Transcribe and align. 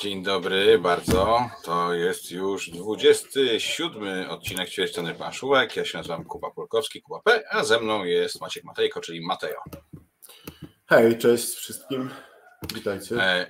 Dzień 0.00 0.22
dobry 0.22 0.78
bardzo. 0.78 1.50
To 1.64 1.94
jest 1.94 2.30
już 2.30 2.70
27 2.70 4.30
odcinek 4.30 4.70
Ćwierćtony 4.70 5.14
Paszułek. 5.14 5.76
Ja 5.76 5.84
się 5.84 5.98
nazywam 5.98 6.24
Kuba 6.24 6.50
Polkowski, 6.50 7.02
Kuba 7.02 7.20
P, 7.24 7.42
a 7.50 7.64
ze 7.64 7.80
mną 7.80 8.04
jest 8.04 8.40
Maciek 8.40 8.64
Matejko, 8.64 9.00
czyli 9.00 9.26
Mateo. 9.26 9.62
Hej, 10.86 11.18
cześć 11.18 11.54
wszystkim. 11.54 12.10
Witajcie. 12.74 13.16
E, 13.16 13.46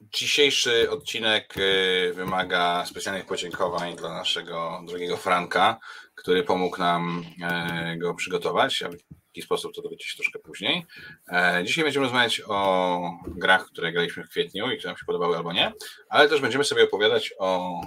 dzisiejszy 0.00 0.90
odcinek 0.90 1.54
e, 1.56 2.12
wymaga 2.12 2.84
specjalnych 2.86 3.26
podziękowań 3.26 3.96
dla 3.96 4.14
naszego 4.14 4.82
drogiego 4.86 5.16
Franka, 5.16 5.78
który 6.14 6.42
pomógł 6.42 6.78
nam 6.78 7.24
e, 7.42 7.96
go 7.96 8.14
przygotować. 8.14 8.82
Jaki 9.28 9.42
sposób 9.42 9.74
to 9.74 9.82
dowiecie 9.82 10.08
się 10.08 10.16
troszkę 10.16 10.38
później. 10.38 10.86
Dzisiaj 11.64 11.84
będziemy 11.84 12.04
rozmawiać 12.06 12.42
o 12.46 13.00
grach, 13.26 13.66
które 13.66 13.92
graliśmy 13.92 14.24
w 14.24 14.28
kwietniu 14.28 14.70
i 14.70 14.78
które 14.78 14.90
nam 14.90 14.98
się 14.98 15.04
podobały 15.06 15.36
albo 15.36 15.52
nie, 15.52 15.72
ale 16.08 16.28
też 16.28 16.40
będziemy 16.40 16.64
sobie 16.64 16.84
opowiadać 16.84 17.34
o. 17.38 17.80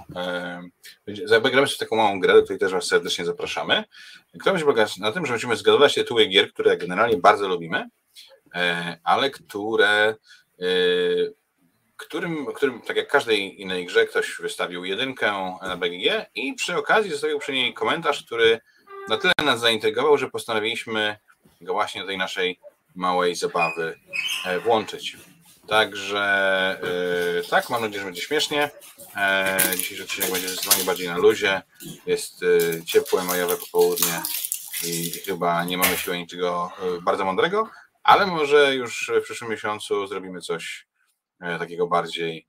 Zagramy 1.24 1.66
sobie 1.66 1.78
taką 1.78 1.96
małą 1.96 2.20
grę, 2.20 2.34
do 2.34 2.42
której 2.42 2.58
też 2.58 2.72
Was 2.72 2.86
serdecznie 2.86 3.24
zapraszamy, 3.24 3.84
która 4.40 4.52
będzie 4.52 4.64
polegać 4.64 4.96
na 4.96 5.12
tym, 5.12 5.26
że 5.26 5.32
będziemy 5.32 5.56
zgadywać 5.56 5.94
tytuły 5.94 6.26
gier, 6.26 6.52
które 6.52 6.76
generalnie 6.76 7.16
bardzo 7.16 7.48
lubimy, 7.48 7.88
ale 9.04 9.30
które 9.30 10.14
którym, 11.96 12.46
którym, 12.46 12.82
tak 12.82 12.96
jak 12.96 13.08
każdej 13.08 13.60
innej 13.60 13.86
grze, 13.86 14.06
ktoś 14.06 14.36
wystawił 14.40 14.84
jedynkę 14.84 15.56
na 15.62 15.76
BGG 15.76 16.26
i 16.34 16.54
przy 16.54 16.76
okazji 16.76 17.10
zostawił 17.10 17.38
przy 17.38 17.52
niej 17.52 17.74
komentarz, 17.74 18.22
który 18.26 18.60
na 19.08 19.16
tyle 19.16 19.32
nas 19.44 19.60
zaintrygował, 19.60 20.18
że 20.18 20.30
postanowiliśmy 20.30 21.16
właśnie 21.66 22.00
do 22.00 22.06
tej 22.06 22.18
naszej 22.18 22.58
małej 22.94 23.34
zabawy 23.34 23.98
e, 24.46 24.60
włączyć. 24.60 25.16
Także 25.68 26.20
e, 27.40 27.48
tak, 27.50 27.70
mam 27.70 27.82
nadzieję, 27.82 28.00
że 28.00 28.06
będzie 28.06 28.22
śmiesznie. 28.22 28.70
E, 29.16 29.58
dzisiejszy 29.76 30.04
odcinek 30.04 30.30
będzie 30.30 30.48
zdecydowanie 30.48 30.84
bardziej 30.84 31.08
na 31.08 31.16
luzie. 31.16 31.62
Jest 32.06 32.40
ciepłe 32.86 33.24
majowe 33.24 33.56
popołudnie 33.56 34.22
i 34.86 35.10
chyba 35.10 35.64
nie 35.64 35.78
mamy 35.78 35.96
siły 35.96 36.18
niczego 36.18 36.72
bardzo 37.02 37.24
mądrego, 37.24 37.70
ale 38.02 38.26
może 38.26 38.74
już 38.74 39.10
w 39.20 39.22
przyszłym 39.22 39.50
miesiącu 39.50 40.06
zrobimy 40.06 40.40
coś 40.40 40.86
takiego 41.58 41.86
bardziej 41.86 42.46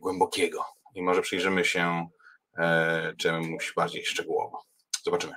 głębokiego 0.00 0.64
i 0.94 1.02
może 1.02 1.22
przyjrzymy 1.22 1.64
się 1.64 2.08
czemuś 3.18 3.72
bardziej 3.76 4.06
szczegółowo. 4.06 4.62
Zobaczymy. 5.04 5.34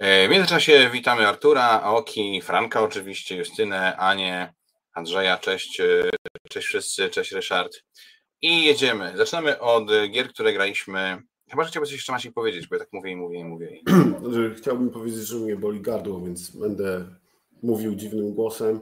W 0.00 0.28
międzyczasie 0.30 0.90
witamy 0.92 1.28
Artura, 1.28 1.64
Aoki, 1.64 2.40
Franka 2.42 2.82
oczywiście, 2.82 3.36
Justynę, 3.36 3.96
Anię, 3.96 4.54
Andrzeja, 4.92 5.38
cześć, 5.38 5.82
cześć 6.48 6.66
wszyscy, 6.66 7.10
cześć 7.10 7.32
Ryszard. 7.32 7.82
I 8.42 8.64
jedziemy. 8.64 9.12
Zaczynamy 9.16 9.60
od 9.60 9.84
gier, 10.10 10.28
które 10.28 10.52
graliśmy. 10.52 11.22
Chyba, 11.50 11.62
że 11.62 11.70
chciałbyś 11.70 11.92
jeszcze 11.92 12.12
Maciej 12.12 12.32
powiedzieć, 12.32 12.66
bo 12.66 12.76
ja 12.76 12.80
tak 12.80 12.92
mówię 12.92 13.10
i 13.10 13.16
mówię 13.16 13.38
i 13.38 13.44
mówię. 13.44 13.80
Chciałbym 14.58 14.90
powiedzieć, 14.90 15.20
że 15.20 15.36
mnie 15.36 15.56
boli 15.56 15.80
gardło, 15.80 16.20
więc 16.20 16.50
będę 16.50 17.04
mówił 17.62 17.94
dziwnym 17.94 18.34
głosem 18.34 18.80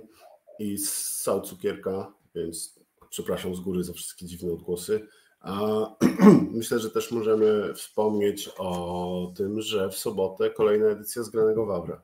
i 0.58 0.78
ssał 0.78 1.40
cukierka 1.40 2.12
więc 2.34 2.80
przepraszam 3.10 3.54
z 3.54 3.60
góry 3.60 3.84
za 3.84 3.92
wszystkie 3.92 4.26
dziwne 4.26 4.52
odgłosy. 4.52 5.08
Myślę, 6.58 6.78
że 6.78 6.90
też 6.90 7.10
możemy 7.10 7.74
wspomnieć 7.74 8.50
o 8.58 9.32
tym, 9.36 9.60
że 9.60 9.88
w 9.88 9.98
sobotę 9.98 10.50
kolejna 10.50 10.86
edycja 10.86 11.22
Zgranego 11.22 11.66
Wawra. 11.66 12.02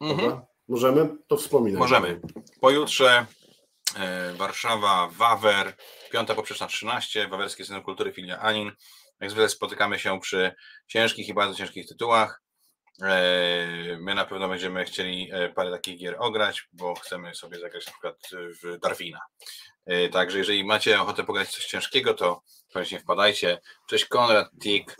Mhm. 0.00 0.40
Możemy? 0.68 1.08
To 1.26 1.36
wspominać. 1.36 1.78
Możemy. 1.78 2.20
Pojutrze 2.60 3.26
e, 3.96 4.32
Warszawa, 4.32 5.08
Wawer, 5.12 5.76
piąta 6.12 6.34
poprzeczna 6.34 6.66
13, 6.66 7.28
Wawerskie 7.28 7.64
Centrum 7.64 7.84
Kultury 7.84 8.12
Filia 8.12 8.38
Anin. 8.38 8.72
Jak 9.20 9.30
zwykle 9.30 9.48
spotykamy 9.48 9.98
się 9.98 10.20
przy 10.20 10.54
ciężkich 10.86 11.28
i 11.28 11.34
bardzo 11.34 11.54
ciężkich 11.54 11.88
tytułach. 11.88 12.42
E, 13.02 13.98
my 14.00 14.14
na 14.14 14.24
pewno 14.24 14.48
będziemy 14.48 14.84
chcieli 14.84 15.30
e, 15.32 15.48
parę 15.48 15.70
takich 15.70 15.98
gier 15.98 16.16
ograć, 16.18 16.68
bo 16.72 16.94
chcemy 16.94 17.34
sobie 17.34 17.60
zagrać 17.60 17.86
na 17.86 17.92
przykład 17.92 18.16
w 18.32 18.78
Darwina. 18.78 19.20
Także 20.12 20.38
jeżeli 20.38 20.64
macie 20.64 21.00
ochotę 21.00 21.24
pograć 21.24 21.50
coś 21.50 21.66
ciężkiego, 21.66 22.14
to 22.14 22.42
koniecznie 22.78 23.00
wpadajcie. 23.00 23.58
Cześć 23.86 24.04
Konrad, 24.04 24.50
Tik 24.62 24.96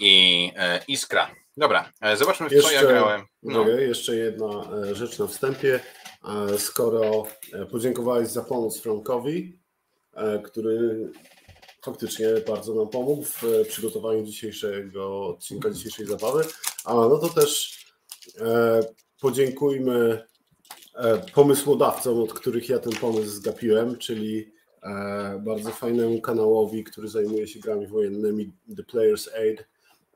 i 0.00 0.50
Iskra. 0.88 1.30
Dobra, 1.56 1.92
zobaczmy 2.16 2.48
w 2.48 2.52
jeszcze, 2.52 2.70
co 2.70 2.74
ja 2.74 2.82
grałem. 2.82 3.22
No. 3.42 3.68
Jeszcze 3.68 4.16
jedna 4.16 4.70
rzecz 4.92 5.18
na 5.18 5.26
wstępie. 5.26 5.80
Skoro 6.58 7.26
podziękowałeś 7.70 8.28
za 8.28 8.44
pomoc 8.44 8.80
Frankowi, 8.80 9.58
który 10.44 11.10
faktycznie 11.84 12.26
bardzo 12.46 12.74
nam 12.74 12.88
pomógł 12.88 13.24
w 13.24 13.44
e, 13.44 13.64
przygotowaniu 13.64 14.24
dzisiejszego 14.24 15.26
odcinka, 15.26 15.70
dzisiejszej 15.70 16.06
zabawy. 16.06 16.44
A 16.84 16.94
no 16.94 17.18
to 17.18 17.28
też 17.28 17.78
e, 18.40 18.80
podziękujmy 19.20 20.26
e, 20.94 21.18
pomysłodawcom, 21.18 22.22
od 22.22 22.32
których 22.32 22.68
ja 22.68 22.78
ten 22.78 22.92
pomysł 22.92 23.28
zgapiłem, 23.28 23.98
czyli 23.98 24.40
e, 24.40 24.53
bardzo 25.40 25.70
fajnemu 25.70 26.20
kanałowi, 26.20 26.84
który 26.84 27.08
zajmuje 27.08 27.46
się 27.48 27.60
grami 27.60 27.86
wojennymi, 27.86 28.52
The 28.76 28.82
Player's 28.82 29.28
Aid. 29.38 29.64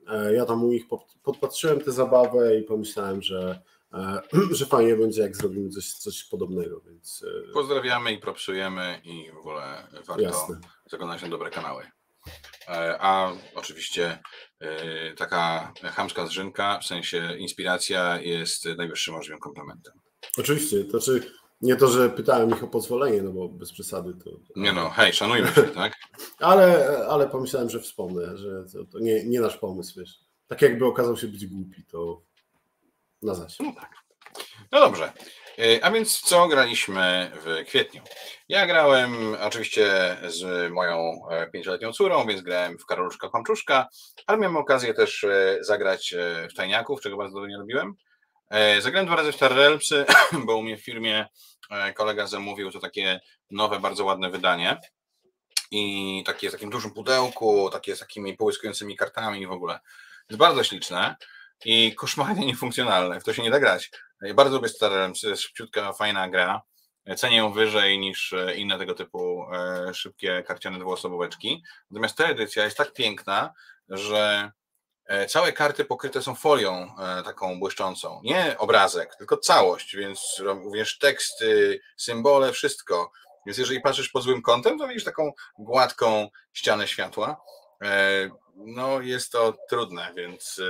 E, 0.08 0.34
ja 0.34 0.44
tam 0.44 0.64
u 0.64 0.68
nich 0.68 0.84
podpatrzyłem 1.22 1.80
tę 1.80 1.92
zabawę 1.92 2.58
i 2.58 2.62
pomyślałem, 2.62 3.22
że 3.22 3.62
E, 3.92 4.22
że 4.58 4.66
fajnie 4.66 4.96
będzie, 4.96 5.22
jak 5.22 5.36
zrobimy 5.36 5.70
coś, 5.70 5.92
coś 5.92 6.24
podobnego. 6.24 6.80
Więc... 6.80 7.24
E, 7.48 7.52
Pozdrawiamy 7.52 8.12
i 8.12 8.18
propsujemy 8.18 9.00
i 9.04 9.32
w 9.32 9.36
ogóle 9.36 9.88
warto 10.06 10.22
Jasne. 10.22 10.60
zaglądać 10.90 11.22
na 11.22 11.28
dobre 11.28 11.50
kanały. 11.50 11.82
E, 12.68 12.98
a 13.00 13.32
oczywiście 13.54 14.18
taka 15.16 15.72
chamska 15.82 16.26
zrzynka, 16.26 16.78
w 16.82 16.86
sensie 16.86 17.36
inspiracja 17.38 18.20
jest 18.20 18.64
najwyższym 18.64 19.14
możliwym 19.14 19.40
komplementem. 19.40 19.94
Oczywiście, 20.38 20.84
to 20.84 21.00
znaczy 21.00 21.30
nie 21.60 21.76
to, 21.76 21.88
że 21.88 22.10
pytałem 22.10 22.50
ich 22.50 22.64
o 22.64 22.68
pozwolenie, 22.68 23.22
no 23.22 23.32
bo 23.32 23.48
bez 23.48 23.72
przesady 23.72 24.14
to... 24.24 24.30
Nie 24.56 24.72
no, 24.72 24.90
hej, 24.90 25.12
szanujmy 25.12 25.48
się, 25.48 25.62
tak? 25.62 25.92
ale, 26.38 26.98
ale 27.08 27.28
pomyślałem, 27.28 27.70
że 27.70 27.80
wspomnę, 27.80 28.36
że 28.36 28.64
to, 28.72 28.84
to 28.84 28.98
nie, 28.98 29.24
nie 29.24 29.40
nasz 29.40 29.56
pomysł, 29.56 30.00
wiesz. 30.00 30.18
Tak 30.46 30.62
jakby 30.62 30.86
okazał 30.86 31.16
się 31.16 31.26
być 31.26 31.46
głupi, 31.46 31.84
to 31.84 32.22
na 33.22 33.34
zaś. 33.34 33.58
No 33.58 33.72
tak. 33.80 33.90
No 34.72 34.80
dobrze. 34.80 35.12
E, 35.58 35.84
a 35.84 35.90
więc 35.90 36.20
co 36.20 36.48
graliśmy 36.48 37.30
w 37.44 37.64
kwietniu? 37.66 38.02
Ja 38.48 38.66
grałem 38.66 39.36
oczywiście 39.40 40.16
z 40.28 40.72
moją 40.72 41.20
e, 41.30 41.50
pięcioletnią 41.50 41.92
córą, 41.92 42.26
więc 42.26 42.40
grałem 42.42 42.78
w 42.78 42.86
Karoluszka 42.86 43.28
Kłamczuszka, 43.28 43.88
ale 44.26 44.38
miałem 44.38 44.56
okazję 44.56 44.94
też 44.94 45.24
e, 45.24 45.58
zagrać 45.60 46.14
w 46.50 46.54
Tajniaków, 46.54 47.00
czego 47.00 47.16
bardzo 47.16 47.46
nie 47.46 47.58
lubiłem. 47.58 47.94
Zagrałem 48.80 49.06
dwa 49.06 49.16
razy 49.16 49.32
w 49.32 49.42
Realmsy, 49.42 50.04
bo 50.46 50.56
u 50.56 50.62
mnie 50.62 50.76
w 50.76 50.84
firmie 50.84 51.26
kolega 51.94 52.26
zamówił 52.26 52.70
to 52.70 52.80
takie 52.80 53.20
nowe, 53.50 53.80
bardzo 53.80 54.04
ładne 54.04 54.30
wydanie 54.30 54.80
i 55.70 56.22
takie 56.26 56.48
w 56.48 56.52
takim 56.52 56.70
dużym 56.70 56.90
pudełku, 56.90 57.70
takie 57.70 57.96
z 57.96 57.98
takimi 57.98 58.36
połyskującymi 58.36 58.96
kartami 58.96 59.46
w 59.46 59.52
ogóle. 59.52 59.80
Jest 60.30 60.38
bardzo 60.38 60.64
śliczne 60.64 61.16
i 61.64 61.94
koszmarnie 61.94 62.46
niefunkcjonalne. 62.46 63.20
W 63.20 63.24
to 63.24 63.32
się 63.32 63.42
nie 63.42 63.50
da 63.50 63.60
grać. 63.60 63.90
bardzo 64.34 64.56
lubię 64.56 64.68
jest 65.22 65.42
szybciutka, 65.42 65.92
fajna 65.92 66.28
gra. 66.28 66.62
Cenię 67.16 67.36
ją 67.36 67.52
wyżej 67.52 67.98
niż 67.98 68.32
e, 68.32 68.54
inne 68.54 68.78
tego 68.78 68.94
typu 68.94 69.46
e, 69.52 69.94
szybkie 69.94 70.42
karciane 70.46 70.78
dwuosobóweczki. 70.78 71.62
Natomiast 71.90 72.16
ta 72.16 72.24
edycja 72.24 72.64
jest 72.64 72.76
tak 72.76 72.92
piękna, 72.92 73.52
że 73.88 74.18
e, 74.18 74.52
całe 75.28 75.52
karty 75.52 75.84
pokryte 75.84 76.22
są 76.22 76.34
folią 76.34 76.94
taką 77.24 77.58
błyszczącą. 77.58 78.20
Nie 78.24 78.58
obrazek, 78.58 79.16
tylko 79.16 79.36
całość, 79.36 79.96
więc 79.96 80.36
również 80.38 80.98
teksty, 80.98 81.80
symbole, 81.96 82.52
wszystko. 82.52 83.10
Więc 83.46 83.58
jeżeli 83.58 83.80
patrzysz 83.80 84.08
pod 84.08 84.22
złym 84.22 84.42
kątem, 84.42 84.78
to 84.78 84.88
widzisz 84.88 85.04
taką 85.04 85.32
gładką 85.58 86.28
ścianę 86.52 86.88
światła. 86.88 87.40
No, 88.54 89.00
jest 89.00 89.32
to 89.32 89.54
trudne, 89.68 90.12
więc 90.16 90.60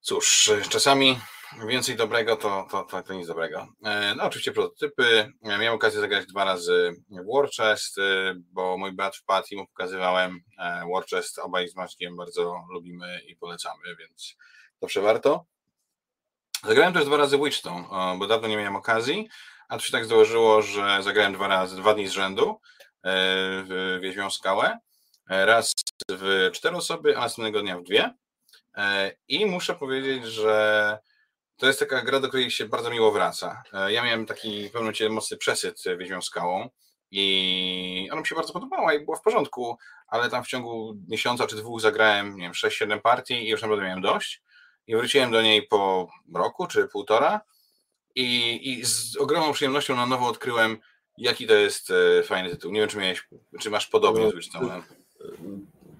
Cóż, 0.00 0.52
czasami 0.68 1.20
więcej 1.68 1.96
dobrego 1.96 2.36
to, 2.36 2.66
to, 2.70 2.82
to, 2.82 3.02
to 3.02 3.14
nic 3.14 3.26
dobrego. 3.26 3.66
E, 3.84 4.14
no 4.14 4.24
oczywiście 4.24 4.52
prototypy. 4.52 5.32
Miałem 5.42 5.74
okazję 5.74 6.00
zagrać 6.00 6.26
dwa 6.26 6.44
razy 6.44 6.94
w 7.10 7.34
Warchest, 7.34 7.98
e, 7.98 8.34
bo 8.52 8.78
mój 8.78 8.92
brat 8.92 9.16
wpadł 9.16 9.46
i 9.50 9.56
mu 9.56 9.66
pokazywałem 9.66 10.40
e, 10.58 10.82
Warchest. 10.94 11.38
Obaj 11.38 11.68
z 11.68 11.76
Maćkiem 11.76 12.16
bardzo 12.16 12.64
lubimy 12.70 13.20
i 13.26 13.36
polecamy, 13.36 13.96
więc 13.98 14.36
zawsze 14.80 15.00
warto. 15.00 15.44
Zagrałem 16.64 16.92
też 16.92 17.04
dwa 17.04 17.16
razy 17.16 17.38
Witchstone, 17.38 17.84
bo 18.18 18.26
dawno 18.26 18.48
nie 18.48 18.56
miałem 18.56 18.76
okazji, 18.76 19.28
a 19.68 19.76
to 19.76 19.84
się 19.84 19.92
tak 19.92 20.04
złożyło, 20.04 20.62
że 20.62 21.02
zagrałem 21.02 21.32
dwa 21.32 21.48
razy, 21.48 21.76
dwa 21.76 21.94
dni 21.94 22.08
z 22.08 22.12
rzędu 22.12 22.60
w 23.04 23.98
Wiedźmią 24.02 24.30
Skałę. 24.30 24.78
Raz 25.28 25.72
w 26.08 26.50
cztery 26.52 26.76
osoby, 26.76 27.16
a 27.16 27.20
następnego 27.20 27.60
dnia 27.60 27.78
w 27.78 27.82
dwie. 27.82 28.14
E, 28.76 29.12
I 29.28 29.46
muszę 29.46 29.74
powiedzieć, 29.74 30.26
że 30.26 30.98
to 31.62 31.66
jest 31.66 31.78
taka 31.78 32.02
gra, 32.02 32.20
do 32.20 32.28
której 32.28 32.50
się 32.50 32.66
bardzo 32.66 32.90
miło 32.90 33.12
wraca. 33.12 33.62
E, 33.72 33.92
ja 33.92 34.04
miałem 34.04 34.26
taki 34.26 34.62
w 34.62 34.66
pewnym 34.66 34.82
momencie 34.82 35.08
mocny 35.08 35.36
przesyt 35.36 35.82
Wiedźmią 35.98 36.22
Skałą 36.22 36.68
I 37.10 38.08
ona 38.12 38.20
mi 38.20 38.26
się 38.26 38.34
bardzo 38.34 38.52
podobała 38.52 38.94
i 38.94 39.04
była 39.04 39.16
w 39.16 39.22
porządku, 39.22 39.76
ale 40.08 40.30
tam 40.30 40.44
w 40.44 40.46
ciągu 40.46 40.96
miesiąca 41.08 41.46
czy 41.46 41.56
dwóch 41.56 41.80
zagrałem, 41.80 42.36
nie 42.36 42.42
wiem, 42.42 42.52
6-7 42.52 43.00
partii 43.00 43.34
i 43.34 43.48
już 43.48 43.62
naprawdę 43.62 43.84
miałem 43.84 44.02
dość. 44.02 44.42
I 44.86 44.96
wróciłem 44.96 45.30
do 45.30 45.42
niej 45.42 45.66
po 45.66 46.08
roku 46.34 46.66
czy 46.66 46.88
półtora 46.88 47.40
i, 48.14 48.60
i 48.70 48.84
z 48.84 49.16
ogromną 49.16 49.52
przyjemnością 49.52 49.96
na 49.96 50.06
nowo 50.06 50.26
odkryłem, 50.26 50.78
jaki 51.18 51.46
to 51.46 51.54
jest 51.54 51.90
e, 51.90 52.22
fajny 52.22 52.50
tytuł. 52.50 52.72
Nie 52.72 52.80
wiem, 52.80 52.88
czy, 52.88 52.98
miałeś, 52.98 53.28
czy 53.60 53.70
masz 53.70 53.86
podobnie 53.86 54.30
z 54.30 54.34
Witchstone'em. 54.34 54.82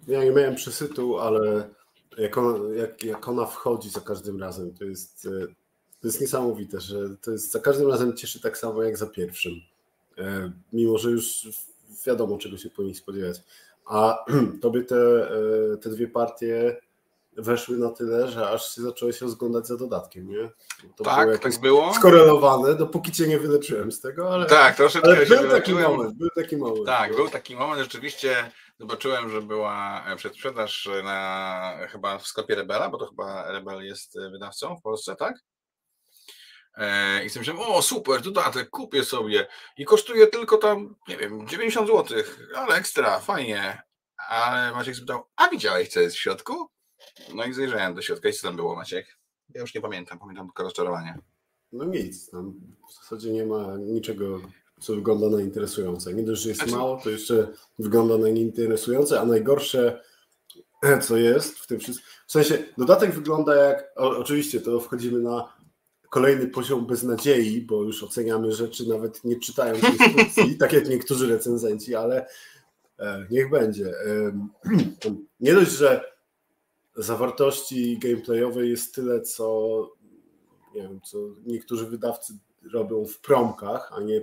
Ja 0.08 0.24
nie 0.24 0.30
miałem 0.30 0.54
przesytu, 0.54 1.18
ale 1.18 1.70
jak 2.18 2.38
ona, 2.38 2.74
jak, 2.74 3.02
jak 3.02 3.28
ona 3.28 3.46
wchodzi 3.46 3.90
za 3.90 4.00
każdym 4.00 4.40
razem, 4.40 4.74
to 4.74 4.84
jest, 4.84 5.26
e, 5.26 5.46
to 6.00 6.08
jest 6.08 6.20
niesamowite, 6.20 6.80
że 6.80 6.96
to 7.22 7.30
jest 7.30 7.52
za 7.52 7.60
każdym 7.60 7.90
razem 7.90 8.16
cieszy 8.16 8.40
tak 8.40 8.58
samo 8.58 8.82
jak 8.82 8.98
za 8.98 9.06
pierwszym. 9.06 9.52
E, 10.18 10.52
mimo, 10.72 10.98
że 10.98 11.10
już 11.10 11.48
wiadomo, 12.06 12.38
czego 12.38 12.56
się 12.56 12.70
powinien 12.70 12.94
spodziewać. 12.94 13.42
A 13.86 14.24
tobie 14.62 14.82
te, 14.82 15.30
te 15.80 15.90
dwie 15.90 16.08
partie 16.08 16.76
weszły 17.36 17.76
na 17.76 17.90
tyle, 17.90 18.28
że 18.28 18.48
aż 18.48 18.74
się 18.74 18.82
zacząłeś 18.82 19.20
rozglądać 19.20 19.66
za 19.66 19.76
dodatkiem, 19.76 20.28
nie? 20.28 20.50
To 20.96 21.04
tak, 21.04 21.38
tak 21.38 21.60
było. 21.60 21.94
Skorelowane, 21.94 22.74
dopóki 22.74 23.12
cię 23.12 23.28
nie 23.28 23.38
wyleczyłem 23.38 23.92
z 23.92 24.00
tego, 24.00 24.34
ale, 24.34 24.46
tak, 24.46 24.76
troszeczkę 24.76 25.08
ale 25.08 25.26
był 25.26 25.50
taki 25.50 25.74
moment, 25.74 26.14
był 26.14 26.28
taki 26.34 26.56
moment. 26.56 26.86
Tak, 26.86 27.16
był 27.16 27.28
taki 27.28 27.56
moment, 27.56 27.80
rzeczywiście 27.80 28.50
zobaczyłem, 28.78 29.30
że 29.30 29.42
była 29.42 30.04
przedsprzedaż 30.16 30.88
na 31.04 31.78
chyba 31.88 32.18
w 32.18 32.26
sklepie 32.26 32.54
Rebela, 32.54 32.88
bo 32.88 32.98
to 32.98 33.06
chyba 33.06 33.52
Rebel 33.52 33.84
jest 33.84 34.18
wydawcą 34.30 34.76
w 34.76 34.82
Polsce, 34.82 35.16
tak? 35.16 35.34
E, 36.74 37.24
I 37.24 37.30
sobie 37.30 37.40
myślałem, 37.40 37.72
o 37.72 37.82
super, 37.82 38.20
dodatek, 38.20 38.70
kupię 38.70 39.04
sobie 39.04 39.46
i 39.76 39.84
kosztuje 39.84 40.26
tylko 40.26 40.56
tam, 40.58 40.94
nie 41.08 41.16
wiem, 41.16 41.48
90 41.48 41.88
zł, 41.88 42.18
ale 42.54 42.74
ekstra, 42.74 43.20
fajnie. 43.20 43.82
Ale 44.28 44.72
Maciek 44.72 44.94
zapytał, 44.94 45.30
a 45.36 45.48
widziałeś 45.48 45.88
co 45.88 46.00
jest 46.00 46.16
w 46.16 46.20
środku? 46.20 46.68
No 47.34 47.44
i 47.44 47.52
zajrzałem 47.52 47.94
do 47.94 48.02
środka 48.02 48.28
i 48.28 48.32
co 48.32 48.46
tam 48.46 48.56
było, 48.56 48.76
Maciek? 48.76 49.18
Ja 49.54 49.60
już 49.60 49.74
nie 49.74 49.80
pamiętam, 49.80 50.18
pamiętam 50.18 50.46
tylko 50.46 50.62
rozczarowanie. 50.62 51.18
No 51.72 51.84
nic, 51.84 52.30
tam 52.30 52.54
w 52.90 52.94
zasadzie 52.94 53.32
nie 53.32 53.46
ma 53.46 53.76
niczego, 53.76 54.40
co 54.82 54.94
wygląda 54.94 55.28
na 55.28 55.40
interesujące. 55.40 56.14
Nie 56.14 56.22
dość, 56.22 56.42
że 56.42 56.48
jest 56.48 56.60
znaczy... 56.60 56.76
mało, 56.76 57.00
to 57.04 57.10
jeszcze 57.10 57.48
wygląda 57.78 58.18
na 58.18 58.28
nieinteresujące, 58.28 59.20
a 59.20 59.24
najgorsze, 59.24 60.00
co 61.06 61.16
jest 61.16 61.58
w 61.58 61.66
tym 61.66 61.80
wszystkim. 61.80 62.08
W 62.26 62.32
sensie, 62.32 62.58
dodatek 62.78 63.14
wygląda 63.14 63.54
jak. 63.54 63.92
O, 63.96 64.18
oczywiście, 64.18 64.60
to 64.60 64.80
wchodzimy 64.80 65.20
na 65.20 65.52
kolejny 66.10 66.46
poziom 66.46 66.86
beznadziei, 66.86 67.60
bo 67.60 67.82
już 67.82 68.02
oceniamy 68.02 68.52
rzeczy 68.52 68.88
nawet 68.88 69.24
nie 69.24 69.40
czytając 69.40 69.84
instrukcji, 69.84 70.56
tak 70.60 70.72
jak 70.72 70.88
niektórzy 70.88 71.26
recenzenci, 71.26 71.94
ale 71.94 72.26
e, 72.98 73.26
niech 73.30 73.50
będzie. 73.50 73.86
E, 73.86 74.48
nie 75.40 75.54
dość, 75.54 75.70
że 75.70 76.12
zawartości 76.96 77.98
gameplayowej 77.98 78.70
jest 78.70 78.94
tyle, 78.94 79.20
co 79.20 79.88
nie 80.74 80.82
wiem, 80.82 81.00
co 81.04 81.18
niektórzy 81.46 81.86
wydawcy 81.86 82.32
robią 82.72 83.04
w 83.04 83.20
promkach, 83.20 83.90
a 83.92 84.00
nie 84.00 84.20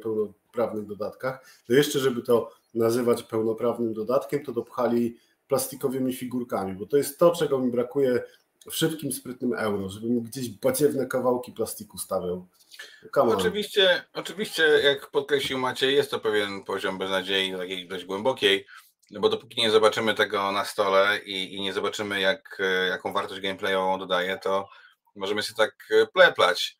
pełnoprawnych 0.51 0.87
dodatkach, 0.87 1.45
to 1.67 1.73
jeszcze, 1.73 1.99
żeby 1.99 2.21
to 2.21 2.51
nazywać 2.73 3.23
pełnoprawnym 3.23 3.93
dodatkiem, 3.93 4.45
to 4.45 4.51
dopchali 4.51 5.17
plastikowymi 5.47 6.13
figurkami, 6.13 6.73
bo 6.73 6.85
to 6.85 6.97
jest 6.97 7.19
to, 7.19 7.35
czego 7.35 7.59
mi 7.59 7.71
brakuje 7.71 8.23
w 8.71 8.75
szybkim, 8.75 9.11
sprytnym 9.11 9.53
euro, 9.53 9.89
żebym 9.89 10.21
gdzieś 10.21 10.49
badziewne 10.49 11.07
kawałki 11.07 11.51
plastiku 11.51 11.97
stawiał. 11.97 12.47
Oczywiście, 13.37 14.03
oczywiście, 14.13 14.63
jak 14.63 15.11
podkreślił 15.11 15.57
Maciej, 15.57 15.95
jest 15.95 16.11
to 16.11 16.19
pewien 16.19 16.63
poziom 16.63 16.97
beznadziei, 16.97 17.57
takiej 17.57 17.87
dość 17.87 18.05
głębokiej, 18.05 18.65
no 19.11 19.19
bo 19.19 19.29
dopóki 19.29 19.61
nie 19.61 19.71
zobaczymy 19.71 20.13
tego 20.13 20.51
na 20.51 20.65
stole 20.65 21.19
i, 21.25 21.55
i 21.55 21.61
nie 21.61 21.73
zobaczymy, 21.73 22.19
jak, 22.19 22.57
e, 22.59 22.87
jaką 22.87 23.13
wartość 23.13 23.41
gameplayową 23.41 23.99
dodaje, 23.99 24.37
to 24.37 24.69
możemy 25.15 25.43
się 25.43 25.53
tak 25.53 25.71
e, 25.91 26.07
pleplać. 26.07 26.78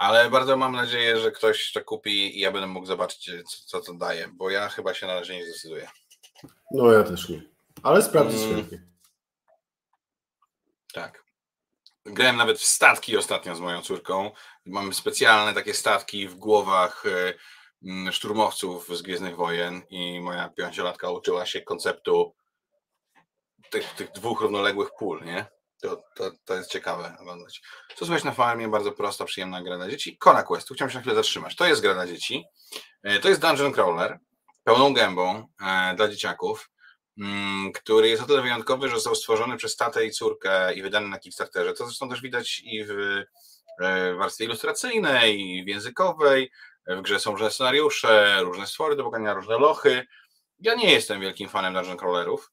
Ale 0.00 0.30
bardzo 0.30 0.56
mam 0.56 0.72
nadzieję, 0.72 1.20
że 1.20 1.32
ktoś 1.32 1.72
to 1.72 1.84
kupi 1.84 2.38
i 2.38 2.40
ja 2.40 2.52
będę 2.52 2.66
mógł 2.66 2.86
zobaczyć, 2.86 3.30
co, 3.48 3.66
co 3.66 3.80
to 3.80 3.94
daje, 3.94 4.28
bo 4.28 4.50
ja 4.50 4.68
chyba 4.68 4.94
się 4.94 5.06
na 5.06 5.14
razie 5.14 5.36
nie 5.36 5.46
zdecyduję. 5.46 5.90
No 6.72 6.92
ja 6.92 7.02
też 7.02 7.28
nie. 7.28 7.42
Ale 7.82 8.02
sprawdzić 8.02 8.42
mm. 8.42 8.56
chętnie. 8.56 8.82
Tak. 10.92 11.24
Grałem 12.06 12.36
nawet 12.36 12.58
w 12.58 12.64
statki 12.64 13.16
ostatnio 13.16 13.54
z 13.54 13.60
moją 13.60 13.82
córką. 13.82 14.30
Mamy 14.66 14.94
specjalne 14.94 15.54
takie 15.54 15.74
statki 15.74 16.28
w 16.28 16.34
głowach 16.34 17.04
Mm, 17.82 18.12
szturmowców 18.12 18.96
z 18.96 19.02
Gwiezdnych 19.02 19.36
Wojen 19.36 19.82
i 19.90 20.20
moja 20.20 20.48
pięciolatka 20.48 21.10
uczyła 21.10 21.46
się 21.46 21.60
konceptu 21.60 22.34
tych, 23.70 23.94
tych 23.94 24.12
dwóch 24.12 24.40
równoległych 24.40 24.90
pól, 24.98 25.24
nie? 25.24 25.46
To, 25.80 26.02
to, 26.14 26.30
to 26.44 26.54
jest 26.54 26.70
ciekawe 26.70 27.16
oglądać. 27.20 27.62
Co 27.96 28.06
słychać 28.06 28.24
na 28.24 28.32
farmie? 28.32 28.68
Bardzo 28.68 28.92
prosta, 28.92 29.24
przyjemna 29.24 29.62
gra 29.62 29.76
dla 29.76 29.90
dzieci. 29.90 30.18
Kona 30.18 30.42
Quest, 30.42 30.70
chciałem 30.74 30.90
się 30.90 30.96
na 30.96 31.00
chwilę 31.00 31.16
zatrzymać. 31.16 31.56
To 31.56 31.66
jest 31.66 31.82
gra 31.82 31.94
dla 31.94 32.06
dzieci. 32.06 32.44
E, 33.02 33.18
to 33.18 33.28
jest 33.28 33.40
Dungeon 33.40 33.72
Crawler, 33.72 34.18
pełną 34.64 34.94
gębą 34.94 35.48
e, 35.66 35.94
dla 35.96 36.08
dzieciaków, 36.08 36.70
mm, 37.18 37.72
który 37.72 38.08
jest 38.08 38.22
o 38.22 38.26
tyle 38.26 38.42
wyjątkowy, 38.42 38.88
że 38.88 38.94
został 38.94 39.14
stworzony 39.14 39.56
przez 39.56 39.76
tatę 39.76 40.06
i 40.06 40.10
córkę 40.10 40.74
i 40.74 40.82
wydany 40.82 41.08
na 41.08 41.18
Kickstarterze. 41.18 41.72
To 41.72 41.84
zresztą 41.84 42.08
też 42.08 42.22
widać 42.22 42.60
i 42.64 42.84
w 42.84 42.90
e, 43.80 44.14
warstwie 44.14 44.44
ilustracyjnej, 44.44 45.40
i 45.40 45.64
w 45.64 45.68
językowej. 45.68 46.50
W 46.86 47.02
grze 47.02 47.20
są 47.20 47.30
różne 47.30 47.50
scenariusze, 47.50 48.38
różne 48.40 48.66
stwory 48.66 48.96
do 48.96 49.04
pogania, 49.04 49.34
różne 49.34 49.58
lochy. 49.58 50.06
Ja 50.58 50.74
nie 50.74 50.92
jestem 50.92 51.20
wielkim 51.20 51.48
fanem 51.48 51.74
dungeon 51.74 51.96
crawlerów. 51.96 52.50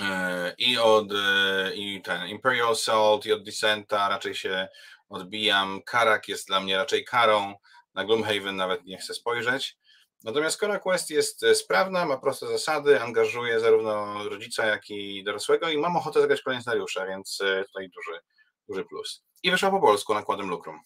E, 0.00 0.54
I 0.58 0.78
od 0.78 1.12
e, 1.12 1.74
i 1.74 2.02
ten 2.02 2.28
Imperial 2.28 2.70
Assault 2.70 3.26
i 3.26 3.32
od 3.32 3.44
Descenta 3.44 4.08
raczej 4.08 4.34
się 4.34 4.68
odbijam. 5.08 5.82
Karak 5.82 6.28
jest 6.28 6.46
dla 6.48 6.60
mnie 6.60 6.76
raczej 6.76 7.04
karą. 7.04 7.54
Na 7.94 8.04
Gloomhaven 8.04 8.56
nawet 8.56 8.84
nie 8.84 8.98
chcę 8.98 9.14
spojrzeć. 9.14 9.76
Natomiast 10.24 10.60
Kora 10.60 10.78
Quest 10.78 11.10
jest 11.10 11.42
e, 11.42 11.54
sprawna, 11.54 12.06
ma 12.06 12.18
proste 12.18 12.46
zasady, 12.46 13.02
angażuje 13.02 13.60
zarówno 13.60 14.24
rodzica, 14.28 14.66
jak 14.66 14.90
i 14.90 15.24
dorosłego 15.24 15.68
i 15.68 15.78
mam 15.78 15.96
ochotę 15.96 16.20
zagrać 16.20 16.42
kolejne 16.42 16.62
scenariusze, 16.62 17.06
więc 17.06 17.38
tutaj 17.66 17.88
duży, 17.88 18.20
duży 18.68 18.84
plus. 18.84 19.24
I 19.42 19.50
wyszła 19.50 19.70
po 19.70 19.80
polsku 19.80 20.14
nakładem 20.14 20.48
Lukrum. 20.48 20.80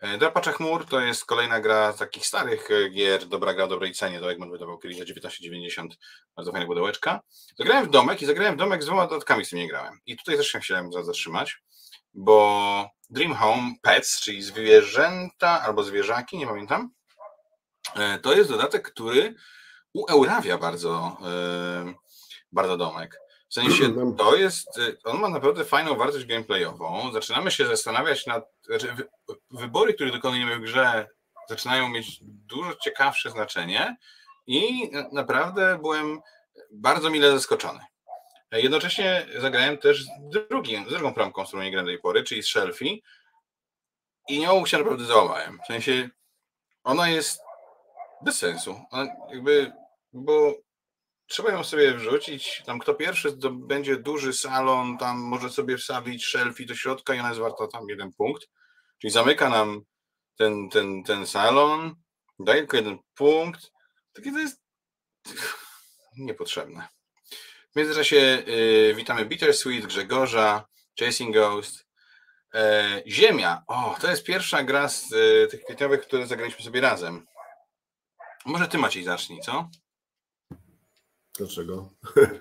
E, 0.00 0.18
Drapacze 0.18 0.52
chmur 0.52 0.86
to 0.86 1.00
jest 1.00 1.24
kolejna 1.24 1.60
gra 1.60 1.92
z 1.92 1.96
takich 1.96 2.26
starych 2.26 2.70
e, 2.70 2.90
gier, 2.90 3.26
dobra 3.26 3.54
gra 3.54 3.64
o 3.64 3.68
dobrej 3.68 3.92
cenie, 3.92 4.20
do 4.20 4.32
Egmont 4.32 4.52
wydawał 4.52 4.78
kiedyś 4.78 4.98
za 4.98 5.04
19,90, 5.04 5.88
bardzo 6.36 6.52
fajna 6.52 6.66
pudełeczka. 6.66 7.20
Zagrałem 7.58 7.86
w 7.86 7.90
domek 7.90 8.22
i 8.22 8.26
zagrałem 8.26 8.54
w 8.54 8.58
domek 8.58 8.82
z 8.82 8.86
dwoma 8.86 9.06
dodatkami, 9.06 9.44
z 9.44 9.50
tym 9.50 9.58
nie 9.58 9.68
grałem. 9.68 10.00
I 10.06 10.16
tutaj 10.16 10.36
też 10.36 10.48
się 10.48 10.60
chciałem 10.60 10.92
zatrzymać, 10.92 11.62
bo 12.14 12.90
Dream 13.10 13.34
Home 13.34 13.72
Pets, 13.82 14.20
czyli 14.20 14.42
zwierzęta 14.42 15.62
albo 15.62 15.82
zwierzaki, 15.82 16.38
nie 16.38 16.46
pamiętam, 16.46 16.90
e, 17.96 18.18
to 18.18 18.32
jest 18.32 18.50
dodatek, 18.50 18.92
który 18.92 19.34
ueurawia 19.92 20.58
bardzo, 20.58 21.16
bardzo 22.52 22.76
domek. 22.76 23.20
W 23.50 23.54
sensie 23.54 23.94
to 24.18 24.36
jest, 24.36 24.78
y, 24.78 24.96
on 25.04 25.20
ma 25.20 25.28
naprawdę 25.28 25.64
fajną 25.64 25.96
wartość 25.96 26.26
gameplayową. 26.26 27.12
Zaczynamy 27.12 27.50
się 27.50 27.66
zastanawiać 27.66 28.26
nad, 28.26 28.44
znaczy 28.62 28.96
wybory, 29.50 29.94
które 29.94 30.10
dokonujemy 30.10 30.56
w 30.56 30.60
grze 30.60 31.08
zaczynają 31.48 31.88
mieć 31.88 32.18
dużo 32.22 32.74
ciekawsze 32.74 33.30
znaczenie 33.30 33.96
i 34.46 34.90
naprawdę 35.12 35.78
byłem 35.82 36.20
bardzo 36.70 37.10
mile 37.10 37.32
zaskoczony. 37.32 37.80
Jednocześnie 38.52 39.26
zagrałem 39.38 39.78
też 39.78 40.04
drugim, 40.20 40.88
z 40.88 40.92
drugą 40.92 41.14
promką, 41.14 41.44
z 41.44 41.48
którą 41.48 41.62
nie 41.62 41.70
grałem 41.70 41.86
do 41.86 41.92
tej 41.92 42.00
pory, 42.00 42.24
czyli 42.24 42.42
z 42.42 42.46
Shelfie 42.46 43.02
i 44.28 44.40
nią 44.40 44.66
się 44.66 44.78
naprawdę 44.78 45.04
załamałem. 45.04 45.58
W 45.64 45.66
sensie 45.66 46.08
ona 46.84 47.08
jest 47.08 47.40
bez 48.22 48.38
sensu. 48.38 48.80
Ona 48.90 49.12
jakby, 49.30 49.72
bo 50.12 50.54
trzeba 51.30 51.50
ją 51.50 51.64
sobie 51.64 51.94
wrzucić. 51.94 52.62
Tam 52.66 52.78
kto 52.78 52.94
pierwszy 52.94 53.38
to 53.38 53.50
będzie 53.50 53.96
duży 53.96 54.32
salon, 54.32 54.98
tam 54.98 55.18
może 55.18 55.50
sobie 55.50 55.78
wstawić 55.78 56.24
szelfi 56.24 56.66
do 56.66 56.74
środka 56.74 57.14
i 57.14 57.18
ona 57.18 57.28
jest 57.28 57.40
warta 57.40 57.66
tam 57.66 57.88
jeden 57.88 58.12
punkt. 58.12 58.48
Czyli 58.98 59.10
zamyka 59.10 59.48
nam 59.48 59.80
ten, 60.36 60.68
ten, 60.68 61.04
ten 61.04 61.26
salon, 61.26 61.94
daje 62.38 62.60
tylko 62.60 62.76
jeden 62.76 62.98
punkt. 63.14 63.72
Takie 64.12 64.32
to 64.32 64.38
jest 64.38 64.62
niepotrzebne. 66.16 66.88
W 67.72 67.76
międzyczasie 67.76 68.16
yy, 68.46 68.94
witamy 68.94 69.24
Bittersweet, 69.24 69.86
Grzegorza, 69.86 70.64
Chasing 70.98 71.34
Ghost. 71.34 71.86
E, 72.54 73.02
Ziemia. 73.06 73.62
O, 73.66 73.96
to 74.00 74.10
jest 74.10 74.24
pierwsza 74.24 74.62
gra 74.62 74.88
z 74.88 75.12
y, 75.12 75.48
tych 75.50 75.64
kwietniowych, 75.64 76.00
które 76.00 76.26
zagraliśmy 76.26 76.64
sobie 76.64 76.80
razem. 76.80 77.26
Może 78.46 78.68
ty 78.68 78.78
Maciej 78.78 79.04
zacznij, 79.04 79.40
co? 79.40 79.70
Dlaczego? 81.40 81.88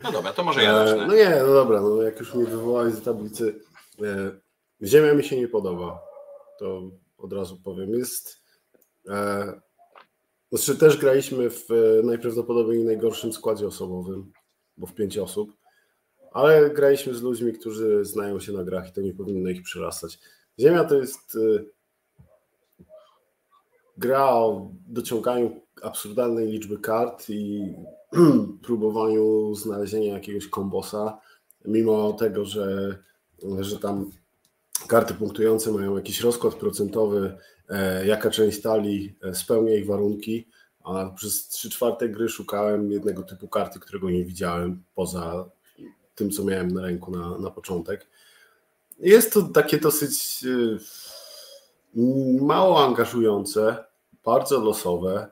No 0.04 0.12
dobra, 0.12 0.34
to 0.34 0.44
może 0.44 0.64
ja 0.64 0.84
e, 0.84 0.88
zacznę. 0.88 1.08
No 1.08 1.16
nie, 1.16 1.30
no 1.48 1.54
dobra, 1.54 1.82
no 1.82 2.02
jak 2.02 2.20
już 2.20 2.34
mnie 2.34 2.46
wywołałeś 2.46 2.94
z 2.94 3.02
tablicy, 3.04 3.60
e, 4.04 4.32
Ziemia 4.84 5.14
mi 5.14 5.24
się 5.24 5.38
nie 5.38 5.48
podoba. 5.48 6.02
To 6.60 6.82
od 7.18 7.34
razu 7.34 7.58
powiem. 7.64 7.94
Jest. 7.94 8.42
E, 9.10 9.62
Znaczy 10.52 10.76
też 10.76 10.98
graliśmy 10.98 11.50
w 11.50 11.68
najprawdopodobniej 12.04 12.84
najgorszym 12.84 13.34
składzie 13.34 13.68
osobowym, 13.68 14.32
bo 14.78 14.88
w 14.88 14.94
pięć 14.94 15.18
osób, 15.18 15.52
ale 16.32 16.70
graliśmy 16.70 17.14
z 17.14 17.22
ludźmi, 17.22 17.54
którzy 17.54 18.06
znają 18.06 18.40
się 18.40 18.52
na 18.52 18.64
grach 18.64 18.90
i 18.90 18.92
to 18.92 19.02
nie 19.02 19.14
powinno 19.14 19.50
ich 19.50 19.64
przyrastać. 19.64 20.20
Ziemia 20.60 20.84
to 20.84 20.96
jest 20.96 21.38
gra 24.00 24.30
o 24.30 24.72
dociąganiu 24.88 25.62
absurdalnej 25.84 26.48
liczby 26.48 26.78
kart 26.78 27.30
i 27.30 27.74
próbowaniu 28.66 29.56
znalezienia 29.56 30.14
jakiegoś 30.14 30.48
kombosa, 30.48 31.20
mimo 31.66 32.14
tego, 32.14 32.46
że, 32.46 32.98
że 33.60 33.80
tam 33.80 34.12
karty 34.88 35.14
punktujące 35.14 35.72
mają 35.72 35.96
jakiś 35.96 36.22
rozkład 36.22 36.56
procentowy, 36.56 37.38
e, 37.70 38.06
jaka 38.06 38.30
część 38.30 38.62
talii 38.62 39.16
e, 39.24 39.36
spełnia 39.36 39.74
ich 39.74 39.86
warunki, 39.86 40.48
a 40.84 41.10
przez 41.10 41.48
3 41.48 41.70
czwarte 41.70 42.10
gry 42.10 42.30
szukałem 42.30 42.92
jednego 42.92 43.24
typu 43.24 43.48
karty, 43.48 43.80
którego 43.80 44.10
nie 44.10 44.26
widziałem 44.26 44.84
poza 44.96 45.50
tym, 46.16 46.32
co 46.32 46.44
miałem 46.44 46.68
na 46.68 46.82
ręku 46.82 47.12
na, 47.12 47.38
na 47.38 47.52
początek. 47.52 48.08
Jest 49.00 49.34
to 49.34 49.42
takie 49.42 49.78
dosyć 49.78 50.46
e, 50.46 50.78
mało 52.42 52.86
angażujące, 52.86 53.89
bardzo 54.30 54.60
losowe, 54.60 55.32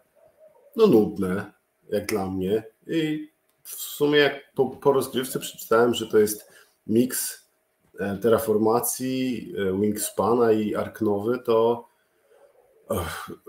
no 0.76 0.88
nudne, 0.88 1.52
jak 1.90 2.06
dla 2.06 2.30
mnie. 2.30 2.64
I 2.88 3.30
w 3.64 3.70
sumie 3.70 4.18
jak 4.20 4.54
po, 4.54 4.66
po 4.66 4.92
rozgrywce 4.92 5.40
przeczytałem, 5.40 5.94
że 5.94 6.08
to 6.08 6.18
jest 6.18 6.50
miks 6.88 7.48
e, 8.00 8.18
terraformacji, 8.18 9.54
e, 9.58 9.82
Wingspana 9.82 10.52
i 10.52 10.76
Ark 10.76 11.02
Nowy, 11.02 11.40
to 11.40 11.88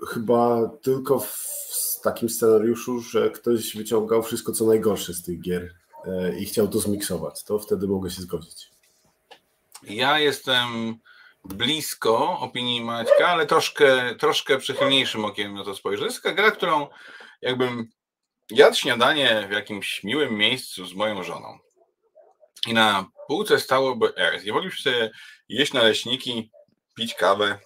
chyba 0.09 0.71
tylko 0.83 1.19
w 1.19 2.01
takim 2.03 2.29
scenariuszu, 2.29 3.01
że 3.01 3.31
ktoś 3.31 3.77
wyciągał 3.77 4.23
wszystko 4.23 4.53
co 4.53 4.67
najgorsze 4.67 5.15
z 5.15 5.23
tych 5.23 5.41
gier 5.41 5.75
e, 6.05 6.39
i 6.39 6.45
chciał 6.45 6.69
to 6.69 6.79
zmiksować, 6.79 7.45
to 7.45 7.59
wtedy 7.59 7.87
mogę 7.87 8.11
się 8.11 8.23
zgodzić. 8.23 8.71
Ja 9.83 10.19
jestem 10.19 10.99
blisko 11.45 12.39
opinii 12.41 12.85
Maćka, 12.85 13.29
ale 13.29 13.47
troszkę, 13.47 14.15
troszkę 14.15 14.59
przychylniejszym 14.59 15.25
okiem 15.25 15.55
na 15.55 15.65
to 15.65 15.75
spojrzę. 15.75 16.01
To 16.01 16.07
jest 16.07 16.23
taka 16.23 16.35
gra, 16.35 16.51
którą 16.51 16.89
jakbym 17.43 17.89
jadł 18.51 18.77
śniadanie 18.77 19.47
w 19.49 19.53
jakimś 19.53 20.05
miłym 20.05 20.35
miejscu 20.35 20.87
z 20.87 20.95
moją 20.95 21.23
żoną 21.23 21.59
i 22.67 22.75
na 22.75 23.07
półce 23.27 23.61
stałoby 23.61 24.17
Earth 24.17 24.45
i 24.45 24.53
moglibyśmy 24.53 24.93
sobie 24.93 25.11
jeść 25.49 25.73
naleśniki, 25.73 26.51
pić 26.95 27.15
kawę, 27.15 27.59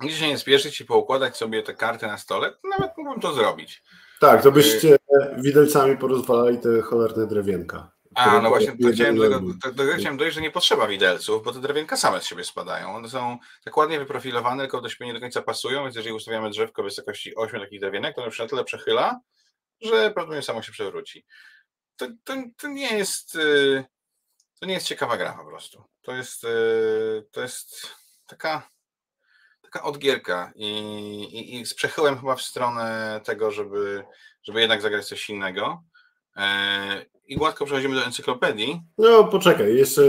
gdzieś 0.00 0.18
się 0.18 0.28
nie 0.28 0.38
spieszyć 0.38 0.80
i 0.80 0.84
poukładać 0.84 1.36
sobie 1.36 1.62
te 1.62 1.74
karty 1.74 2.06
na 2.06 2.18
stole, 2.18 2.52
nawet 2.78 2.98
mógłbym 2.98 3.20
to 3.20 3.32
zrobić. 3.32 3.82
Tak, 4.20 4.42
to 4.42 4.52
byście 4.52 4.94
y- 4.94 4.98
widelcami 5.38 5.96
porozwalali 5.96 6.58
te 6.58 6.82
cholerne 6.82 7.26
drewienka. 7.26 7.95
A, 8.16 8.40
no 8.40 8.48
właśnie, 8.48 8.78
to 8.78 8.88
chciałem, 8.92 9.16
do, 9.16 9.40
to, 9.62 9.74
to 9.74 9.82
chciałem 9.98 10.16
dojść, 10.16 10.34
że 10.34 10.40
nie 10.40 10.50
potrzeba 10.50 10.86
widelców, 10.86 11.44
bo 11.44 11.52
te 11.52 11.60
drewienka 11.60 11.96
same 11.96 12.20
z 12.20 12.24
siebie 12.24 12.44
spadają. 12.44 12.96
One 12.96 13.08
są 13.08 13.38
tak 13.64 13.76
ładnie 13.76 13.98
wyprofilowane, 13.98 14.62
tylko 14.62 14.80
do 14.80 14.88
siebie 14.88 15.06
nie 15.06 15.14
do 15.14 15.20
końca 15.20 15.42
pasują, 15.42 15.82
więc 15.82 15.96
jeżeli 15.96 16.14
ustawiamy 16.14 16.50
drzewko 16.50 16.82
w 16.82 16.84
wysokości 16.84 17.36
8 17.36 17.60
takich 17.60 17.80
drewienek, 17.80 18.14
to 18.16 18.22
ono 18.22 18.30
się 18.30 18.42
na 18.42 18.48
tyle 18.48 18.64
przechyla, 18.64 19.20
że 19.80 19.90
prawdopodobnie 19.90 20.42
samo 20.42 20.62
się 20.62 20.72
przewróci. 20.72 21.26
To, 21.96 22.06
to, 22.24 22.34
to, 22.56 22.68
nie 22.68 22.98
jest 22.98 23.34
y, 23.34 23.84
to 24.60 24.66
nie 24.66 24.74
jest 24.74 24.86
ciekawa 24.86 25.16
gra 25.16 25.32
po 25.32 25.50
prostu. 25.50 25.84
To 26.02 26.12
jest 26.12 26.44
y, 26.44 27.26
to 27.30 27.42
jest 27.42 27.96
taka 28.26 28.68
taka 29.62 29.82
odgierka 29.82 30.52
i, 30.54 30.68
i, 31.32 31.60
i 31.60 31.66
z 31.66 31.74
przechyłem 31.74 32.18
chyba 32.18 32.36
w 32.36 32.42
stronę 32.42 33.20
tego, 33.24 33.50
żeby, 33.50 34.04
żeby 34.42 34.60
jednak 34.60 34.82
zagrać 34.82 35.06
coś 35.08 35.30
innego. 35.30 35.84
I 37.28 37.36
gładko 37.36 37.64
przechodzimy 37.64 37.94
do 37.94 38.04
encyklopedii. 38.04 38.80
No 38.98 39.24
poczekaj, 39.24 39.76
jeszcze 39.76 40.02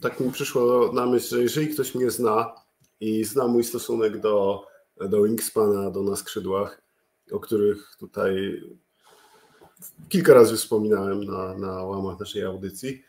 tak 0.00 0.20
mi 0.20 0.32
przyszło 0.32 0.92
na 0.92 1.06
myśl, 1.06 1.28
że 1.28 1.42
jeżeli 1.42 1.68
ktoś 1.68 1.94
mnie 1.94 2.10
zna 2.10 2.54
i 3.00 3.24
zna 3.24 3.46
mój 3.46 3.64
stosunek 3.64 4.20
do, 4.20 4.66
do 4.96 5.22
Wingspana, 5.22 5.90
do 5.90 6.02
Na 6.02 6.16
Skrzydłach, 6.16 6.82
o 7.32 7.40
których 7.40 7.96
tutaj 7.98 8.62
kilka 10.08 10.34
razy 10.34 10.56
wspominałem 10.56 11.24
na, 11.24 11.58
na 11.58 11.82
łamach 11.82 12.20
naszej 12.20 12.44
audycji, 12.44 13.02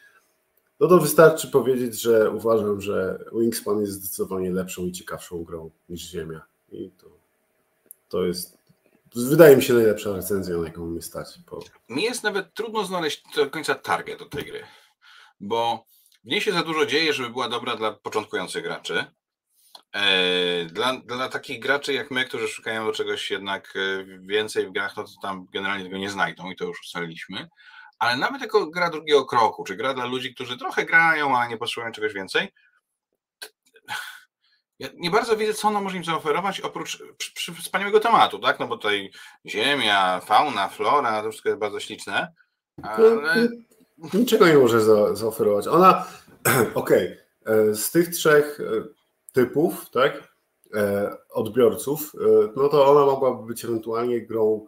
no 0.80 0.88
to 0.88 0.98
wystarczy 0.98 1.48
powiedzieć, 1.48 2.02
że 2.02 2.32
uważam, 2.32 2.82
że 2.82 3.26
Wingspan 3.34 3.82
jest 3.82 3.94
zdecydowanie 3.94 4.52
lepszą 4.52 4.86
i 4.86 4.92
ciekawszą 4.92 5.44
grą 5.44 5.70
niż 5.90 6.02
Ziemia. 6.02 6.42
I 6.72 6.92
to, 6.98 7.08
to 8.10 8.26
jest 8.26 8.59
wydaje 9.16 9.56
mi 9.56 9.64
się 9.64 9.74
najlepsza 9.74 10.14
recenzja, 10.14 10.58
na 10.58 10.68
jaką 10.68 10.86
mnie 10.86 11.02
stać. 11.02 11.28
Bo... 11.52 11.60
Mi 11.90 12.04
jest 12.04 12.24
nawet 12.24 12.54
trudno 12.54 12.86
znaleźć 12.86 13.24
do 13.36 13.50
końca 13.50 13.76
target 13.76 14.20
do 14.20 14.26
tej 14.26 14.46
gry, 14.46 14.64
bo 15.40 15.86
w 16.24 16.28
niej 16.28 16.42
się 16.42 16.52
za 16.52 16.64
dużo 16.64 16.86
dzieje, 16.86 17.14
żeby 17.14 17.30
była 17.30 17.50
dobra 17.50 17.76
dla 17.76 17.92
początkujących 17.92 18.64
graczy. 18.64 19.06
E, 19.94 20.66
dla, 20.66 20.98
dla 21.06 21.30
takich 21.30 21.60
graczy 21.60 21.94
jak 21.94 22.12
my, 22.12 22.26
którzy 22.26 22.48
szukają 22.48 22.92
czegoś 22.92 23.32
jednak 23.32 23.74
e, 23.76 24.06
więcej 24.20 24.68
w 24.68 24.72
grach, 24.72 24.98
no 24.98 25.04
to 25.04 25.10
tam 25.22 25.48
generalnie 25.54 25.84
tego 25.84 25.98
nie 25.98 26.10
znajdą 26.10 26.52
i 26.52 26.56
to 26.56 26.66
już 26.66 26.82
ustaliliśmy. 26.82 27.50
Ale 28.00 28.18
nawet 28.18 28.42
jako 28.42 28.68
gra 28.68 28.90
drugiego 28.90 29.26
kroku, 29.26 29.64
czy 29.64 29.76
gra 29.76 29.94
dla 29.94 30.06
ludzi, 30.06 30.36
którzy 30.36 30.58
trochę 30.58 30.86
grają, 30.86 31.38
a 31.38 31.48
nie 31.48 31.58
potrzebują 31.58 31.92
czegoś 31.92 32.14
więcej, 32.14 32.54
ja 34.80 34.88
nie 34.98 35.12
bardzo 35.12 35.38
widzę, 35.38 35.54
co 35.54 35.68
ona 35.68 35.82
może 35.82 35.98
im 35.98 36.04
zaoferować, 36.04 36.62
oprócz 36.62 37.04
wspaniałego 37.62 38.00
tematu, 38.00 38.40
tak? 38.40 38.60
No 38.60 38.68
bo 38.68 38.78
tutaj 38.78 39.12
ziemia, 39.46 40.20
fauna, 40.20 40.70
flora, 40.70 41.24
to 41.24 41.30
wszystko 41.30 41.50
jest 41.50 41.60
bardzo 41.60 41.80
śliczne. 41.80 42.34
Ale... 42.84 43.50
Niczego 44.14 44.48
nie 44.48 44.58
może 44.58 44.82
za, 44.82 45.16
zaoferować. 45.16 45.68
Ona, 45.68 46.06
okej, 46.74 46.74
okay, 46.74 47.18
e, 47.46 47.76
z 47.76 47.92
tych 47.92 48.10
trzech 48.10 48.60
e, 48.60 48.84
typów, 49.34 49.90
tak, 49.90 50.34
e, 50.74 51.12
odbiorców, 51.30 52.14
no 52.56 52.70
to 52.70 52.92
ona 52.92 53.06
mogłaby 53.06 53.48
być 53.48 53.66
ewentualnie 53.66 54.26
grą 54.26 54.68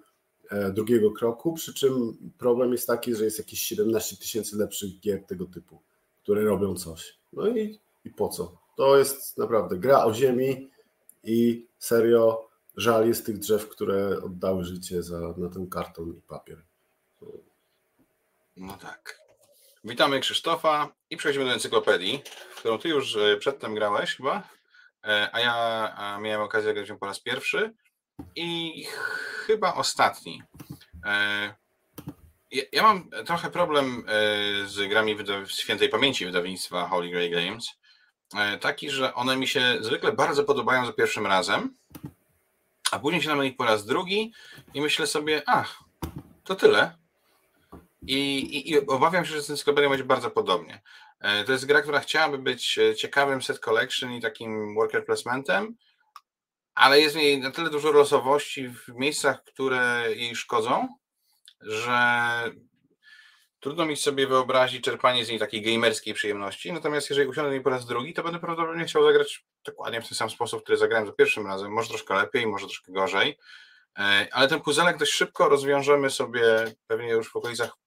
drugiego 0.73 1.11
kroku, 1.11 1.53
przy 1.53 1.73
czym 1.73 2.17
problem 2.37 2.71
jest 2.71 2.87
taki, 2.87 3.15
że 3.15 3.23
jest 3.25 3.37
jakieś 3.37 3.59
17 3.59 4.17
tysięcy 4.17 4.57
lepszych 4.57 4.99
gier 4.99 5.25
tego 5.25 5.45
typu, 5.45 5.81
które 6.23 6.43
robią 6.43 6.75
coś. 6.75 7.19
No 7.33 7.47
i, 7.47 7.79
i 8.05 8.09
po 8.09 8.29
co? 8.29 8.60
To 8.75 8.97
jest 8.97 9.37
naprawdę 9.37 9.77
gra 9.77 10.05
o 10.05 10.13
ziemi 10.13 10.69
i 11.23 11.67
serio 11.79 12.49
żal 12.77 13.07
jest 13.07 13.25
tych 13.25 13.37
drzew, 13.37 13.69
które 13.69 14.23
oddały 14.23 14.63
życie 14.63 15.03
za, 15.03 15.19
na 15.37 15.49
ten 15.49 15.69
karton 15.69 16.09
i 16.17 16.21
papier. 16.21 16.61
No 18.57 18.77
tak. 18.77 19.21
Witamy 19.83 20.19
Krzysztofa 20.19 20.93
i 21.09 21.17
przechodzimy 21.17 21.45
do 21.45 21.53
encyklopedii, 21.53 22.23
w 22.55 22.55
którą 22.55 22.77
ty 22.77 22.89
już 22.89 23.15
e, 23.15 23.37
przedtem 23.37 23.75
grałeś 23.75 24.15
chyba, 24.15 24.43
e, 25.03 25.29
a 25.31 25.39
ja 25.39 26.19
miałem 26.21 26.41
okazję 26.41 26.73
grać 26.73 26.89
ją 26.89 26.97
po 26.97 27.05
raz 27.05 27.19
pierwszy 27.19 27.73
i 28.35 28.83
chyba 29.45 29.73
ostatni. 29.73 30.43
E, 31.05 31.55
ja 32.71 32.83
mam 32.83 33.09
trochę 33.25 33.51
problem 33.51 34.05
z 34.65 34.89
grami 34.89 35.17
świętej 35.47 35.89
pamięci 35.89 36.25
wydawnictwa 36.25 36.87
Holy 36.87 37.09
Grail 37.09 37.31
Games, 37.31 37.67
taki, 38.61 38.89
że 38.89 39.13
one 39.13 39.37
mi 39.37 39.47
się 39.47 39.77
zwykle 39.81 40.11
bardzo 40.11 40.43
podobają 40.43 40.85
za 40.85 40.93
pierwszym 40.93 41.27
razem, 41.27 41.75
a 42.91 42.99
później 42.99 43.21
się 43.21 43.35
na 43.35 43.43
nich 43.43 43.57
po 43.57 43.65
raz 43.65 43.85
drugi 43.85 44.33
i 44.73 44.81
myślę 44.81 45.07
sobie, 45.07 45.43
ach, 45.45 45.79
to 46.43 46.55
tyle. 46.55 46.97
I, 48.07 48.39
i, 48.39 48.71
i 48.71 48.87
obawiam 48.87 49.25
się, 49.25 49.31
że 49.31 49.41
z 49.41 49.49
encyklopedią 49.49 49.89
będzie 49.89 50.03
bardzo 50.03 50.31
podobnie. 50.31 50.81
E, 51.19 51.43
to 51.43 51.51
jest 51.51 51.65
gra, 51.65 51.81
która 51.81 51.99
chciałaby 51.99 52.37
być 52.37 52.77
e, 52.77 52.95
ciekawym 52.95 53.41
set 53.41 53.59
collection 53.59 54.13
i 54.13 54.21
takim 54.21 54.75
worker 54.75 55.05
placementem, 55.05 55.75
ale 56.75 57.01
jest 57.01 57.15
w 57.15 57.17
niej 57.17 57.39
na 57.39 57.51
tyle 57.51 57.69
dużo 57.69 57.91
losowości 57.91 58.69
w 58.69 58.87
miejscach, 58.87 59.43
które 59.43 60.05
jej 60.15 60.35
szkodzą, 60.35 60.87
że 61.61 62.01
Trudno 63.61 63.85
mi 63.85 63.97
sobie 63.97 64.27
wyobrazić 64.27 64.83
czerpanie 64.83 65.25
z 65.25 65.29
niej 65.29 65.39
takiej 65.39 65.61
gamerskiej 65.61 66.13
przyjemności, 66.13 66.73
natomiast 66.73 67.09
jeżeli 67.09 67.29
usiądę 67.29 67.51
niej 67.51 67.61
po 67.61 67.69
raz 67.69 67.85
drugi, 67.85 68.13
to 68.13 68.23
będę 68.23 68.39
prawdopodobnie 68.39 68.85
chciał 68.85 69.03
zagrać 69.03 69.45
dokładnie 69.65 70.01
w 70.01 70.07
ten 70.07 70.17
sam 70.17 70.29
sposób, 70.29 70.63
który 70.63 70.77
zagrałem 70.77 71.07
za 71.07 71.13
pierwszym 71.13 71.47
razem, 71.47 71.71
może 71.71 71.89
troszkę 71.89 72.13
lepiej, 72.13 72.47
może 72.47 72.65
troszkę 72.65 72.91
gorzej, 72.91 73.37
e, 73.99 74.27
ale 74.31 74.47
ten 74.47 74.61
puzelek 74.61 74.97
dość 74.97 75.11
szybko 75.11 75.49
rozwiążemy 75.49 76.09
sobie 76.09 76.43
pewnie 76.87 77.09
już 77.09 77.31
w 77.31 77.35
okolicach 77.35 77.77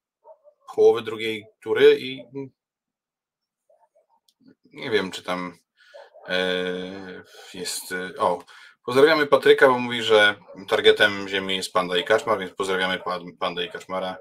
połowy 0.75 1.01
drugiej 1.01 1.45
tury 1.61 1.97
i 1.99 2.23
nie 4.65 4.91
wiem, 4.91 5.11
czy 5.11 5.23
tam 5.23 5.57
e, 6.27 7.23
jest... 7.53 7.93
O, 8.17 8.43
pozdrawiamy 8.85 9.27
Patryka, 9.27 9.67
bo 9.67 9.79
mówi, 9.79 10.03
że 10.03 10.35
targetem 10.67 11.27
Ziemi 11.29 11.55
jest 11.55 11.73
Panda 11.73 11.97
i 11.97 12.03
Kaczmar, 12.03 12.39
więc 12.39 12.53
pozdrawiamy 12.53 12.99
Panda 13.39 13.63
i 13.63 13.69
Kaczmara. 13.69 14.17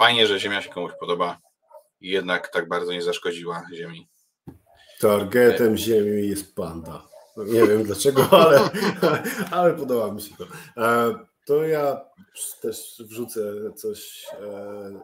Fajnie, 0.00 0.26
że 0.26 0.40
Ziemia 0.40 0.62
się 0.62 0.70
komuś 0.70 0.92
podoba 1.00 1.38
i 2.00 2.10
jednak 2.10 2.48
tak 2.52 2.68
bardzo 2.68 2.92
nie 2.92 3.02
zaszkodziła 3.02 3.62
Ziemi. 3.74 4.08
Targetem 5.00 5.76
Ziemi 5.76 6.28
jest 6.28 6.54
panda. 6.54 7.08
No, 7.36 7.44
nie 7.44 7.66
wiem 7.66 7.82
dlaczego, 7.82 8.28
ale, 8.42 8.70
ale 9.50 9.74
podoba 9.74 10.12
mi 10.12 10.22
się 10.22 10.34
to. 10.36 10.44
E, 10.82 11.14
to 11.46 11.64
ja 11.64 12.00
też 12.62 13.02
wrzucę 13.06 13.72
coś 13.76 14.26
e, 14.42 15.00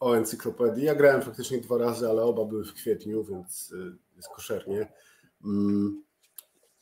o 0.00 0.14
encyklopedii. 0.14 0.84
Ja 0.84 0.94
grałem 0.94 1.22
faktycznie 1.22 1.58
dwa 1.58 1.78
razy, 1.78 2.08
ale 2.08 2.22
oba 2.22 2.44
były 2.44 2.64
w 2.64 2.74
kwietniu, 2.74 3.24
więc 3.24 3.74
e, 3.78 3.96
jest 4.16 4.28
koszernie. 4.28 4.92
Mm. 5.44 6.04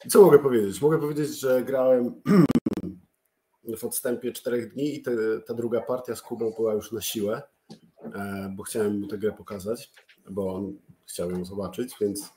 Co 0.08 0.22
mogę 0.22 0.38
powiedzieć? 0.38 0.80
Mogę 0.80 1.00
powiedzieć, 1.00 1.40
że 1.40 1.62
grałem 1.62 2.22
w 3.76 3.84
odstępie 3.84 4.32
czterech 4.32 4.74
dni 4.74 4.94
i 4.94 5.02
te, 5.02 5.10
ta 5.46 5.54
druga 5.54 5.80
partia 5.80 6.16
z 6.16 6.22
Kubą 6.22 6.50
była 6.50 6.74
już 6.74 6.92
na 6.92 7.00
siłę, 7.00 7.42
e, 8.02 8.52
bo 8.56 8.62
chciałem 8.62 9.00
mu 9.00 9.06
tę 9.06 9.18
grę 9.18 9.32
pokazać, 9.32 9.92
bo 10.30 10.54
on 10.54 10.78
chciał 11.06 11.30
ją 11.30 11.44
zobaczyć, 11.44 11.94
więc 12.00 12.30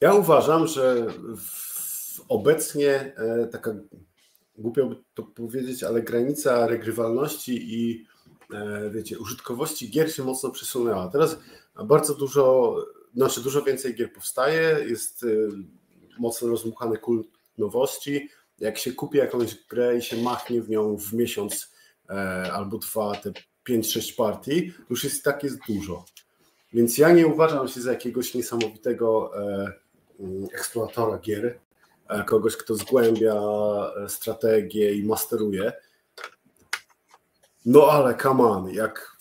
ja 0.00 0.14
uważam, 0.14 0.66
że 0.66 1.06
obecnie 2.28 3.14
taka 3.52 3.74
głupio 4.58 4.86
by 4.86 4.96
to 5.14 5.22
powiedzieć, 5.22 5.82
ale 5.82 6.02
granica 6.02 6.66
regrywalności 6.66 7.74
i 7.74 8.06
e, 8.54 8.90
wiecie, 8.90 9.18
użytkowości 9.18 9.90
gier 9.90 10.14
się 10.14 10.24
mocno 10.24 10.50
przesunęła. 10.50 11.08
Teraz 11.08 11.38
bardzo 11.84 12.14
dużo, 12.14 12.76
znaczy 13.14 13.40
dużo 13.40 13.62
więcej 13.62 13.94
gier 13.94 14.12
powstaje, 14.12 14.76
jest 14.88 15.24
e, 15.24 15.26
mocno 16.18 16.48
rozmuchany 16.48 16.98
kult 16.98 17.28
nowości. 17.58 18.28
Jak 18.58 18.78
się 18.78 18.92
kupi 18.92 19.18
jakąś 19.18 19.54
grę 19.54 19.98
i 19.98 20.02
się 20.02 20.22
machnie 20.22 20.62
w 20.62 20.70
nią 20.70 20.96
w 20.96 21.12
miesiąc 21.12 21.72
e, 22.10 22.12
albo 22.52 22.78
dwa, 22.78 23.16
te 23.16 23.32
5-6 23.68 24.16
partii, 24.16 24.72
już 24.90 25.04
jest 25.04 25.24
tak 25.24 25.42
jest 25.42 25.58
dużo. 25.68 26.04
Więc 26.72 26.98
ja 26.98 27.12
nie 27.12 27.26
uważam 27.26 27.68
się 27.68 27.80
za 27.80 27.90
jakiegoś 27.90 28.34
niesamowitego 28.34 29.30
mm, 30.18 30.44
eksploatora 30.54 31.18
gier, 31.18 31.58
E, 32.12 32.24
kogoś, 32.24 32.56
kto 32.56 32.74
zgłębia 32.74 33.34
e, 34.04 34.08
strategię 34.08 34.94
i 34.94 35.04
masteruje. 35.04 35.72
No 37.66 37.86
ale 37.90 38.16
come 38.16 38.42
on, 38.42 38.70
jak 38.70 39.16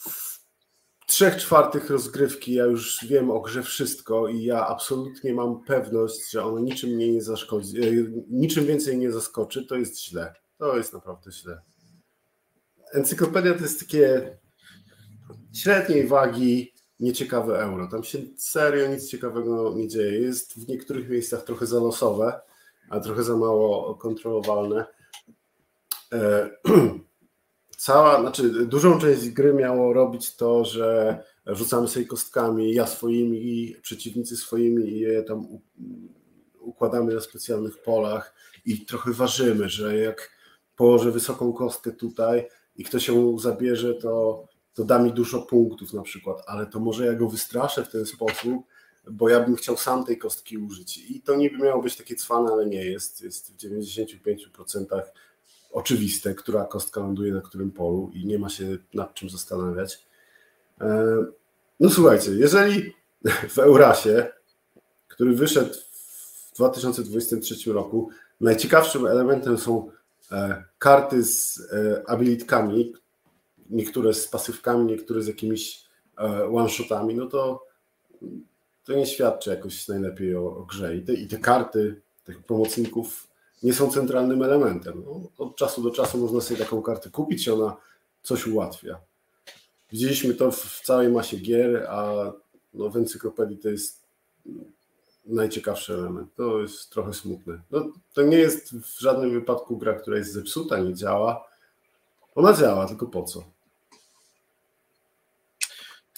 trzech 1.21 1.37
czwartych 1.37 1.89
rozgrywki 1.89 2.53
ja 2.53 2.65
już 2.65 3.05
wiem 3.05 3.31
o 3.31 3.41
grze 3.41 3.63
wszystko 3.63 4.27
i 4.27 4.43
ja 4.43 4.67
absolutnie 4.67 5.33
mam 5.33 5.63
pewność, 5.63 6.31
że 6.31 6.43
ona 6.43 6.61
niczym 6.61 6.89
mnie 6.89 7.11
nie 7.11 7.21
zaszkodzi, 7.21 7.83
e, 7.83 7.91
niczym 8.29 8.65
więcej 8.65 8.97
nie 8.97 9.11
zaskoczy, 9.11 9.65
to 9.65 9.75
jest 9.75 10.01
źle. 10.01 10.33
To 10.57 10.77
jest 10.77 10.93
naprawdę 10.93 11.31
źle. 11.31 11.61
Encyklopedia 12.93 13.53
to 13.53 13.59
jest 13.59 13.79
takie 13.79 14.37
średniej 15.53 16.07
wagi, 16.07 16.73
nieciekawe 16.99 17.59
euro. 17.59 17.87
Tam 17.87 18.03
się 18.03 18.19
serio 18.37 18.87
nic 18.87 19.09
ciekawego 19.09 19.73
nie 19.75 19.87
dzieje. 19.87 20.21
Jest 20.21 20.65
w 20.65 20.67
niektórych 20.67 21.09
miejscach 21.09 21.43
trochę 21.43 21.65
zalosowe, 21.65 22.41
a 22.89 22.99
trochę 22.99 23.23
za 23.23 23.37
mało 23.37 23.95
kontrolowalne. 23.95 24.85
E, 26.13 26.49
cała, 27.81 28.21
znaczy 28.21 28.65
dużą 28.65 28.99
część 28.99 29.29
gry 29.29 29.53
miało 29.53 29.93
robić 29.93 30.35
to, 30.35 30.65
że 30.65 31.17
rzucamy 31.45 31.87
sobie 31.87 32.05
kostkami, 32.05 32.73
ja 32.73 32.87
swoimi, 32.87 33.75
przeciwnicy 33.81 34.37
swoimi 34.37 34.89
i 34.89 34.99
je 34.99 35.23
tam 35.23 35.47
układamy 36.59 37.15
na 37.15 37.21
specjalnych 37.21 37.81
polach 37.81 38.33
i 38.65 38.85
trochę 38.85 39.13
ważymy, 39.13 39.69
że 39.69 39.97
jak 39.97 40.31
położę 40.75 41.11
wysoką 41.11 41.53
kostkę 41.53 41.91
tutaj 41.91 42.47
i 42.75 42.83
ktoś 42.83 43.07
ją 43.07 43.39
zabierze, 43.39 43.93
to, 43.93 44.43
to 44.73 44.83
da 44.83 44.99
mi 44.99 45.13
dużo 45.13 45.41
punktów 45.41 45.93
na 45.93 46.01
przykład, 46.01 46.43
ale 46.47 46.65
to 46.65 46.79
może 46.79 47.05
ja 47.05 47.13
go 47.13 47.29
wystraszę 47.29 47.85
w 47.85 47.91
ten 47.91 48.05
sposób, 48.05 48.63
bo 49.11 49.29
ja 49.29 49.39
bym 49.39 49.55
chciał 49.55 49.77
sam 49.77 50.05
tej 50.05 50.17
kostki 50.17 50.57
użyć. 50.57 50.97
I 50.97 51.21
to 51.21 51.35
niby 51.35 51.57
miało 51.57 51.81
być 51.81 51.95
takie 51.95 52.15
cwane, 52.15 52.51
ale 52.51 52.65
nie 52.65 52.85
jest. 52.85 53.21
Jest 53.21 53.53
w 53.53 53.57
95% 53.57 54.85
oczywiste, 55.71 56.35
która 56.35 56.65
kostka 56.65 57.01
ląduje 57.01 57.33
na 57.33 57.41
którym 57.41 57.71
polu 57.71 58.11
i 58.13 58.25
nie 58.25 58.39
ma 58.39 58.49
się 58.49 58.77
nad 58.93 59.13
czym 59.13 59.29
zastanawiać. 59.29 60.05
E, 60.81 61.17
no 61.79 61.89
słuchajcie, 61.89 62.31
jeżeli 62.31 62.93
w 63.49 63.59
Eurasie, 63.59 64.27
który 65.07 65.33
wyszedł 65.33 65.73
w 65.73 66.55
2023 66.55 67.73
roku, 67.73 68.09
najciekawszym 68.41 69.05
elementem 69.05 69.57
są 69.57 69.91
e, 70.31 70.63
karty 70.77 71.23
z 71.23 71.59
e, 71.73 72.09
abilitkami, 72.09 72.93
niektóre 73.69 74.13
z 74.13 74.27
pasywkami, 74.27 74.85
niektóre 74.85 75.21
z 75.21 75.27
jakimiś 75.27 75.91
one-shotami, 76.51 77.15
no 77.15 77.25
to 77.25 77.65
to 78.83 78.93
nie 78.93 79.05
świadczy 79.05 79.49
jakoś 79.49 79.87
najlepiej 79.87 80.35
o, 80.35 80.57
o 80.57 80.65
grze. 80.65 80.95
I 80.95 81.01
te, 81.01 81.13
I 81.13 81.27
te 81.27 81.37
karty 81.37 82.01
tych 82.23 82.43
pomocników 82.43 83.30
nie 83.63 83.73
są 83.73 83.91
centralnym 83.91 84.43
elementem. 84.43 85.03
No, 85.05 85.45
od 85.45 85.55
czasu 85.55 85.81
do 85.81 85.91
czasu 85.91 86.17
można 86.17 86.41
sobie 86.41 86.59
taką 86.59 86.81
kartę 86.81 87.09
kupić 87.09 87.47
i 87.47 87.51
ona 87.51 87.77
coś 88.23 88.47
ułatwia. 88.47 88.99
Widzieliśmy 89.91 90.33
to 90.33 90.51
w 90.51 90.81
całej 90.83 91.09
masie 91.09 91.37
gier, 91.37 91.87
a 91.89 92.13
no, 92.73 92.89
w 92.89 92.97
encyklopedii 92.97 93.57
to 93.57 93.69
jest 93.69 94.01
najciekawszy 95.25 95.93
element. 95.93 96.35
To 96.35 96.61
jest 96.61 96.89
trochę 96.89 97.13
smutne. 97.13 97.61
No, 97.71 97.91
to 98.13 98.21
nie 98.21 98.37
jest 98.37 98.75
w 98.75 98.99
żadnym 98.99 99.31
wypadku 99.31 99.77
gra, 99.77 99.93
która 99.93 100.17
jest 100.17 100.33
zepsuta, 100.33 100.79
nie 100.79 100.93
działa. 100.93 101.47
Ona 102.35 102.53
działa, 102.53 102.87
tylko 102.87 103.05
po 103.05 103.23
co? 103.23 103.43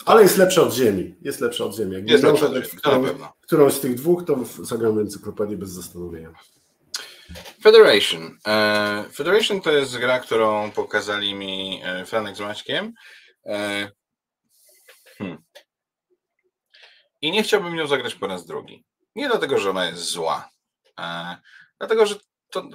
Ale 0.06 0.22
jest 0.22 0.38
lepsza 0.38 0.62
od 0.62 0.74
Ziemi. 0.74 1.16
Jest 1.22 1.40
lepsza 1.40 1.66
od 1.66 1.76
Ziemi. 1.76 1.94
Jak 1.94 2.10
jest 2.10 2.24
lepsza 2.24 2.46
od 2.46 2.54
Ziemi, 2.54 2.68
którą, 2.78 3.06
którąś 3.42 3.74
z 3.74 3.80
tych 3.80 3.96
dwóch, 3.96 4.26
to 4.26 4.40
zagramy 4.62 5.02
encyklopedię 5.02 5.58
bez 5.58 5.70
zastanowienia. 5.70 6.34
Federation. 7.62 8.38
E, 8.48 9.04
Federation 9.14 9.62
to 9.62 9.72
jest 9.72 9.98
gra, 9.98 10.20
którą 10.20 10.72
pokazali 10.72 11.36
mi 11.36 11.82
e, 11.84 12.06
Franek 12.06 12.36
z 12.36 12.40
Maćkiem. 12.40 12.94
E, 13.46 13.90
hmm. 15.18 15.44
I 17.22 17.32
nie 17.32 17.44
chciałbym 17.44 17.76
ją 17.76 17.88
zagrać 17.88 18.16
po 18.16 18.28
raz 18.28 18.46
drugi. 18.46 18.86
Nie 19.16 19.28
dlatego, 19.28 19.60
że 19.60 19.70
ona 19.70 19.86
jest 19.86 20.04
zła. 20.04 20.50
Dlatego, 21.80 22.06
że 22.06 22.16
to, 22.50 22.70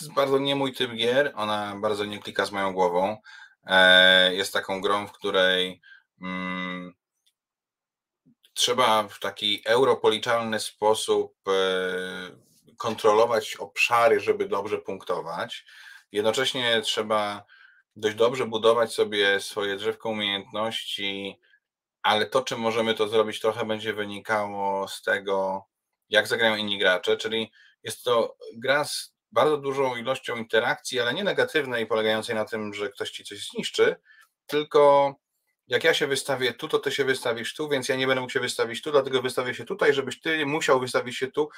jest 0.00 0.12
bardzo 0.12 0.38
nie 0.38 0.56
mój 0.56 0.72
typ 0.72 0.92
gier. 0.92 1.32
Ona 1.34 1.76
bardzo 1.80 2.04
nie 2.04 2.18
klika 2.18 2.46
z 2.46 2.52
moją 2.52 2.72
głową. 2.72 3.16
Jest 4.30 4.52
taką 4.52 4.80
grą, 4.80 5.06
w 5.06 5.12
której 5.12 5.80
Mm, 6.22 6.94
trzeba 8.54 9.08
w 9.08 9.20
taki 9.20 9.62
europoliczalny 9.66 10.60
sposób 10.60 11.34
kontrolować 12.78 13.56
obszary, 13.56 14.20
żeby 14.20 14.48
dobrze 14.48 14.78
punktować. 14.78 15.64
Jednocześnie 16.12 16.80
trzeba 16.82 17.44
dość 17.96 18.16
dobrze 18.16 18.46
budować 18.46 18.92
sobie 18.92 19.40
swoje 19.40 19.76
drzewko 19.76 20.08
umiejętności, 20.08 21.40
ale 22.02 22.26
to, 22.26 22.42
czy 22.42 22.56
możemy 22.56 22.94
to 22.94 23.08
zrobić, 23.08 23.40
trochę 23.40 23.64
będzie 23.64 23.92
wynikało 23.92 24.88
z 24.88 25.02
tego, 25.02 25.64
jak 26.08 26.26
zagrają 26.26 26.56
inni 26.56 26.78
gracze, 26.78 27.16
czyli 27.16 27.52
jest 27.82 28.04
to 28.04 28.36
gra 28.56 28.84
z 28.84 29.14
bardzo 29.32 29.56
dużą 29.56 29.96
ilością 29.96 30.36
interakcji, 30.36 31.00
ale 31.00 31.14
nie 31.14 31.24
negatywnej, 31.24 31.86
polegającej 31.86 32.34
na 32.34 32.44
tym, 32.44 32.74
że 32.74 32.88
ktoś 32.88 33.10
ci 33.10 33.24
coś 33.24 33.48
zniszczy, 33.48 33.96
tylko 34.46 35.14
jak 35.68 35.84
ja 35.84 35.94
się 35.94 36.06
wystawię 36.06 36.54
tu, 36.54 36.68
to 36.68 36.78
ty 36.78 36.92
się 36.92 37.04
wystawisz 37.04 37.54
tu, 37.54 37.68
więc 37.68 37.88
ja 37.88 37.96
nie 37.96 38.06
będę 38.06 38.20
mógł 38.20 38.32
się 38.32 38.40
wystawić 38.40 38.82
tu, 38.82 38.90
dlatego 38.90 39.22
wystawię 39.22 39.54
się 39.54 39.64
tutaj, 39.64 39.94
żebyś 39.94 40.20
ty 40.20 40.46
musiał 40.46 40.80
wystawić 40.80 41.16
się 41.16 41.26
tu. 41.26 41.48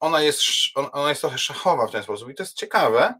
Ona 0.00 0.22
jest, 0.22 0.42
ona 0.74 1.08
jest 1.08 1.20
trochę 1.20 1.38
szachowa 1.38 1.86
w 1.86 1.90
ten 1.90 2.02
sposób 2.02 2.30
i 2.30 2.34
to 2.34 2.42
jest 2.42 2.56
ciekawe, 2.56 3.14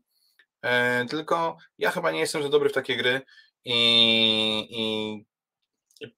e, 0.62 1.06
tylko 1.06 1.56
ja 1.78 1.90
chyba 1.90 2.10
nie 2.10 2.20
jestem 2.20 2.42
za 2.42 2.48
dobry 2.48 2.68
w 2.68 2.72
takie 2.72 2.96
gry 2.96 3.20
i, 3.64 3.76
i 4.70 5.26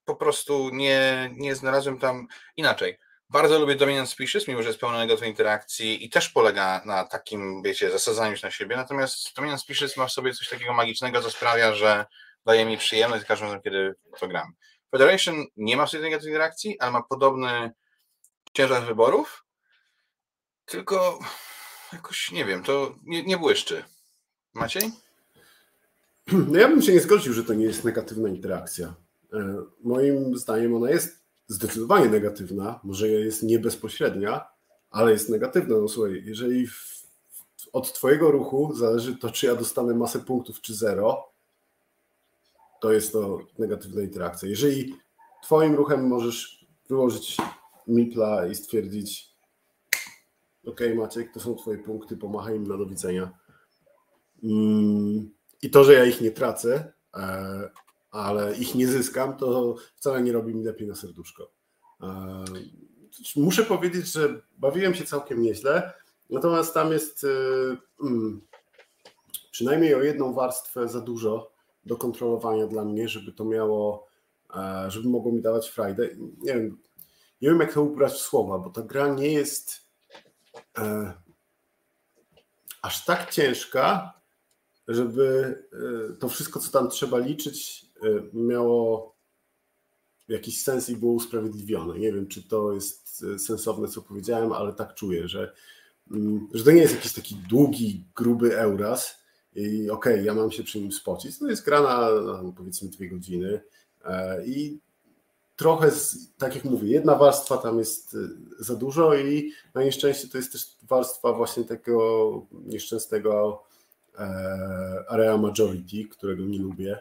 po 0.04 0.16
prostu 0.16 0.70
nie, 0.72 1.30
nie 1.36 1.54
znalazłem 1.54 1.98
tam 1.98 2.26
inaczej. 2.56 2.98
Bardzo 3.30 3.58
lubię 3.58 3.74
Dominant 3.74 4.10
Species, 4.10 4.48
mimo 4.48 4.62
że 4.62 4.68
jest 4.68 4.80
pełna 4.80 4.98
negatywnej 4.98 5.30
interakcji 5.30 6.04
i 6.04 6.10
też 6.10 6.28
polega 6.28 6.82
na 6.84 7.04
takim, 7.04 7.62
wiecie, 7.62 7.90
zasadzaniu 7.90 8.36
się 8.36 8.46
na 8.46 8.50
siebie. 8.50 8.76
Natomiast 8.76 9.36
Dominant 9.36 9.60
Species 9.60 9.96
ma 9.96 10.06
w 10.06 10.12
sobie 10.12 10.34
coś 10.34 10.48
takiego 10.48 10.74
magicznego, 10.74 11.22
co 11.22 11.30
sprawia, 11.30 11.74
że 11.74 12.06
daje 12.46 12.64
mi 12.64 12.78
przyjemność 12.78 13.24
każdym 13.24 13.46
razem, 13.46 13.62
kiedy 13.62 13.94
to 14.20 14.28
gram. 14.28 14.52
Federation 14.90 15.44
nie 15.56 15.76
ma 15.76 15.86
sobie 15.86 16.02
negatywnej 16.02 16.38
reakcji, 16.38 16.80
ale 16.80 16.90
ma 16.90 17.02
podobny 17.02 17.70
ciężar 18.52 18.82
wyborów, 18.82 19.44
tylko 20.68 21.18
jakoś, 21.92 22.32
nie 22.32 22.44
wiem, 22.44 22.62
to 22.62 22.94
nie, 23.04 23.22
nie 23.22 23.38
błyszczy. 23.38 23.84
Maciej? 24.54 24.82
No 26.48 26.58
ja 26.58 26.68
bym 26.68 26.82
się 26.82 26.92
nie 26.92 27.00
zgodził, 27.00 27.32
że 27.32 27.44
to 27.44 27.54
nie 27.54 27.64
jest 27.64 27.84
negatywna 27.84 28.28
interakcja. 28.28 28.94
E, 29.32 29.62
moim 29.84 30.36
zdaniem 30.36 30.74
ona 30.74 30.90
jest 30.90 31.22
zdecydowanie 31.46 32.08
negatywna, 32.08 32.80
może 32.84 33.08
jest 33.08 33.42
nie 33.42 33.58
bezpośrednia, 33.58 34.48
ale 34.90 35.12
jest 35.12 35.28
negatywna. 35.28 35.78
No 35.78 35.88
słuchaj, 35.88 36.22
jeżeli 36.26 36.66
w, 36.66 37.04
od 37.72 37.92
twojego 37.92 38.30
ruchu 38.30 38.74
zależy 38.74 39.16
to, 39.16 39.30
czy 39.30 39.46
ja 39.46 39.54
dostanę 39.54 39.94
masę 39.94 40.18
punktów, 40.18 40.60
czy 40.60 40.74
zero, 40.74 41.32
to 42.80 42.92
jest 42.92 43.12
to 43.12 43.38
negatywna 43.58 44.02
interakcja. 44.02 44.48
Jeżeli 44.48 44.94
Twoim 45.42 45.74
ruchem 45.74 46.06
możesz 46.06 46.66
wyłożyć 46.88 47.36
mipla 47.86 48.46
i 48.46 48.54
stwierdzić, 48.54 49.34
ok 50.68 50.80
Maciek, 50.96 51.32
to 51.32 51.40
są 51.40 51.54
Twoje 51.54 51.78
punkty, 51.78 52.16
pomachaj 52.16 52.56
im 52.56 52.66
na 52.66 52.76
do 52.76 52.86
widzenia, 52.86 53.30
Mm, 54.42 55.30
I 55.62 55.70
to, 55.70 55.84
że 55.84 55.92
ja 55.92 56.04
ich 56.04 56.20
nie 56.20 56.30
tracę, 56.30 56.92
e, 57.16 57.70
ale 58.10 58.56
ich 58.56 58.74
nie 58.74 58.86
zyskam, 58.86 59.36
to 59.36 59.76
wcale 59.96 60.22
nie 60.22 60.32
robi 60.32 60.54
mi 60.54 60.64
lepiej 60.64 60.88
na 60.88 60.94
serduszko. 60.94 61.50
E, 62.02 62.44
muszę 63.36 63.64
powiedzieć, 63.64 64.12
że 64.12 64.40
bawiłem 64.58 64.94
się 64.94 65.04
całkiem 65.04 65.42
nieźle, 65.42 65.92
natomiast 66.30 66.74
tam 66.74 66.92
jest 66.92 67.26
mm, 68.02 68.40
przynajmniej 69.50 69.94
o 69.94 70.02
jedną 70.02 70.34
warstwę 70.34 70.88
za 70.88 71.00
dużo 71.00 71.52
do 71.84 71.96
kontrolowania 71.96 72.66
dla 72.66 72.84
mnie, 72.84 73.08
żeby 73.08 73.32
to 73.32 73.44
miało, 73.44 74.06
żeby 74.88 75.08
mogło 75.08 75.32
mi 75.32 75.42
dawać 75.42 75.68
frajdę. 75.70 76.08
Nie 76.38 76.54
wiem, 76.54 76.78
nie 77.42 77.48
wiem 77.48 77.60
jak 77.60 77.74
to 77.74 77.82
ubrać 77.82 78.12
w 78.12 78.18
słowa, 78.18 78.58
bo 78.58 78.70
ta 78.70 78.82
gra 78.82 79.08
nie 79.14 79.32
jest 79.32 79.87
e, 80.78 81.12
aż 82.82 83.04
tak 83.04 83.30
ciężka, 83.30 84.18
żeby 84.88 85.56
e, 85.72 86.12
to 86.12 86.28
wszystko, 86.28 86.60
co 86.60 86.70
tam 86.70 86.90
trzeba 86.90 87.18
liczyć, 87.18 87.86
e, 88.02 88.08
miało 88.32 89.16
jakiś 90.28 90.62
sens 90.62 90.88
i 90.88 90.96
było 90.96 91.12
usprawiedliwione. 91.12 91.98
Nie 91.98 92.12
wiem, 92.12 92.26
czy 92.26 92.48
to 92.48 92.72
jest 92.72 93.24
e, 93.34 93.38
sensowne, 93.38 93.88
co 93.88 94.02
powiedziałem, 94.02 94.52
ale 94.52 94.72
tak 94.72 94.94
czuję, 94.94 95.28
że, 95.28 95.52
mm, 96.10 96.48
że 96.54 96.64
to 96.64 96.70
nie 96.70 96.80
jest 96.80 96.94
jakiś 96.94 97.12
taki 97.12 97.34
długi, 97.34 98.04
gruby 98.16 98.58
Euras 98.58 99.18
i 99.54 99.90
okej, 99.90 100.12
okay, 100.12 100.24
ja 100.24 100.34
mam 100.34 100.50
się 100.50 100.64
przy 100.64 100.80
nim 100.80 100.92
spocić. 100.92 101.38
To 101.38 101.48
jest 101.48 101.64
gra 101.64 101.82
na, 101.82 102.10
na 102.42 102.52
powiedzmy 102.52 102.88
dwie 102.88 103.08
godziny 103.08 103.60
i 104.46 104.80
trochę, 105.58 105.90
z, 105.90 106.34
tak 106.38 106.54
jak 106.54 106.64
mówię, 106.64 106.88
jedna 106.88 107.14
warstwa 107.14 107.56
tam 107.56 107.78
jest 107.78 108.14
y, 108.14 108.28
za 108.58 108.74
dużo 108.74 109.14
i 109.14 109.52
na 109.74 109.82
nieszczęście 109.82 110.28
to 110.28 110.38
jest 110.38 110.52
też 110.52 110.76
warstwa 110.82 111.32
właśnie 111.32 111.64
takiego 111.64 112.42
nieszczęsnego 112.52 113.62
e, 114.18 114.24
area 115.08 115.36
majority, 115.36 116.08
którego 116.08 116.44
nie 116.44 116.58
lubię. 116.58 116.98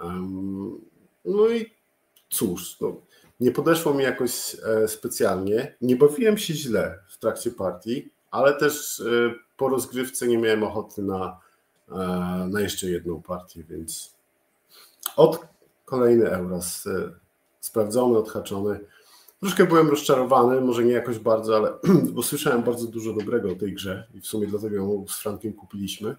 Um, 0.00 0.80
no 1.24 1.48
i 1.48 1.70
cóż, 2.30 2.80
no, 2.80 2.96
nie 3.40 3.50
podeszło 3.50 3.94
mi 3.94 4.04
jakoś 4.04 4.56
e, 4.64 4.88
specjalnie. 4.88 5.76
Nie 5.80 5.96
bawiłem 5.96 6.38
się 6.38 6.54
źle 6.54 6.98
w 7.08 7.18
trakcie 7.18 7.50
partii, 7.50 8.10
ale 8.30 8.54
też 8.54 9.00
e, 9.00 9.34
po 9.56 9.68
rozgrywce 9.68 10.28
nie 10.28 10.38
miałem 10.38 10.62
ochoty 10.62 11.02
na, 11.02 11.40
e, 11.88 11.94
na 12.50 12.60
jeszcze 12.60 12.86
jedną 12.86 13.22
partię, 13.22 13.64
więc 13.68 14.14
od 15.16 15.46
kolejny 15.84 16.30
Euros 16.30 16.86
e, 16.86 17.25
sprawdzony, 17.66 18.18
odhaczony. 18.18 18.80
Troszkę 19.40 19.66
byłem 19.66 19.90
rozczarowany, 19.90 20.60
może 20.60 20.84
nie 20.84 20.92
jakoś 20.92 21.18
bardzo, 21.18 21.56
ale 21.56 21.72
bo 22.14 22.22
słyszałem 22.22 22.62
bardzo 22.62 22.86
dużo 22.86 23.12
dobrego 23.12 23.52
o 23.52 23.54
tej 23.54 23.72
grze 23.72 24.06
i 24.14 24.20
w 24.20 24.26
sumie 24.26 24.46
dlatego 24.46 24.76
ją 24.76 25.04
z 25.08 25.16
Frankiem 25.16 25.52
kupiliśmy. 25.52 26.16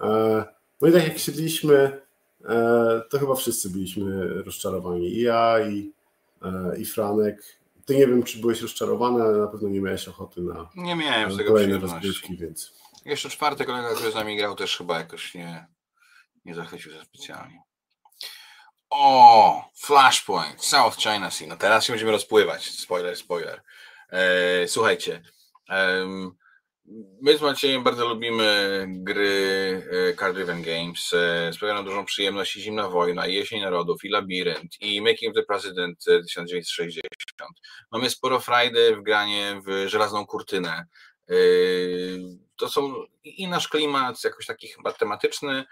E, 0.00 0.44
no 0.80 0.88
i 0.88 0.92
tak 0.92 1.08
jak 1.08 1.18
siedliśmy, 1.18 2.00
e, 2.44 3.02
to 3.10 3.18
chyba 3.18 3.34
wszyscy 3.34 3.70
byliśmy 3.70 4.28
rozczarowani. 4.42 5.08
I 5.08 5.20
ja, 5.20 5.68
i, 5.68 5.92
e, 6.42 6.78
i 6.78 6.84
Franek. 6.84 7.42
Ty 7.84 7.96
nie 7.96 8.06
wiem, 8.06 8.22
czy 8.22 8.38
byłeś 8.38 8.62
rozczarowany, 8.62 9.22
ale 9.22 9.38
na 9.38 9.46
pewno 9.46 9.68
nie 9.68 9.80
miałeś 9.80 10.08
ochoty 10.08 10.40
na, 10.40 10.68
nie 10.76 10.96
miałem 10.96 11.30
na 11.30 11.36
tego 11.36 11.50
kolejne 11.50 11.78
rozgrywki, 11.78 12.36
więc. 12.36 12.72
Jeszcze 13.04 13.28
czwarty 13.28 13.64
kolega, 13.64 13.94
który 13.94 14.12
z 14.12 14.14
nami 14.14 14.36
grał, 14.36 14.54
też 14.54 14.76
chyba 14.76 14.98
jakoś 14.98 15.34
nie, 15.34 15.66
nie 16.44 16.54
zachwycił 16.54 16.92
się 16.92 17.04
specjalnie. 17.04 17.62
O, 18.94 19.70
Flashpoint, 19.74 20.64
South 20.64 20.96
China 20.96 21.30
Sea. 21.30 21.46
No 21.46 21.56
teraz 21.56 21.84
się 21.84 21.92
będziemy 21.92 22.12
rozpływać. 22.12 22.64
Spoiler, 22.64 23.16
spoiler. 23.16 23.62
E, 24.10 24.68
słuchajcie, 24.68 25.22
e, 25.70 26.06
my 27.22 27.38
z 27.38 27.40
Maciejem 27.40 27.82
bardzo 27.82 28.08
lubimy 28.08 28.86
gry 28.88 29.82
e, 30.10 30.14
Card 30.14 30.34
Driven 30.34 30.62
Games. 30.62 31.12
E, 31.12 31.52
sprawia 31.52 31.74
nam 31.74 31.84
dużą 31.84 32.04
przyjemność 32.04 32.56
i 32.56 32.60
Zimna 32.60 32.88
Wojna, 32.88 33.26
i 33.26 33.34
Jesień 33.34 33.60
Narodów, 33.60 34.04
i 34.04 34.08
Labirynt, 34.08 34.80
i 34.80 35.00
Making 35.00 35.34
the 35.34 35.42
President 35.42 35.98
1960. 36.04 37.02
Mamy 37.92 38.10
sporo 38.10 38.40
frajdy 38.40 38.96
w 38.96 39.02
granie 39.02 39.60
w 39.66 39.88
Żelazną 39.88 40.26
Kurtynę. 40.26 40.86
E, 41.28 41.34
to 42.62 42.68
są 42.68 43.04
i 43.24 43.48
nasz 43.48 43.68
klimat 43.68 44.24
jakoś 44.24 44.46
taki 44.46 44.68
chyba 44.68 44.92
tematyczny 44.92 45.64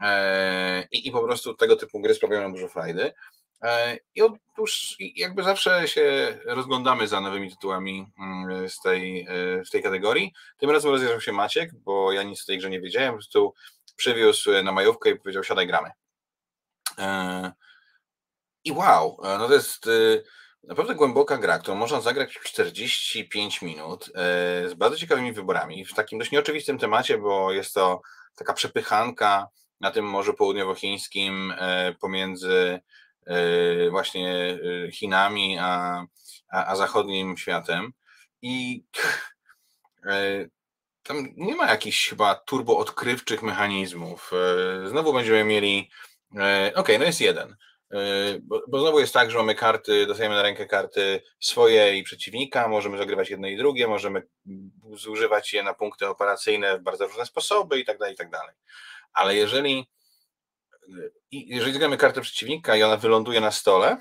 e, 0.00 0.88
i, 0.90 1.08
i 1.08 1.10
po 1.10 1.22
prostu 1.22 1.54
tego 1.54 1.76
typu 1.76 2.00
gry 2.00 2.14
sprawiają 2.14 2.42
nam 2.42 2.52
dużo 2.52 2.68
frajdy. 2.68 3.12
E, 3.62 3.98
I 4.14 4.22
otóż 4.22 4.96
jakby 4.98 5.42
zawsze 5.42 5.88
się 5.88 6.38
rozglądamy 6.44 7.08
za 7.08 7.20
nowymi 7.20 7.50
tytułami 7.50 8.06
mm, 8.18 8.68
z 8.68 8.80
tej, 8.80 9.26
e, 9.28 9.64
w 9.64 9.70
tej 9.70 9.82
kategorii. 9.82 10.32
Tym 10.58 10.70
razem 10.70 10.90
rozejrzał 10.90 11.20
się 11.20 11.32
Maciek, 11.32 11.70
bo 11.74 12.12
ja 12.12 12.22
nic 12.22 12.42
o 12.42 12.46
tej 12.46 12.58
grze 12.58 12.70
nie 12.70 12.80
wiedziałem, 12.80 13.10
po 13.10 13.16
prostu 13.16 13.54
przywiózł 13.96 14.50
na 14.62 14.72
majówkę 14.72 15.10
i 15.10 15.16
powiedział 15.16 15.44
siadaj 15.44 15.66
gramy. 15.66 15.90
I 18.64 18.72
wow, 18.72 19.20
no 19.22 19.48
to 19.48 19.54
jest 19.54 19.88
Naprawdę 20.68 20.94
głęboka 20.94 21.38
gra, 21.38 21.58
którą 21.58 21.76
można 21.76 22.00
zagrać 22.00 22.38
w 22.38 22.44
45 22.44 23.62
minut 23.62 24.04
e, 24.08 24.10
z 24.68 24.74
bardzo 24.74 24.96
ciekawymi 24.96 25.32
wyborami, 25.32 25.84
w 25.84 25.94
takim 25.94 26.18
dość 26.18 26.30
nieoczywistym 26.30 26.78
temacie, 26.78 27.18
bo 27.18 27.52
jest 27.52 27.74
to 27.74 28.00
taka 28.34 28.52
przepychanka 28.52 29.48
na 29.80 29.90
tym 29.90 30.04
Morzu 30.04 30.34
Południowochińskim 30.34 31.54
e, 31.58 31.94
pomiędzy 32.00 32.80
e, 33.26 33.90
właśnie 33.90 34.58
Chinami 34.92 35.58
a, 35.58 36.04
a, 36.52 36.66
a 36.66 36.76
zachodnim 36.76 37.36
światem. 37.36 37.92
I 38.42 38.84
tam 41.02 41.28
nie 41.36 41.56
ma 41.56 41.66
jakichś 41.66 42.08
chyba 42.08 42.34
turbo 42.34 42.78
odkrywczych 42.78 43.42
mechanizmów. 43.42 44.30
Znowu 44.86 45.12
będziemy 45.12 45.44
mieli. 45.44 45.90
Okej, 46.30 46.74
okay, 46.74 46.98
no 46.98 47.04
jest 47.04 47.20
jeden 47.20 47.56
bo, 48.42 48.62
bo, 48.68 48.80
znowu 48.80 49.00
jest 49.00 49.14
tak, 49.14 49.30
że 49.30 49.38
mamy 49.38 49.54
karty, 49.54 50.06
dostajemy 50.06 50.34
na 50.34 50.42
rękę 50.42 50.66
karty 50.66 51.22
swoje 51.40 51.98
i 51.98 52.02
przeciwnika, 52.02 52.68
możemy 52.68 52.98
zagrywać 52.98 53.30
jedne 53.30 53.52
i 53.52 53.56
drugie, 53.56 53.88
możemy 53.88 54.22
zużywać 54.92 55.52
je 55.52 55.62
na 55.62 55.74
punkty 55.74 56.08
operacyjne 56.08 56.78
w 56.78 56.82
bardzo 56.82 57.06
różne 57.06 57.26
sposoby 57.26 57.80
i 57.80 57.84
tak 57.84 57.98
dalej, 57.98 58.14
i 58.14 58.16
tak 58.16 58.30
dalej. 58.30 58.54
Ale 59.12 59.36
jeżeli, 59.36 59.88
jeżeli 61.32 61.72
zagramy 61.72 61.96
kartę 61.96 62.20
przeciwnika 62.20 62.76
i 62.76 62.82
ona 62.82 62.96
wyląduje 62.96 63.40
na 63.40 63.50
stole, 63.50 63.96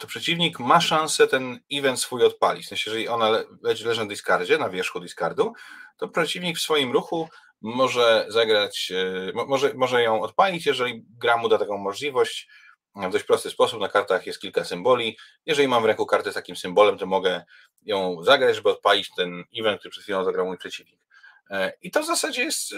to 0.00 0.06
przeciwnik 0.06 0.58
ma 0.58 0.80
szansę 0.80 1.26
ten 1.26 1.60
event 1.72 2.00
swój 2.00 2.24
odpalić. 2.24 2.66
W 2.66 2.68
sensie, 2.68 2.90
jeżeli 2.90 3.08
ona 3.08 3.30
leży, 3.62 3.88
leży 3.88 4.00
na 4.00 4.06
discardzie, 4.06 4.58
na 4.58 4.68
wierzchu 4.68 5.00
discardu, 5.00 5.52
to 5.96 6.08
przeciwnik 6.08 6.58
w 6.58 6.62
swoim 6.62 6.92
ruchu 6.92 7.28
może 7.62 8.26
zagrać, 8.28 8.90
yy, 8.90 9.32
może, 9.48 9.74
może 9.74 10.02
ją 10.02 10.22
odpalić, 10.22 10.66
jeżeli 10.66 11.04
gra 11.18 11.36
mu 11.36 11.48
da 11.48 11.58
taką 11.58 11.78
możliwość, 11.78 12.48
w 12.96 13.12
dość 13.12 13.24
prosty 13.24 13.50
sposób. 13.50 13.80
Na 13.80 13.88
kartach 13.88 14.26
jest 14.26 14.40
kilka 14.40 14.64
symboli. 14.64 15.18
Jeżeli 15.46 15.68
mam 15.68 15.82
w 15.82 15.86
ręku 15.86 16.06
kartę 16.06 16.30
z 16.30 16.34
takim 16.34 16.56
symbolem, 16.56 16.98
to 16.98 17.06
mogę 17.06 17.44
ją 17.82 18.24
zagrać, 18.24 18.56
żeby 18.56 18.70
odpalić 18.70 19.10
ten 19.16 19.44
event, 19.58 19.78
który 19.78 19.90
przed 19.90 20.02
chwilą 20.02 20.24
zagrał 20.24 20.46
mój 20.46 20.58
przeciwnik. 20.58 21.02
E, 21.50 21.72
I 21.82 21.90
to 21.90 22.02
w 22.02 22.06
zasadzie 22.06 22.44
jest 22.44 22.72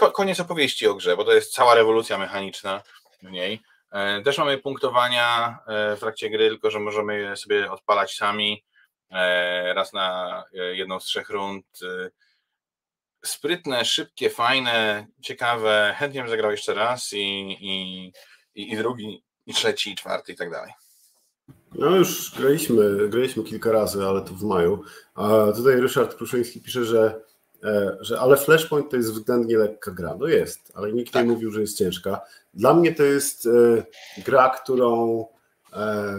e, 0.00 0.10
koniec 0.10 0.40
opowieści 0.40 0.86
o 0.86 0.94
grze, 0.94 1.16
bo 1.16 1.24
to 1.24 1.32
jest 1.32 1.54
cała 1.54 1.74
rewolucja 1.74 2.18
mechaniczna 2.18 2.82
w 3.22 3.30
niej. 3.30 3.62
E, 3.92 4.22
też 4.22 4.38
mamy 4.38 4.58
punktowania 4.58 5.58
w 5.66 6.00
trakcie 6.00 6.30
gry, 6.30 6.48
tylko 6.48 6.70
że 6.70 6.78
możemy 6.78 7.20
je 7.20 7.36
sobie 7.36 7.70
odpalać 7.70 8.16
sami 8.16 8.64
raz 9.74 9.92
na 9.92 10.44
jedną 10.72 11.00
z 11.00 11.04
trzech 11.04 11.30
rund. 11.30 11.66
Sprytne, 13.24 13.84
szybkie, 13.84 14.30
fajne, 14.30 15.06
ciekawe. 15.22 15.94
Chętnie 15.98 16.20
bym 16.20 16.30
zagrał 16.30 16.50
jeszcze 16.50 16.74
raz 16.74 17.12
i, 17.12 17.56
i 17.60 18.12
i, 18.54 18.72
i 18.72 18.76
drugi, 18.76 19.22
i 19.46 19.54
trzeci, 19.54 19.90
i 19.90 19.96
czwarty 19.96 20.32
i 20.32 20.36
tak 20.36 20.50
dalej. 20.50 20.72
No 21.74 21.96
już 21.96 22.34
graliśmy, 22.38 23.08
graliśmy 23.08 23.44
kilka 23.44 23.72
razy, 23.72 24.04
ale 24.04 24.22
to 24.22 24.34
w 24.34 24.42
maju. 24.42 24.82
A 25.14 25.52
tutaj 25.56 25.80
Ryszard 25.80 26.14
Kruszyński 26.14 26.60
pisze, 26.60 26.84
że, 26.84 27.20
e, 27.64 27.96
że 28.00 28.20
ale 28.20 28.36
Flashpoint 28.36 28.90
to 28.90 28.96
jest 28.96 29.12
względnie 29.12 29.58
lekka 29.58 29.90
gra. 29.90 30.16
No 30.20 30.26
jest, 30.26 30.72
ale 30.74 30.92
nikt 30.92 31.12
tak. 31.12 31.26
nie 31.26 31.32
mówił, 31.32 31.50
że 31.50 31.60
jest 31.60 31.78
ciężka. 31.78 32.20
Dla 32.54 32.74
mnie 32.74 32.94
to 32.94 33.02
jest 33.02 33.46
e, 33.46 33.84
gra, 34.24 34.50
którą 34.50 35.26
e, 35.72 36.18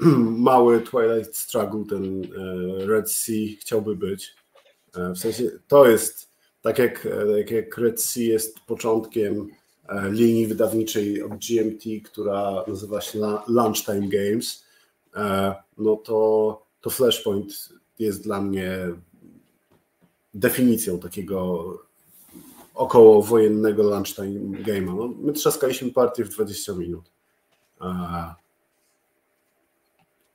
mały 0.48 0.80
Twilight 0.80 1.36
Struggle, 1.36 1.84
ten 1.88 2.22
Red 2.78 3.12
Sea 3.12 3.46
chciałby 3.60 3.96
być. 3.96 4.34
W 4.94 5.18
sensie 5.18 5.50
to 5.68 5.86
jest 5.86 6.32
tak 6.60 6.78
jak, 6.78 7.08
tak 7.38 7.50
jak 7.50 7.78
Red 7.78 8.02
Sea 8.02 8.24
jest 8.24 8.60
początkiem 8.60 9.48
linii 10.10 10.46
wydawniczej 10.46 11.22
od 11.22 11.32
GMT, 11.32 11.84
która 12.04 12.64
nazywa 12.66 13.00
się 13.00 13.18
Lunchtime 13.48 14.08
Games, 14.08 14.64
e, 15.16 15.54
no 15.78 15.96
to, 15.96 16.62
to 16.80 16.90
Flashpoint 16.90 17.52
jest 17.98 18.22
dla 18.22 18.40
mnie 18.40 18.78
definicją 20.34 20.98
takiego 20.98 21.64
okołowojennego 22.74 23.82
lunchtime 23.82 24.58
game'a. 24.62 24.96
No, 24.96 25.10
my 25.18 25.32
trzaskaliśmy 25.32 25.90
partię 25.90 26.24
w 26.24 26.28
20 26.28 26.72
minut. 26.72 27.10
E, 27.80 28.34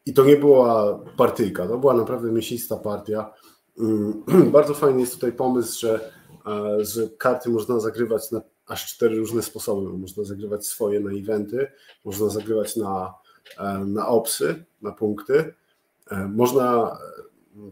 I 0.06 0.14
to 0.14 0.26
nie 0.26 0.38
była 0.38 1.00
partyjka, 1.18 1.68
to 1.68 1.78
była 1.78 1.94
naprawdę 1.94 2.32
mięsista 2.32 2.78
partia. 2.78 3.34
Mm, 3.80 4.24
bardzo 4.52 4.74
fajny 4.74 5.02
jest 5.02 5.14
tutaj 5.14 5.32
pomysł, 5.32 5.80
że 5.80 6.14
że 6.80 7.10
karty 7.18 7.50
można 7.50 7.80
zagrywać 7.80 8.32
na 8.32 8.42
aż 8.74 8.96
cztery 8.96 9.16
różne 9.16 9.42
sposoby. 9.42 9.98
Można 9.98 10.24
zagrywać 10.24 10.68
swoje 10.68 11.00
na 11.00 11.12
eventy, 11.12 11.68
można 12.06 12.30
zagrywać 12.30 12.76
na, 12.76 13.14
na 13.86 14.08
opsy, 14.08 14.64
na 14.82 14.92
punkty. 14.92 15.54
Można 16.30 16.98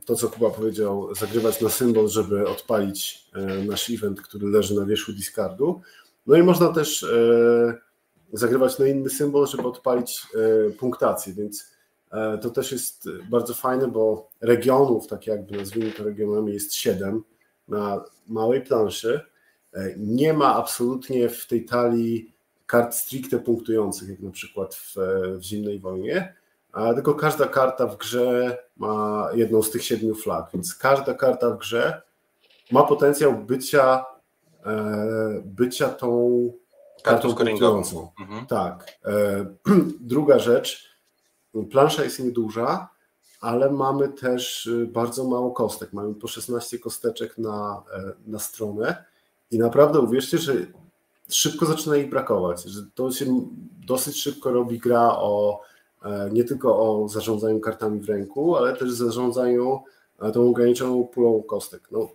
to, 0.05 0.15
co 0.15 0.29
Kuba 0.29 0.49
powiedział, 0.49 1.15
zagrywać 1.15 1.61
na 1.61 1.69
symbol, 1.69 2.07
żeby 2.07 2.47
odpalić 2.47 3.29
nasz 3.67 3.89
event, 3.89 4.21
który 4.21 4.47
leży 4.47 4.75
na 4.75 4.85
wierzchu 4.85 5.11
discardu. 5.13 5.81
No 6.27 6.35
i 6.35 6.43
można 6.43 6.73
też 6.73 7.05
zagrywać 8.33 8.79
na 8.79 8.87
inny 8.87 9.09
symbol, 9.09 9.47
żeby 9.47 9.67
odpalić 9.67 10.27
punktację, 10.79 11.33
więc 11.33 11.71
to 12.41 12.49
też 12.49 12.71
jest 12.71 13.09
bardzo 13.29 13.53
fajne, 13.53 13.87
bo 13.87 14.29
regionów, 14.41 15.07
tak 15.07 15.27
jakby 15.27 15.57
nazwijmy 15.57 15.91
to 15.91 16.03
regionami, 16.03 16.53
jest 16.53 16.73
siedem 16.73 17.23
na 17.67 18.03
małej 18.27 18.61
planszy. 18.61 19.21
Nie 19.97 20.33
ma 20.33 20.55
absolutnie 20.55 21.29
w 21.29 21.47
tej 21.47 21.65
talii 21.65 22.33
kart 22.65 22.95
stricte 22.95 23.39
punktujących, 23.39 24.09
jak 24.09 24.19
na 24.19 24.31
przykład 24.31 24.75
w, 24.75 24.95
w 25.37 25.43
Zimnej 25.43 25.79
Wojnie, 25.79 26.35
a 26.71 26.93
tylko 26.93 27.15
każda 27.15 27.47
karta 27.47 27.87
w 27.87 27.97
grze 27.97 28.57
ma 28.77 29.29
jedną 29.33 29.63
z 29.63 29.71
tych 29.71 29.83
siedmiu 29.83 30.15
flag, 30.15 30.49
więc 30.53 30.75
każda 30.75 31.13
karta 31.13 31.49
w 31.49 31.57
grze 31.57 32.01
ma 32.71 32.83
potencjał 32.83 33.37
bycia, 33.37 34.05
bycia 35.43 35.89
tą 35.89 36.51
kartą 37.03 37.35
punktującą. 37.35 38.11
Mhm. 38.19 38.45
Tak. 38.45 38.99
Druga 39.99 40.39
rzecz, 40.39 40.91
plansza 41.71 42.03
jest 42.03 42.19
nieduża, 42.19 42.89
ale 43.41 43.71
mamy 43.71 44.09
też 44.09 44.65
y, 44.65 44.87
bardzo 44.87 45.23
mało 45.23 45.51
kostek. 45.51 45.93
Mamy 45.93 46.15
po 46.15 46.27
16 46.27 46.79
kosteczek 46.79 47.37
na, 47.37 47.83
e, 47.93 48.13
na 48.25 48.39
stronę 48.39 49.05
i 49.51 49.59
naprawdę 49.59 49.99
uwierzcie, 49.99 50.37
że 50.37 50.53
szybko 51.29 51.65
zaczyna 51.65 51.97
ich 51.97 52.09
brakować, 52.09 52.63
że 52.63 52.81
to 52.95 53.11
się 53.11 53.25
dosyć 53.87 54.21
szybko 54.21 54.51
robi 54.51 54.79
gra 54.79 55.17
o 55.17 55.61
e, 56.05 56.29
nie 56.33 56.43
tylko 56.43 56.79
o 56.79 57.07
zarządzaniu 57.07 57.59
kartami 57.59 57.99
w 57.99 58.09
ręku, 58.09 58.55
ale 58.55 58.75
też 58.75 58.91
zarządzaniu 58.91 59.79
e, 60.21 60.31
tą 60.31 60.49
ograniczoną 60.49 61.03
pulą 61.03 61.43
kostek. 61.43 61.87
No, 61.91 62.09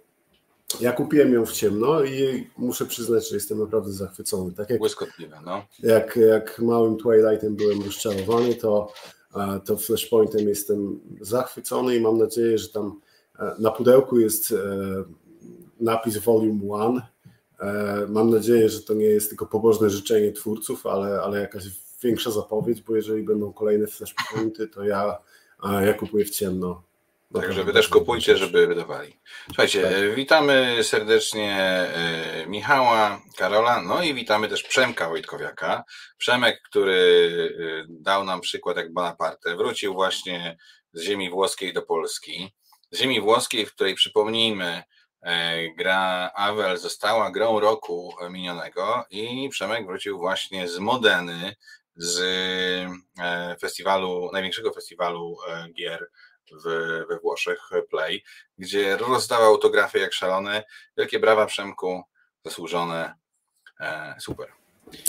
ja 0.80 0.92
kupiłem 0.92 1.32
ją 1.32 1.46
w 1.46 1.52
ciemno 1.52 2.04
i 2.04 2.46
muszę 2.58 2.86
przyznać, 2.86 3.28
że 3.28 3.34
jestem 3.34 3.58
naprawdę 3.58 3.92
zachwycony. 3.92 4.52
Tak 4.52 4.70
jak, 4.70 4.78
Błyskotliwe, 4.78 5.40
no. 5.44 5.62
Jak, 5.82 6.16
jak 6.16 6.58
małym 6.58 6.96
Twilightem 6.96 7.56
byłem 7.56 7.82
rozczarowany, 7.82 8.54
to 8.54 8.92
to 9.64 9.76
Flashpointem 9.76 10.48
jestem 10.48 11.00
zachwycony 11.20 11.96
i 11.96 12.00
mam 12.00 12.18
nadzieję, 12.18 12.58
że 12.58 12.68
tam 12.68 13.00
e, 13.38 13.54
na 13.58 13.70
pudełku 13.70 14.18
jest 14.18 14.52
e, 14.52 14.56
napis 15.80 16.18
Volume 16.18 16.60
1. 16.86 17.02
E, 17.60 18.06
mam 18.08 18.30
nadzieję, 18.30 18.68
że 18.68 18.82
to 18.82 18.94
nie 18.94 19.06
jest 19.06 19.28
tylko 19.28 19.46
pobożne 19.46 19.90
życzenie 19.90 20.32
twórców, 20.32 20.86
ale, 20.86 21.20
ale 21.20 21.40
jakaś 21.40 21.64
większa 22.02 22.30
zapowiedź, 22.30 22.82
bo 22.82 22.96
jeżeli 22.96 23.22
będą 23.22 23.52
kolejne 23.52 23.86
Flashpointy, 23.86 24.68
to 24.68 24.84
ja, 24.84 25.18
ja 25.84 25.94
kupuję 25.94 26.24
w 26.24 26.30
ciemno. 26.30 26.82
Także 27.34 27.64
wy 27.64 27.72
też 27.72 27.88
kupujcie, 27.88 28.36
żeby 28.36 28.66
wydawali. 28.66 29.16
Słuchajcie, 29.46 29.82
tak. 29.82 30.14
witamy 30.14 30.78
serdecznie 30.82 31.56
e, 31.58 32.46
Michała, 32.46 33.22
Karola, 33.36 33.82
no 33.82 34.02
i 34.02 34.14
witamy 34.14 34.48
też 34.48 34.62
Przemka 34.62 35.08
Wojtkowiaka. 35.08 35.84
Przemek, 36.18 36.60
który 36.62 36.98
e, 37.60 37.86
dał 37.88 38.24
nam 38.24 38.40
przykład 38.40 38.76
jak 38.76 38.92
Bonaparte, 38.92 39.56
wrócił 39.56 39.94
właśnie 39.94 40.56
z 40.92 41.02
ziemi 41.02 41.30
włoskiej 41.30 41.72
do 41.72 41.82
Polski. 41.82 42.54
Z 42.90 42.98
ziemi 42.98 43.20
włoskiej, 43.20 43.66
w 43.66 43.74
której 43.74 43.94
przypomnijmy, 43.94 44.82
gra 45.76 46.30
Avel 46.34 46.78
została 46.78 47.30
grą 47.30 47.60
roku 47.60 48.14
minionego 48.30 49.04
i 49.10 49.48
Przemek 49.48 49.86
wrócił 49.86 50.18
właśnie 50.18 50.68
z 50.68 50.78
Modeny, 50.78 51.54
z 51.96 52.20
festiwalu, 53.60 54.30
największego 54.32 54.72
festiwalu 54.72 55.36
gier 55.74 56.10
w, 56.52 56.64
we 57.08 57.18
Włoszech, 57.18 57.60
Play, 57.90 58.24
gdzie 58.58 58.96
rozdawał 58.96 59.46
autografy 59.46 59.98
jak 59.98 60.12
szalony. 60.12 60.62
Wielkie 60.96 61.18
brawa 61.18 61.46
Przemku, 61.46 62.02
zasłużone, 62.44 63.14
e, 63.80 64.14
super. 64.20 64.52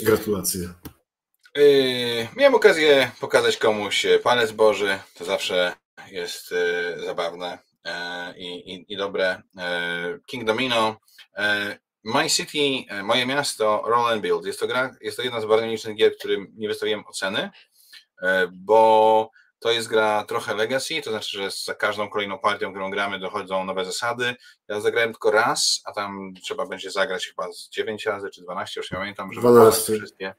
Gratulacje. 0.00 0.68
Yy, 1.56 2.28
miałem 2.36 2.54
okazję 2.54 3.10
pokazać 3.20 3.56
komuś 3.56 4.06
palec 4.22 4.52
Boży, 4.52 4.98
to 5.14 5.24
zawsze 5.24 5.72
jest 6.10 6.50
yy, 6.50 7.04
zabawne 7.06 7.58
yy, 7.84 7.92
i, 8.38 8.92
i, 8.92 8.96
dobre. 8.96 9.42
King 10.26 10.44
Domino, 10.44 10.96
My 12.04 12.30
City, 12.30 12.84
moje 13.02 13.26
miasto, 13.26 13.82
Roll 13.86 14.12
and 14.12 14.22
Build. 14.22 14.46
Jest 14.46 14.60
to, 14.60 14.66
gra, 14.66 14.96
jest 15.00 15.16
to 15.16 15.22
jedna 15.22 15.40
z 15.40 15.44
bardzo 15.44 15.66
nielicznych 15.66 15.96
gier, 15.96 16.16
którym 16.16 16.52
nie 16.56 16.68
wystawiłem 16.68 17.06
oceny, 17.06 17.50
bo 18.52 19.30
to 19.58 19.70
jest 19.70 19.88
gra 19.88 20.24
trochę 20.24 20.54
legacy, 20.54 21.02
to 21.02 21.10
znaczy, 21.10 21.38
że 21.38 21.50
za 21.50 21.74
każdą 21.74 22.08
kolejną 22.08 22.38
partią, 22.38 22.70
którą 22.70 22.90
gramy, 22.90 23.18
dochodzą 23.18 23.64
nowe 23.64 23.84
zasady. 23.84 24.34
Ja 24.68 24.80
zagrałem 24.80 25.12
tylko 25.12 25.30
raz, 25.30 25.82
a 25.84 25.92
tam 25.92 26.34
trzeba 26.42 26.66
będzie 26.66 26.90
zagrać 26.90 27.26
chyba 27.26 27.52
z 27.52 27.68
9 27.68 28.06
razy 28.06 28.30
czy 28.30 28.42
12, 28.42 28.80
już 28.80 28.90
nie 28.90 28.98
pamiętam, 28.98 29.32
żeby 29.32 29.48
12. 29.48 29.96
wszystkie. 29.96 30.34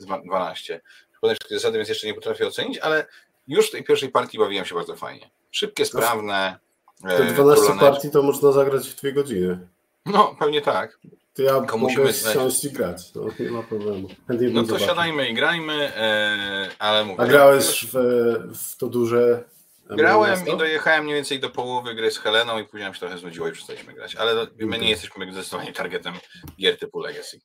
12. 0.00 0.80
Potem 1.20 1.36
wszystkie 1.36 1.54
zasady, 1.54 1.78
więc 1.78 1.88
jeszcze 1.88 2.06
nie 2.06 2.14
potrafię 2.14 2.46
ocenić, 2.46 2.78
ale 2.78 3.06
już 3.46 3.68
w 3.68 3.70
tej 3.70 3.84
pierwszej 3.84 4.08
partii 4.08 4.38
bawiłem 4.38 4.64
się 4.64 4.74
bardzo 4.74 4.96
fajnie. 4.96 5.30
Szybkie, 5.50 5.84
sprawne. 5.84 6.58
Te 7.02 7.24
12 7.24 7.72
e, 7.72 7.78
partii 7.78 8.10
to 8.10 8.22
można 8.22 8.52
zagrać 8.52 8.88
w 8.88 9.00
2 9.00 9.10
godziny. 9.10 9.68
No, 10.06 10.36
pewnie 10.38 10.60
tak. 10.60 10.98
To 11.34 11.42
ja 11.42 11.58
Tylko 11.58 11.78
musimy 11.78 12.12
siąść 12.12 12.64
i 12.64 12.70
grać, 12.70 13.14
no, 13.14 13.22
nie 13.40 13.50
ma 13.50 13.62
problemu. 13.62 14.08
Chętnie 14.28 14.48
no 14.48 14.60
to 14.60 14.66
zobaczył. 14.66 14.88
siadajmy 14.88 15.28
i 15.28 15.34
grajmy, 15.34 15.96
e, 15.96 16.68
ale 16.78 17.04
mówię. 17.04 17.20
A 17.20 17.26
grałeś 17.26 17.86
w, 17.92 17.96
w 18.54 18.76
to 18.76 18.86
duże 18.86 19.44
Grałem 19.90 20.46
i 20.46 20.56
dojechałem 20.56 21.04
mniej 21.04 21.14
więcej 21.14 21.40
do 21.40 21.50
połowy 21.50 21.94
gry 21.94 22.10
z 22.10 22.18
Heleną 22.18 22.58
i 22.58 22.64
później 22.64 22.84
nam 22.84 22.94
się 22.94 23.00
trochę 23.00 23.18
znudziło 23.18 23.48
i 23.48 23.52
przestaliśmy 23.52 23.92
grać, 23.92 24.16
ale 24.16 24.46
my 24.56 24.78
nie 24.78 24.90
jesteśmy 24.90 25.32
zdecydowanie 25.32 25.72
targetem 25.72 26.14
gier 26.60 26.78
typu 26.78 27.00
Legacy. 27.00 27.40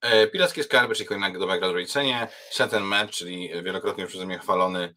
E, 0.00 0.26
Pirackie 0.26 0.64
Skarby, 0.64 0.94
czyli 0.94 1.08
kolejna 1.08 1.38
dobra 1.38 1.58
gra 1.58 1.68
Set 2.50 2.74
and 2.74 2.86
Match, 2.86 3.12
czyli 3.12 3.50
wielokrotnie 3.62 4.06
przeze 4.06 4.26
mnie 4.26 4.38
chwalony 4.38 4.94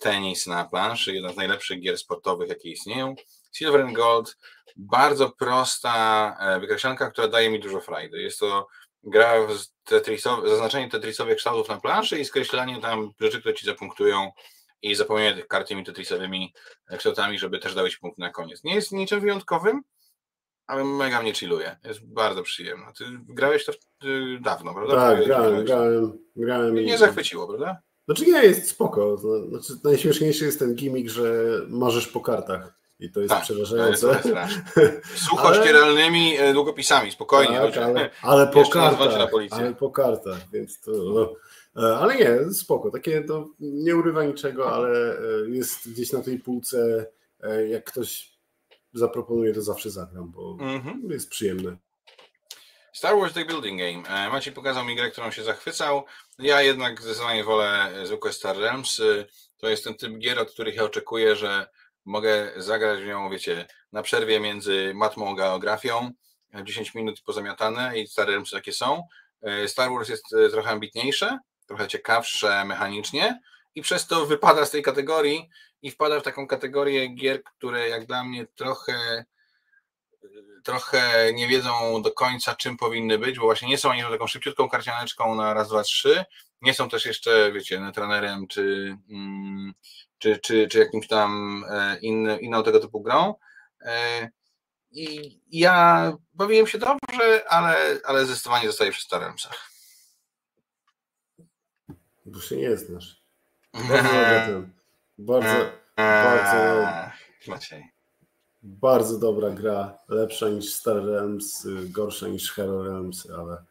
tenis 0.00 0.46
na 0.46 0.64
planszy, 0.64 1.14
jedna 1.14 1.32
z 1.32 1.36
najlepszych 1.36 1.80
gier 1.80 1.98
sportowych, 1.98 2.48
jakie 2.48 2.70
istnieją. 2.70 3.14
Silver 3.52 3.80
and 3.80 3.92
Gold, 3.96 4.36
bardzo 4.76 5.30
prosta 5.30 6.36
e, 6.40 6.60
wykreślanka, 6.60 7.10
która 7.10 7.28
daje 7.28 7.50
mi 7.50 7.60
dużo 7.60 7.80
frajdy. 7.80 8.22
Jest 8.22 8.38
to 8.38 8.66
gra 9.02 9.54
z 9.54 9.74
tetrisowe, 9.84 10.48
zaznaczenie 10.48 10.88
tetrisowych 10.88 11.36
kształtów 11.36 11.68
na 11.68 11.80
planszy 11.80 12.18
i 12.18 12.24
skreślanie 12.24 12.80
tam 12.80 13.10
rzeczy, 13.20 13.40
które 13.40 13.54
ci 13.54 13.66
zapunktują 13.66 14.30
i 14.82 14.94
zapełnienie 14.94 15.34
tych 15.34 15.48
kart 15.48 15.68
tymi 15.68 15.84
tetrisowymi 15.84 16.54
kształtami, 16.98 17.38
żeby 17.38 17.58
też 17.58 17.74
dały 17.74 17.90
ci 17.90 17.98
punkt 17.98 18.18
na 18.18 18.30
koniec. 18.30 18.64
Nie 18.64 18.74
jest 18.74 18.92
niczym 18.92 19.20
wyjątkowym, 19.20 19.82
ale 20.66 20.84
mega 20.84 21.22
mnie 21.22 21.34
chilluje. 21.34 21.76
Jest 21.84 22.06
bardzo 22.06 22.42
przyjemna. 22.42 22.92
Ty 22.92 23.04
grałeś 23.28 23.64
to 23.64 23.72
dawno, 24.40 24.74
prawda? 24.74 24.94
Tak, 24.94 25.24
grałem, 25.24 25.64
grałem, 25.64 26.18
grałem. 26.36 26.74
Nie, 26.74 26.84
nie 26.84 26.98
zachwyciło, 26.98 27.48
prawda? 27.48 27.82
Znaczy 28.08 28.26
nie, 28.26 28.44
jest 28.44 28.70
spoko. 28.70 29.16
Znaczy, 29.48 29.72
najśmieszniejszy 29.84 30.44
jest 30.44 30.58
ten 30.58 30.74
gimmick, 30.74 31.10
że 31.10 31.44
możesz 31.68 32.08
po 32.08 32.20
kartach. 32.20 32.78
I 33.00 33.10
to 33.10 33.20
jest 33.20 33.34
tak, 33.34 33.42
przerażające. 33.42 34.00
To 34.06 34.12
jest 34.80 35.00
Sucho 35.14 35.54
ścieralnymi 35.62 36.36
e, 36.38 36.52
długopisami, 36.52 37.10
spokojnie. 37.10 37.58
Tak, 37.58 37.76
ale, 37.76 38.10
ale, 38.22 38.46
po 38.46 38.68
kartach, 38.68 39.30
ale 39.50 39.74
po 39.74 39.90
kartach, 39.90 40.38
więc 40.52 40.80
to... 40.80 40.90
No. 40.92 41.32
E, 41.88 41.96
ale 41.96 42.16
nie, 42.16 42.52
spoko. 42.52 42.90
Takie 42.90 43.24
to 43.24 43.48
nie 43.60 43.96
urywa 43.96 44.24
niczego, 44.24 44.72
ale 44.72 45.18
e, 45.18 45.48
jest 45.48 45.90
gdzieś 45.90 46.12
na 46.12 46.22
tej 46.22 46.38
półce. 46.38 47.06
Jak 47.68 47.84
ktoś 47.84 48.38
zaproponuje, 48.92 49.54
to 49.54 49.62
zawsze 49.62 49.90
zagram, 49.90 50.30
bo 50.30 50.56
mm-hmm. 50.56 51.10
jest 51.10 51.30
przyjemne. 51.30 51.76
Star 52.92 53.16
Wars 53.16 53.32
The 53.32 53.44
Building 53.44 53.80
Game. 53.80 54.30
Maciej 54.30 54.52
pokazał 54.52 54.84
mi 54.84 54.96
grę, 54.96 55.10
którą 55.10 55.30
się 55.30 55.44
zachwycał. 55.44 56.04
Ja 56.38 56.62
jednak 56.62 57.02
zdecydowanie 57.02 57.44
wolę 57.44 57.90
zwykłe 58.04 58.32
Star 58.32 58.56
Realms. 58.56 59.02
To 59.56 59.68
jest 59.68 59.84
ten 59.84 59.94
typ 59.94 60.18
gier, 60.18 60.38
od 60.38 60.52
których 60.52 60.74
ja 60.74 60.84
oczekuję, 60.84 61.36
że 61.36 61.66
mogę 62.04 62.52
zagrać 62.56 63.00
w 63.00 63.06
nią, 63.06 63.30
wiecie, 63.30 63.66
na 63.92 64.02
przerwie 64.02 64.40
między 64.40 64.92
matmą 64.94 65.32
a 65.32 65.34
geografią, 65.34 66.10
10 66.64 66.94
minut 66.94 67.20
pozamiatane 67.20 67.98
i 67.98 68.06
Star 68.06 68.26
Wars 68.26 68.50
takie 68.50 68.72
są. 68.72 69.02
E, 69.42 69.68
Star 69.68 69.90
Wars 69.90 70.08
jest 70.08 70.32
e, 70.32 70.48
trochę 70.48 70.70
ambitniejsze, 70.70 71.38
trochę 71.66 71.88
ciekawsze 71.88 72.64
mechanicznie 72.64 73.40
i 73.74 73.82
przez 73.82 74.06
to 74.06 74.26
wypada 74.26 74.64
z 74.66 74.70
tej 74.70 74.82
kategorii 74.82 75.48
i 75.82 75.90
wpada 75.90 76.20
w 76.20 76.22
taką 76.22 76.46
kategorię 76.46 77.08
gier, 77.08 77.42
które 77.42 77.88
jak 77.88 78.06
dla 78.06 78.24
mnie 78.24 78.46
trochę 78.46 79.24
trochę 80.64 81.32
nie 81.32 81.48
wiedzą 81.48 82.02
do 82.02 82.12
końca, 82.12 82.54
czym 82.54 82.76
powinny 82.76 83.18
być, 83.18 83.38
bo 83.38 83.44
właśnie 83.44 83.68
nie 83.68 83.78
są 83.78 83.90
ani 83.90 84.02
taką 84.02 84.26
szybciutką 84.26 84.68
karcianeczką 84.68 85.34
na 85.34 85.54
raz, 85.54 85.68
dwa, 85.68 85.82
trzy, 85.82 86.24
nie 86.62 86.74
są 86.74 86.88
też 86.88 87.06
jeszcze, 87.06 87.52
wiecie, 87.52 87.80
netrunnerem 87.80 88.46
czy, 88.46 88.96
czy, 90.18 90.38
czy, 90.38 90.68
czy 90.68 90.78
jakimś 90.78 91.08
tam 91.08 91.64
e, 91.70 91.98
innym, 91.98 92.40
inną 92.40 92.62
tego 92.62 92.80
typu 92.80 93.00
grą. 93.00 93.34
E, 93.80 94.30
I 94.90 95.38
ja 95.50 96.12
bawiłem 96.34 96.66
się 96.66 96.78
dobrze, 96.78 97.48
ale, 97.48 98.00
ale 98.04 98.26
zdecydowanie 98.26 98.66
zostaje 98.66 98.90
przy 98.90 99.02
Staremsach. 99.02 99.70
Bo 102.26 102.40
się 102.40 102.56
nie 102.56 102.76
znasz. 102.76 103.22
Bardzo, 103.88 104.62
bardzo, 105.18 105.72
bardzo, 105.96 107.12
Maciej. 107.46 107.97
Bardzo 108.68 109.18
dobra 109.18 109.50
gra. 109.50 109.98
Lepsza 110.08 110.48
niż 110.48 110.72
Star 110.74 110.96
Realms, 111.04 111.66
gorsza 111.82 112.28
niż 112.28 112.52
Hero 112.52 112.82
Realms, 112.84 113.30
ale, 113.30 113.64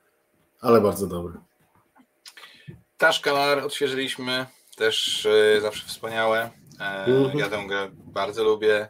ale 0.61 0.81
bardzo 0.81 1.07
dobra. 1.07 1.33
Tashkalar 2.97 3.59
odświeżyliśmy, 3.59 4.45
też 4.77 5.25
y, 5.25 5.59
zawsze 5.61 5.87
wspaniałe. 5.87 6.49
E, 6.79 7.05
Mhm. 7.05 7.39
Ja 7.39 7.49
tę 7.49 7.65
grę 7.67 7.89
bardzo 7.93 8.43
lubię. 8.43 8.89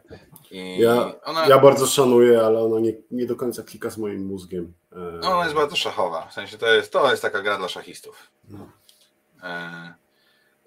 Ja, 0.78 1.12
ona, 1.24 1.46
ja 1.46 1.58
bardzo 1.58 1.86
szanuję, 1.86 2.40
ale 2.40 2.60
ona 2.60 2.80
nie, 2.80 2.92
nie 3.10 3.26
do 3.26 3.36
końca 3.36 3.62
klika 3.62 3.90
z 3.90 3.98
moim 3.98 4.26
mózgiem. 4.26 4.72
E, 4.92 5.20
ona 5.20 5.42
jest 5.44 5.54
bardzo 5.56 5.76
szachowa. 5.76 6.26
W 6.26 6.32
sensie 6.32 6.58
to 6.58 6.66
jest, 6.66 6.92
to 6.92 7.10
jest 7.10 7.22
taka 7.22 7.42
gra 7.42 7.58
dla 7.58 7.68
szachistów. 7.68 8.30
No. 8.48 8.68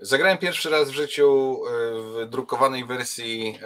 Zagrałem 0.01 0.37
pierwszy 0.37 0.69
raz 0.69 0.89
w 0.89 0.93
życiu 0.93 1.57
e, 1.67 1.71
w 2.25 2.29
drukowanej 2.29 2.85
wersji 2.85 3.59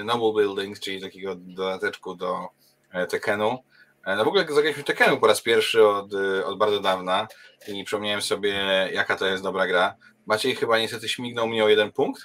e, 0.00 0.04
Noble 0.04 0.32
Buildings, 0.32 0.80
czyli 0.80 1.00
takiego 1.00 1.34
dodateczku 1.34 2.14
do 2.14 2.48
e, 2.92 3.06
Tekenu. 3.06 3.58
No 4.06 4.24
w 4.24 4.28
ogóle 4.28 4.46
zagraliśmy 4.50 4.84
Tekenu 4.84 5.16
po 5.20 5.26
raz 5.26 5.42
pierwszy 5.42 5.86
od, 5.86 6.14
od 6.44 6.58
bardzo 6.58 6.80
dawna 6.80 7.28
i 7.68 7.84
przypomniałem 7.84 8.22
sobie, 8.22 8.52
jaka 8.92 9.16
to 9.16 9.26
jest 9.26 9.42
dobra 9.42 9.66
gra. 9.66 9.94
Maciej 10.26 10.54
chyba 10.54 10.78
niestety 10.78 11.08
śmignął 11.08 11.48
mnie 11.48 11.64
o 11.64 11.68
jeden 11.68 11.92
punkt. 11.92 12.22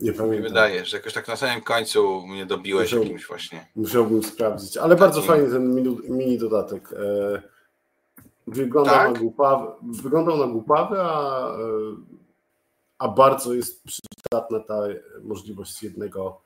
Nie 0.00 0.10
Mi 0.10 0.16
pamiętam. 0.16 0.42
wydaje, 0.42 0.84
że 0.84 0.96
jakoś 0.96 1.12
tak 1.12 1.28
na 1.28 1.36
samym 1.36 1.60
końcu 1.60 2.26
mnie 2.26 2.46
dobiłeś 2.46 2.84
Musiał- 2.92 3.02
jakimś 3.02 3.26
właśnie. 3.26 3.66
Musiałbym 3.76 4.22
sprawdzić, 4.22 4.76
ale 4.76 4.96
bardzo 4.96 5.16
Taki- 5.20 5.28
fajny 5.28 5.50
ten 5.50 5.74
mini, 5.74 5.98
mini 6.08 6.38
dodatek. 6.38 6.92
E, 6.92 7.42
Wyglądał, 8.50 8.94
Tak? 8.94 9.12
na 9.12 9.18
głupawy, 9.18 9.66
wyglądał 9.82 10.36
na 10.36 10.46
głupawy, 10.46 10.96
a, 11.00 11.52
a 12.98 13.08
bardzo 13.08 13.54
jest 13.54 13.84
przydatna 13.84 14.60
ta 14.60 14.82
możliwość 15.22 15.82
jednego, 15.82 16.40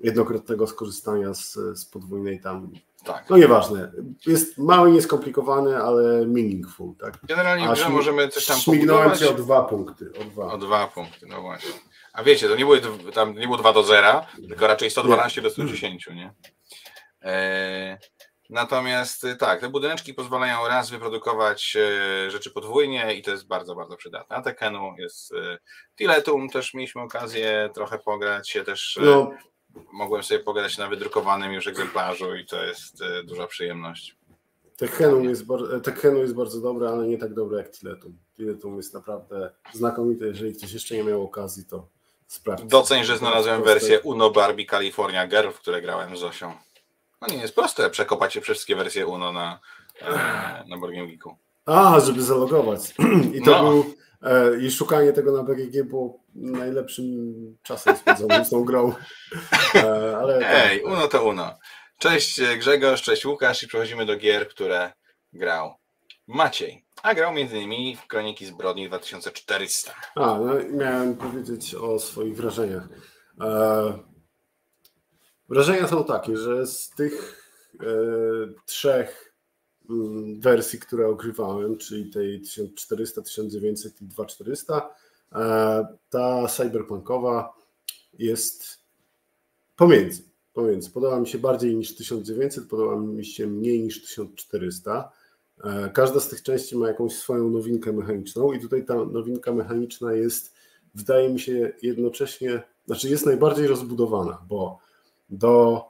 jednokrotnego 0.00 0.66
skorzystania 0.66 1.34
z, 1.34 1.54
z 1.74 1.84
podwójnej 1.84 2.40
tam. 2.40 2.70
Tak. 3.04 3.30
No 3.30 3.36
nieważne. 3.36 3.92
Jest 4.26 4.58
mały, 4.58 4.90
nieskomplikowany, 4.90 5.82
ale 5.82 6.26
meaningful. 6.26 6.94
Tak? 6.96 7.18
Generalnie 7.22 7.68
A 7.68 7.88
możemy 7.88 8.28
coś 8.28 8.46
tam 8.46 8.58
Śmignąłem 8.58 9.14
cię 9.14 9.30
o 9.30 9.34
dwa 9.34 9.62
punkty. 9.62 10.12
O 10.20 10.24
dwa. 10.24 10.52
O 10.52 10.58
dwa 10.58 10.86
punkty, 10.86 11.26
no 11.26 11.42
właśnie. 11.42 11.70
A 12.12 12.22
wiecie, 12.22 12.48
to 12.48 12.56
nie 12.56 12.64
były 12.64 12.80
tam 13.14 13.34
nie 13.34 13.46
było 13.46 13.56
2 13.56 13.72
do 13.72 13.82
0, 13.82 14.24
tylko 14.48 14.66
raczej 14.66 14.90
112 14.90 15.42
do 15.42 15.50
110, 15.50 16.08
nie? 16.08 16.34
Natomiast 18.50 19.24
y, 19.24 19.36
tak, 19.36 19.60
te 19.60 19.68
budyneczki 19.68 20.14
pozwalają 20.14 20.68
raz 20.68 20.90
wyprodukować 20.90 21.76
e, 21.76 22.30
rzeczy 22.30 22.50
podwójnie 22.50 23.14
i 23.14 23.22
to 23.22 23.30
jest 23.30 23.46
bardzo, 23.46 23.74
bardzo 23.74 23.96
przydatne. 23.96 24.36
A 24.36 24.42
Tekenu 24.42 24.94
jest 24.98 25.32
e, 25.32 25.58
Tiletum, 25.96 26.48
też 26.48 26.74
mieliśmy 26.74 27.02
okazję 27.02 27.70
trochę 27.74 27.98
pograć, 27.98 28.54
ja 28.54 28.64
też 28.64 28.96
e, 28.96 29.00
No, 29.04 29.30
mogłem 29.92 30.22
sobie 30.22 30.40
pograć 30.40 30.78
na 30.78 30.88
wydrukowanym 30.88 31.52
już 31.52 31.66
egzemplarzu 31.66 32.36
i 32.36 32.46
to 32.46 32.64
jest 32.64 33.02
e, 33.02 33.22
duża 33.22 33.46
przyjemność. 33.46 34.16
Tekkenu 34.76 35.24
jest, 35.24 35.46
bar- 35.46 35.80
Tekkenu 35.82 36.18
jest 36.18 36.34
bardzo 36.34 36.60
dobre, 36.60 36.88
ale 36.88 37.06
nie 37.06 37.18
tak 37.18 37.34
dobre 37.34 37.58
jak 37.58 37.70
Tiletum. 37.70 38.18
Tiletum 38.36 38.76
jest 38.76 38.94
naprawdę 38.94 39.50
znakomite. 39.72 40.26
Jeżeli 40.26 40.54
ktoś 40.54 40.72
jeszcze 40.72 40.94
nie 40.94 41.04
miał 41.04 41.24
okazji, 41.24 41.64
to 41.64 41.88
sprawdź. 42.26 42.64
Doceń, 42.64 43.04
że 43.04 43.18
znalazłem 43.18 43.62
wersję 43.62 44.00
Uno 44.00 44.30
Barbie 44.30 44.66
California 44.66 45.26
Girl, 45.26 45.50
w 45.50 45.58
której 45.58 45.82
grałem 45.82 46.16
z 46.16 46.20
Zosią. 46.20 46.54
No 47.20 47.28
nie 47.28 47.36
jest 47.36 47.54
proste 47.54 47.90
przekopać 47.90 48.34
się 48.34 48.40
wszystkie 48.40 48.76
wersje 48.76 49.06
Uno 49.06 49.32
na, 49.32 49.60
e, 50.00 50.08
na 50.68 50.76
Game 50.78 51.06
Geeku. 51.06 51.36
A, 51.66 52.00
żeby 52.00 52.22
zalogować. 52.22 52.80
I 53.34 53.42
to 53.42 53.50
No. 53.50 53.62
był. 53.70 53.94
E, 54.22 54.60
I 54.60 54.70
szukanie 54.70 55.12
tego 55.12 55.32
na 55.32 55.42
BGG 55.42 55.84
było 55.84 56.18
najlepszym 56.34 57.06
czasem 57.62 57.96
spędzonym 57.96 58.44
z 58.44 58.50
tą 58.50 58.64
grą. 58.64 58.94
E, 59.74 60.16
ale 60.16 60.38
tak, 60.40 60.48
Ej, 60.54 60.82
Uno 60.82 61.08
to 61.08 61.24
Uno. 61.24 61.58
Cześć 61.98 62.40
Grzegorz, 62.58 63.02
cześć 63.02 63.26
Łukasz 63.26 63.62
i 63.62 63.68
przechodzimy 63.68 64.06
do 64.06 64.16
gier, 64.16 64.48
które 64.48 64.92
grał 65.32 65.74
Maciej. 66.26 66.84
A 67.02 67.14
grał 67.14 67.30
m.in. 67.36 67.96
w 67.96 68.06
Kroniki 68.06 68.46
Zbrodni 68.46 68.88
2400. 68.88 69.92
A, 70.14 70.20
no, 70.20 70.54
miałem 70.70 71.16
powiedzieć 71.16 71.74
o 71.74 71.98
swoich 71.98 72.36
wrażeniach. 72.36 72.88
E, 73.40 73.98
wrażenia 75.48 75.88
są 75.88 76.04
takie, 76.04 76.36
że 76.36 76.66
z 76.66 76.90
tych 76.90 77.44
e, 77.80 77.84
trzech 78.66 79.34
mm, 79.90 80.40
wersji, 80.40 80.78
które 80.78 81.08
ogrywałem, 81.08 81.76
czyli 81.78 82.10
tej 82.10 82.40
1400, 82.40 83.22
1900 83.22 84.02
i 84.02 84.04
2400, 84.04 84.90
e, 85.32 85.86
ta 86.10 86.48
cyberpunkowa 86.48 87.54
jest 88.18 88.78
pomiędzy. 89.76 90.22
pomiędzy. 90.52 90.90
Podoba 90.90 91.20
mi 91.20 91.26
się 91.26 91.38
bardziej 91.38 91.76
niż 91.76 91.96
1900, 91.96 92.68
podoba 92.68 92.96
mi 92.96 93.24
się 93.24 93.46
mniej 93.46 93.82
niż 93.82 94.02
1400. 94.02 95.12
E, 95.64 95.90
Każda 95.94 96.20
z 96.20 96.28
tych 96.28 96.42
części 96.42 96.76
ma 96.76 96.88
jakąś 96.88 97.12
swoją 97.12 97.50
nowinkę 97.50 97.92
mechaniczną 97.92 98.52
i 98.52 98.60
tutaj 98.60 98.84
ta 98.84 98.94
nowinka 98.94 99.52
mechaniczna 99.52 100.12
jest, 100.12 100.54
wydaje 100.94 101.28
mi 101.28 101.40
się, 101.40 101.72
jednocześnie, 101.82 102.62
znaczy 102.86 103.08
jest 103.08 103.26
najbardziej 103.26 103.66
rozbudowana, 103.66 104.42
bo 104.48 104.87
do, 105.30 105.84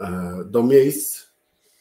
e, 0.00 0.44
do 0.44 0.62
miejsc 0.62 1.26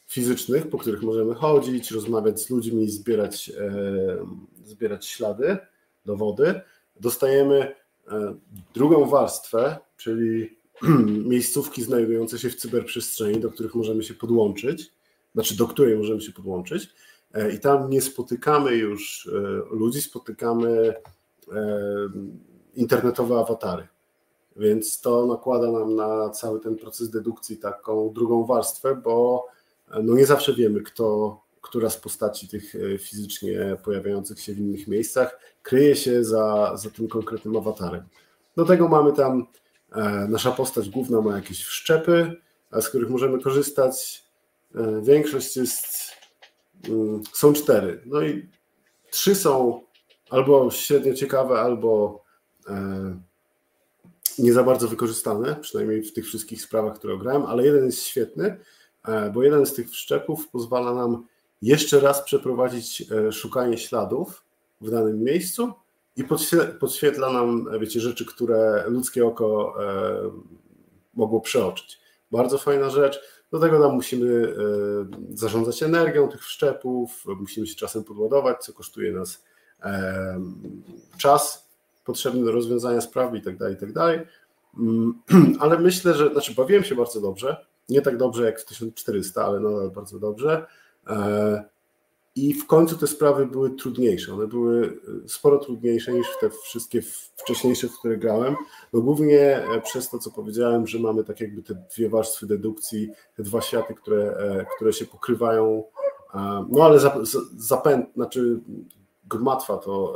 fizycznych, 0.07 0.69
po 0.69 0.77
których 0.77 1.01
możemy 1.01 1.35
chodzić, 1.35 1.91
rozmawiać 1.91 2.41
z 2.41 2.49
ludźmi, 2.49 2.89
zbierać, 2.89 3.49
e, 3.49 4.25
zbierać 4.65 5.05
ślady, 5.05 5.57
dowody, 6.05 6.61
dostajemy 6.99 7.75
e, 8.07 8.35
drugą 8.73 9.05
warstwę, 9.05 9.77
czyli 9.97 10.57
miejscówki 11.33 11.83
znajdujące 11.83 12.39
się 12.39 12.49
w 12.49 12.55
cyberprzestrzeni, 12.55 13.39
do 13.39 13.51
których 13.51 13.75
możemy 13.75 14.03
się 14.03 14.13
podłączyć, 14.13 14.91
znaczy 15.33 15.57
do 15.57 15.67
której 15.67 15.97
możemy 15.97 16.21
się 16.21 16.31
podłączyć. 16.31 16.89
I 17.55 17.59
tam 17.59 17.89
nie 17.89 18.01
spotykamy 18.01 18.75
już 18.75 19.29
ludzi, 19.71 20.01
spotykamy 20.01 20.93
internetowe 22.75 23.35
awatary. 23.39 23.87
Więc 24.55 25.01
to 25.01 25.25
nakłada 25.25 25.71
nam 25.71 25.95
na 25.95 26.29
cały 26.29 26.59
ten 26.59 26.75
proces 26.75 27.09
dedukcji 27.09 27.57
taką 27.57 28.13
drugą 28.13 28.45
warstwę, 28.45 28.95
bo 28.95 29.45
e, 29.91 30.03
no 30.03 30.15
nie 30.15 30.25
zawsze 30.25 30.53
wiemy, 30.53 30.81
kto, 30.81 31.39
która 31.61 31.89
z 31.89 31.97
postaci 31.97 32.47
tych 32.47 32.75
e, 32.75 32.97
fizycznie 32.97 33.77
pojawiających 33.83 34.39
się 34.39 34.53
w 34.53 34.59
innych 34.59 34.87
miejscach 34.87 35.39
kryje 35.63 35.95
się 35.95 36.23
za, 36.23 36.71
za 36.77 36.89
tym 36.89 37.07
konkretnym 37.07 37.57
awatarem. 37.57 38.03
Do 38.57 38.65
tego 38.65 38.87
mamy 38.87 39.13
tam, 39.13 39.47
e, 39.91 40.27
nasza 40.29 40.51
postać 40.51 40.89
główna 40.89 41.21
ma 41.21 41.35
jakieś 41.35 41.63
wszczepy, 41.63 42.35
z 42.71 42.89
których 42.89 43.09
możemy 43.09 43.41
korzystać. 43.41 44.25
Większość 45.01 45.57
jest, 45.57 46.11
mm, 46.89 47.21
są 47.33 47.53
cztery. 47.53 48.01
No 48.05 48.21
i 48.21 48.49
trzy 49.11 49.35
są 49.35 49.81
albo 50.29 50.71
średnio 50.71 51.13
ciekawe, 51.13 51.59
albo 51.59 52.23
nie 54.39 54.53
za 54.53 54.63
bardzo 54.63 54.87
wykorzystane, 54.87 55.55
przynajmniej 55.61 56.03
w 56.03 56.13
tych 56.13 56.25
wszystkich 56.25 56.61
sprawach, 56.61 56.95
które 56.95 57.17
grałem, 57.17 57.43
ale 57.43 57.65
jeden 57.65 57.85
jest 57.85 58.03
świetny, 58.03 58.57
e, 59.05 59.29
bo 59.29 59.43
jeden 59.43 59.65
z 59.65 59.73
tych 59.73 59.89
wszczepów 59.89 60.49
pozwala 60.49 60.93
nam 60.93 61.27
jeszcze 61.61 61.99
raz 61.99 62.21
przeprowadzić 62.21 63.11
e, 63.11 63.31
szukanie 63.31 63.77
śladów 63.77 64.43
w 64.81 64.89
danym 64.89 65.23
miejscu 65.23 65.73
i 66.15 66.23
podświe- 66.23 66.77
podświetla 66.79 67.33
nam, 67.33 67.67
e, 67.71 67.79
wiecie, 67.79 67.99
rzeczy, 67.99 68.25
które 68.25 68.83
ludzkie 68.87 69.25
oko 69.25 69.75
mogło 71.13 71.41
przeoczyć. 71.41 71.99
Bardzo 72.31 72.57
fajna 72.57 72.89
rzecz. 72.89 73.21
Do 73.51 73.59
tego 73.59 73.79
nam 73.79 73.93
musimy 73.93 74.55
zarządzać 75.33 75.83
energią 75.83 76.27
tych 76.27 76.41
wszczepów, 76.41 77.23
musimy 77.39 77.67
się 77.67 77.75
czasem 77.75 78.03
podładować, 78.03 78.63
co 78.63 78.73
kosztuje 78.73 79.11
nas 79.11 79.43
czas 81.17 81.64
potrzebny 82.05 82.45
do 82.45 82.51
rozwiązania 82.51 83.01
sprawy 83.01 83.37
i 83.37 83.41
tak 83.41 83.57
dalej, 83.57 83.75
tak. 83.93 84.19
Mm, 84.79 85.13
Ale 85.59 85.79
myślę, 85.79 86.13
że, 86.13 86.31
znaczy 86.31 86.55
bawiłem 86.55 86.83
się 86.83 86.95
bardzo 86.95 87.21
dobrze, 87.21 87.65
nie 87.89 88.01
tak 88.01 88.17
dobrze 88.17 88.45
jak 88.45 88.59
w 88.59 88.65
1400, 88.65 89.45
ale 89.45 89.59
nadal 89.59 89.91
bardzo 89.91 90.19
dobrze. 90.19 90.65
E, 91.07 91.63
I 92.35 92.53
w 92.53 92.67
końcu 92.67 92.97
te 92.97 93.07
sprawy 93.07 93.45
były 93.45 93.69
trudniejsze. 93.69 94.33
One 94.33 94.47
były 94.47 94.99
e, 95.25 95.29
sporo 95.29 95.57
trudniejsze 95.57 96.13
niż 96.13 96.27
te 96.41 96.49
wszystkie 96.49 97.01
wcześniejsze, 97.35 97.87
w 97.87 97.99
które 97.99 98.17
grałem. 98.17 98.55
No 98.93 99.01
głównie 99.01 99.39
e, 99.39 99.81
przez 99.81 100.09
to, 100.09 100.19
co 100.19 100.31
powiedziałem, 100.31 100.87
że 100.87 100.99
mamy 100.99 101.23
tak 101.23 101.41
jakby 101.41 101.63
te 101.63 101.75
dwie 101.95 102.09
warstwy 102.09 102.47
dedukcji, 102.47 103.09
te 103.35 103.43
dwa 103.43 103.61
światy, 103.61 103.93
które, 103.93 104.65
które 104.75 104.93
się 104.93 105.05
pokrywają. 105.05 105.83
No 106.69 106.83
ale 106.83 106.97
zap- 106.97 107.25
za- 107.25 107.39
zapęd, 107.57 108.05
znaczy 108.15 108.59
gmatwa 109.29 109.77
to 109.77 110.13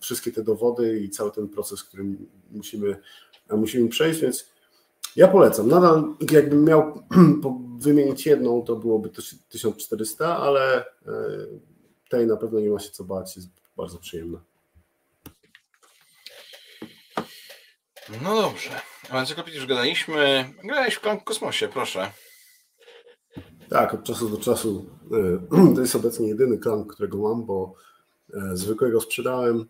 wszystkie 0.00 0.32
te 0.32 0.42
dowody 0.42 1.00
i 1.00 1.10
cały 1.10 1.32
ten 1.32 1.48
proces, 1.48 1.84
który 1.84 2.04
musimy, 2.50 2.96
musimy 3.50 3.88
przejść, 3.88 4.20
więc 4.20 4.46
Ja 5.16 5.28
polecam. 5.28 5.68
Nadal 5.68 6.14
jakbym 6.30 6.64
miał 6.64 7.02
wymienić 7.78 8.26
jedną, 8.26 8.62
to 8.62 8.76
byłoby 8.76 9.08
to 9.08 9.22
1400, 9.48 10.36
ale 10.36 10.80
e, 10.80 10.84
tej 12.08 12.26
na 12.26 12.36
pewno 12.36 12.60
nie 12.60 12.70
ma 12.70 12.78
się 12.78 12.90
co 12.90 13.04
bać, 13.04 13.36
jest 13.36 13.48
bardzo 13.76 13.98
przyjemna. 13.98 14.40
No 18.22 18.42
dobrze. 18.42 18.70
A 19.10 19.16
więc 19.16 19.30
jak 19.30 19.54
już 19.54 19.66
gadaliśmy, 19.66 20.50
grałeś 20.64 20.94
w 20.94 21.00
Klank 21.00 21.24
Kosmosie, 21.24 21.68
proszę. 21.68 22.12
Tak, 23.70 23.94
od 23.94 24.04
czasu 24.04 24.28
do 24.28 24.36
czasu. 24.36 24.86
E, 25.60 25.74
to 25.74 25.80
jest 25.80 25.96
obecnie 25.96 26.28
jedyny 26.28 26.58
klank, 26.58 26.94
którego 26.94 27.18
mam, 27.18 27.46
bo 27.46 27.74
e, 28.34 28.56
zwykłego 28.56 29.00
sprzedałem. 29.00 29.68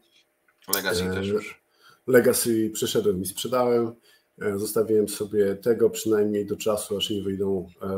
Legacy 0.75 1.11
też 1.11 1.29
już. 1.29 1.61
Legacy 2.07 2.71
przeszedłem 2.75 3.23
i 3.23 3.27
sprzedałem. 3.27 3.93
E, 4.43 4.59
zostawiłem 4.59 5.09
sobie 5.09 5.57
tego 5.57 5.91
przynajmniej 5.91 6.47
do 6.47 6.57
czasu, 6.57 6.97
aż 6.97 7.11
nie 7.11 7.23
wyjdą 7.23 7.71
e, 7.83 7.89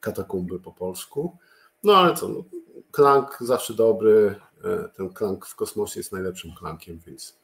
katakumby 0.00 0.60
po 0.60 0.72
polsku. 0.72 1.38
No 1.82 1.96
ale 1.96 2.14
co, 2.14 2.28
no, 2.28 2.44
klank 2.90 3.36
zawsze 3.40 3.74
dobry. 3.74 4.34
E, 4.64 4.88
ten 4.88 5.08
klank 5.08 5.46
w 5.46 5.54
kosmosie 5.54 6.00
jest 6.00 6.12
najlepszym 6.12 6.54
klankiem, 6.54 7.00
więc 7.06 7.36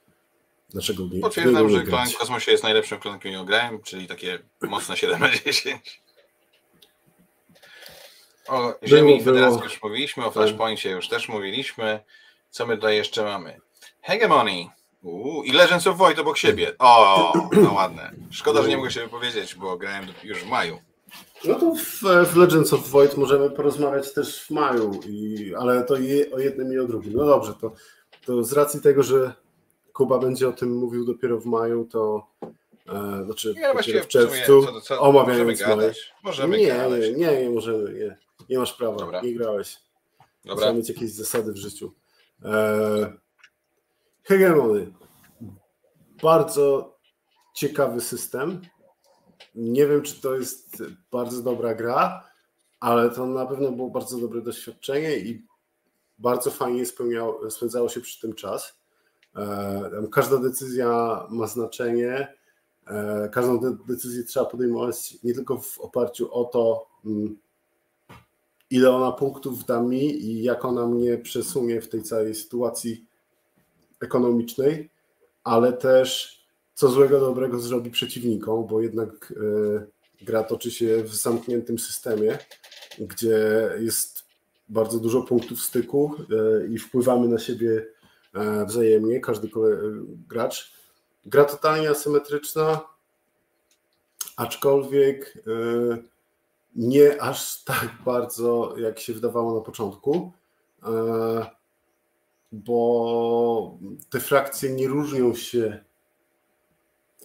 dlaczego 0.70 1.08
nie? 1.12 1.20
Potwierdzam, 1.20 1.66
nie 1.66 1.78
że 1.78 1.82
klank 1.82 2.10
w 2.10 2.18
kosmosie 2.18 2.52
jest 2.52 2.64
najlepszym 2.64 3.00
klankiem, 3.00 3.32
jakiego 3.32 3.44
grałem, 3.44 3.82
czyli 3.82 4.06
takie 4.06 4.38
mocne 4.60 4.96
7 4.96 5.20
na 5.20 5.30
10. 5.30 6.02
O 8.48 8.74
Ziemi 8.86 9.24
Federacji 9.24 9.62
już 9.62 9.82
mówiliśmy, 9.82 10.24
o. 10.24 10.30
Flashpointie 10.30 10.90
już 10.90 11.08
też 11.08 11.28
mówiliśmy. 11.28 12.00
Co 12.50 12.66
my 12.66 12.76
tutaj 12.76 12.96
jeszcze 12.96 13.24
mamy? 13.24 13.60
Hegemony. 14.03 14.66
Uuu, 15.03 15.42
I 15.42 15.53
Legends 15.53 15.86
of 15.86 15.96
Void 15.96 16.18
obok 16.18 16.38
siebie. 16.38 16.72
O, 16.78 17.32
no 17.53 17.72
ładne. 17.72 18.12
Szkoda, 18.30 18.62
że 18.62 18.68
nie 18.68 18.76
mogę 18.76 18.90
się 18.90 19.01
wypowiedzieć, 19.01 19.55
bo 19.55 19.76
grałem 19.76 20.07
już 20.24 20.38
w 20.38 20.46
maju. 20.46 20.78
No 21.44 21.55
to 21.55 21.74
w, 21.74 22.28
w 22.28 22.36
Legends 22.36 22.72
of 22.72 22.88
Void 22.88 23.16
możemy 23.16 23.51
porozmawiać 23.51 24.12
też 24.14 24.42
w 24.42 24.51
maju, 24.51 25.01
i, 25.07 25.53
ale 25.59 25.84
to 25.84 25.96
je, 25.96 26.30
o 26.30 26.38
jednym 26.38 26.72
i 26.72 26.78
o 26.78 26.84
drugim. 26.84 27.12
No 27.12 27.26
dobrze, 27.26 27.55
to, 27.61 27.72
to 28.26 28.44
z 28.44 28.53
racji 28.53 28.80
tego, 28.80 29.03
że 29.03 29.32
Kuba 29.92 30.18
będzie 30.18 30.48
o 30.48 30.53
tym 30.53 30.76
mówił 30.76 31.05
dopiero 31.05 31.40
w 31.40 31.46
maju, 31.46 31.88
to 31.92 32.26
e, 32.88 33.24
znaczy 33.24 33.55
nie, 33.57 34.03
w 34.03 34.09
czerwcu, 34.09 34.66
co, 34.66 34.80
co, 34.80 35.01
omawiając 35.01 35.61
maj. 35.61 35.90
Możemy 36.22 36.59
nie, 36.59 36.66
gadać. 36.66 37.01
Nie, 37.01 37.12
nie, 37.12 37.42
nie 37.42 37.51
możemy, 37.51 37.92
nie. 37.92 38.16
Nie 38.48 38.59
masz 38.59 38.72
prawa, 38.72 38.96
Dobra. 38.96 39.20
nie 39.20 39.34
grałeś. 39.34 39.76
Dobra. 40.44 40.57
Trzeba 40.57 40.72
mieć 40.72 40.88
jakieś 40.88 41.11
zasady 41.11 41.53
w 41.53 41.57
życiu. 41.57 41.92
E, 42.44 43.12
Hegemony. 44.22 44.92
Bardzo 46.22 46.96
ciekawy 47.54 48.00
system. 48.00 48.60
Nie 49.54 49.86
wiem, 49.86 50.02
czy 50.02 50.20
to 50.20 50.34
jest 50.34 50.82
bardzo 51.12 51.42
dobra 51.42 51.74
gra, 51.74 52.28
ale 52.80 53.10
to 53.10 53.26
na 53.26 53.46
pewno 53.46 53.72
było 53.72 53.90
bardzo 53.90 54.18
dobre 54.18 54.42
doświadczenie 54.42 55.16
i 55.16 55.46
bardzo 56.18 56.50
fajnie 56.50 56.84
spędzało 57.50 57.88
się 57.88 58.00
przy 58.00 58.20
tym 58.20 58.34
czas. 58.34 58.80
E, 59.36 60.08
każda 60.12 60.38
decyzja 60.38 61.20
ma 61.30 61.46
znaczenie. 61.46 62.36
E, 62.86 63.28
każdą 63.32 63.60
decyzję 63.88 64.24
trzeba 64.24 64.46
podejmować 64.46 65.16
nie 65.22 65.34
tylko 65.34 65.58
w 65.58 65.78
oparciu 65.78 66.34
o 66.34 66.44
to, 66.44 66.86
mm, 67.04 67.38
ile 68.70 68.90
ona 68.90 69.12
punktów 69.12 69.64
da 69.64 69.82
mi 69.82 70.24
i 70.24 70.42
jak 70.42 70.64
ona 70.64 70.86
mnie 70.86 71.18
przesunie 71.18 71.80
w 71.80 71.88
tej 71.88 72.02
całej 72.02 72.34
sytuacji 72.34 73.06
ekonomicznej, 74.01 74.90
ale 75.44 75.72
też 75.72 76.40
co 76.74 76.88
złego, 76.88 77.20
dobrego 77.20 77.59
zrobi 77.59 77.90
przeciwnikom, 77.90 78.66
bo 78.66 78.80
jednak 78.80 79.34
e, 79.36 80.24
gra 80.24 80.42
toczy 80.42 80.70
się 80.70 81.03
w 81.05 81.14
zamkniętym 81.14 81.78
systemie, 81.78 82.38
gdzie 82.98 83.70
jest 83.78 84.24
bardzo 84.68 84.98
dużo 84.98 85.22
punktów 85.22 85.61
styku 85.61 86.14
e, 86.18 86.66
i 86.66 86.78
wpływamy 86.78 87.28
na 87.28 87.38
siebie 87.38 87.86
e, 88.34 88.66
wzajemnie, 88.66 89.20
każdy 89.20 89.48
gracz. 90.28 90.72
Gra 91.26 91.44
totalnie 91.44 91.90
asymetryczna, 91.90 92.80
aczkolwiek 94.36 95.44
nie 96.76 97.22
aż 97.22 97.64
tak 97.64 97.88
bardzo, 98.05 98.74
jak 98.78 99.01
się 99.01 99.12
wydawało 99.12 99.55
na 99.55 99.61
początku 99.61 100.32
bo 102.53 103.78
te 104.11 104.20
frakcje 104.20 104.70
nie 104.70 104.88
różnią 104.88 105.34
się 105.34 105.84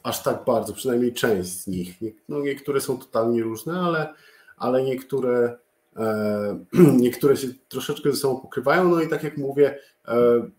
aż 0.03 0.23
tak 0.23 0.45
bardzo, 0.45 0.73
przynajmniej 0.73 1.13
część 1.13 1.49
z 1.49 1.67
nich. 1.67 1.99
No, 2.30 2.39
niektóre 2.39 2.82
są 2.82 2.97
totalnie 2.97 3.43
różne, 3.43 3.80
ale, 3.80 4.13
ale 4.57 4.84
niektóre, 4.84 5.57
e, 5.95 6.65
niektóre 6.97 7.38
się 7.38 7.47
troszeczkę 7.67 8.11
ze 8.11 8.17
sobą 8.17 8.41
pokrywają. 8.41 8.89
No 8.89 9.01
i 9.01 9.07
tak 9.07 9.23
jak 9.23 9.38
mówię, 9.38 9.80
e, 10.07 10.15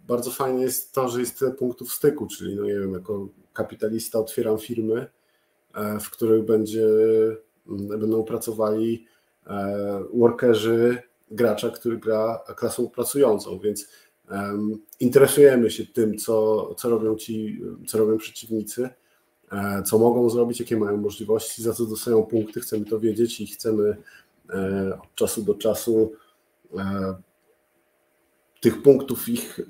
bardzo 0.08 0.30
fajne 0.30 0.62
jest 0.62 0.94
to, 0.94 1.08
że 1.08 1.20
jest 1.20 1.38
tyle 1.38 1.50
punktów 1.50 1.92
styku, 1.92 2.26
czyli 2.26 2.56
no 2.56 2.64
nie 2.64 2.74
wiem, 2.74 2.92
jako 2.92 3.28
kapitalista 3.52 4.18
otwieram 4.18 4.58
firmy, 4.58 5.06
e, 5.74 6.00
w 6.00 6.10
których 6.10 6.44
będzie, 6.44 6.86
będą 7.66 8.24
pracowali 8.24 9.06
e, 9.46 10.04
workerzy 10.14 11.02
gracza, 11.30 11.70
który 11.70 11.98
gra 11.98 12.44
klasą 12.56 12.90
pracującą, 12.90 13.58
więc 13.58 13.88
Interesujemy 15.00 15.70
się 15.70 15.86
tym, 15.86 16.18
co, 16.18 16.74
co 16.74 16.88
robią 16.88 17.16
ci, 17.16 17.60
co 17.86 17.98
robią 17.98 18.18
przeciwnicy, 18.18 18.88
e, 19.52 19.82
co 19.82 19.98
mogą 19.98 20.30
zrobić, 20.30 20.60
jakie 20.60 20.76
mają 20.76 20.96
możliwości, 20.96 21.62
za 21.62 21.72
co 21.72 21.84
dostają 21.84 22.22
punkty, 22.22 22.60
chcemy 22.60 22.84
to 22.84 23.00
wiedzieć 23.00 23.40
i 23.40 23.46
chcemy 23.46 23.96
e, 24.50 24.98
od 25.02 25.14
czasu 25.14 25.42
do 25.42 25.54
czasu 25.54 26.12
e, 26.78 27.14
tych 28.60 28.82
punktów 28.82 29.28
ich 29.28 29.60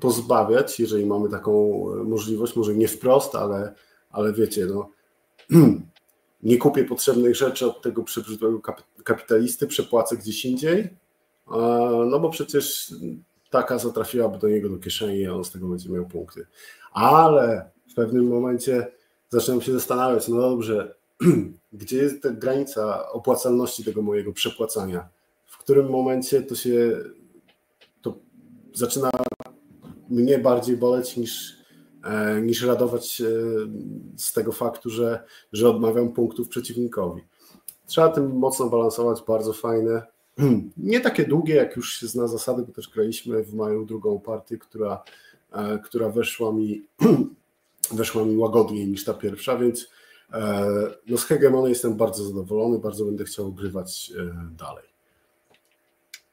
pozbawiać, 0.00 0.80
jeżeli 0.80 1.06
mamy 1.06 1.28
taką 1.28 1.84
możliwość, 2.04 2.56
może 2.56 2.74
nie 2.74 2.88
wprost, 2.88 3.34
ale, 3.34 3.74
ale 4.10 4.32
wiecie, 4.32 4.66
no, 4.66 4.90
nie 6.42 6.58
kupię 6.58 6.84
potrzebnych 6.84 7.36
rzeczy 7.36 7.66
od 7.66 7.82
tego 7.82 8.02
przebrzydłego 8.02 8.60
kapitalisty, 9.04 9.66
przepłacę 9.66 10.16
gdzieś 10.16 10.44
indziej, 10.44 10.88
no 12.10 12.20
bo 12.20 12.30
przecież 12.30 12.94
ta 13.50 13.62
kasa 13.62 13.90
trafiłaby 13.90 14.38
do 14.38 14.48
niego 14.48 14.68
do 14.68 14.78
kieszeni 14.78 15.18
i 15.18 15.28
on 15.28 15.44
z 15.44 15.50
tego 15.50 15.68
będzie 15.68 15.90
miał 15.90 16.06
punkty. 16.06 16.46
Ale 16.92 17.70
w 17.90 17.94
pewnym 17.94 18.28
momencie 18.28 18.92
zaczynam 19.28 19.60
się 19.60 19.72
zastanawiać, 19.72 20.28
no 20.28 20.40
dobrze, 20.40 20.94
gdzie 21.72 21.96
jest 21.96 22.22
ta 22.22 22.30
granica 22.30 23.10
opłacalności 23.12 23.84
tego 23.84 24.02
mojego 24.02 24.32
przepłacania? 24.32 25.08
W 25.46 25.58
którym 25.58 25.90
momencie 25.90 26.42
to 26.42 26.54
się 26.54 26.98
to 28.02 28.14
zaczyna 28.74 29.10
mnie 30.08 30.38
bardziej 30.38 30.76
boleć 30.76 31.16
niż, 31.16 31.56
e, 32.04 32.40
niż 32.40 32.62
radować 32.62 33.22
z 34.16 34.32
tego 34.32 34.52
faktu, 34.52 34.90
że, 34.90 35.24
że 35.52 35.70
odmawiam 35.70 36.12
punktów 36.12 36.48
przeciwnikowi. 36.48 37.22
Trzeba 37.86 38.08
tym 38.08 38.36
mocno 38.36 38.66
balansować, 38.66 39.22
bardzo 39.28 39.52
fajne. 39.52 40.06
Nie 40.76 41.00
takie 41.00 41.24
długie, 41.24 41.54
jak 41.54 41.76
już 41.76 42.00
się 42.00 42.06
zna 42.06 42.26
zasady, 42.26 42.62
bo 42.62 42.72
też 42.72 42.88
graliśmy 42.88 43.42
w 43.42 43.54
maju 43.54 43.84
drugą 43.84 44.20
partię, 44.20 44.58
która, 44.58 45.02
e, 45.52 45.78
która 45.78 46.08
weszła 46.08 46.52
mi, 46.52 46.86
weszła 47.92 48.24
mi 48.24 48.36
łagodniej 48.36 48.88
niż 48.88 49.04
ta 49.04 49.14
pierwsza, 49.14 49.56
więc 49.56 49.90
e, 50.32 50.66
no 51.06 51.18
z 51.18 51.24
Hegemony 51.24 51.68
jestem 51.68 51.96
bardzo 51.96 52.24
zadowolony, 52.24 52.78
bardzo 52.78 53.04
będę 53.04 53.24
chciał 53.24 53.52
grywać 53.52 54.12
e, 54.18 54.54
dalej. 54.56 54.84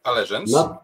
A 0.03 0.11
Legends? 0.11 0.51
Na, 0.51 0.77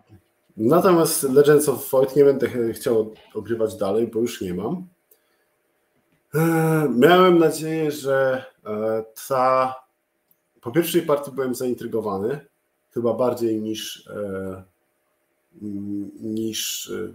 natomiast 0.58 1.24
Legends 1.24 1.70
of 1.70 1.90
Void 1.90 2.16
nie 2.16 2.26
będę 2.26 2.74
chciał 2.74 3.14
ogrywać 3.34 3.76
dalej, 3.76 4.08
bo 4.08 4.20
już 4.20 4.42
nie 4.42 4.54
mam. 4.54 4.88
Miałem 6.96 7.38
nadzieję, 7.40 7.92
że 7.92 8.46
ta. 9.28 9.76
Po 10.62 10.72
pierwszej 10.72 11.02
partii 11.02 11.32
byłem 11.32 11.56
zaintrygowany, 11.56 12.46
chyba 12.94 13.14
bardziej 13.14 13.62
niż, 13.62 14.08
e, 14.08 14.64
niż, 16.22 16.90
e, 16.90 17.14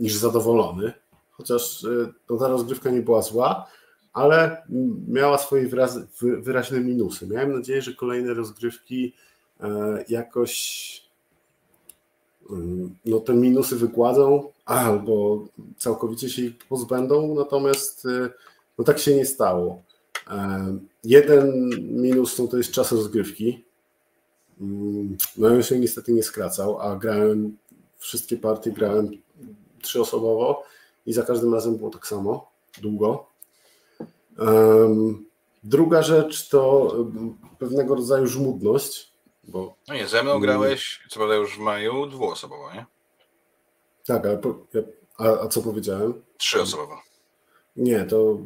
niż 0.00 0.14
zadowolony. 0.14 0.92
Chociaż 1.30 1.84
e, 1.84 2.12
to 2.26 2.36
ta 2.36 2.48
rozgrywka 2.48 2.90
nie 2.90 3.02
była 3.02 3.22
zła, 3.22 3.66
ale 4.12 4.62
miała 5.08 5.38
swoje 5.38 5.68
wyraźne 6.20 6.80
minusy. 6.80 7.26
Miałem 7.26 7.52
nadzieję, 7.52 7.82
że 7.82 7.94
kolejne 7.94 8.34
rozgrywki 8.34 9.12
jakoś 10.08 11.02
no, 13.04 13.20
te 13.20 13.34
minusy 13.34 13.76
wykładzą 13.76 14.52
albo 14.64 15.44
całkowicie 15.76 16.30
się 16.30 16.42
ich 16.42 16.58
pozbędą, 16.68 17.34
natomiast 17.34 18.06
no, 18.78 18.84
tak 18.84 18.98
się 18.98 19.16
nie 19.16 19.26
stało. 19.26 19.82
Jeden 21.04 21.68
minus 22.02 22.38
no, 22.38 22.46
to 22.46 22.56
jest 22.56 22.72
czas 22.72 22.92
rozgrywki. 22.92 23.64
Mm, 24.62 25.16
no 25.36 25.48
ja 25.48 25.62
się 25.62 25.78
niestety 25.78 26.12
nie 26.12 26.22
skracał, 26.22 26.80
a 26.80 26.96
grałem 26.96 27.56
wszystkie 27.98 28.36
partie 28.36 28.72
grałem 28.72 29.10
trzyosobowo 29.82 30.64
i 31.06 31.12
za 31.12 31.22
każdym 31.22 31.54
razem 31.54 31.76
było 31.76 31.90
tak 31.90 32.06
samo, 32.06 32.50
długo. 32.80 33.26
Um, 34.38 35.24
Druga 35.64 36.02
rzecz 36.02 36.48
to 36.48 36.92
y, 37.54 37.58
pewnego 37.58 37.94
rodzaju 37.94 38.26
żmudność, 38.26 39.12
bo... 39.44 39.74
No 39.88 39.94
nie, 39.94 40.08
ze 40.08 40.22
mną 40.22 40.40
grałeś, 40.40 41.02
co 41.08 41.16
prawda 41.16 41.34
już 41.34 41.56
w 41.56 41.58
maju, 41.58 42.06
dwuosobowo, 42.06 42.72
nie? 42.74 42.86
Tak, 44.06 44.26
ale 44.26 44.38
po, 44.38 44.66
a, 45.18 45.24
a 45.24 45.48
co 45.48 45.62
powiedziałem? 45.62 46.22
Trzyosobowo. 46.38 47.02
Nie, 47.76 48.04
to, 48.04 48.38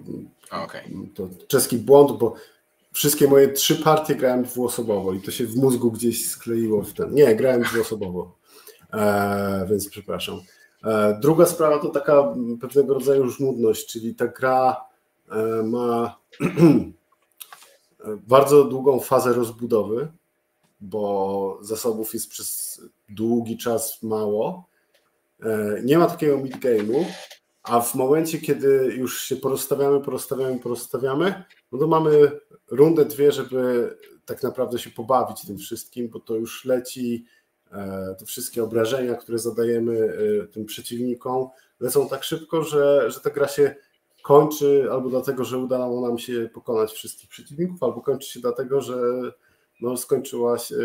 okay. 0.50 0.90
to 1.14 1.28
czeski 1.48 1.78
błąd, 1.78 2.18
bo 2.18 2.34
wszystkie 2.97 3.28
moje 3.28 3.49
trzy 3.49 3.76
partie 3.76 4.14
grałem 4.14 4.42
dwuosobowo 4.42 5.12
i 5.12 5.20
to 5.20 5.30
się 5.30 5.47
w 5.47 5.57
mózgu 5.57 5.92
gdzieś 5.92 6.28
skleiło 6.28 6.82
w 6.82 6.92
ten. 6.92 7.14
Nie, 7.14 7.36
grałem 7.36 7.62
dwuosobowo, 7.62 8.36
e, 8.92 9.66
więc 9.70 9.88
przepraszam. 9.88 10.40
E, 10.84 11.18
druga 11.22 11.47
sprawa 11.47 11.78
to 11.78 11.88
taka 11.88 12.34
pewnego 12.61 12.94
rodzaju 12.94 13.28
żmudność, 13.28 13.86
czyli 13.86 14.14
ta 14.14 14.26
gra 14.26 14.76
e, 15.30 15.62
ma 15.62 16.18
bardzo 18.28 18.64
długą 18.64 19.01
fazę 19.01 19.32
rozbudowy, 19.32 20.09
bo 20.80 21.59
zasobów 21.62 22.14
jest 22.14 22.30
przez 22.30 22.80
długi 23.09 23.59
czas 23.59 24.03
mało. 24.03 24.68
E, 25.42 25.80
nie 25.84 25.99
ma 25.99 26.07
takiego 26.07 26.38
midgame'u, 26.38 27.05
a 27.66 27.80
w 27.80 27.94
momencie, 27.94 28.38
kiedy 28.38 28.94
już 28.96 29.22
się 29.22 29.36
porozstawiamy, 29.36 30.00
porozstawiamy, 30.00 30.58
porozstawiamy, 30.58 31.44
no 31.72 31.78
to 31.78 31.86
mamy 31.86 32.30
rundę, 32.70 33.04
dwie, 33.04 33.32
żeby 33.32 33.90
tak 34.24 34.42
naprawdę 34.42 34.78
się 34.78 34.90
pobawić 34.90 35.46
tym 35.46 35.58
wszystkim, 35.58 36.08
bo 36.08 36.20
to 36.20 36.34
już 36.34 36.64
leci 36.64 37.24
e, 37.72 38.14
te 38.18 38.26
wszystkie 38.26 38.64
obrażenia, 38.64 39.14
które 39.14 39.38
zadajemy 39.38 40.12
e, 40.42 40.46
tym 40.46 40.64
przeciwnikom, 40.64 41.48
lecą 41.80 42.08
tak 42.08 42.24
szybko, 42.24 42.62
że, 42.62 43.10
że 43.10 43.20
ta 43.20 43.30
gra 43.30 43.48
się 43.48 43.74
kończy 44.22 44.88
albo 44.92 45.10
dlatego, 45.10 45.44
że 45.44 45.58
udało 45.58 46.08
nam 46.08 46.18
się 46.18 46.48
pokonać 46.54 46.92
wszystkich 46.92 47.30
przeciwników, 47.30 47.82
albo 47.82 48.00
kończy 48.00 48.30
się 48.30 48.40
dlatego, 48.40 48.80
że 48.80 48.96
no, 49.80 49.96
skończyła 49.96 50.58
się, 50.58 50.76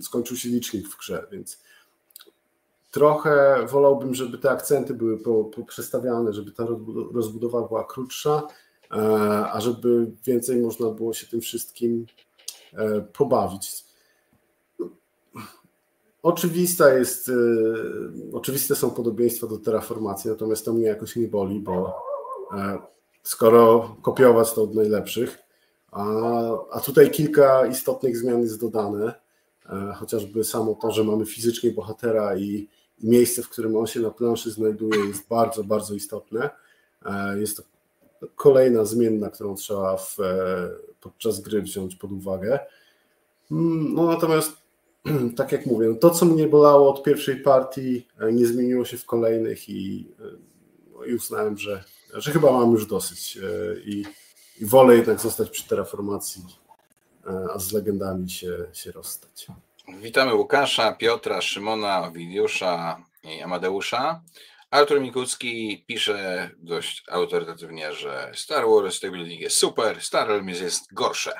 skończył 0.00 0.36
się 0.36 0.48
licznik 0.48 0.88
w 0.88 0.98
grze, 0.98 1.26
więc 1.32 1.62
trochę 2.92 3.66
wolałbym, 3.66 4.14
żeby 4.14 4.38
te 4.38 4.50
akcenty 4.50 4.94
były 4.94 5.18
poprzestawiane, 5.50 6.32
żeby 6.32 6.52
ta 6.52 6.66
rozbudowa 7.12 7.68
była 7.68 7.84
krótsza, 7.84 8.42
e, 8.90 8.96
a 9.52 9.60
żeby 9.60 10.10
więcej 10.24 10.60
można 10.60 10.90
było 10.90 11.12
się 11.12 11.26
tym 11.26 11.40
wszystkim 11.40 12.06
e, 12.72 13.00
pobawić. 13.00 13.84
Oczywista 16.22 16.94
jest, 16.94 17.28
e, 17.28 17.32
oczywiste 18.32 18.74
są 18.74 18.90
podobieństwa 18.90 19.46
do 19.46 19.58
terraformacji, 19.58 20.30
natomiast 20.30 20.64
to 20.64 20.72
mnie 20.72 20.86
jakoś 20.86 21.16
nie 21.16 21.28
boli, 21.28 21.60
bo 21.60 22.02
skoro 23.22 23.96
kopiować 24.02 24.52
to 24.52 24.62
od 24.62 24.74
najlepszych, 24.74 25.38
a, 25.90 26.04
a 26.70 26.80
tutaj 26.80 27.10
kilka 27.10 27.66
istotnych 27.66 28.16
zmian 28.16 28.40
jest 28.40 28.60
dodane, 28.60 29.14
chociażby 29.96 30.44
samo 30.44 30.74
to, 30.74 30.90
że 30.90 31.04
mamy 31.04 31.26
fizycznie 31.26 31.70
bohatera 31.70 32.36
i 32.36 32.68
miejsce, 33.02 33.42
w 33.42 33.48
którym 33.48 33.76
on 33.76 33.86
się 33.86 34.00
na 34.00 34.10
planszy 34.10 34.50
znajduje, 34.50 35.06
jest 35.06 35.28
bardzo, 35.28 35.64
bardzo 35.64 35.94
istotne. 35.94 36.50
E, 37.04 37.40
jest 37.40 37.56
to 37.56 37.62
kolejna 38.36 38.84
zmienna, 38.84 39.30
którą 39.30 39.54
trzeba 39.54 39.96
w, 39.96 40.20
e, 40.20 40.70
podczas 41.00 41.40
gry 41.40 41.62
wziąć 41.62 41.96
pod 41.96 42.12
uwagę. 42.12 42.58
Mm, 43.50 43.94
no 43.94 44.06
natomiast, 44.06 44.52
tak 45.36 45.52
jak 45.52 45.66
mówię, 45.66 45.94
to 45.94 46.10
co 46.10 46.26
mnie 46.26 46.46
bolało 46.46 46.90
od 46.94 47.02
pierwszej 47.02 47.36
partii, 47.36 48.06
e, 48.20 48.32
nie 48.32 48.46
zmieniło 48.46 48.84
się 48.84 48.98
w 48.98 49.06
kolejnych 49.06 49.68
i, 49.68 50.08
no, 50.94 51.04
i 51.04 51.14
uznałem, 51.14 51.58
że, 51.58 51.84
że 52.14 52.32
chyba 52.32 52.52
mam 52.52 52.72
już 52.72 52.86
dosyć 52.86 53.38
i, 53.84 54.04
i 54.60 54.66
wolę 54.66 54.96
jednak 54.96 55.20
zostać 55.20 55.50
przy 55.50 55.68
terraformacji, 55.68 56.42
a 57.54 57.58
z 57.58 57.72
legendami 57.72 58.30
się, 58.30 58.66
się 58.72 58.92
rozstać. 58.92 59.46
Witamy 60.00 60.34
Łukasza, 60.34 60.92
Piotra, 60.92 61.40
Szymona, 61.40 62.10
Widiusza 62.10 63.04
i 63.22 63.42
Amadeusza. 63.42 64.22
Artur 64.70 65.00
Mikucki 65.00 65.84
pisze 65.86 66.50
dość 66.56 67.04
autorytatywnie, 67.08 67.92
że 67.92 68.32
Star 68.34 68.64
Wars 68.68 68.96
Stability 68.96 69.34
jest 69.34 69.56
super, 69.56 70.02
Star 70.02 70.28
Wars 70.28 70.60
jest 70.60 70.94
gorsze. 70.94 71.32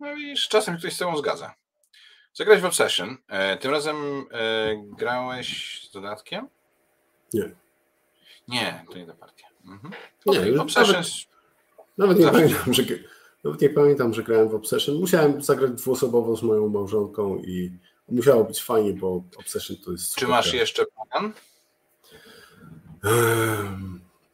No 0.00 0.16
i 0.16 0.34
czasem 0.48 0.78
ktoś 0.78 0.92
z 0.92 0.98
tobą 0.98 1.16
zgadza. 1.16 1.54
Zagrałeś 2.32 2.62
w 2.62 2.64
Obsession. 2.64 3.16
E, 3.28 3.56
tym 3.56 3.70
razem 3.70 4.26
e, 4.30 4.74
grałeś 4.98 5.80
z 5.88 5.92
dodatkiem? 5.92 6.48
Nie. 7.32 7.50
Nie, 8.48 8.84
to 8.90 8.98
nie 8.98 9.06
ta 9.06 9.14
partia. 9.14 9.46
Mhm. 9.66 9.94
Nie, 10.26 10.60
Obsession... 10.60 10.94
Nawet, 11.98 12.18
nawet 12.18 12.18
nie 12.18 12.26
pamiętam, 12.26 12.74
że 12.74 12.82
nawet 13.44 13.60
nie 13.60 13.70
pamiętam, 13.70 14.14
że 14.14 14.22
grałem 14.22 14.48
w 14.48 14.54
Obsession. 14.54 14.94
Musiałem 14.94 15.42
zagrać 15.42 15.72
dwuosobowo 15.72 16.36
z 16.36 16.42
moją 16.42 16.68
małżonką 16.68 17.38
i 17.38 17.78
musiało 18.08 18.44
być 18.44 18.62
fajnie, 18.62 18.92
bo 18.92 19.24
Obsession 19.36 19.76
to 19.84 19.92
jest. 19.92 20.14
Czy 20.14 20.26
masz 20.26 20.54
jeszcze 20.54 20.84
Pagan? 20.86 21.32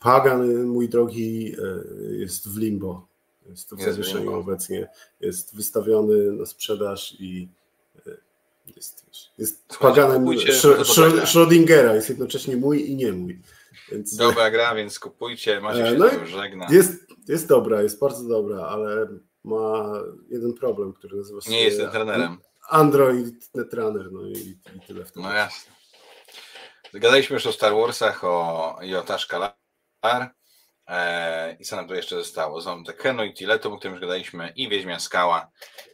Pagan, 0.00 0.64
mój 0.64 0.88
drogi, 0.88 1.54
e, 1.58 2.14
jest 2.14 2.48
w 2.48 2.58
limbo. 2.58 3.06
Jest 3.50 3.74
w 3.74 3.82
zawieszeniu 3.82 4.34
obecnie. 4.34 4.88
Jest 5.20 5.56
wystawiony 5.56 6.32
na 6.32 6.46
sprzedaż 6.46 7.16
i 7.20 7.48
e, 8.06 8.10
jest, 8.76 9.06
jest 9.38 9.78
Paganem 9.80 10.24
Schrödingera. 11.24 11.94
Jest 11.94 12.08
jednocześnie 12.08 12.56
mój 12.56 12.90
i 12.90 12.96
nie 12.96 13.12
mój. 13.12 13.40
Więc... 13.90 14.16
Dobra 14.16 14.50
gra, 14.50 14.74
więc 14.74 14.98
kupujcie, 14.98 15.60
macie 15.60 15.82
e, 15.82 15.90
się 15.90 15.98
no 15.98 16.26
żegna. 16.26 16.66
Jest, 16.70 17.06
jest 17.28 17.48
dobra, 17.48 17.82
jest 17.82 18.00
bardzo 18.00 18.28
dobra, 18.28 18.66
ale 18.66 19.06
ma 19.44 19.92
jeden 20.30 20.54
problem, 20.54 20.92
który 20.92 21.16
nazywa 21.16 21.40
się... 21.40 21.50
Nie 21.50 21.64
jestem 21.64 21.90
trenerem. 21.90 22.38
Android 22.68 23.54
Netrunner, 23.54 24.12
no 24.12 24.22
i, 24.26 24.58
i 24.76 24.80
tyle 24.86 25.04
w 25.04 25.12
tym. 25.12 25.22
No 25.22 25.32
jasne. 25.32 25.72
Gadaliśmy 26.94 27.34
już 27.34 27.46
o 27.46 27.52
Star 27.52 27.74
Warsach, 27.74 28.24
o 28.24 28.78
Jotasz 28.82 29.26
Kalar 29.26 29.54
e, 30.86 31.56
i 31.60 31.64
co 31.64 31.76
nam 31.76 31.88
tu 31.88 31.94
jeszcze 31.94 32.16
zostało? 32.16 32.60
Są 32.60 32.84
te 32.84 32.92
Keno 32.92 33.24
i 33.24 33.34
Tiletum, 33.34 33.72
o 33.72 33.78
którym 33.78 33.94
już 33.94 34.00
gadaliśmy 34.00 34.52
i 34.56 34.68
Wiedźmia 34.68 34.98
Skała 34.98 35.50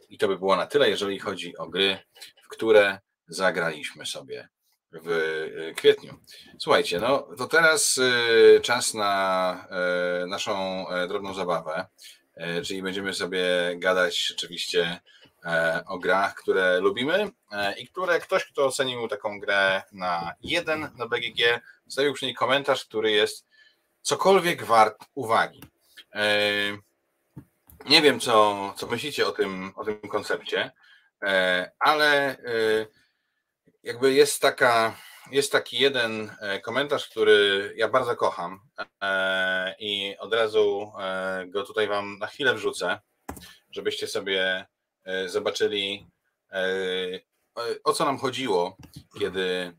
i 0.09 0.17
to 0.17 0.27
by 0.27 0.37
było 0.37 0.55
na 0.55 0.67
tyle, 0.67 0.89
jeżeli 0.89 1.19
chodzi 1.19 1.57
o 1.57 1.67
gry, 1.67 1.97
w 2.43 2.47
które 2.47 2.99
zagraliśmy 3.27 4.05
sobie 4.05 4.49
w 4.91 5.09
y, 5.09 5.73
kwietniu. 5.75 6.19
Słuchajcie, 6.59 6.99
no 6.99 7.27
to 7.37 7.47
teraz 7.47 7.97
y, 7.97 8.59
czas 8.63 8.93
na 8.93 9.67
y, 10.23 10.27
naszą 10.27 10.85
drobną 11.07 11.33
zabawę, 11.33 11.85
czyli 12.65 12.81
będziemy 12.81 13.13
sobie 13.13 13.43
gadać 13.75 14.33
oczywiście 14.37 14.99
o 15.87 15.99
grach, 15.99 16.35
które 16.35 16.79
lubimy 16.79 17.29
i 17.77 17.87
które 17.87 18.19
ktoś, 18.19 18.45
kto 18.45 18.65
ocenił 18.65 19.07
taką 19.07 19.39
grę 19.39 19.81
na 19.91 20.33
jeden 20.41 20.89
na 20.95 21.07
BGG, 21.07 21.61
zostawił 21.85 22.13
przy 22.13 22.25
niej 22.25 22.35
komentarz, 22.35 22.85
który 22.85 23.11
jest 23.11 23.47
cokolwiek 24.01 24.63
wart 24.63 25.05
uwagi. 25.15 25.61
Nie 27.89 28.01
wiem, 28.01 28.19
co, 28.19 28.73
co 28.77 28.87
myślicie 28.87 29.27
o 29.27 29.31
tym, 29.31 29.71
o 29.75 29.85
tym 29.85 29.99
koncepcie, 29.99 30.71
ale 31.79 32.37
jakby 33.87 34.13
jest 34.13 34.41
taka, 34.41 34.97
jest 35.31 35.51
taki 35.51 35.79
jeden 35.79 36.31
e, 36.41 36.59
komentarz, 36.59 37.09
który 37.09 37.73
ja 37.75 37.87
bardzo 37.87 38.15
kocham 38.15 38.59
e, 39.01 39.75
i 39.79 40.17
od 40.19 40.33
razu 40.33 40.91
e, 40.99 41.45
go 41.47 41.63
tutaj 41.63 41.87
wam 41.87 42.17
na 42.19 42.27
chwilę 42.27 42.53
wrzucę, 42.55 42.99
żebyście 43.71 44.07
sobie 44.07 44.65
zobaczyli 45.25 46.07
o 47.83 47.93
co 47.93 48.05
nam 48.05 48.17
chodziło, 48.17 48.77
kiedy, 49.19 49.73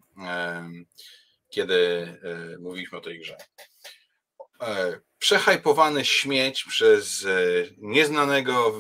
kiedy 1.49 2.17
mówiliśmy 2.61 2.99
o 2.99 3.01
tej 3.01 3.21
grze. 3.21 3.37
Przehajpowany 5.19 6.05
śmieć 6.05 6.65
przez 6.65 7.27
nieznanego 7.79 8.75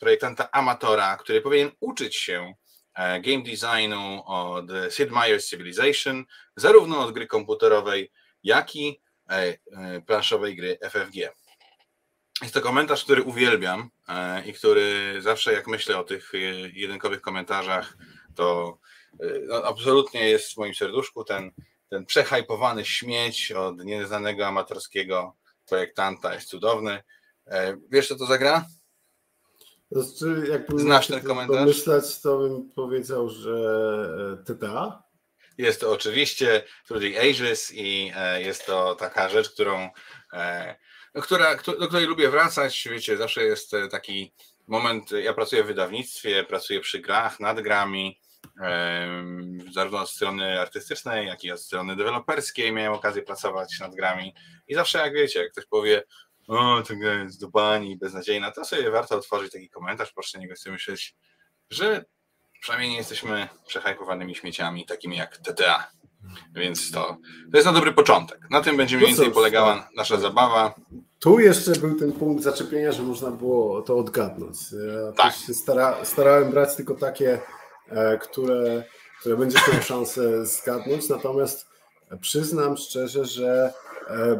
projektanta 0.00 0.50
amatora, 0.50 1.16
który 1.16 1.40
powinien 1.40 1.70
uczyć 1.80 2.16
się 2.16 2.54
game 2.98 3.42
designu, 3.42 4.22
od 4.26 4.66
Sid 4.90 5.10
Meier's 5.10 5.48
Civilization, 5.48 6.24
zarówno 6.56 7.00
od 7.00 7.12
gry 7.12 7.26
komputerowej, 7.26 8.10
jak 8.42 8.76
i 8.76 9.00
e, 9.30 9.32
e, 9.32 9.58
planszowej 10.06 10.56
gry 10.56 10.78
FFG. 10.82 11.16
Jest 12.42 12.54
to 12.54 12.60
komentarz, 12.60 13.04
który 13.04 13.22
uwielbiam 13.22 13.90
i 14.46 14.52
który 14.52 15.16
zawsze 15.22 15.52
jak 15.52 15.66
myślę 15.66 15.98
o 15.98 16.04
tych 16.04 16.32
jedynkowych 16.72 17.20
komentarzach, 17.20 17.96
to 18.34 18.78
no, 19.48 19.64
absolutnie 19.64 20.28
jest 20.30 20.54
w 20.54 20.56
moim 20.56 20.74
serduszku 20.74 21.24
ten, 21.24 21.50
ten 21.90 22.06
przehajpowany 22.06 22.84
śmieć 22.84 23.52
od 23.52 23.84
nieznanego 23.84 24.46
amatorskiego 24.46 25.36
projektanta 25.68 26.34
jest 26.34 26.48
cudowny. 26.48 27.02
Wiesz 27.90 28.08
co 28.08 28.16
to 28.16 28.26
zagra? 28.26 28.64
Znaczy, 29.90 30.46
jakbym 30.50 30.78
Znasz 30.78 31.06
ten 31.06 31.22
komentarz? 31.22 31.66
Myśleć, 31.66 32.20
to 32.20 32.38
bym 32.38 32.70
powiedział, 32.70 33.28
że 33.28 34.38
e, 34.40 34.54
TTA. 34.54 35.02
Jest 35.58 35.80
to 35.80 35.92
oczywiście 35.92 36.62
Trudy 36.86 37.20
Ages 37.20 37.72
i 37.74 38.12
e, 38.16 38.42
jest 38.42 38.66
to 38.66 38.94
taka 38.94 39.28
rzecz, 39.28 39.50
którą 39.50 39.90
e, 40.32 40.76
która, 41.22 41.56
do 41.56 41.88
której 41.88 42.06
lubię 42.06 42.30
wracać. 42.30 42.88
Wiecie, 42.90 43.16
zawsze 43.16 43.42
jest 43.42 43.70
taki 43.90 44.32
moment. 44.66 45.10
Ja 45.10 45.34
pracuję 45.34 45.64
w 45.64 45.66
wydawnictwie, 45.66 46.44
pracuję 46.44 46.80
przy 46.80 46.98
grach, 46.98 47.40
nad 47.40 47.60
grami, 47.60 48.20
zarówno 49.72 50.00
od 50.00 50.10
strony 50.10 50.60
artystycznej, 50.60 51.26
jak 51.26 51.44
i 51.44 51.52
od 51.52 51.60
strony 51.60 51.96
deweloperskiej. 51.96 52.72
Miałem 52.72 52.92
okazję 52.92 53.22
pracować 53.22 53.80
nad 53.80 53.94
grami 53.94 54.34
i 54.68 54.74
zawsze, 54.74 54.98
jak 54.98 55.14
wiecie, 55.14 55.42
jak 55.42 55.52
ktoś 55.52 55.66
powie, 55.66 56.02
o, 56.48 56.82
to 56.82 56.96
gra 56.96 57.14
jest 57.14 57.40
do 57.40 57.48
bani, 57.48 57.96
beznadziejna, 57.96 58.50
to 58.50 58.64
sobie 58.64 58.90
warto 58.90 59.16
otworzyć 59.16 59.52
taki 59.52 59.70
komentarz, 59.70 60.12
patrzcie 60.12 60.38
niego 60.38 60.56
sobie 60.56 60.72
myśleć, 60.72 61.16
że 61.70 62.04
przynajmniej 62.60 62.90
nie 62.90 62.96
jesteśmy 62.96 63.48
przehajpowanymi 63.66 64.34
śmieciami, 64.34 64.86
takimi 64.86 65.16
jak 65.16 65.36
TTA. 65.36 65.90
Więc 66.54 66.90
to, 66.90 67.16
to 67.50 67.56
jest 67.56 67.66
na 67.66 67.72
dobry 67.72 67.92
początek. 67.92 68.38
Na 68.50 68.60
tym 68.60 68.76
będzie 68.76 68.96
mniej 68.96 69.08
więcej 69.08 69.30
polegała 69.30 69.88
nasza 69.96 70.16
zabawa. 70.16 70.74
Tu 71.18 71.40
jeszcze 71.40 71.72
był 71.72 71.98
ten 71.98 72.12
punkt 72.12 72.42
zaczepienia, 72.42 72.92
że 72.92 73.02
można 73.02 73.30
było 73.30 73.82
to 73.82 73.98
odgadnąć. 73.98 74.58
Ja 74.72 75.12
tak. 75.12 75.34
stara, 75.34 76.04
starałem 76.04 76.50
brać 76.50 76.76
tylko 76.76 76.94
takie, 76.94 77.40
e, 77.88 78.18
które, 78.18 78.84
które 79.20 79.36
będziesz 79.36 79.72
miał 79.72 79.82
szansę 79.82 80.46
zgadnąć, 80.46 81.08
natomiast 81.08 81.66
przyznam 82.20 82.76
szczerze, 82.76 83.24
że 83.24 83.72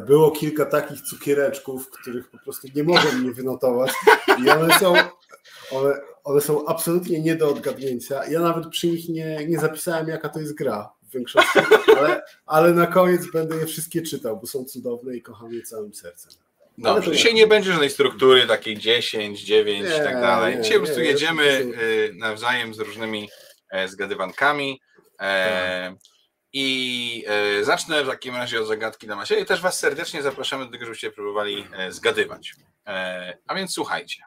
było 0.07 0.31
kilka 0.31 0.67
takich 0.67 1.01
cukiereczków, 1.01 1.91
których 1.91 2.31
po 2.31 2.39
prostu 2.39 2.69
nie 2.75 2.85
mogłem 2.85 3.25
nie 3.25 3.33
wynotować 3.33 3.93
i 4.45 4.51
one 4.51 4.79
są, 4.79 4.95
one, 5.71 6.01
one 6.25 6.41
są 6.41 6.67
absolutnie 6.67 7.21
nie 7.21 7.37
do 7.37 7.49
odgadnięcia. 7.49 8.27
Ja 8.27 8.41
nawet 8.41 8.69
przy 8.69 8.87
nich 8.87 9.09
nie, 9.09 9.47
nie 9.47 9.59
zapisałem, 9.59 10.09
jaka 10.09 10.29
to 10.29 10.41
jest 10.41 10.55
gra 10.55 10.91
w 11.03 11.13
większości, 11.13 11.59
ale, 11.99 12.23
ale 12.47 12.73
na 12.73 12.87
koniec 12.87 13.31
będę 13.33 13.57
je 13.57 13.67
wszystkie 13.67 14.03
czytał, 14.03 14.41
bo 14.41 14.47
są 14.47 14.65
cudowne 14.65 15.17
i 15.17 15.23
kocham 15.23 15.53
je 15.53 15.63
całym 15.63 15.95
sercem. 15.95 16.33
Dobrze, 16.79 17.13
dzisiaj 17.13 17.35
nie 17.35 17.47
będzie 17.47 17.71
żadnej 17.71 17.91
struktury 17.91 18.47
takiej 18.47 18.79
10, 18.79 19.43
9 19.43 19.87
i 19.87 19.91
tak 19.91 20.21
dalej. 20.21 20.57
Nie, 20.57 20.63
dzisiaj 20.63 20.79
po 20.79 20.85
prostu 20.85 21.03
jedziemy 21.03 21.43
y, 21.43 22.13
nawzajem 22.15 22.75
z 22.75 22.79
różnymi 22.79 23.29
e, 23.71 23.89
zgadywankami. 23.89 24.81
E, 25.21 25.91
tak. 25.91 26.18
I 26.53 27.25
e, 27.27 27.65
zacznę 27.65 28.05
w 28.05 28.09
takim 28.09 28.37
razie 28.37 28.61
od 28.61 28.69
zagadki 28.69 29.07
na 29.07 29.17
masie 29.17 29.35
i 29.35 29.47
też 29.47 29.61
Was 29.61 29.79
serdecznie 29.79 30.23
zapraszamy 30.23 30.65
do 30.65 30.71
tego, 30.71 30.85
żebyście 30.85 31.11
próbowali 31.11 31.67
zgadywać. 31.89 32.55
A 33.47 33.55
więc 33.55 33.73
słuchajcie. 33.73 34.23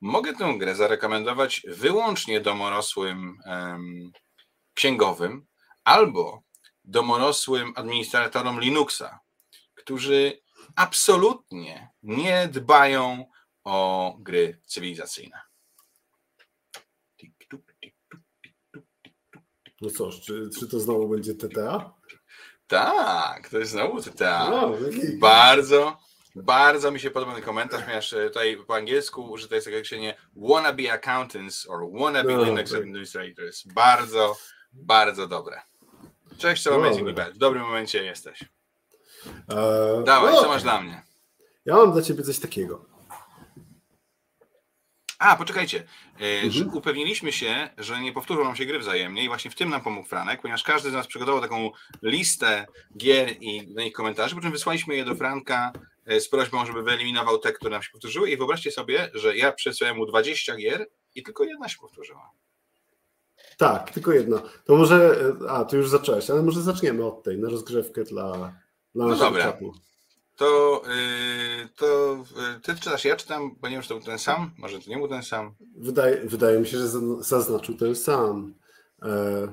Mogę 0.00 0.34
tę 0.34 0.54
grę 0.58 0.74
zarekomendować 0.74 1.62
wyłącznie 1.68 2.40
domorosłym 2.40 3.38
księgowym 4.74 5.46
albo 5.84 6.42
domorosłym 6.84 7.72
administratorom 7.76 8.60
Linuxa, 8.60 9.20
którzy 9.74 10.40
absolutnie 10.76 11.90
nie 12.02 12.48
dbają 12.48 13.24
o 13.64 14.16
gry 14.18 14.60
cywilizacyjne. 14.66 15.40
No 19.80 19.90
cóż, 19.90 20.20
czy, 20.20 20.50
czy 20.58 20.68
to 20.68 20.80
znowu 20.80 21.08
będzie 21.08 21.34
TTA? 21.34 21.92
Tak, 22.66 23.48
to 23.48 23.58
jest 23.58 23.70
znowu 23.70 24.02
TTA. 24.02 24.50
No, 24.50 24.72
bardzo, 25.20 25.96
bardzo 26.36 26.90
mi 26.90 27.00
się 27.00 27.10
podoba 27.10 27.34
ten 27.34 27.42
komentarz, 27.42 27.82
ponieważ 27.82 28.12
e, 28.12 28.26
tutaj 28.28 28.56
po 28.66 28.74
angielsku 28.74 29.30
użyte 29.30 29.54
jest 29.54 29.66
określenie 29.66 30.14
wannabe 30.36 30.92
accountants 30.92 31.66
or 31.68 31.92
wannabe 31.92 32.36
no, 32.36 32.44
Linux 32.44 32.70
tak. 32.70 32.80
administrators. 32.80 33.66
Bardzo, 33.66 34.36
bardzo 34.72 35.26
dobre. 35.26 35.60
Cześć, 36.38 36.62
co 36.62 36.78
no, 36.78 36.90
W 37.34 37.38
dobrym 37.38 37.62
momencie 37.62 38.04
jesteś. 38.04 38.44
Eee, 39.48 40.04
Dawaj, 40.04 40.34
no, 40.34 40.42
co 40.42 40.48
masz 40.48 40.62
dla 40.62 40.80
mnie? 40.80 41.02
Ja 41.64 41.76
mam 41.76 41.92
dla 41.92 42.02
ciebie 42.02 42.22
coś 42.22 42.38
takiego. 42.38 42.95
A, 45.18 45.36
poczekajcie. 45.36 45.84
E, 46.20 46.40
mhm. 46.42 46.74
Upewniliśmy 46.74 47.32
się, 47.32 47.68
że 47.78 48.00
nie 48.00 48.12
powtórzą 48.12 48.44
nam 48.44 48.56
się 48.56 48.66
gry 48.66 48.78
wzajemnie 48.78 49.24
i 49.24 49.28
właśnie 49.28 49.50
w 49.50 49.54
tym 49.54 49.68
nam 49.68 49.80
pomógł 49.80 50.08
Franek, 50.08 50.42
ponieważ 50.42 50.62
każdy 50.62 50.90
z 50.90 50.92
nas 50.92 51.06
przygotował 51.06 51.40
taką 51.40 51.70
listę 52.02 52.66
gier 52.96 53.30
i 53.40 53.74
do 53.74 53.82
nich 53.82 53.92
komentarzy, 53.92 54.34
po 54.34 54.40
czym 54.40 54.52
wysłaliśmy 54.52 54.96
je 54.96 55.04
do 55.04 55.14
Franka 55.14 55.72
e, 56.06 56.20
z 56.20 56.28
prośbą, 56.28 56.66
żeby 56.66 56.82
wyeliminował 56.82 57.38
te, 57.38 57.52
które 57.52 57.70
nam 57.70 57.82
się 57.82 57.90
powtórzyły 57.92 58.30
i 58.30 58.36
wyobraźcie 58.36 58.70
sobie, 58.70 59.10
że 59.14 59.36
ja 59.36 59.52
przesłałem 59.52 59.96
mu 59.96 60.06
20 60.06 60.56
gier 60.56 60.86
i 61.14 61.22
tylko 61.22 61.44
jedna 61.44 61.68
się 61.68 61.78
powtórzyła. 61.78 62.30
Tak, 63.56 63.90
tylko 63.90 64.12
jedna. 64.12 64.42
To 64.64 64.76
może, 64.76 65.16
e, 65.44 65.50
a, 65.50 65.64
tu 65.64 65.76
już 65.76 65.88
zacząłeś, 65.88 66.30
ale 66.30 66.42
może 66.42 66.62
zaczniemy 66.62 67.04
od 67.04 67.22
tej, 67.22 67.38
na 67.38 67.48
rozgrzewkę 67.48 68.04
dla, 68.04 68.32
dla 68.94 69.06
no 69.06 69.16
dobra. 69.16 69.44
Czatu. 69.44 69.72
To, 70.36 70.82
yy, 70.86 71.68
to 71.76 72.16
yy, 72.36 72.60
ty 72.60 72.74
czytasz, 72.74 73.04
ja 73.04 73.16
czytam, 73.16 73.56
bo 73.60 73.68
nie 73.68 73.74
wiem, 73.74 73.82
czy 73.82 73.88
to 73.88 73.94
był 73.94 74.04
ten 74.04 74.18
sam, 74.18 74.50
może 74.58 74.80
to 74.80 74.90
nie 74.90 74.96
był 74.96 75.08
ten 75.08 75.22
sam. 75.22 75.54
Wydaje, 75.76 76.16
wydaje 76.24 76.60
mi 76.60 76.66
się, 76.66 76.78
że 76.78 76.88
zaznaczył 77.20 77.74
ten 77.74 77.96
sam. 77.96 78.54
E... 79.02 79.48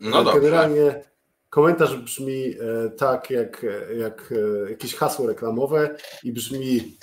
No 0.00 0.24
dobrze. 0.24 0.40
Generalnie 0.40 1.04
komentarz 1.50 1.96
brzmi 1.96 2.54
e, 2.54 2.90
tak, 2.90 3.30
jak, 3.30 3.66
jak 3.96 4.32
e, 4.66 4.70
jakieś 4.70 4.94
hasło 4.94 5.26
reklamowe 5.26 5.96
i 6.24 6.32
brzmi 6.32 6.98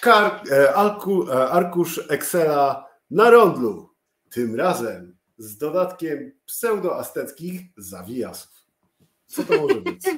kar, 0.00 0.42
arku, 0.74 1.32
arkusz 1.32 2.00
Excela 2.08 2.88
na 3.10 3.30
rondlu. 3.30 3.90
Tym 4.30 4.56
razem 4.56 5.16
z 5.38 5.58
dodatkiem 5.58 6.32
pseudoasteckich 6.46 7.60
zawijasów. 7.76 8.55
Co 9.26 9.44
to 9.44 9.56
może 9.60 9.74
być? 9.74 10.00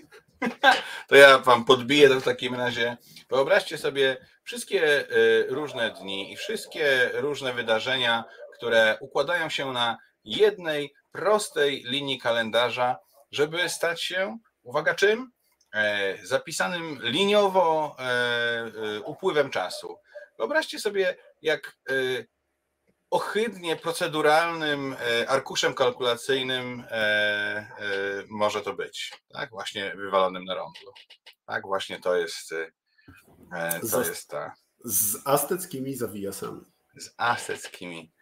To 1.08 1.16
ja 1.16 1.38
wam 1.38 1.64
podbiję 1.64 2.08
to 2.08 2.20
w 2.20 2.24
takim 2.24 2.54
razie. 2.54 2.96
Wyobraźcie 3.30 3.78
sobie 3.78 4.16
wszystkie 4.42 4.82
e, 4.82 5.06
różne 5.48 5.90
dni 5.90 6.32
i 6.32 6.36
wszystkie 6.36 7.10
różne 7.14 7.52
wydarzenia, 7.52 8.24
które 8.54 8.96
układają 9.00 9.48
się 9.48 9.72
na 9.72 9.98
jednej 10.24 10.94
prostej 11.12 11.82
linii 11.86 12.18
kalendarza, 12.18 12.96
żeby 13.30 13.68
stać 13.68 14.02
się, 14.02 14.38
uwaga, 14.62 14.94
czym? 14.94 15.32
E, 15.74 16.16
zapisanym 16.22 16.98
liniowo 17.02 17.96
e, 17.98 18.02
e, 18.02 19.00
upływem 19.00 19.50
czasu. 19.50 19.98
Wyobraźcie 20.38 20.78
sobie, 20.78 21.16
jak 21.42 21.76
ohydnie 23.10 23.76
proceduralnym 23.76 24.96
arkuszem 25.28 25.74
kalkulacyjnym 25.74 26.84
może 28.28 28.62
to 28.62 28.74
być. 28.74 29.12
Tak, 29.32 29.50
właśnie 29.50 29.94
wywalonym 29.96 30.44
na 30.44 30.54
rądlu. 30.54 30.92
Tak, 31.46 31.62
właśnie 31.66 32.00
to 32.00 32.16
jest 32.16 32.54
to 33.90 34.04
jest 34.04 34.28
ta. 34.28 34.54
Z 34.84 35.16
asteckimi 35.24 35.94
zawijasami. 35.94 36.60
Z 36.96 37.14
asteckimi 37.16 38.12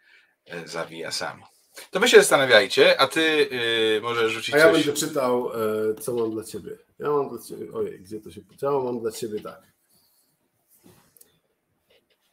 zawijasami. 0.64 1.42
To 1.90 2.00
wy 2.00 2.08
się 2.08 2.16
zastanawiajcie, 2.16 3.00
a 3.00 3.06
ty 3.06 3.48
yy, 3.50 4.00
możesz 4.02 4.32
rzucić 4.32 4.54
A 4.54 4.58
ja 4.58 4.72
coś. 4.72 4.84
będę 4.84 5.00
czytał, 5.00 5.50
yy, 5.86 5.94
co 5.94 6.14
mam 6.14 6.30
dla 6.30 6.44
ciebie. 6.44 6.78
Ja 6.98 7.10
mam 7.10 7.28
dla 7.28 7.38
ciebie, 7.42 7.72
ojej, 7.72 8.00
gdzie 8.00 8.20
to 8.20 8.30
się 8.30 8.42
podziało? 8.42 8.84
Mam 8.84 9.00
dla 9.00 9.12
ciebie 9.12 9.40
tak. 9.40 9.62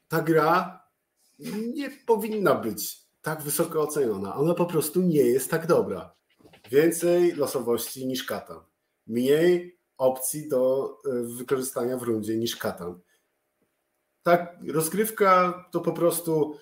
Ta 0.08 0.22
gra 0.22 0.83
nie 1.74 1.90
powinna 2.06 2.56
być 2.56 3.04
tak 3.22 3.42
wysoko 3.42 3.82
oceniona. 3.82 4.36
Ona 4.36 4.54
po 4.54 4.66
prostu 4.66 5.02
nie 5.02 5.22
jest 5.22 5.52
tak 5.52 5.68
dobra. 5.68 6.16
Więcej 6.72 7.36
losowości 7.36 8.08
niż 8.08 8.24
katan. 8.24 8.60
Mniej 9.08 9.80
opcji 9.98 10.50
do 10.50 10.94
y, 11.08 11.38
wykorzystania 11.38 11.98
w 11.98 12.04
rundzie 12.04 12.38
niż 12.38 12.56
katan. 12.56 13.00
Tak, 14.24 14.58
rozgrywka 14.68 15.64
to 15.72 15.82
po 15.82 15.92
prostu 15.92 16.56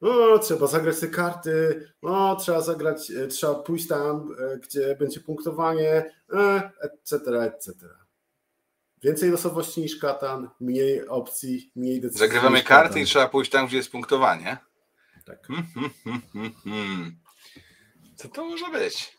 no, 0.00 0.38
trzeba 0.38 0.66
zagrać 0.66 1.00
te 1.00 1.08
karty, 1.08 1.88
no, 2.02 2.36
trzeba 2.36 2.60
zagrać, 2.60 3.10
e, 3.10 3.26
trzeba 3.26 3.54
pójść 3.54 3.88
tam, 3.88 4.34
e, 4.38 4.58
gdzie 4.58 4.96
będzie 4.96 5.20
punktowanie, 5.20 6.14
etc., 6.82 7.42
etc. 7.42 8.03
Więcej 9.04 9.30
losowości 9.30 9.80
niż 9.80 9.96
katan, 9.96 10.50
mniej 10.60 11.08
opcji, 11.08 11.72
mniej 11.76 12.00
decyzji. 12.00 12.18
Zagrywamy 12.18 12.62
karty 12.62 12.88
katan. 12.88 13.02
i 13.02 13.06
trzeba 13.06 13.28
pójść 13.28 13.50
tam, 13.50 13.66
gdzie 13.66 13.76
jest 13.76 13.90
punktowanie. 13.90 14.56
Tak. 15.24 15.46
Hmm, 15.46 15.66
hmm, 16.04 16.52
hmm, 16.64 17.16
Co 18.16 18.28
to 18.28 18.44
może 18.44 18.70
być? 18.70 19.18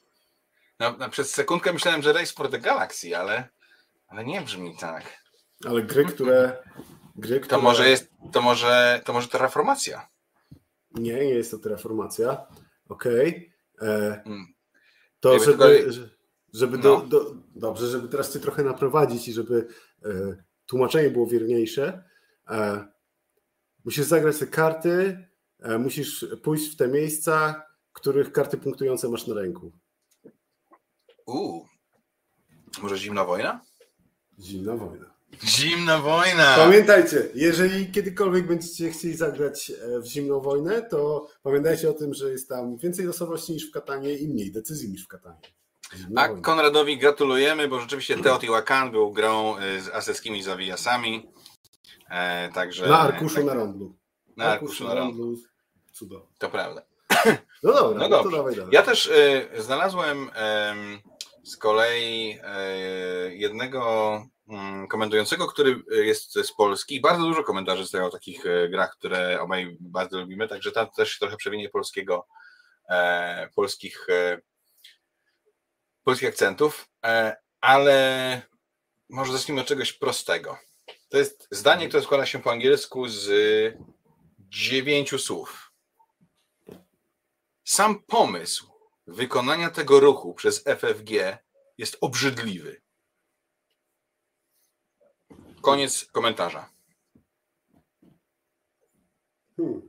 No, 0.79 0.95
no, 0.99 1.09
przez 1.09 1.33
sekundkę 1.33 1.73
myślałem, 1.73 2.01
że 2.01 2.13
Race 2.13 2.33
for 2.33 2.49
the 2.49 2.59
Galaxy, 2.59 3.17
ale, 3.17 3.49
ale 4.07 4.25
nie 4.25 4.41
brzmi 4.41 4.77
tak. 4.79 5.03
Ale 5.65 5.83
gry, 5.83 6.05
które. 6.05 6.63
Gry, 7.15 7.39
które... 7.39 7.57
To 7.57 7.63
może 7.63 7.89
jest. 7.89 8.09
To 8.31 8.41
może, 8.41 9.01
to 9.05 9.13
może 9.13 9.27
reformacja. 9.33 10.09
Nie, 10.91 11.13
nie 11.13 11.23
jest 11.23 11.51
to 11.51 11.59
terraformacja. 11.59 12.47
Okej. 12.89 13.51
Okay. 13.77 13.89
E, 13.89 14.21
hmm. 14.23 14.45
To, 15.19 15.39
żeby, 15.39 15.91
żeby 16.55 16.77
do, 16.77 16.89
no. 16.89 17.05
do, 17.05 17.35
dobrze, 17.55 17.87
żeby 17.87 18.07
teraz 18.07 18.33
cię 18.33 18.39
trochę 18.39 18.63
naprowadzić 18.63 19.27
i 19.27 19.33
żeby 19.33 19.67
e, 20.05 20.43
tłumaczenie 20.65 21.09
było 21.09 21.27
wierniejsze, 21.27 22.03
e, 22.49 22.87
musisz 23.85 24.05
zagrać 24.05 24.37
te 24.37 24.47
karty, 24.47 25.27
e, 25.59 25.77
musisz 25.77 26.25
pójść 26.43 26.73
w 26.73 26.75
te 26.75 26.87
miejsca, 26.87 27.63
których 27.93 28.31
karty 28.31 28.57
punktujące 28.57 29.09
masz 29.09 29.27
na 29.27 29.35
ręku. 29.35 29.71
Uuu. 31.25 31.65
Może 32.81 32.97
zimna 32.97 33.25
wojna? 33.25 33.61
Zimna 34.39 34.75
wojna. 34.75 35.15
Zimna 35.43 35.99
wojna! 35.99 36.55
Pamiętajcie, 36.55 37.29
jeżeli 37.35 37.91
kiedykolwiek 37.91 38.47
będziecie 38.47 38.89
chcieli 38.89 39.15
zagrać 39.15 39.71
e, 39.71 39.99
w 39.99 40.05
zimną 40.05 40.39
wojnę, 40.39 40.81
to 40.81 41.27
pamiętajcie 41.43 41.89
o 41.89 41.93
tym, 41.93 42.13
że 42.13 42.31
jest 42.31 42.49
tam 42.49 42.77
więcej 42.77 43.05
losowości 43.05 43.53
niż 43.53 43.69
w 43.69 43.71
Katanie 43.71 44.13
i 44.17 44.27
mniej 44.27 44.51
decyzji 44.51 44.89
niż 44.89 45.05
w 45.05 45.07
Katanie. 45.07 45.41
A. 46.15 46.27
Konradowi 46.27 46.97
gratulujemy, 46.97 47.67
bo 47.67 47.79
rzeczywiście 47.79 48.17
Teotihuacan 48.17 48.91
był 48.91 49.11
grą 49.11 49.59
y, 49.59 49.81
z 49.81 49.89
aseckimi 49.89 50.43
zawijasami. 50.43 51.29
E, 52.09 52.49
także. 52.49 52.87
Na 52.87 52.99
arkuszu 52.99 53.35
tak, 53.35 53.45
na 53.45 53.53
rądlu. 53.53 53.95
Na 54.37 54.45
arkuszu 54.45 54.87
na 54.87 54.95
rądlu. 54.95 55.35
Cudownie. 55.91 56.27
To 56.37 56.49
prawda. 56.49 56.81
No 57.63 57.73
dobra, 57.73 57.99
No 57.99 58.17
no, 58.17 58.23
to 58.23 58.29
dawaj 58.29 58.55
dalej. 58.55 58.69
Ja 58.71 58.81
też 58.81 59.05
y, 59.05 59.49
znalazłem 59.57 60.29
em, 60.33 60.99
z 61.43 61.57
kolei 61.57 62.39
y, 63.29 63.35
jednego 63.35 64.21
mm, 64.47 64.87
komentującego, 64.87 65.47
który 65.47 65.83
jest 65.91 66.33
z 66.33 66.51
Polski. 66.51 67.01
Bardzo 67.01 67.23
dużo 67.23 67.43
komentarzy 67.43 67.83
zostało 67.83 68.07
o 68.07 68.11
takich 68.11 68.43
grach, 68.69 68.91
które 68.91 69.41
obaj 69.41 69.77
bardzo 69.79 70.19
lubimy, 70.19 70.47
także 70.47 70.71
tam 70.71 70.87
też 70.95 71.19
trochę 71.19 71.37
przewinie 71.37 71.69
polskiego, 71.69 72.27
e, 72.89 73.49
polskich, 73.55 74.07
e, 74.09 74.41
polskich 76.05 76.29
akcentów, 76.29 76.89
e, 77.05 77.35
ale 77.61 78.41
może 79.09 79.31
zacznijmy 79.33 79.61
od 79.61 79.67
czegoś 79.67 79.93
prostego. 79.93 80.57
To 81.09 81.17
jest 81.17 81.47
zdanie, 81.51 81.87
które 81.87 82.03
składa 82.03 82.25
się 82.25 82.41
po 82.41 82.51
angielsku 82.51 83.07
z 83.07 83.27
dziewięciu 84.39 85.19
słów. 85.19 85.71
Sam 87.63 88.03
pomysł 88.03 88.71
wykonania 89.07 89.69
tego 89.69 89.99
ruchu 89.99 90.33
przez 90.33 90.63
FFG 90.63 91.37
jest 91.77 91.97
obrzydliwy. 92.01 92.81
Koniec 95.61 96.05
komentarza. 96.05 96.69
Hmm. 99.57 99.81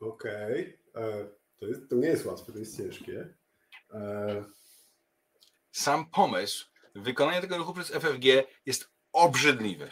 Okej. 0.00 0.78
E, 0.94 1.28
To, 1.60 1.66
to 1.88 1.96
nie 1.96 2.08
jest 2.08 2.26
łatwe, 2.26 2.52
to 2.52 2.58
jest 2.58 2.76
ciężkie. 2.76 3.34
E, 3.94 4.44
Sam 5.72 6.06
pomysł 6.06 6.66
wykonania 6.94 7.40
tego 7.40 7.58
ruchu 7.58 7.74
przez 7.74 7.90
FFG 7.90 8.24
jest 8.66 8.88
obrzydliwy. 9.12 9.90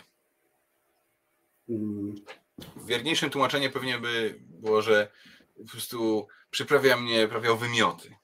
mm, 1.68 2.14
Wierniejszym 2.86 3.30
tłumaczenie 3.30 3.70
pewnie 3.70 3.98
by 3.98 4.38
było, 4.40 4.82
że 4.82 5.08
po 5.66 5.72
prostu 5.72 6.26
przyprawia 6.50 6.96
mnie 6.96 7.28
prawie 7.28 7.52
o 7.52 7.56
wymioty. 7.56 8.14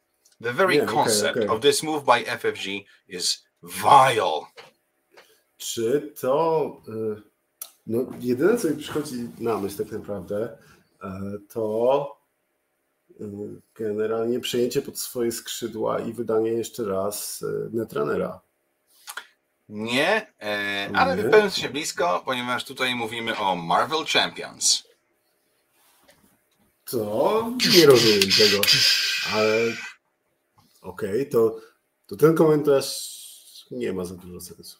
The 0.42 0.52
very 0.52 0.76
Nie, 0.76 0.86
concept 0.86 1.36
okej. 1.36 1.48
of 1.48 1.60
this 1.60 1.82
move 1.82 2.04
by 2.04 2.24
FFG 2.38 2.66
is 3.08 3.44
vile. 3.62 4.40
Czy 5.56 6.12
to. 6.20 6.82
e, 6.88 7.20
No, 7.86 8.06
jedyne, 8.20 8.56
co 8.58 8.70
mi 8.70 8.76
przychodzi 8.76 9.28
na 9.38 9.58
myśl, 9.58 9.76
tak 9.84 9.92
naprawdę, 9.92 10.58
e, 11.02 11.20
to 11.48 12.17
generalnie 13.74 14.40
przejęcie 14.40 14.82
pod 14.82 14.98
swoje 14.98 15.32
skrzydła 15.32 16.00
i 16.00 16.12
wydanie 16.12 16.50
jeszcze 16.50 16.84
raz 16.84 17.42
e, 17.42 17.76
Netrunnera. 17.76 18.40
Nie, 19.68 20.32
e, 20.42 20.90
ale 20.94 21.16
Nie? 21.16 21.22
w 21.22 21.30
pewnym 21.30 21.50
sensie 21.50 21.68
blisko, 21.68 22.22
ponieważ 22.24 22.64
tutaj 22.64 22.94
mówimy 22.94 23.36
o 23.38 23.56
Marvel 23.56 24.04
Champions. 24.06 24.88
To 26.84 27.52
nie 27.76 27.86
rozumiem 27.86 28.20
tego, 28.20 28.60
ale 29.32 29.60
okej, 30.82 31.28
to, 31.28 31.60
to 32.06 32.16
ten 32.16 32.34
komentarz 32.34 33.18
nie 33.70 33.92
ma 33.92 34.04
za 34.04 34.14
dużo 34.14 34.40
sensu. 34.40 34.78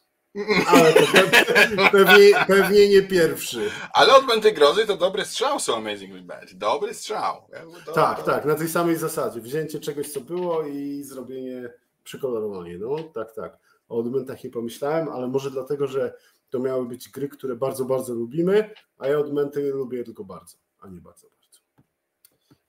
Ale 0.67 0.93
to 0.93 1.01
pe- 1.01 1.91
pewnie, 1.91 2.45
pewnie 2.47 2.89
nie 2.89 3.03
pierwszy. 3.03 3.71
Ale 3.95 4.15
odmęty 4.17 4.53
grozy 4.53 4.87
to 4.87 4.97
dobry 4.97 5.25
strzał 5.25 5.61
są 5.61 5.77
Amazingly 5.77 6.23
Bad. 6.23 6.53
Dobry 6.55 6.95
strzał. 6.95 7.43
To- 7.87 7.93
Tak, 7.93 8.19
to- 8.19 8.25
tak, 8.25 8.45
na 8.45 8.55
tej 8.55 8.69
samej 8.69 8.97
zasadzie. 8.97 9.41
Wzięcie 9.41 9.81
czegoś, 9.81 10.09
co 10.13 10.21
było 10.21 10.63
i 10.63 11.03
zrobienie, 11.03 11.71
przykolorowanie. 12.05 12.79
No, 12.79 12.97
tak, 13.15 13.33
tak. 13.35 13.59
O 13.89 13.99
odmętach 13.99 14.45
nie 14.45 14.51
pomyślałem, 14.51 15.09
ale 15.09 15.29
może 15.29 15.51
dlatego, 15.51 15.87
że 15.87 16.15
to 16.51 16.59
miały 16.59 16.87
być 16.87 17.09
gry, 17.09 17.29
które 17.29 17.57
bardzo, 17.57 17.85
bardzo 17.85 18.15
lubimy, 18.15 18.71
a 18.99 19.07
ja 19.09 19.19
odmęty 19.19 19.71
lubię 19.73 20.05
tylko 20.05 20.25
bardzo, 20.25 20.57
a 20.81 20.89
nie 20.89 21.01
bardzo, 21.01 21.27
bardzo. 21.29 21.59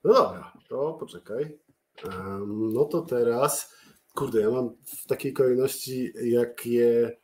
No 0.03 0.14
dobra, 0.14 0.53
to 0.70 0.93
poczekaj. 0.93 1.57
Em, 2.05 2.74
no 2.74 2.86
to 2.86 3.01
teraz, 3.01 3.74
kurde, 4.16 4.41
ja 4.41 4.49
mam 4.49 4.70
w 4.86 5.07
takiej 5.07 5.34
kolejności, 5.34 6.14
jak 6.24 6.66
je 6.66 7.18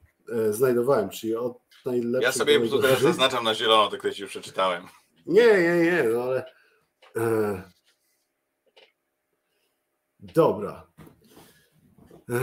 znajdowałem, 0.49 1.09
czyli 1.09 1.35
od 1.35 1.57
najlepszych 1.85 2.23
Ja 2.23 2.31
sobie 2.31 2.59
po 2.59 2.77
teraz 2.77 3.01
zaznaczam 3.01 3.43
na 3.43 3.55
zielono 3.55 3.97
to, 3.97 4.11
ci 4.11 4.21
już 4.21 4.31
przeczytałem. 4.31 4.83
Nie, 5.25 5.47
nie, 5.61 5.83
nie, 5.83 6.03
no 6.13 6.23
ale. 6.23 6.45
E, 7.17 7.61
dobra. 10.19 10.87
E, 12.29 12.39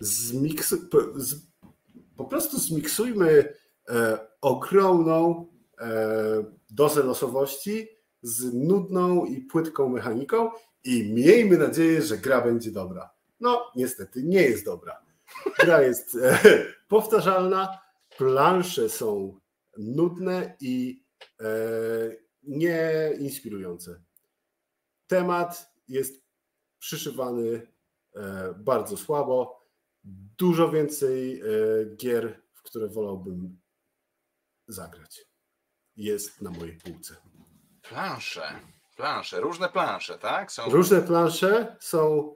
zmiksu, 0.00 0.76
z, 1.14 1.34
po 2.16 2.24
prostu 2.24 2.58
zmiksujmy 2.58 3.54
e, 3.88 4.18
ogromną 4.40 5.46
e, 5.80 5.88
dozę 6.70 7.02
losowości 7.02 7.88
z 8.22 8.54
nudną 8.54 9.24
i 9.24 9.40
płytką 9.40 9.88
mechaniką 9.88 10.50
i 10.84 11.12
miejmy 11.12 11.58
nadzieję, 11.58 12.02
że 12.02 12.18
gra 12.18 12.40
będzie 12.40 12.70
dobra. 12.70 13.10
No, 13.40 13.72
niestety 13.76 14.22
nie 14.22 14.42
jest 14.42 14.64
dobra. 14.64 15.05
Gra 15.58 15.82
jest 15.82 16.14
e, 16.14 16.38
powtarzalna, 16.88 17.78
plansze 18.16 18.88
są 18.88 19.40
nudne 19.78 20.56
i 20.60 21.04
e, 21.40 21.46
nieinspirujące. 22.42 24.02
Temat 25.06 25.72
jest 25.88 26.22
przyszywany 26.78 27.72
e, 28.14 28.54
bardzo 28.58 28.96
słabo. 28.96 29.66
Dużo 30.38 30.70
więcej 30.70 31.40
e, 31.40 31.44
gier, 31.96 32.42
w 32.52 32.62
które 32.62 32.88
wolałbym 32.88 33.60
zagrać. 34.68 35.26
Jest 35.96 36.42
na 36.42 36.50
mojej 36.50 36.76
półce. 36.76 37.16
Plansze. 37.82 38.42
Plansze, 38.96 39.40
różne 39.40 39.68
plansze, 39.68 40.18
tak? 40.18 40.52
Są 40.52 40.70
Różne 40.70 41.02
plansze 41.02 41.76
są, 41.80 42.34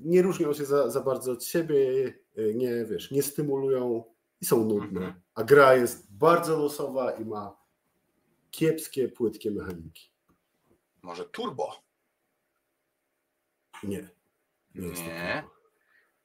nie 0.00 0.22
różnią 0.22 0.54
się 0.54 0.64
za, 0.64 0.90
za 0.90 1.00
bardzo 1.00 1.32
od 1.32 1.44
siebie, 1.44 2.12
e, 2.36 2.54
nie 2.54 2.84
wiesz, 2.84 3.10
nie 3.10 3.22
stymulują 3.22 4.04
i 4.40 4.44
są 4.44 4.64
nudne. 4.64 5.00
Mhm. 5.00 5.20
A 5.34 5.44
gra 5.44 5.74
jest 5.74 6.12
bardzo 6.12 6.58
losowa 6.58 7.10
i 7.10 7.24
ma 7.24 7.56
kiepskie, 8.50 9.08
płytkie 9.08 9.50
mechaniki. 9.50 10.10
może 11.02 11.24
turbo. 11.24 11.82
Nie. 13.82 14.08
Nie. 14.74 14.88
Jest 14.88 15.02
to 15.02 15.08
Nie. 15.08 15.42
turbo. 15.42 15.56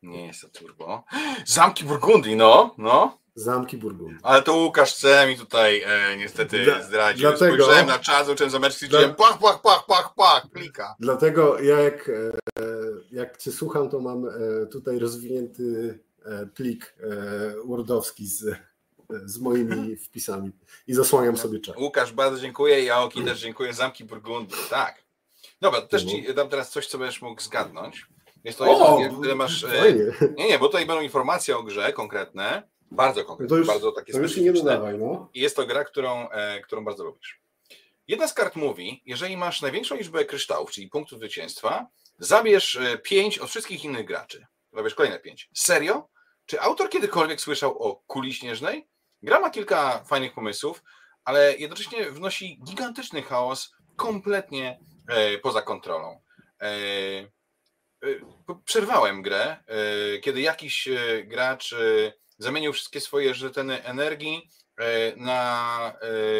Nie 0.04 0.26
jest 0.28 0.42
to 0.42 0.50
turbo. 0.50 1.04
Zamki 1.46 1.84
Burgundii, 1.86 2.36
no, 2.36 2.76
no. 2.78 3.21
Zamki 3.36 3.78
Burgundii. 3.78 4.18
Ale 4.24 4.42
to 4.42 4.54
Łukasz 4.58 4.94
C. 4.94 5.28
mi 5.28 5.38
tutaj 5.38 5.82
e, 5.86 6.18
niestety 6.18 6.64
Dla- 6.64 6.84
zdradził. 6.84 7.22
dlatego- 7.30 7.56
Spojrzałem 7.56 7.88
na 7.88 8.00
czas, 8.00 8.28
zacząłem 8.28 8.52
zameczki, 8.52 8.88
Dla- 8.88 9.10
pach, 9.10 9.38
pach, 9.40 9.62
pach, 9.62 9.86
pach, 9.86 10.14
pach, 10.16 10.46
klika. 10.54 10.96
Dlatego 11.00 11.60
ja 11.60 11.80
jak, 11.80 12.10
e, 12.10 12.32
jak 13.12 13.38
Cię 13.38 13.52
słucham, 13.52 13.90
to 13.90 14.00
mam 14.00 14.26
e, 14.28 14.32
tutaj 14.66 15.00
rozwinięty 15.00 16.00
e, 16.26 16.46
plik 16.46 16.96
e, 17.00 17.08
wordowski 17.66 18.28
z, 18.28 18.56
z 19.26 19.40
moimi 19.40 19.96
wpisami 20.06 20.52
i 20.88 20.94
zasłaniam 20.94 21.38
sobie 21.38 21.60
czat. 21.60 21.78
Łukasz, 21.78 22.14
bardzo 22.14 22.40
dziękuję 22.42 22.84
i 22.84 22.90
Aoki 22.90 23.24
też 23.24 23.40
dziękuję. 23.40 23.74
Zamki 23.74 24.04
Burgundii, 24.06 24.58
tak. 24.70 25.04
Dobra, 25.62 25.82
też 25.82 26.04
ci 26.06 26.34
dam 26.34 26.50
teraz 26.50 26.72
coś, 26.72 26.88
co 26.88 26.98
będziesz 26.98 27.22
mógł 27.22 27.42
zgadnąć. 27.42 28.06
Jest 28.44 28.58
to 28.58 28.66
O, 28.66 29.00
jedno, 29.00 29.36
masz... 29.36 29.64
E, 29.64 29.68
fajnie. 29.68 30.04
nie, 30.38 30.48
nie, 30.48 30.60
bo 30.60 30.66
tutaj 30.66 30.86
będą 30.86 31.02
informacje 31.02 31.58
o 31.58 31.64
grze 31.64 31.94
konkretne, 31.94 32.64
bardzo 32.92 33.26
konkretne, 33.26 33.50
to 33.50 33.58
już, 33.58 33.68
bardzo 33.68 33.92
takie 33.92 34.14
to 34.14 34.20
już 34.20 34.38
nie 34.38 34.54
dodawaj, 34.54 34.98
no. 34.98 35.30
I 35.34 35.40
jest 35.40 35.56
to 35.56 35.66
gra, 35.66 35.84
którą, 35.84 36.30
e, 36.30 36.62
którą 36.62 36.86
bardzo 36.86 37.04
lubisz. 37.04 37.42
Jedna 38.08 38.28
z 38.28 38.34
kart 38.34 38.56
mówi, 38.56 39.04
jeżeli 39.06 39.38
masz 39.38 39.62
największą 39.62 39.96
liczbę 39.96 40.26
kryształów, 40.26 40.72
czyli 40.72 40.88
punktów 40.88 41.20
zwycięstwa, 41.20 41.88
zabierz 42.20 42.76
e, 42.76 42.98
pięć 42.98 43.40
od 43.40 43.50
wszystkich 43.50 43.84
innych 43.84 44.06
graczy. 44.06 44.46
Zabierz 44.74 44.96
kolejne 44.96 45.20
pięć. 45.20 45.50
Serio? 45.54 46.10
Czy 46.46 46.62
autor 46.62 46.90
kiedykolwiek 46.90 47.42
słyszał 47.42 47.84
o 47.84 47.96
kuli 47.96 48.34
śnieżnej? 48.34 48.88
Gra 49.22 49.40
ma 49.40 49.50
kilka 49.50 50.04
fajnych 50.04 50.34
pomysłów, 50.34 50.84
ale 51.24 51.56
jednocześnie 51.58 52.12
wnosi 52.12 52.60
gigantyczny 52.64 53.22
chaos 53.22 53.72
kompletnie 53.96 54.80
e, 55.08 55.38
poza 55.38 55.62
kontrolą. 55.62 56.22
E, 56.62 56.68
e, 56.68 58.08
przerwałem 58.66 59.22
grę, 59.22 59.58
e, 59.68 60.20
kiedy 60.20 60.42
jakiś 60.42 60.88
e, 60.88 61.24
gracz 61.24 61.76
zamienił 62.42 62.74
wszystkie 62.74 63.02
swoje 63.02 63.34
żetony 63.34 63.84
energii 63.84 64.50
e, 64.78 65.16
na 65.16 65.94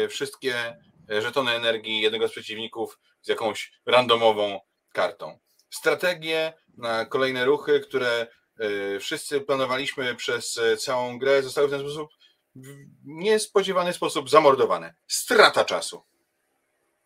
e, 0.04 0.08
wszystkie 0.08 0.76
żetony 1.08 1.50
energii 1.50 2.00
jednego 2.00 2.28
z 2.28 2.30
przeciwników 2.30 2.98
z 3.22 3.28
jakąś 3.28 3.72
randomową 3.86 4.60
kartą. 4.92 5.38
strategie, 5.70 6.52
na 6.76 7.04
kolejne 7.04 7.44
ruchy, 7.44 7.80
które 7.80 8.26
e, 8.58 8.98
wszyscy 8.98 9.40
planowaliśmy 9.40 10.14
przez 10.14 10.60
całą 10.78 11.18
grę, 11.18 11.42
zostały 11.42 11.68
w 11.68 11.70
ten 11.70 11.80
sposób 11.80 12.10
w 12.54 12.66
niespodziewany 13.04 13.92
sposób 13.92 14.30
zamordowane. 14.30 14.94
Strata 15.06 15.64
czasu. 15.64 16.02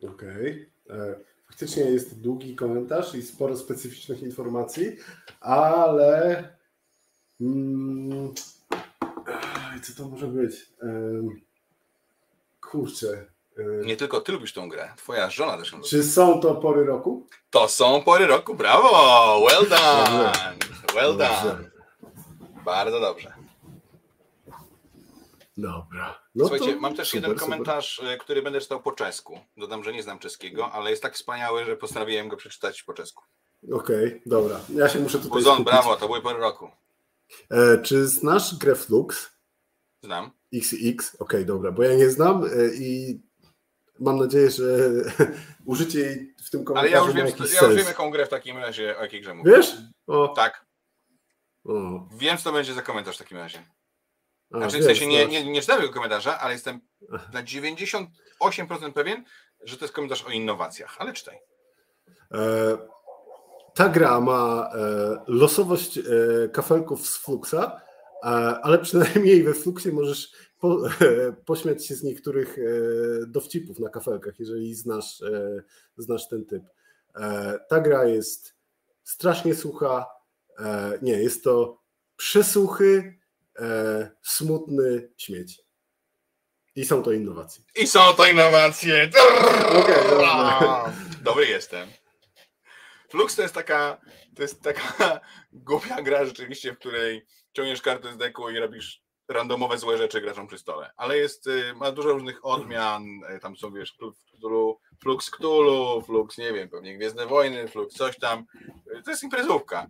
Okej. 0.03 0.71
Okay. 0.85 1.25
Faktycznie 1.47 1.83
jest 1.83 2.21
długi 2.21 2.57
komentarz 2.57 3.15
i 3.15 3.23
sporo 3.23 3.57
specyficznych 3.57 4.23
informacji, 4.23 4.97
ale 5.41 6.39
mm, 7.41 8.35
co 9.81 10.03
to 10.03 10.09
może 10.09 10.27
być? 10.27 10.55
Kurczę. 12.61 13.27
Nie 13.85 13.97
tylko 13.97 14.21
ty 14.21 14.33
lubisz 14.33 14.53
tą 14.53 14.69
grę, 14.69 14.93
twoja 14.97 15.31
żona 15.31 15.59
też. 15.59 15.75
Czy 15.91 16.05
są 16.05 16.41
to 16.41 16.55
pory 16.55 16.85
roku? 16.85 17.27
To 17.51 17.69
są 17.69 18.03
pory 18.03 18.27
roku, 18.27 18.55
brawo! 18.55 19.47
Well 19.49 19.69
done! 19.69 20.33
Well 20.95 21.17
done! 21.17 21.71
Bardzo 22.65 23.01
dobrze. 23.01 23.33
Dobra. 25.57 26.21
No 26.35 26.49
Słuchajcie, 26.49 26.77
mam 26.77 26.97
też 26.97 27.09
super, 27.09 27.23
jeden 27.23 27.39
komentarz, 27.39 27.97
super. 27.97 28.19
który 28.19 28.43
będę 28.43 28.61
czytał 28.61 28.83
po 28.83 28.93
czesku. 28.93 29.41
Dodam, 29.57 29.85
że 29.85 29.93
nie 29.93 30.03
znam 30.03 30.19
czeskiego, 30.19 30.73
ale 30.73 30.91
jest 30.91 31.03
tak 31.03 31.15
wspaniały, 31.15 31.65
że 31.65 31.77
postanowiłem 31.77 32.29
go 32.29 32.37
przeczytać 32.37 32.83
po 32.83 32.95
czesku. 32.95 33.25
Okej, 33.73 34.07
okay, 34.07 34.21
dobra. 34.27 34.61
Ja 34.75 34.89
się 34.89 34.99
muszę 34.99 35.19
tutaj 35.19 35.39
Uzon, 35.39 35.55
skupić. 35.55 35.73
brawo, 35.73 35.97
to 35.97 36.07
były 36.07 36.23
pory 36.23 36.39
roku. 36.39 36.71
E, 37.51 37.79
czy 37.83 38.07
znasz 38.07 38.55
grę 38.55 38.75
Flux? 38.75 39.36
Znam. 40.03 40.31
XX, 40.55 41.15
okej, 41.15 41.15
okay, 41.19 41.45
dobra, 41.45 41.73
bo 41.73 41.83
ja 41.83 41.95
nie 41.95 42.11
znam 42.11 42.45
e, 42.45 42.49
i 42.75 43.21
mam 44.01 44.19
nadzieję, 44.19 44.51
że 44.51 44.65
użycie 45.65 46.01
jej 46.01 46.35
w 46.45 46.51
tym 46.51 46.65
komentarzu 46.65 46.97
Ale 46.97 47.03
ja 47.03 47.07
już 47.07 47.17
wiem, 47.17 47.49
ja 47.55 47.67
już 47.67 47.77
wiem 47.77 47.87
jaką 47.87 48.11
grę 48.11 48.27
w 48.27 48.29
takim 48.29 48.59
razie, 48.59 48.99
o 48.99 49.03
jakiej 49.03 49.21
grze 49.21 49.35
mówię. 49.35 49.53
Wiesz? 49.57 49.77
O. 50.07 50.29
Tak. 50.29 50.67
O. 51.65 52.09
Wiem, 52.19 52.39
co 52.39 52.45
to 52.45 52.53
będzie 52.53 52.75
za 52.75 52.83
komentarz 52.83 53.17
w 53.17 53.19
takim 53.19 53.39
razie. 53.39 53.63
A, 54.53 54.59
znaczy, 54.59 54.79
w 54.79 54.85
sensie 54.85 55.07
nie, 55.07 55.27
nie, 55.27 55.51
nie 55.51 55.61
czytałem 55.61 55.83
jego 55.83 55.95
komentarza, 55.95 56.39
ale 56.41 56.53
jestem 56.53 56.81
na 57.33 57.43
98% 57.43 58.07
pewien, 58.95 59.25
że 59.65 59.77
to 59.77 59.85
jest 59.85 59.95
komentarz 59.95 60.23
o 60.23 60.31
innowacjach, 60.31 60.97
ale 60.99 61.13
czytaj. 61.13 61.39
E, 62.33 62.79
ta 63.75 63.89
gra 63.89 64.21
ma 64.21 64.71
e, 64.75 64.79
losowość 65.27 65.99
e, 65.99 66.03
kafelków 66.53 67.07
z 67.07 67.17
Fluxa, 67.17 67.81
ale 68.63 68.79
przynajmniej 68.79 69.43
we 69.43 69.55
Fluxie 69.55 69.93
możesz 69.93 70.31
po, 70.59 70.83
pośmiać 71.47 71.87
się 71.87 71.95
z 71.95 72.03
niektórych 72.03 72.59
e, 72.59 72.63
dowcipów 73.27 73.79
na 73.79 73.89
kafelkach, 73.89 74.39
jeżeli 74.39 74.75
znasz, 74.75 75.23
e, 75.23 75.63
znasz 75.97 76.29
ten 76.29 76.45
typ. 76.45 76.63
ta 77.69 77.81
gra 77.81 78.05
jest 78.05 78.55
strasznie 79.05 79.55
sucha. 79.55 80.07
nie, 81.03 81.23
jest 81.23 81.45
to 81.45 81.83
przesuchy, 82.17 83.19
e, 83.59 84.11
smutny 84.23 85.09
śmieć. 85.17 85.67
I 86.77 86.85
są 86.85 87.03
to 87.03 87.13
innowacje. 87.13 87.65
I 87.77 87.87
są 87.87 88.15
to 88.15 88.27
innowacje. 88.27 89.11
Okay, 89.81 90.93
Dobry 91.23 91.47
jestem. 91.47 91.89
Flux 93.09 93.37
to 93.37 93.43
jest 93.43 93.55
taka, 93.55 94.01
to 94.35 94.43
jest 94.43 94.63
taka 94.63 95.21
głupia 95.53 96.03
gra 96.03 96.25
rzeczywiście, 96.25 96.73
w 96.73 96.79
której 96.79 97.27
ciągniesz 97.57 97.83
kartę 97.83 98.13
z 98.13 98.17
deku 98.17 98.51
i 98.51 98.59
robisz 98.59 99.03
randomowe 99.29 99.79
złe 99.79 99.99
rzeczy 99.99 100.21
graczom 100.21 100.47
przy 100.47 100.59
stole. 100.59 100.91
Ale 100.97 101.19
jest, 101.19 101.47
y, 101.47 101.75
ma 101.75 101.93
dużo 101.93 102.13
różnych 102.13 102.45
odmian, 102.45 103.05
y, 103.37 103.41
tam 103.41 103.57
są 103.57 103.73
wiesz, 103.73 103.97
Flux 105.03 105.31
Cthulhu, 105.31 106.03
Flux, 106.03 106.39
nie 106.39 106.53
wiem, 106.53 106.69
pewnie 106.69 106.97
Gwiezdne 106.97 107.27
Wojny, 107.27 107.69
Flux 107.69 107.95
coś 107.95 108.19
tam. 108.19 108.45
Y, 108.99 109.03
to 109.03 109.11
jest 109.11 109.23
imprezówka. 109.23 109.87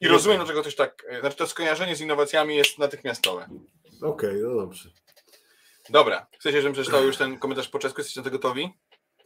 I 0.00 0.08
rozumiem, 0.08 0.38
dlaczego 0.38 0.62
też 0.62 0.76
tak, 0.76 1.06
e, 1.08 1.20
znaczy 1.20 1.36
to 1.36 1.46
skojarzenie 1.46 1.96
z 1.96 2.00
innowacjami 2.00 2.56
jest 2.56 2.78
natychmiastowe. 2.78 3.48
Okej, 4.02 4.30
okay, 4.30 4.40
no 4.42 4.54
dobrze. 4.54 4.88
Dobra, 5.90 6.26
chcecie, 6.38 6.62
żebym 6.62 6.72
przeczytał 6.72 7.04
już 7.04 7.16
ten 7.16 7.38
komentarz 7.38 7.68
po 7.68 7.78
czesku? 7.78 8.00
Jesteście 8.00 8.20
na 8.20 8.24
to 8.24 8.30
gotowi? 8.30 8.70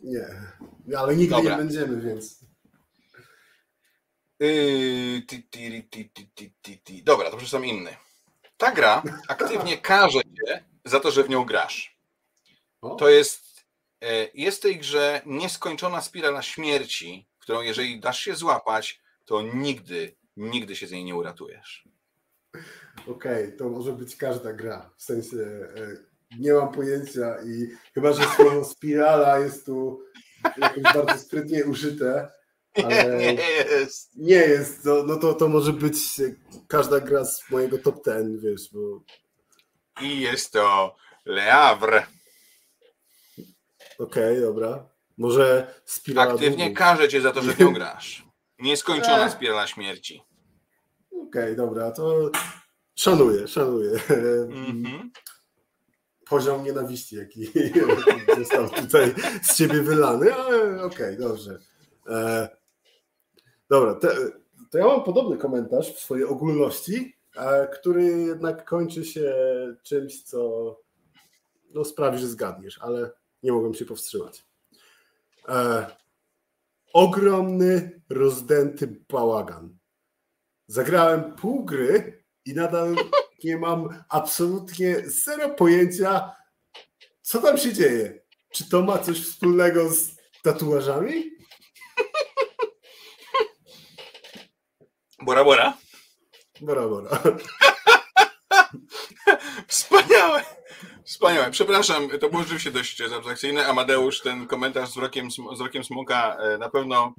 Nie, 0.01 0.27
ale 0.99 1.17
nigdy 1.17 1.37
Dobra. 1.37 1.51
nie 1.51 1.59
będziemy, 1.59 2.01
więc... 2.01 2.45
Yy, 4.41 5.23
Dobra, 7.03 7.31
to 7.31 7.37
przeczytam 7.37 7.65
inny. 7.65 7.97
Ta 8.57 8.73
gra 8.73 9.03
aktywnie 9.29 9.79
każe 9.79 10.21
cię 10.23 10.65
za 10.85 11.01
to, 11.01 11.11
że 11.11 11.25
w 11.25 11.29
nią 11.29 11.45
grasz. 11.45 11.99
To 12.99 13.09
jest, 13.09 13.65
e, 14.01 14.29
jest 14.35 14.59
w 14.59 14.63
tej 14.63 14.79
grze 14.79 15.23
nieskończona 15.27 16.01
spirala 16.01 16.43
śmierci, 16.43 17.27
którą 17.39 17.61
jeżeli 17.61 18.01
dasz 18.01 18.21
się 18.21 18.35
złapać, 18.35 19.01
to 19.25 19.43
nigdy 19.43 20.19
nigdy 20.39 20.77
się 20.77 20.87
z 20.87 20.91
niej 20.91 21.05
nie 21.05 21.15
uratujesz. 21.15 21.89
Okej, 23.07 23.45
okay, 23.45 23.53
to 23.53 23.69
może 23.69 23.93
być 23.93 24.17
każda 24.17 24.53
gra. 24.53 24.91
W 24.97 25.03
sensie 25.03 25.37
e, 25.37 25.97
nie 26.39 26.53
mam 26.53 26.73
pojęcia 26.73 27.37
i 27.45 27.69
chyba, 27.95 28.13
że 28.13 28.23
słowo 28.37 28.65
spirala 28.65 29.39
jest 29.39 29.67
tu 29.67 30.03
jakoś 30.57 30.83
bardzo 30.83 31.19
sprytnie 31.19 31.65
użyte. 31.65 32.29
Ale 32.85 33.17
nie 33.19 33.33
jest. 33.33 34.17
Nie 34.17 34.37
jest. 34.37 34.85
To, 34.85 35.03
no 35.07 35.17
to, 35.17 35.35
to 35.35 35.49
może 35.49 35.73
być 35.73 35.97
każda 36.69 37.01
gra 37.01 37.25
z 37.25 37.51
mojego 37.51 37.79
top 37.79 38.05
ten, 38.05 38.41
wiesz, 38.41 38.71
bo... 38.73 39.03
I 40.03 40.21
jest 40.21 40.53
to 40.53 40.97
Le 41.25 41.43
Havre. 41.43 42.07
Okej, 43.99 44.33
okay, 44.33 44.41
dobra. 44.41 44.89
Może 45.17 45.75
spirala... 45.85 46.33
Aktywnie 46.33 46.75
każe 46.75 47.09
cię 47.09 47.21
za 47.21 47.33
to, 47.33 47.43
że 47.43 47.53
w 47.53 47.59
nią 47.59 47.73
grasz. 47.73 48.27
Nieskończona 48.59 49.31
spirala 49.31 49.67
śmierci. 49.67 50.23
Okej, 51.11 51.43
okay, 51.43 51.57
dobra, 51.57 51.91
to 51.91 52.31
szanuję, 52.95 53.49
szanuję. 53.49 53.91
Mm-hmm. 53.91 55.09
Poziom 56.29 56.65
nienawiści, 56.65 57.17
jaki 57.17 57.47
został 58.39 58.71
tutaj 58.71 59.15
z 59.43 59.57
ciebie 59.57 59.83
wylany, 59.83 60.35
ale 60.35 60.83
okej, 60.83 61.17
okay, 61.17 61.17
dobrze. 61.17 61.59
E, 62.09 62.49
dobra, 63.71 63.95
te, 63.95 64.09
to 64.71 64.79
ja 64.79 64.87
mam 64.87 65.05
podobny 65.05 65.37
komentarz 65.37 65.95
w 65.95 66.01
swojej 66.01 66.25
ogólności, 66.25 67.17
e, 67.37 67.69
który 67.69 68.05
jednak 68.05 68.65
kończy 68.65 69.05
się 69.05 69.35
czymś, 69.83 70.23
co 70.23 70.77
no, 71.75 71.85
sprawi, 71.85 72.19
że 72.19 72.27
zgadniesz, 72.27 72.79
ale 72.79 73.11
nie 73.43 73.53
mogłem 73.53 73.75
się 73.75 73.85
powstrzymać. 73.85 74.45
E, 75.49 75.87
ogromny, 76.93 78.01
rozdęty 78.11 79.05
bałagan. 79.09 79.79
Zagrałem 80.67 81.35
pół 81.35 81.65
gry 81.65 82.25
i 82.45 82.55
nadal 82.55 82.97
nie 83.45 83.57
mam 83.57 83.89
absolutnie 84.09 85.03
zero 85.07 85.49
pojęcia, 85.49 86.33
co 87.23 87.43
tam 87.43 87.59
się 87.59 87.73
dzieje. 87.73 88.21
Czy 88.51 88.69
to 88.71 88.83
ma 88.83 88.99
coś 88.99 89.21
wspólnego 89.21 89.91
z 89.91 90.17
tatuażami? 90.43 91.38
Bora 95.23 95.45
Bora? 95.45 95.77
Bora 96.61 96.89
Bora. 96.89 97.11
Wspaniałe. 99.69 100.43
Wspaniałe. 101.05 101.51
Przepraszam, 101.51 102.09
to 102.21 102.31
było 102.31 102.43
rzeczywiście 102.43 102.71
dość 102.71 103.01
abstrakcyjne. 103.01 103.67
Amadeusz, 103.67 104.21
ten 104.21 104.47
komentarz 104.47 104.89
z 104.89 104.97
rokiem, 104.97 105.29
z 105.31 105.61
rokiem 105.61 105.85
smoka 105.85 106.37
e, 106.37 106.59
na 106.59 106.71
pewno 106.71 107.15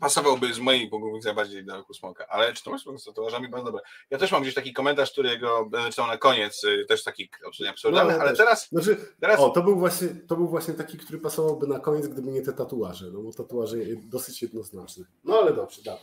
pasowałby 0.00 0.54
z 0.54 0.58
mojej 0.58 0.88
punktu 0.88 1.34
bardziej 1.34 1.64
do 1.64 1.76
roku 1.76 1.94
smoka, 1.94 2.26
ale 2.28 2.52
czy 2.52 2.64
to 2.64 2.70
masz 2.70 2.84
z 2.96 3.04
tatuażami? 3.04 3.48
Bardzo 3.48 3.64
dobre. 3.64 3.80
Ja 4.10 4.18
też 4.18 4.32
mam 4.32 4.42
gdzieś 4.42 4.54
taki 4.54 4.72
komentarz, 4.72 5.12
którego 5.12 5.66
będę 5.66 5.90
czytał 5.90 6.06
na 6.06 6.18
koniec, 6.18 6.64
y, 6.64 6.84
też 6.88 7.04
taki 7.04 7.30
absolutnie 7.46 7.70
absurdalny, 7.70 8.12
no, 8.12 8.18
ale, 8.20 8.28
ale 8.28 8.36
teraz, 8.36 8.68
znaczy, 8.68 8.96
teraz... 9.20 9.40
O, 9.40 9.50
to 9.50 9.62
był, 9.62 9.78
właśnie, 9.78 10.08
to 10.08 10.36
był 10.36 10.48
właśnie 10.48 10.74
taki, 10.74 10.98
który 10.98 11.18
pasowałby 11.18 11.66
na 11.66 11.78
koniec, 11.78 12.08
gdyby 12.08 12.30
nie 12.32 12.42
te 12.42 12.52
tatuaże, 12.52 13.06
no 13.12 13.22
bo 13.22 13.32
tatuaże 13.32 13.76
dosyć 14.04 14.42
jednoznaczne. 14.42 15.04
No 15.24 15.38
ale 15.38 15.52
dobrze, 15.52 15.82
dawaj. 15.82 16.02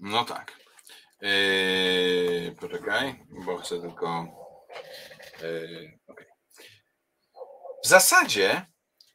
No 0.00 0.24
tak. 0.24 0.56
Yy, 1.20 2.56
poczekaj, 2.60 3.24
bo 3.46 3.56
chcę 3.56 3.80
tylko... 3.80 4.26
Yy, 5.42 5.98
okay. 6.06 6.26
W 7.84 7.88
zasadzie 7.88 8.66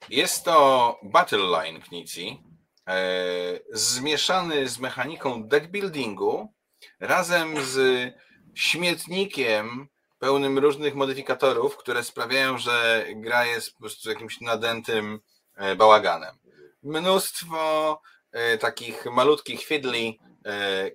jest 0.10 0.44
to 0.44 1.00
Battle 1.04 1.40
Line 1.40 1.82
Knici, 1.82 2.44
E, 2.90 3.60
zmieszany 3.72 4.68
z 4.68 4.80
mechaniką 4.80 5.48
deckbuildingu 5.48 6.54
razem 7.00 7.66
z 7.66 8.14
śmietnikiem 8.56 9.88
pełnym 10.20 10.60
różnych 10.60 10.96
modyfikatorów, 10.96 11.78
które 11.78 12.04
sprawiają, 12.04 12.58
że 12.58 13.06
gra 13.16 13.46
jest 13.46 13.74
po 13.74 13.80
prostu 13.80 14.10
jakimś 14.10 14.42
nadętym 14.42 15.20
e, 15.56 15.76
bałaganem. 15.76 16.36
Mnóstwo 16.84 18.02
e, 18.32 18.58
takich 18.58 19.06
malutkich 19.06 19.66
fiddly 19.66 20.14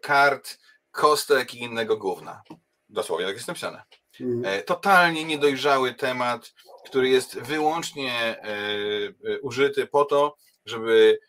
kart, 0.02 0.58
kostek 0.90 1.54
i 1.54 1.58
innego 1.58 1.96
gówna. 1.96 2.42
Dosłownie 2.88 3.26
tak 3.26 3.34
jest 3.34 3.48
napisane. 3.48 3.82
Mhm. 4.20 4.64
Totalnie 4.64 5.24
niedojrzały 5.24 5.94
temat, 5.94 6.54
który 6.86 7.08
jest 7.08 7.38
wyłącznie 7.38 8.42
użyty 9.42 9.86
po 9.86 10.04
to, 10.04 10.36
żeby 10.66 11.20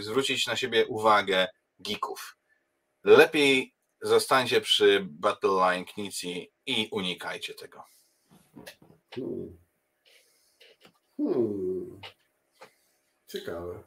zwrócić 0.00 0.46
na 0.46 0.56
siebie 0.56 0.86
uwagę 0.86 1.48
geeków. 1.78 2.36
Lepiej 3.04 3.74
zostańcie 4.00 4.60
przy 4.60 5.06
Battle 5.10 5.50
Line 5.50 5.84
Knici 5.84 6.52
i 6.66 6.88
unikajcie 6.92 7.54
tego. 7.54 7.84
Hmm. 9.14 9.58
Hmm. 11.16 12.00
Ciekawe. 13.26 13.82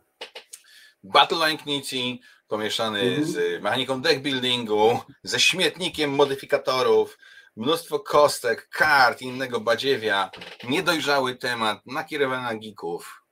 Battle 1.04 1.38
Line 1.38 1.58
Knici 1.58 2.22
pomieszany 2.48 3.00
Mhm. 3.02 3.26
z 3.28 3.64
mechaniką 3.64 4.02
deck 4.02 4.22
buildingu, 4.22 5.00
ze 5.24 5.40
śmietnikiem 5.40 6.12
modyfikatorów, 6.12 7.18
mnóstwo 7.56 8.00
kostek, 8.00 8.70
kart, 8.70 9.22
innego 9.22 9.60
badziewia, 9.60 10.32
niedojrzały 10.64 11.36
temat, 11.36 11.86
nakierowany 11.86 12.44
na 12.44 12.56
geeków. 12.56 13.24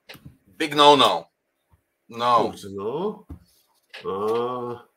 Big 0.47 0.76
no 0.76 0.97
no. 0.97 1.30
No. 2.09 2.43
Kurczę, 2.43 2.68
no. 2.72 3.26
A... 4.05 4.91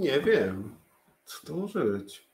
Nie 0.00 0.20
wiem. 0.20 0.76
Co 1.24 1.46
to 1.46 1.54
może 1.54 1.84
być? 1.84 2.28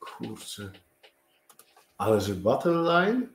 Kurczę. 0.00 0.72
Ale 1.98 2.20
że 2.20 2.34
Battle 2.34 2.72
Line? 2.72 3.34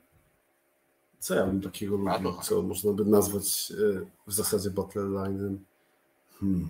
Co 1.26 1.36
ja 1.36 1.46
bym 1.46 1.62
takiego 1.62 1.98
lubił, 1.98 2.34
co 2.42 2.62
można 2.62 2.94
by 2.94 3.06
nazwać 3.06 3.72
e, 3.72 4.06
w 4.28 4.34
zasadzie 4.34 4.70
Battle 4.70 5.02
Line'em? 5.02 5.56
Hmm. 6.40 6.70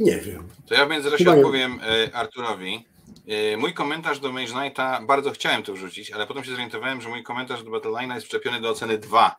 Nie 0.00 0.18
wiem. 0.18 0.48
To 0.66 0.74
ja 0.74 0.86
w 0.86 0.90
międzyczasie 0.90 1.30
odpowiem 1.30 1.80
e, 1.82 2.16
Arturowi. 2.16 2.84
E, 3.28 3.56
Mój 3.56 3.74
komentarz 3.74 4.20
do 4.20 4.32
Mage 4.32 4.46
Knighta, 4.46 5.02
bardzo 5.06 5.30
chciałem 5.30 5.62
to 5.62 5.72
wrzucić, 5.72 6.10
ale 6.10 6.26
potem 6.26 6.44
się 6.44 6.50
zorientowałem, 6.50 7.00
że 7.00 7.08
mój 7.08 7.22
komentarz 7.22 7.64
do 7.64 7.70
Battle 7.70 7.90
Line'a 7.90 8.14
jest 8.14 8.26
przyczepiony 8.26 8.60
do 8.60 8.70
oceny 8.70 8.98
2, 8.98 9.36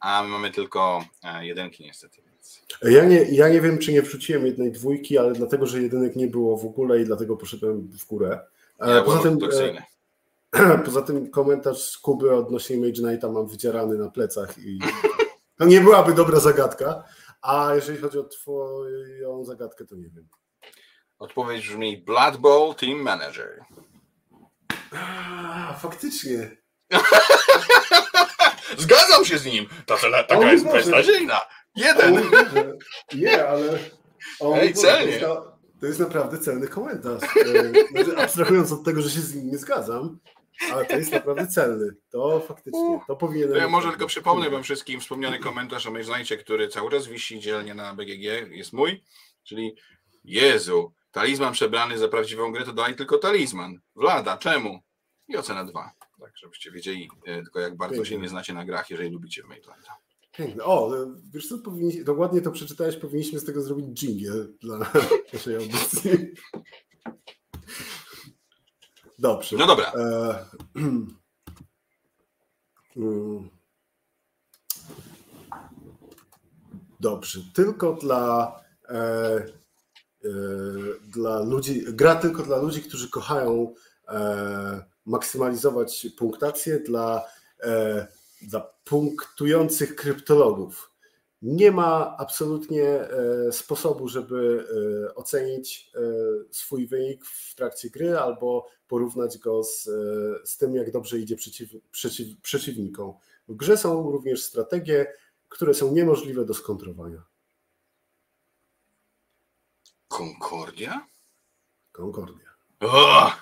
a 0.00 0.22
my 0.22 0.28
mamy 0.28 0.50
tylko 0.50 1.04
jedynki 1.40 1.84
niestety. 1.84 2.22
Więc. 2.26 2.62
Ja 2.82 3.04
nie, 3.04 3.22
ja 3.22 3.48
nie 3.48 3.60
wiem, 3.60 3.78
czy 3.78 3.92
nie 3.92 4.02
wrzuciłem 4.02 4.46
jednej 4.46 4.72
dwójki, 4.72 5.18
ale 5.18 5.32
dlatego, 5.32 5.66
że 5.66 5.82
jedynek 5.82 6.16
nie 6.16 6.26
było 6.26 6.56
w 6.56 6.64
ogóle 6.64 7.00
i 7.00 7.04
dlatego 7.04 7.36
poszedłem 7.36 7.88
w 7.88 8.06
górę. 8.06 8.40
Ja 8.86 9.02
Poza 9.02 9.22
tym, 9.22 9.38
poza 10.84 11.02
tym 11.02 11.30
komentarz 11.30 11.98
Kuby 11.98 12.34
odnośnie 12.34 12.76
Mage 12.76 12.92
Knighta 12.92 13.28
mam 13.28 13.46
wydzierany 13.46 13.98
na 13.98 14.10
plecach 14.10 14.58
i 14.58 14.78
to 15.58 15.64
nie 15.64 15.80
byłaby 15.80 16.14
dobra 16.14 16.40
zagadka. 16.40 17.04
A 17.42 17.74
jeżeli 17.74 17.98
chodzi 17.98 18.18
o 18.18 18.24
twoją 18.24 19.44
zagadkę, 19.44 19.84
to 19.84 19.96
nie 19.96 20.08
wiem. 20.08 20.28
Odpowiedź 21.18 21.68
brzmi 21.68 21.98
Blood 21.98 22.36
Bowl 22.36 22.74
Team 22.74 22.98
Manager. 22.98 23.64
A, 24.92 25.74
faktycznie. 25.80 26.56
Zgadzam 28.78 29.24
się 29.24 29.38
z 29.38 29.46
nim. 29.46 29.66
Ta 29.86 29.94
O 29.94 29.98
taka 30.28 30.52
jest 30.52 30.64
beznadziejna. 30.64 31.40
Jeden. 31.76 32.22
Nie, 33.14 33.48
ale. 33.48 33.78
O 34.40 34.56
Ej, 34.56 34.74
celnie. 34.74 35.20
To 35.20 35.26
jest, 35.26 35.40
na- 35.44 35.52
to 35.80 35.86
jest 35.86 36.00
naprawdę 36.00 36.38
celny 36.38 36.68
komentarz. 36.68 37.22
E, 37.22 37.72
Znaczy, 38.04 38.18
abstrahując 38.18 38.72
od 38.72 38.84
tego, 38.84 39.02
że 39.02 39.10
się 39.10 39.20
z 39.20 39.34
nim 39.34 39.50
nie 39.50 39.58
zgadzam, 39.58 40.18
ale 40.72 40.84
to 40.86 40.96
jest 40.96 41.12
naprawdę 41.12 41.46
celny. 41.46 41.96
To 42.10 42.40
faktycznie. 42.40 43.00
To 43.06 43.16
powinienem. 43.16 43.52
To 43.52 43.58
ja 43.58 43.68
może 43.68 43.90
tylko 43.90 44.06
przypomnę 44.06 44.50
wam 44.50 44.62
wszystkim 44.62 45.00
wspomniany 45.00 45.38
komentarz 45.38 45.86
o 45.86 45.92
Knightie, 45.92 46.36
który 46.36 46.68
cały 46.68 46.90
czas 46.90 47.06
wisi 47.06 47.40
dzielnie 47.40 47.74
na 47.74 47.94
BGG, 47.94 48.50
jest 48.50 48.72
mój, 48.72 49.02
czyli 49.42 49.74
Jezu, 50.24 50.92
talizman 51.12 51.52
przebrany 51.52 51.98
za 51.98 52.08
prawdziwą 52.08 52.52
grę 52.52 52.64
to 52.64 52.72
daj 52.72 52.96
tylko 52.96 53.18
talizman. 53.18 53.80
Vlada, 53.96 54.36
czemu? 54.36 54.80
I 55.28 55.36
ocena 55.36 55.64
2. 55.64 55.92
Tak, 56.20 56.38
żebyście 56.38 56.70
wiedzieli 56.70 57.10
e, 57.26 57.42
tylko 57.42 57.60
jak 57.60 57.76
bardzo 57.76 58.04
się 58.04 58.10
Pięknie. 58.10 58.22
nie 58.22 58.28
znacie 58.28 58.54
na 58.54 58.64
grach, 58.64 58.90
jeżeli 58.90 59.10
lubicie 59.10 59.42
Knighta. 59.42 59.76
Piękne. 60.32 60.64
O, 60.64 61.02
e, 61.02 61.14
wiesz 61.34 61.48
co, 61.48 61.58
powinni, 61.58 62.04
dokładnie 62.04 62.40
to 62.40 62.50
przeczytałeś, 62.50 62.96
powinniśmy 62.96 63.38
z 63.38 63.44
tego 63.44 63.62
zrobić 63.62 63.86
dżingiel 63.86 64.54
dla 64.60 64.78
naszej 65.32 65.56
audycji. 65.56 66.10
Dobrze. 69.20 69.56
No 69.56 69.66
dobra, 69.66 69.92
E, 69.92 70.44
mm. 72.96 73.50
Dobrze, 77.00 77.40
tylko 77.54 77.92
dla, 77.92 78.54
e, 78.88 78.94
e, 78.94 80.30
dla 81.06 81.40
ludzi, 81.40 81.84
gra 81.88 82.16
tylko 82.16 82.42
dla 82.42 82.56
ludzi, 82.56 82.82
którzy 82.82 83.10
kochają 83.10 83.74
maksymalizować 85.06 86.06
punktację 86.18 86.80
dla, 86.80 87.24
dla 88.42 88.60
punktujących 88.84 89.96
kryptologów. 89.96 90.89
Nie 91.42 91.72
ma 91.72 92.16
absolutnie 92.18 92.84
e, 92.84 93.52
sposobu, 93.52 94.08
żeby 94.08 94.66
e, 95.10 95.14
ocenić 95.14 95.90
e, 95.94 96.00
swój 96.50 96.86
wynik 96.86 97.24
w 97.26 97.54
trakcie 97.54 97.90
gry 97.90 98.18
albo 98.18 98.66
porównać 98.88 99.38
go 99.38 99.64
z, 99.64 99.84
z 100.44 100.56
tym, 100.56 100.74
jak 100.74 100.90
dobrze 100.90 101.18
idzie 101.18 101.36
przeciw, 101.36 101.70
przeciw, 101.90 102.40
przeciwnikom. 102.42 103.12
W 103.48 103.54
grze 103.54 103.76
są 103.76 104.10
również 104.10 104.42
strategie, 104.42 105.12
które 105.48 105.74
są 105.74 105.92
niemożliwe 105.92 106.44
do 106.44 106.54
skontrowania. 106.54 107.22
Concordia? 110.08 111.06
Concordia. 111.92 112.50
O! 112.80 113.32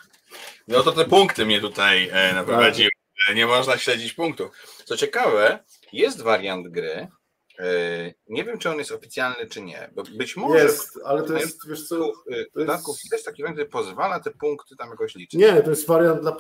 No 0.69 0.83
to 0.83 0.93
te 0.93 1.05
punkty 1.05 1.47
mnie 1.47 1.61
tutaj 1.61 2.11
naprowadziły. 2.35 2.91
Nie 3.35 3.47
można 3.47 3.79
śledzić 3.79 4.13
punktów. 4.13 4.51
Co 4.85 4.97
ciekawe, 4.97 5.65
jest 5.93 6.23
wariant 6.23 6.69
gry. 6.69 7.09
E, 7.59 8.15
nie 8.29 8.45
wiem, 8.45 8.59
czy 8.59 8.71
on 8.71 8.79
jest 8.79 8.93
oficjalny, 8.93 9.47
czy 9.47 9.63
nie. 9.63 9.91
Bo 9.95 10.03
być 10.03 10.37
może 10.37 10.59
Jest, 10.65 10.99
ale 11.05 11.23
to 11.23 11.33
jest, 11.33 11.69
wiesz 11.69 11.89
co, 11.89 11.97
e, 11.97 12.13
to 12.27 12.31
jest- 12.37 12.55
dodatków 12.55 12.97
jest 13.13 13.25
taki 13.25 13.43
wariant, 13.43 13.59
który 13.59 13.71
pozwala 13.71 14.21
te 14.21 14.31
punkty 14.31 14.77
tam 14.77 14.91
jakoś 14.91 15.15
liczyć. 15.15 15.41
nie, 15.41 15.63
to 15.63 15.71
jest 15.71 15.87
wariant 15.87 16.21
dla, 16.21 16.31
e, 16.31 16.37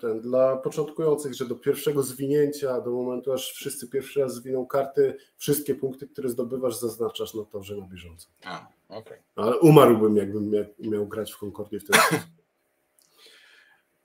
ten, 0.00 0.20
dla 0.20 0.56
początkujących, 0.56 1.34
że 1.34 1.44
do 1.46 1.54
pierwszego 1.54 2.02
zwinięcia, 2.02 2.80
do 2.80 2.90
momentu 2.90 3.32
aż 3.32 3.52
wszyscy 3.52 3.88
pierwszy 3.88 4.20
raz 4.20 4.34
zwiną 4.34 4.66
karty, 4.66 5.16
wszystkie 5.36 5.74
punkty, 5.74 6.08
które 6.08 6.28
zdobywasz, 6.28 6.76
zaznaczasz 6.76 7.34
na 7.34 7.44
torze 7.44 7.76
na 7.76 7.86
bieżąco. 7.86 8.28
A, 8.44 8.66
okej. 8.88 9.18
Ale 9.36 9.58
umarłbym, 9.58 10.16
jakbym 10.16 10.50
miał, 10.50 10.64
miał 10.78 11.06
grać 11.06 11.32
w 11.32 11.38
Concordię 11.38 11.80
w 11.80 11.84
ten 11.84 12.00
sposób. 12.00 12.26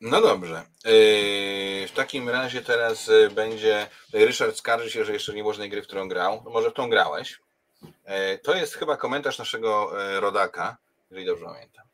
No 0.06 0.22
dobrze. 0.22 0.64
Yy, 0.86 1.88
w 1.88 1.92
takim 1.96 2.30
razie 2.30 2.62
teraz 2.62 3.08
yy, 3.08 3.30
będzie. 3.30 3.88
Ryszard 4.14 4.58
skarży 4.58 4.92
się, 4.92 5.06
że 5.06 5.14
jeszcze 5.14 5.34
nie 5.34 5.42
było 5.42 5.54
żadnej 5.54 5.70
gry, 5.70 5.82
w 5.82 5.88
którą 5.88 6.08
grał. 6.08 6.42
No 6.46 6.52
może 6.52 6.72
w 6.72 6.74
tą 6.74 6.90
grałeś. 6.90 7.40
Yy, 7.84 8.40
To 8.44 8.56
jest 8.56 8.76
chyba 8.76 8.98
komentarz 8.98 9.38
naszego 9.38 9.92
rodaka, 10.20 10.78
jeżeli 11.10 11.28
dobrze 11.28 11.46
pamiętam. 11.46 11.86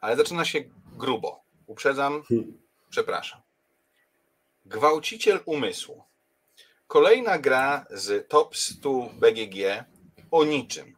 Ale 0.00 0.16
zaczyna 0.16 0.44
się 0.44 0.64
grubo. 0.96 1.40
Uprzedzam, 1.66 2.22
przepraszam. 2.90 3.40
Gwałciciel 4.66 5.40
umysłu. 5.44 6.04
Kolejna 6.86 7.38
gra 7.38 7.86
z 7.90 8.28
top 8.28 8.56
100 8.56 8.90
BGG 9.12 9.84
o 10.30 10.44
niczym. 10.44 10.96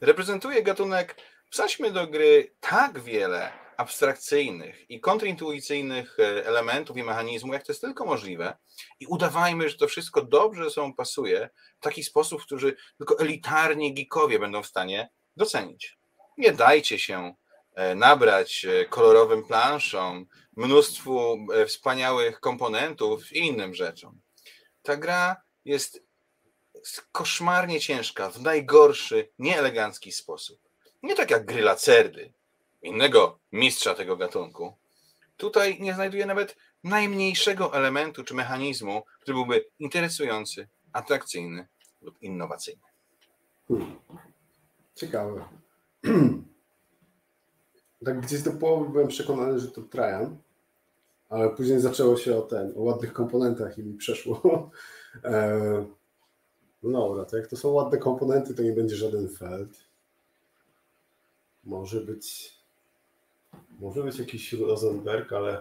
Reprezentuje 0.00 0.62
gatunek 0.62 1.16
wsadźmy 1.50 1.90
do 1.90 2.06
gry 2.06 2.50
tak 2.60 3.00
wiele 3.00 3.63
abstrakcyjnych 3.76 4.90
i 4.90 5.00
kontrintuicyjnych 5.00 6.16
e, 6.18 6.46
elementów 6.46 6.96
i 6.96 7.02
mechanizmów, 7.02 7.54
jak 7.54 7.62
to 7.66 7.72
jest 7.72 7.80
tylko 7.80 8.04
możliwe, 8.04 8.56
i 9.00 9.06
udawajmy, 9.06 9.68
że 9.68 9.76
to 9.76 9.88
wszystko 9.88 10.22
dobrze 10.22 10.64
ze 10.64 10.70
sobą 10.70 10.94
pasuje 10.94 11.50
w 11.80 11.82
taki 11.82 12.04
sposób, 12.04 12.42
w 12.42 12.46
który 12.46 12.76
tylko 12.98 13.18
elitarni 13.18 13.94
geekowie 13.94 14.38
będą 14.38 14.62
w 14.62 14.66
stanie 14.66 15.08
docenić. 15.36 15.98
Nie 16.38 16.52
dajcie 16.52 16.98
się 16.98 17.34
e, 17.74 17.94
nabrać 17.94 18.64
e, 18.64 18.84
kolorowym 18.84 19.44
planszom, 19.44 20.26
mnóstwu 20.56 21.46
wspaniałych 21.66 22.40
komponentów 22.40 23.32
i 23.32 23.38
innym 23.38 23.74
rzeczom. 23.74 24.20
Ta 24.82 24.96
gra 24.96 25.36
jest 25.64 26.04
koszmarnie 27.12 27.80
ciężka, 27.80 28.30
w 28.30 28.40
najgorszy, 28.40 29.28
nieelegancki 29.38 30.12
sposób. 30.12 30.60
Nie 31.02 31.14
tak 31.14 31.30
jak 31.30 31.44
gry 31.44 31.62
Lacerdy, 31.62 32.32
innego 32.84 33.38
mistrza 33.52 33.94
tego 33.94 34.16
gatunku. 34.16 34.72
Tutaj 35.36 35.80
nie 35.80 35.94
znajduje 35.94 36.26
nawet 36.26 36.56
najmniejszego 36.84 37.74
elementu 37.74 38.24
czy 38.24 38.34
mechanizmu, 38.34 39.02
który 39.20 39.34
byłby 39.34 39.64
interesujący, 39.78 40.68
atrakcyjny 40.92 41.66
lub 42.02 42.22
innowacyjny. 42.22 42.82
Hmm. 43.68 43.96
Ciekawe. 44.94 45.44
tak 48.04 48.20
gdzieś 48.20 48.42
do 48.42 48.52
połowy 48.52 48.90
byłem 48.90 49.08
przekonany, 49.08 49.60
że 49.60 49.70
to 49.70 49.82
Trajan, 49.82 50.36
ale 51.28 51.50
później 51.50 51.80
zaczęło 51.80 52.16
się 52.16 52.36
o 52.36 52.42
ten, 52.42 52.72
o 52.76 52.82
ładnych 52.82 53.12
komponentach 53.12 53.78
i 53.78 53.82
mi 53.82 53.94
przeszło. 53.94 54.40
E, 55.24 55.86
no 56.82 57.08
dobra, 57.08 57.24
to 57.24 57.36
jak 57.36 57.46
to 57.46 57.56
są 57.56 57.68
ładne 57.68 57.98
komponenty, 57.98 58.54
to 58.54 58.62
nie 58.62 58.72
będzie 58.72 58.96
żaden 58.96 59.28
Feld. 59.28 59.84
Może 61.64 62.00
być 62.00 62.54
może 63.80 64.02
być 64.02 64.18
jakiś 64.18 64.52
Rosenberg, 64.52 65.32
ale 65.32 65.60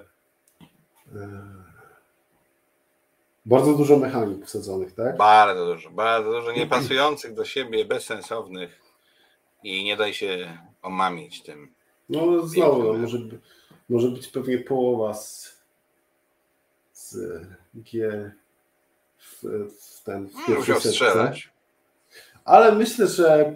e, 1.16 1.42
Bardzo 3.46 3.74
dużo 3.74 3.98
mechanik 3.98 4.46
wsadzonych, 4.46 4.94
tak? 4.96 5.18
Bardzo 5.18 5.66
dużo, 5.66 5.90
bardzo 5.90 6.32
dużo 6.32 6.52
niepasujących 6.52 7.34
do 7.34 7.46
siebie, 7.46 7.86
bezsensownych 7.86 8.82
i 9.64 9.84
nie 9.84 9.98
daj 9.98 10.14
się 10.14 10.58
omamić 10.82 11.44
tym. 11.44 11.74
No 12.10 12.48
znowu, 12.48 12.84
no, 12.84 12.94
może, 12.94 13.18
może 13.90 14.08
być 14.08 14.28
pewnie 14.28 14.58
połowa 14.58 15.14
z, 15.14 15.58
z 16.94 17.18
gier 17.84 18.32
w, 19.18 19.44
w 19.82 20.04
ten 20.04 20.30
w 20.30 20.48
Musiał 20.48 20.80
strzelać. 20.80 21.54
Ale 22.46 22.76
myślę, 22.76 23.08
że, 23.08 23.56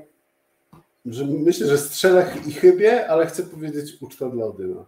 że 1.08 1.26
myślę, 1.26 1.68
że 1.68 1.78
strzelę 1.78 2.36
i 2.48 2.52
chybie, 2.52 3.10
ale 3.10 3.28
chcę 3.28 3.44
powiedzieć 3.44 4.02
uczta 4.02 4.30
dla 4.30 4.46
Odyna. 4.46 4.86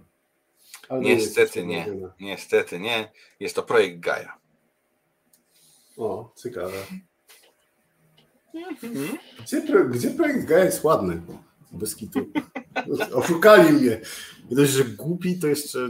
Ale 0.89 1.01
Niestety 1.01 1.65
nie. 1.65 1.87
Niestety 2.19 2.79
nie. 2.79 3.11
Jest 3.39 3.55
to 3.55 3.63
projekt 3.63 3.99
Gaia. 3.99 4.37
O, 5.97 6.33
ciekawe. 6.43 6.77
Gdzie, 9.43 9.61
gdzie 9.89 10.11
projekt 10.11 10.45
Gaia 10.45 10.65
jest 10.65 10.83
ładny? 10.83 11.21
Bez 11.71 11.95
kitu. 11.95 12.19
Oszukali 13.13 13.73
mnie. 13.73 14.01
Nie 14.49 14.55
dość, 14.55 14.71
że 14.71 14.83
głupi, 14.83 15.39
to 15.39 15.47
jeszcze 15.47 15.89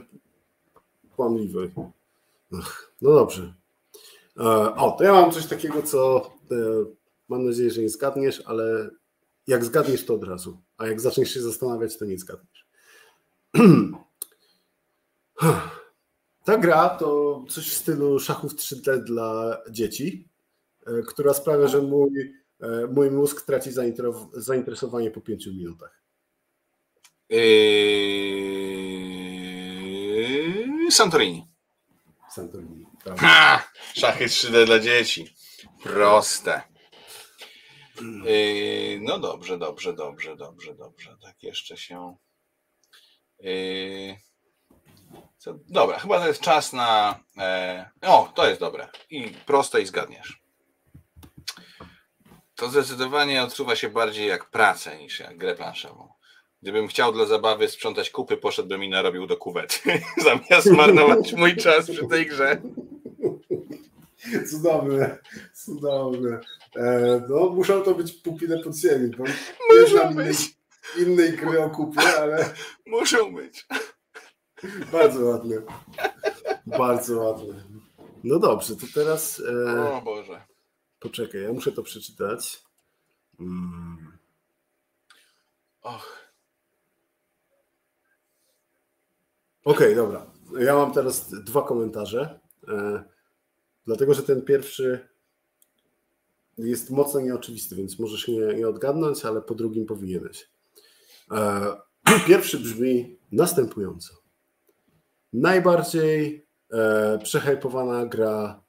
kłamliwy. 1.16 1.72
No 3.02 3.14
dobrze. 3.14 3.54
E, 4.38 4.44
o, 4.76 4.92
to 4.92 5.04
ja 5.04 5.14
mam 5.14 5.32
coś 5.32 5.46
takiego, 5.46 5.84
co 5.84 6.32
e, 6.52 6.56
mam 7.30 7.46
nadzieję, 7.46 7.72
że 7.72 7.82
nie 7.82 7.90
zgadniesz, 7.90 8.44
ale 8.46 8.90
jak 9.50 9.66
zgadniesz, 9.66 10.06
to 10.06 10.14
od 10.14 10.24
razu. 10.24 10.62
A 10.78 10.88
jak 10.88 11.02
zaczniesz 11.02 11.34
się 11.34 11.42
zastanawiać, 11.42 11.98
to 11.98 12.06
nie 12.06 12.18
zgadniesz. 12.18 12.68
Ta 16.46 16.58
gra 16.58 16.90
to 16.90 17.44
coś 17.50 17.70
w 17.70 17.78
stylu 17.78 18.20
szachów 18.20 18.56
3D 18.56 19.04
dla 19.04 19.58
dzieci, 19.70 20.30
e, 20.88 21.02
która 21.08 21.34
sprawia, 21.34 21.68
że 21.68 21.82
mój, 21.82 22.34
mój 22.96 23.12
mózg 23.12 23.42
traci 23.42 23.70
zainteresowanie 24.34 25.12
po 25.12 25.22
5 25.22 25.48
minutach. 25.48 26.02
Yy... 27.30 27.40
Santorini. 30.92 31.48
Santorini. 32.30 32.86
Tak. 33.04 33.20
Ha! 33.20 33.64
Szachy 33.94 34.26
3D 34.26 34.66
dla 34.66 34.80
dzieci. 34.80 35.36
Proste. 35.84 36.62
Yy, 38.02 39.00
no 39.02 39.20
dobrze, 39.20 39.58
dobrze, 39.58 39.94
dobrze, 39.94 40.36
dobrze, 40.36 40.76
dobrze. 40.76 41.18
Tak 41.22 41.44
jeszcze 41.44 41.78
się. 41.78 42.16
Yy... 43.40 44.18
Co? 45.38 45.60
Dobra, 45.70 46.00
chyba 46.00 46.20
to 46.20 46.28
jest 46.28 46.42
czas 46.42 46.74
na. 46.74 47.20
E... 47.38 47.90
O, 48.02 48.32
to 48.36 48.48
jest 48.48 48.60
dobre. 48.60 48.88
I 49.10 49.30
proste 49.46 49.82
i 49.82 49.86
zgadniesz. 49.86 50.44
To 52.56 52.70
zdecydowanie 52.70 53.44
odczuwa 53.44 53.76
się 53.76 53.90
bardziej 53.90 54.28
jak 54.28 54.50
pracę 54.50 54.98
niż 54.98 55.20
jak 55.20 55.38
grę 55.38 55.56
planszową. 55.56 56.10
Gdybym 56.62 56.88
chciał 56.88 57.14
dla 57.14 57.26
zabawy 57.26 57.68
sprzątać 57.68 58.10
kupy, 58.10 58.38
poszedłbym 58.38 58.84
i 58.84 58.90
narobił 58.90 59.28
do 59.28 59.38
kuwety, 59.38 60.02
zamiast 60.24 60.72
marnować 60.72 61.34
mój 61.34 61.56
czas 61.56 61.92
przy 61.92 62.08
tej 62.08 62.26
grze. 62.26 62.62
Cudowne, 64.50 65.18
cudowne. 65.54 66.40
E, 66.76 67.22
no, 67.30 67.50
muszą 67.50 67.82
to 67.82 67.96
być 67.96 68.12
pupile 68.12 68.64
pod 68.64 68.76
ziemi, 68.76 69.12
bo 69.18 69.24
Muszą 69.82 70.16
być. 70.16 70.58
Innej, 70.98 71.08
innej 71.08 71.38
gry 71.38 71.64
o 71.64 71.70
kupy, 71.70 72.02
ale... 72.02 72.54
Muszą 72.86 73.36
być. 73.36 73.68
Bardzo 74.92 75.26
ładne. 75.26 75.56
Bardzo 76.66 77.18
ładne. 77.20 77.64
No 78.24 78.40
dobrze, 78.40 78.76
to 78.76 78.86
teraz... 78.94 79.42
E... 79.76 79.94
O 79.94 80.02
Boże. 80.02 80.42
Poczekaj, 81.00 81.42
ja 81.42 81.54
muszę 81.54 81.72
to 81.72 81.84
przeczytać. 81.84 82.64
Mm. 83.40 84.18
Och. 85.82 86.20
Okej, 89.64 89.94
okay, 89.94 89.96
dobra. 89.96 90.26
Ja 90.60 90.76
mam 90.76 90.94
teraz 90.94 91.30
dwa 91.44 91.62
komentarze. 91.62 92.40
E, 92.68 93.04
dlatego, 93.86 94.14
że 94.14 94.24
ten 94.24 94.42
pierwszy 94.42 95.10
jest 96.58 96.90
mocno 96.90 97.20
nieoczywisty, 97.22 97.76
więc 97.76 98.00
możesz 98.00 98.28
nie, 98.28 98.40
nie 98.40 98.68
odgadnąć, 98.68 99.26
ale 99.26 99.42
po 99.42 99.56
drugim 99.56 99.86
powinieneś. 99.86 100.50
E, 101.32 101.76
pierwszy 102.28 102.60
brzmi 102.60 103.20
następująco. 103.32 104.14
Najbardziej 105.34 106.48
e, 106.72 107.20
przehypowana 107.24 108.06
gra 108.06 108.64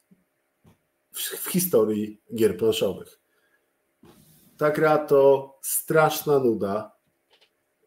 w, 1.13 1.19
w 1.19 1.51
historii 1.51 2.23
gier 2.35 2.57
planszowych. 2.57 3.21
Ta 4.57 4.71
gra 4.71 4.99
to 4.99 5.59
straszna 5.63 6.39
nuda 6.39 6.93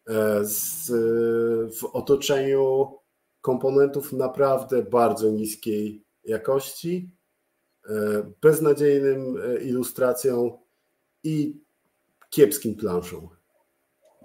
e, 0.08 0.44
z, 0.44 0.86
w 1.80 1.84
otoczeniu 1.84 2.94
komponentów 3.40 4.12
naprawdę 4.12 4.82
bardzo 4.82 5.30
niskiej 5.30 6.03
jakości, 6.24 7.10
e, 7.88 7.92
beznadziejnym 8.40 9.36
e, 9.36 9.62
ilustracją 9.62 10.58
i 11.22 11.60
kiepskim 12.30 12.74
planszą. 12.74 13.28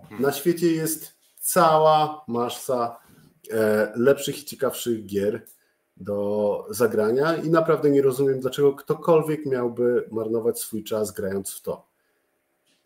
Hmm. 0.01 0.21
Na 0.21 0.31
świecie 0.31 0.71
jest 0.71 1.13
cała 1.39 2.25
masa 2.27 2.99
e, 3.51 3.93
lepszych 3.95 4.41
i 4.41 4.45
ciekawszych 4.45 5.05
gier 5.05 5.45
do 5.97 6.65
zagrania 6.69 7.35
i 7.35 7.49
naprawdę 7.49 7.89
nie 7.89 8.01
rozumiem, 8.01 8.39
dlaczego 8.39 8.73
ktokolwiek 8.73 9.45
miałby 9.45 10.07
marnować 10.11 10.59
swój 10.59 10.83
czas 10.83 11.11
grając 11.11 11.53
w 11.53 11.61
to. 11.61 11.87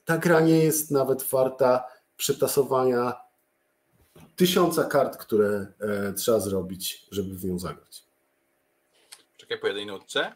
Ta 0.05 0.17
gra 0.17 0.39
nie 0.39 0.63
jest 0.63 0.91
nawet 0.91 1.23
warta 1.23 1.83
przetasowania 2.17 3.13
tysiąca 4.35 4.83
kart, 4.83 5.17
które 5.17 5.67
trzeba 6.15 6.39
zrobić, 6.39 7.07
żeby 7.11 7.35
w 7.35 7.45
nią 7.45 7.59
zagrać. 7.59 8.12
Czekaj 9.43 9.59
po 9.59 9.67
jednej 9.67 9.85
nutce. 9.85 10.33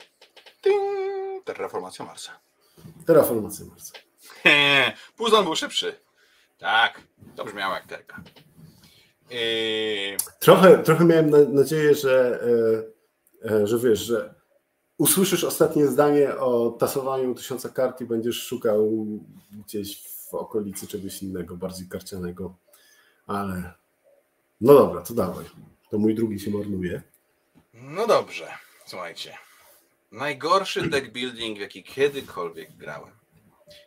Terraformacja 1.46 2.06
Marsa. 2.06 2.32
Terraformacja 3.06 3.66
Marsa. 3.66 3.94
Puzon 5.18 5.44
był 5.44 5.56
szybszy. 5.56 5.96
Tak, 6.58 7.02
to 7.36 7.46
brzmiało 7.46 7.74
jak 7.74 7.88
terka. 7.88 8.24
Yy... 9.30 9.38
Trochę, 10.40 10.84
trochę 10.84 11.06
miałem 11.06 11.30
na, 11.30 11.38
nadzieję, 11.38 11.96
że, 11.96 12.40
e, 13.44 13.52
e, 13.52 13.68
że 13.68 13.80
wiesz, 13.80 14.00
że 14.00 14.34
usłyszysz 14.98 15.44
ostatnie 15.44 15.88
zdanie 15.88 16.38
o 16.38 16.70
tasowaniu 16.72 17.36
tysiąca 17.36 17.70
kart 17.70 18.02
i 18.02 18.06
będziesz 18.06 18.44
szukał 18.44 19.08
gdzieś 19.52 20.08
w 20.08 20.34
okolicy 20.34 20.88
czegoś 20.88 21.24
innego, 21.24 21.58
bardziej 21.58 21.88
karcianego, 21.88 22.56
ale 23.28 23.74
no 24.62 24.74
dobra, 24.74 25.02
to 25.02 25.14
dawaj. 25.14 25.46
To 25.90 25.98
mój 25.98 26.16
drugi 26.16 26.40
się 26.40 26.52
marnuje. 26.52 27.02
No 27.74 28.08
dobrze, 28.08 28.48
słuchajcie. 28.88 29.38
Najgorszy 30.12 30.90
deck 30.90 31.08
building, 31.08 31.58
w 31.58 31.62
jaki 31.62 31.84
kiedykolwiek 31.84 32.78
grałem. 32.78 33.18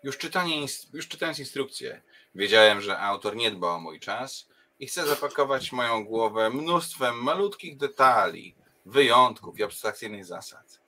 Już, 0.03 0.19
czytanie, 0.19 0.67
już 0.93 1.09
czytając 1.09 1.39
instrukcję, 1.39 2.03
wiedziałem, 2.35 2.81
że 2.81 2.99
autor 2.99 3.37
nie 3.37 3.51
dba 3.51 3.69
o 3.69 3.81
mój 3.81 4.01
czas 4.01 4.49
i 4.79 4.87
chce 4.87 5.07
zapakować 5.07 5.73
moją 5.73 6.05
głowę 6.05 6.51
mnóstwem 6.51 7.23
malutkich 7.23 7.77
detali, 7.77 8.57
wyjątków 8.87 9.59
i 9.59 9.63
abstrakcyjnych 9.63 10.25
zasad. 10.25 10.81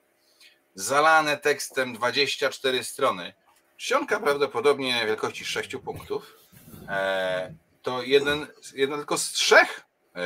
Zalane 0.75 1.37
tekstem 1.37 1.93
24 1.93 2.83
strony, 2.83 3.33
czcionka 3.77 4.19
prawdopodobnie 4.19 5.05
wielkości 5.05 5.45
6 5.45 5.75
punktów, 5.75 6.37
e, 6.89 7.53
to 7.81 8.03
jeden, 8.03 8.47
jeden 8.73 8.97
tylko 8.97 9.17
z 9.17 9.31
trzech 9.31 9.81
e, 10.15 10.21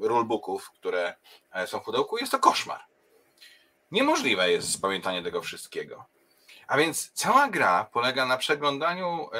rulebooków, 0.00 0.70
które 0.70 1.14
e, 1.52 1.66
są 1.66 1.80
w 1.80 1.84
pudełku, 1.84 2.18
jest 2.18 2.32
to 2.32 2.38
koszmar. 2.38 2.80
Niemożliwe 3.90 4.50
jest 4.50 4.72
spamiętanie 4.72 5.22
tego 5.22 5.42
wszystkiego. 5.42 6.04
A 6.66 6.78
więc 6.78 7.12
cała 7.12 7.48
gra 7.48 7.84
polega 7.92 8.26
na 8.26 8.36
przeglądaniu 8.36 9.30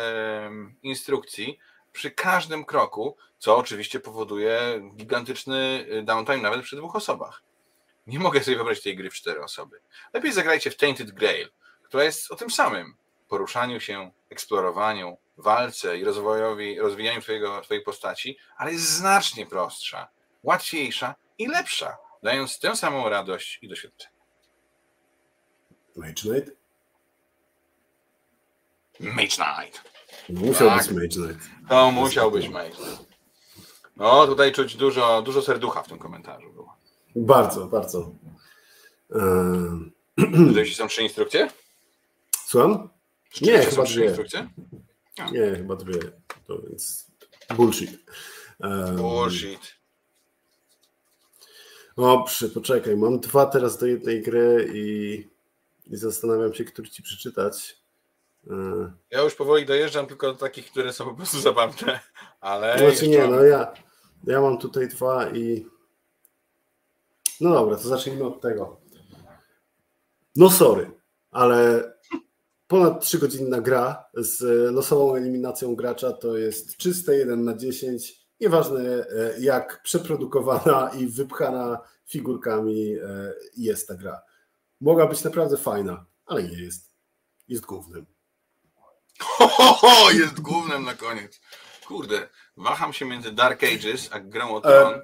instrukcji 0.83 1.59
przy 1.93 2.11
każdym 2.11 2.65
kroku, 2.65 3.17
co 3.39 3.57
oczywiście 3.57 4.01
powoduje 4.01 4.61
gigantyczny 4.97 5.87
downtime 6.03 6.39
nawet 6.39 6.63
przy 6.63 6.77
dwóch 6.77 6.97
osobach. 6.97 7.43
Nie 8.07 8.19
mogę 8.19 8.45
sobie 8.45 8.57
wyobrazić 8.57 8.85
tej 8.85 8.97
gry 8.97 9.11
w 9.11 9.15
cztery 9.15 9.43
osoby. 9.43 9.81
Lepiej 10.13 10.33
zagrajcie 10.33 10.71
w 10.71 10.77
Tainted 10.77 11.11
Grail, 11.11 11.49
która 11.83 12.05
jest 12.05 12.33
o 12.33 12.37
tym 12.37 12.51
samym 12.51 12.97
poruszaniu 13.29 13.81
się, 13.81 14.11
eksplorowaniu, 14.31 15.19
walce 15.37 15.99
i 15.99 16.05
rozwojowi, 16.05 16.79
rozwijaniu 16.79 17.21
twojego, 17.21 17.61
twojej 17.61 17.83
postaci, 17.83 18.39
ale 18.57 18.73
jest 18.73 18.89
znacznie 18.91 19.47
prostsza, 19.47 20.09
łatwiejsza 20.43 21.15
i 21.39 21.47
lepsza, 21.47 21.97
dając 22.23 22.59
tę 22.59 22.77
samą 22.77 23.09
radość 23.09 23.59
i 23.63 23.69
doświadczenie. 23.69 24.15
Mage 25.97 26.15
Knight? 26.15 26.51
Mage 29.01 29.29
Knight. 29.29 29.83
Musiał 30.29 30.69
tak. 30.69 30.79
być 30.79 30.93
Mage 30.97 31.09
Knight. 31.29 31.49
To 31.69 31.91
musiał 31.91 32.31
być 32.31 32.49
Mage 32.49 32.71
Knight. 32.71 33.09
No, 33.97 34.27
tutaj 34.27 34.53
czuć 34.53 34.77
dużo, 34.77 35.23
dużo 35.23 35.43
serducha 35.43 35.83
w 35.83 35.89
tym 35.89 35.99
komentarzu 35.99 36.53
było. 36.53 36.77
Bardzo, 37.17 37.67
bardzo. 37.67 38.11
Eee, 39.11 39.93
To 40.55 40.59
jeśli 40.59 40.75
są 40.75 40.89
trzy 40.89 41.03
instrukcje? 41.03 41.49
Słucham? 42.47 42.89
Nie, 43.41 43.63
są 43.63 43.71
chyba 43.71 43.85
trzy 43.85 43.95
dwie. 43.95 44.05
instrukcje? 44.07 44.49
Nie, 45.33 45.57
chyba 45.57 45.77
dwie. 45.77 45.99
To 46.47 46.59
więc 46.63 47.07
bullshit. 47.57 47.91
Eee, 48.61 48.97
Bullshit. 48.97 49.78
Dobrze, 51.99 52.49
poczekaj. 52.49 52.97
Mam 52.97 53.21
dwa 53.21 53.47
teraz 53.47 53.79
do 53.79 53.87
jednej 53.87 54.23
gry 54.23 54.71
i, 54.75 55.29
i 55.87 55.97
zastanawiam 55.97 56.55
się, 56.55 56.65
który 56.65 56.89
ci 56.89 57.03
przeczytać. 57.03 57.77
Eee, 58.51 58.57
Ja 59.11 59.23
już 59.23 59.35
powoli 59.35 59.67
dojeżdżam 59.67 60.07
tylko 60.07 60.27
do 60.33 60.39
takich, 60.39 60.71
które 60.71 60.93
są 60.93 61.05
po 61.05 61.15
prostu 61.15 61.41
zabawne, 61.41 62.01
ale 62.41 62.67
Znaczy 62.73 62.85
jeszcze 62.85 63.07
nie, 63.09 63.19
mam- 63.19 63.31
no 63.31 63.43
ja, 63.43 63.73
ja 64.25 64.41
mam 64.41 64.59
tutaj 64.59 64.89
dwa 64.89 65.31
i. 65.31 65.67
No 67.41 67.51
dobra, 67.51 67.77
to 67.77 67.89
zacznijmy 67.89 68.25
od 68.25 68.41
tego. 68.41 68.81
No 70.37 70.51
sorry, 70.51 70.91
ale 71.31 71.93
ponad 72.69 73.05
3 73.05 73.19
godzinna 73.19 73.61
gra 73.61 74.05
z 74.15 74.41
losową 74.75 75.15
eliminacją 75.15 75.77
gracza 75.77 76.13
to 76.13 76.37
jest 76.37 76.77
czyste 76.77 77.15
1 77.17 77.45
na 77.45 77.57
10. 77.57 78.18
Nieważne 78.41 78.81
e, 78.81 79.41
jak 79.41 79.83
przeprodukowana 79.83 80.91
i 80.99 81.07
wypchana 81.07 81.79
figurkami 82.07 82.95
e, 82.95 83.35
jest 83.57 83.89
ta 83.89 83.95
gra. 83.95 84.23
Mogła 84.81 85.07
być 85.07 85.25
naprawdę 85.25 85.57
fajna, 85.57 86.07
ale 86.27 86.43
nie 86.43 86.63
jest. 86.63 86.91
Jest 87.49 87.65
głównym. 87.67 88.07
Ho, 89.21 89.49
ho, 89.49 89.73
ho, 89.73 90.11
jest 90.11 90.41
głównym 90.41 90.85
na 90.85 90.95
koniec. 90.95 91.41
Kurde, 91.87 92.29
waham 92.57 92.93
się 92.93 93.05
między 93.05 93.33
Dark 93.33 93.65
Ages 93.65 94.09
a 94.13 94.21
grą 94.21 94.55
o 94.55 94.61
Tron. 94.61 94.95
E, 94.95 95.01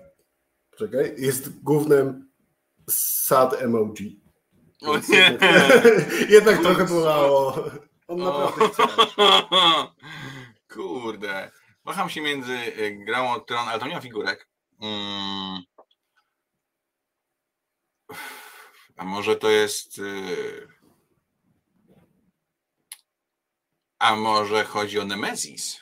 Czekaj, 0.76 1.14
jest 1.18 1.62
głównym 1.62 2.30
sad 2.90 3.62
emoji. 3.62 4.20
O 4.82 4.96
nie! 4.98 5.18
Jednak, 5.18 5.84
jednak 6.28 6.62
trochę 6.62 6.84
bolało. 6.84 7.64
On 8.08 8.18
naprawdę 8.18 8.68
chciał. 8.68 8.88
Kurde. 10.74 11.50
Waham 11.84 12.10
się 12.10 12.20
między 12.20 12.52
y, 12.52 13.04
grą 13.06 13.32
o 13.32 13.40
Tron, 13.40 13.68
ale 13.68 13.78
to 13.78 13.86
nie 13.86 13.94
ma 13.94 14.00
figurek. 14.00 14.48
Mm. 14.80 15.62
A 18.96 19.04
może 19.04 19.36
to 19.36 19.50
jest. 19.50 19.98
y, 19.98 20.68
A 23.98 24.16
może 24.16 24.64
chodzi 24.64 25.00
o 25.00 25.04
Nemesis? 25.04 25.80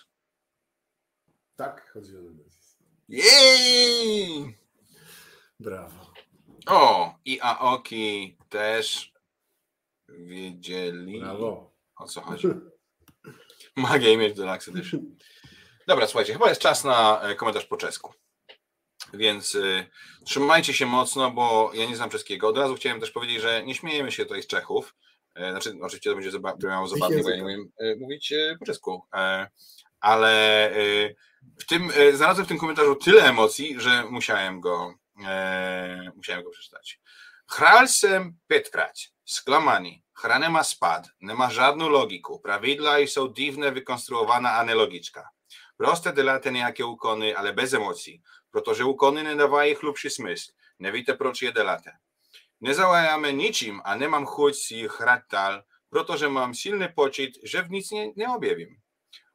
Tak, 1.57 1.91
chodzi 1.93 2.17
o 2.17 2.21
Nemesis. 2.21 2.77
Jej! 3.09 4.59
Brawo. 5.61 6.13
O, 6.67 7.15
i 7.25 7.41
Aoki 7.41 8.37
też 8.49 9.13
wiedzieli 10.09 11.21
Brawo. 11.21 11.73
o 11.97 12.07
co 12.09 12.21
chodzi. 12.21 12.49
Magia 13.77 14.11
i 14.13 14.17
mieć 14.17 14.37
Deluxe 14.37 14.71
Edition. 14.71 15.01
Dobra, 15.87 16.07
słuchajcie, 16.07 16.33
chyba 16.33 16.49
jest 16.49 16.61
czas 16.61 16.85
na 16.85 17.23
e, 17.23 17.35
komentarz 17.35 17.67
po 17.67 17.77
czesku. 17.77 18.15
Więc 19.15 19.55
y, 19.55 19.87
trzymajcie 20.25 20.75
się 20.75 20.87
mocno, 20.87 21.31
bo 21.31 21.71
ja 21.75 21.87
nie 21.87 21.97
znam 21.97 22.11
czeskiego. 22.11 22.49
Od 22.49 22.59
razu 22.59 22.75
chciałem 22.75 23.01
też 23.01 23.11
powiedzieć, 23.11 23.41
że 23.41 23.63
nie 23.65 23.75
śmiejemy 23.75 24.13
się 24.13 24.25
tutaj 24.25 24.43
z 24.43 24.47
Czechów. 24.47 24.95
E, 25.35 25.51
znaczy, 25.51 25.75
oczywiście 25.83 26.11
to 26.11 26.17
będzie 26.17 26.31
zaba- 26.31 26.69
miało 26.69 26.89
zabawnie, 26.89 27.23
bo 27.23 27.31
ja 27.31 27.37
nie 27.37 27.45
umiem 27.45 27.73
e, 27.79 27.97
mówić 27.97 28.35
po 28.59 28.65
czesku. 28.67 29.03
Ale 30.01 30.71
w 31.61 31.65
tym, 31.67 31.93
znalazłem 32.13 32.47
w 32.47 32.49
tym 32.49 32.59
komentarzu 32.59 32.97
tyle 32.97 33.25
emocji, 33.25 33.81
że 33.81 34.05
musiałem 34.05 34.61
go, 34.61 34.95
musiałem 36.17 36.43
go 36.45 36.51
przeczytać. 36.51 37.01
Hral 37.47 37.89
jsem 37.89 38.39
pětkrát. 38.49 38.99
Zklamani. 39.25 40.03
Hra 40.15 40.39
nemá 40.39 40.65
spad, 40.65 41.09
nemá 41.21 41.49
žádnou 41.49 41.89
logiku. 41.89 42.39
Pravidla 42.39 42.99
jsou 42.99 43.27
divně 43.29 43.71
vykonstruovaná 43.71 44.51
a 44.51 44.65
nelogička. 44.65 45.31
Prostě 45.83 46.13
děláte 46.13 46.51
nějaké 46.51 46.85
úkony, 46.85 47.35
ale 47.35 47.53
bez 47.53 47.73
emocí, 47.73 48.23
protože 48.51 48.85
úkony 48.85 49.23
nedávají 49.23 49.75
hlubší 49.75 50.11
smysl. 50.11 50.53
Nevíte, 50.79 51.15
proč 51.15 51.43
je 51.43 51.53
děláte. 51.53 51.91
Nezaujame 52.61 53.33
ničím 53.33 53.83
a 53.85 53.95
nemám 53.95 54.27
chuť 54.27 54.55
si 54.55 54.75
jich 54.75 55.01
hrát 55.01 55.21
dál, 55.33 55.63
protože 55.91 56.29
mám 56.29 56.55
silný 56.55 56.89
pocit, 56.95 57.31
že 57.43 57.63
v 57.63 57.71
nic 57.71 57.91
ne, 57.91 58.07
neobjevím. 58.17 58.77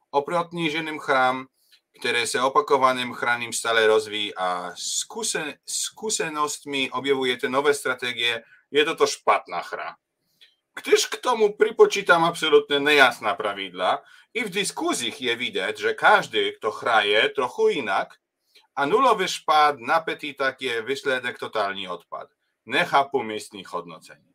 Oproti 0.09 0.57
jiným 0.57 0.99
hrám, 0.99 1.47
které 1.99 2.27
se 2.27 2.41
opakovaným 2.41 3.11
hraním 3.11 3.53
stále 3.53 3.87
rozvíjí 3.87 4.35
a 4.35 4.71
skuse, 4.75 5.53
zkušenostmi 5.65 6.91
objevujete 6.91 7.49
nové 7.49 7.73
strategie, 7.73 8.43
je 8.71 8.85
to 8.85 9.07
špatná 9.07 9.61
hra. 9.71 9.95
Gdyż 10.77 11.07
k 11.07 11.17
tomu 11.17 11.53
pripočítam 11.53 12.23
absolutnie 12.23 12.79
nejasná 12.79 13.35
pravidla 13.35 14.01
i 14.33 14.45
w 14.45 14.49
dyskusjach 14.49 15.21
je 15.21 15.37
widać, 15.37 15.79
że 15.79 15.95
każdy, 15.95 16.53
kto 16.53 16.71
hraje 16.71 17.29
trochę 17.29 17.71
inak, 17.71 18.19
a 18.75 18.85
nulowy 18.85 19.27
szpad 19.27 19.79
na 19.79 20.05
takie 20.37 20.83
wysledek 20.83 21.39
totalnie 21.39 21.91
odpadł. 21.91 22.35
Nechápu 22.65 23.23
miestnych 23.23 23.67
hodnocení. 23.67 24.33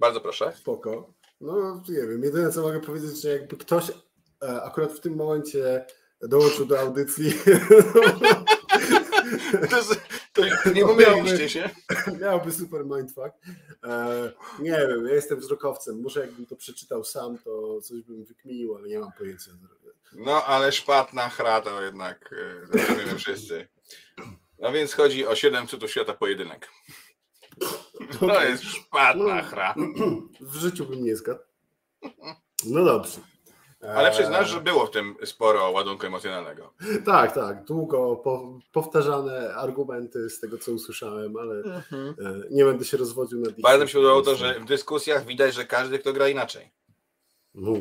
Bardzo 0.00 0.20
proszę. 0.20 0.52
Spoko. 0.56 1.14
No 1.40 1.82
nie 1.88 2.06
wiem, 2.06 2.24
jedyne 2.24 2.52
co 2.52 2.62
mogę 2.62 2.80
powiedzieć, 2.80 3.22
że 3.22 3.28
jakby 3.28 3.56
ktoś 3.56 3.90
e, 4.42 4.62
akurat 4.62 4.92
w 4.92 5.00
tym 5.00 5.16
momencie 5.16 5.86
dołączył 6.20 6.66
do 6.66 6.80
audycji, 6.80 7.32
To, 9.70 9.76
to 10.32 10.70
nie 10.74 10.82
pomyliliście 10.82 11.48
się? 11.48 11.70
miałby 12.22 12.52
super 12.52 12.84
mindfuck. 12.84 13.30
E, 13.84 14.32
nie 14.58 14.70
wiem, 14.70 15.06
ja 15.06 15.14
jestem 15.14 15.40
wzrokowcem. 15.40 16.00
Może 16.02 16.20
jakbym 16.20 16.46
to 16.46 16.56
przeczytał 16.56 17.04
sam, 17.04 17.38
to 17.38 17.80
coś 17.80 18.02
bym 18.02 18.24
wykminił, 18.24 18.76
ale 18.76 18.88
nie 18.88 18.98
mam 18.98 19.12
pojęcia. 19.12 19.50
No, 20.12 20.44
ale 20.44 20.72
szpatna 20.72 21.28
hra 21.28 21.60
to 21.60 21.82
jednak 21.82 22.32
y, 22.32 22.78
rozumiemy 22.78 23.18
wszyscy. 23.18 23.68
No 24.58 24.72
więc 24.72 24.92
chodzi 24.92 25.26
o 25.26 25.34
7 25.34 25.66
cudów 25.66 25.90
świata 25.90 26.14
pojedynek. 26.14 26.70
To 28.20 28.44
jest 28.44 28.64
szpatna 28.64 29.42
hra. 29.42 29.74
W 30.40 30.56
życiu 30.56 30.86
bym 30.86 31.04
nie 31.04 31.16
zgadł. 31.16 31.40
No 32.64 32.84
dobrze. 32.84 33.20
Ale 33.88 34.10
przyznasz, 34.10 34.46
E, 34.46 34.52
że 34.52 34.60
było 34.60 34.86
w 34.86 34.90
tym 34.90 35.16
sporo 35.24 35.70
ładunku 35.70 36.06
emocjonalnego. 36.06 36.72
Tak, 37.04 37.34
tak. 37.34 37.64
Długo 37.64 38.16
po, 38.16 38.58
powtarzane 38.72 39.54
argumenty 39.54 40.30
z 40.30 40.40
tego, 40.40 40.58
co 40.58 40.72
usłyszałem, 40.72 41.36
ale 41.36 41.54
e, 41.54 41.82
nie 42.50 42.64
będę 42.64 42.84
się 42.84 42.96
rozwodził 42.96 43.40
nad 43.40 43.58
ich. 43.58 43.62
Bardzo 43.62 43.84
mi 43.84 43.90
się 43.90 43.98
podobało 43.98 44.22
to, 44.22 44.36
że 44.36 44.60
w 44.60 44.64
dyskusjach 44.64 45.26
widać, 45.26 45.54
że 45.54 45.64
każdy, 45.64 45.98
kto 45.98 46.12
gra 46.12 46.28
inaczej. 46.28 46.70
No. 47.54 47.72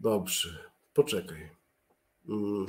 Dobrze, 0.00 0.70
poczekaj. 0.94 1.50
Mm. 2.28 2.66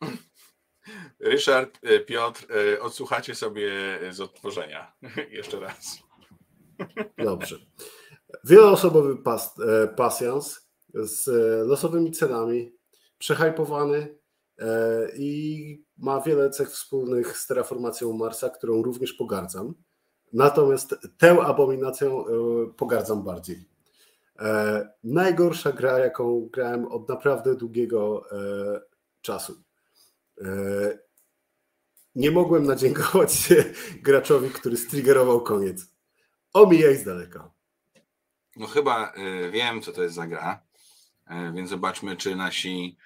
Ryszard, 1.20 1.78
y, 1.84 2.00
Piotr, 2.00 2.46
y, 2.56 2.82
odsłuchacie 2.82 3.34
sobie 3.34 3.70
z 4.10 4.20
odtworzenia. 4.20 4.92
Jeszcze 5.30 5.60
raz. 5.60 5.98
Dobrze. 7.18 7.58
Wieloosobowy 8.44 9.16
pas, 9.16 9.54
e, 9.60 9.88
pasjans 9.88 10.70
z 10.94 11.28
e, 11.28 11.64
losowymi 11.64 12.12
cenami, 12.12 12.72
przehypowany 13.18 14.18
e, 14.58 15.08
i 15.16 15.84
ma 15.98 16.20
wiele 16.20 16.50
cech 16.50 16.70
wspólnych 16.70 17.38
z 17.38 17.46
terraformacją 17.46 18.12
Marsa, 18.12 18.50
którą 18.50 18.82
również 18.82 19.12
pogardzam. 19.12 19.74
Natomiast 20.32 20.94
tę 21.18 21.30
abominacją 21.42 22.26
e, 22.26 22.30
pogardzam 22.76 23.22
bardziej. 23.22 23.68
E, 24.38 24.88
najgorsza 25.04 25.72
gra, 25.72 25.98
jaką 25.98 26.48
grałem 26.52 26.86
od 26.86 27.08
naprawdę 27.08 27.54
długiego 27.54 28.24
e, 28.32 28.80
czasu. 29.20 29.62
Nie 32.14 32.30
mogłem 32.30 32.66
nadziękować 32.66 33.32
się 33.32 33.64
graczowi, 34.06 34.50
który 34.50 34.76
striggerował 34.76 35.40
koniec. 35.40 35.86
Omijaj 36.52 36.96
z 36.96 37.04
daleka. 37.04 37.50
No 38.56 38.66
chyba 38.66 39.12
y, 39.46 39.50
wiem, 39.50 39.82
co 39.82 39.92
to 39.92 40.02
jest 40.02 40.14
za 40.14 40.26
gra, 40.26 40.62
y, 41.30 41.52
więc 41.54 41.70
zobaczmy, 41.70 42.16
czy 42.16 42.36
nasi 42.36 42.96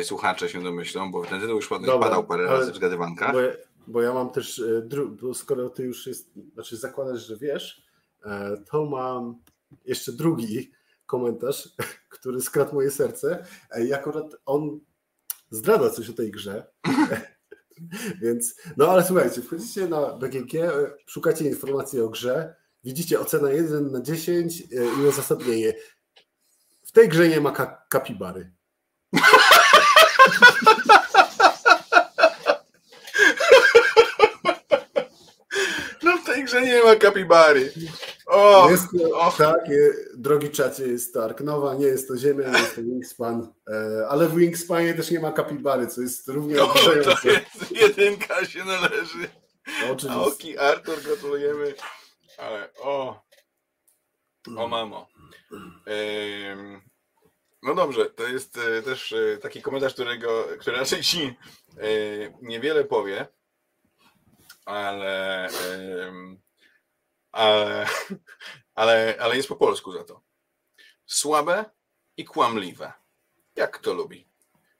y, 0.00 0.04
słuchacze 0.04 0.48
się 0.48 0.62
domyślą, 0.62 1.10
bo 1.12 1.24
ten 1.24 1.40
tytuł 1.40 1.56
już 1.56 1.68
padł, 1.68 1.86
Dobra, 1.86 2.08
padał 2.08 2.26
parę 2.26 2.44
razy 2.46 2.72
w 2.72 2.76
zgadywankach. 2.76 3.32
Bo, 3.32 3.40
ja- 3.40 3.52
bo 3.86 4.02
ja 4.02 4.14
mam 4.14 4.30
też, 4.30 4.58
e, 4.58 4.88
bo 5.22 5.34
skoro 5.34 5.70
ty 5.70 5.82
już 5.82 6.06
jest, 6.06 6.30
znaczy 6.54 6.76
zakładasz, 6.76 7.26
że 7.26 7.36
wiesz, 7.36 7.82
e, 8.24 8.56
to 8.70 8.84
mam 8.86 9.38
jeszcze 9.84 10.12
drugi 10.12 10.72
komentarz, 11.06 11.68
który 12.14 12.40
skradł 12.40 12.74
moje 12.74 12.90
serce. 12.90 13.46
E, 13.70 13.84
I 13.84 13.92
akurat 13.94 14.36
on 14.46 14.80
zdradza 15.50 15.90
coś 15.90 16.10
o 16.10 16.12
tej 16.12 16.30
grze. 16.30 16.66
Więc, 18.22 18.54
no 18.76 18.88
ale 18.88 19.04
słuchajcie, 19.04 19.42
wchodzicie 19.42 19.88
na 19.88 20.14
BGG, 20.14 20.54
e, 20.54 20.70
szukacie 21.06 21.44
informacji 21.48 22.00
o 22.00 22.08
grze, 22.08 22.54
Widzicie, 22.84 23.20
ocena 23.20 23.50
1 23.50 23.92
na 23.92 24.00
10 24.00 24.60
e, 24.60 24.64
i 25.02 25.06
uzasadnienie. 25.06 25.74
W 26.86 26.92
tej 26.92 27.08
grze 27.08 27.28
nie 27.28 27.40
ma 27.40 27.52
ka 27.52 27.86
kapibary. 27.88 28.52
No 36.02 36.16
w 36.16 36.24
tej 36.24 36.44
grze 36.44 36.62
nie 36.62 36.82
ma 36.82 36.96
kapibary. 36.96 37.72
O, 38.26 38.70
jest, 38.70 38.86
o. 39.14 39.32
Tak, 39.38 39.60
drogi 40.14 40.50
czacie, 40.50 40.86
jest 40.86 41.14
to 41.14 41.24
Arknowa, 41.24 41.74
nie 41.74 41.86
jest 41.86 42.08
to 42.08 42.16
Ziemia, 42.16 42.50
nie 42.50 42.58
jest 42.58 42.74
to 42.74 42.82
Wingspan, 42.82 43.52
e, 43.70 44.08
ale 44.08 44.28
w 44.28 44.34
Wingspanie 44.34 44.94
też 44.94 45.10
nie 45.10 45.20
ma 45.20 45.32
kapibary, 45.32 45.86
co 45.86 46.00
jest 46.00 46.28
równie 46.28 46.54
no, 46.54 46.70
oburzające. 46.70 47.28
Jedynka 47.70 48.44
się 48.46 48.64
należy. 48.64 49.28
Oczywiście. 49.92 50.20
Oki, 50.20 50.58
Artur, 50.58 51.02
gratulujemy. 51.02 51.74
Ale 52.40 52.72
o, 52.74 53.22
o 54.56 54.68
mamo. 54.68 55.08
Ym, 55.52 56.80
no 57.62 57.74
dobrze, 57.74 58.10
to 58.10 58.28
jest 58.28 58.58
e, 58.58 58.82
też 58.82 59.12
e, 59.12 59.38
taki 59.38 59.62
komentarz, 59.62 59.94
którego, 59.94 60.46
który 60.60 60.76
raczej 60.76 61.02
ci 61.02 61.22
e, 61.22 61.34
niewiele 62.42 62.84
powie, 62.84 63.26
ale, 64.64 65.48
ale, 67.32 67.86
ale, 68.74 69.16
ale 69.20 69.36
jest 69.36 69.48
po 69.48 69.56
polsku 69.56 69.92
za 69.92 70.04
to. 70.04 70.22
Słabe 71.06 71.64
i 72.16 72.24
kłamliwe. 72.24 72.92
Jak 73.56 73.78
kto 73.78 73.94
lubi. 73.94 74.28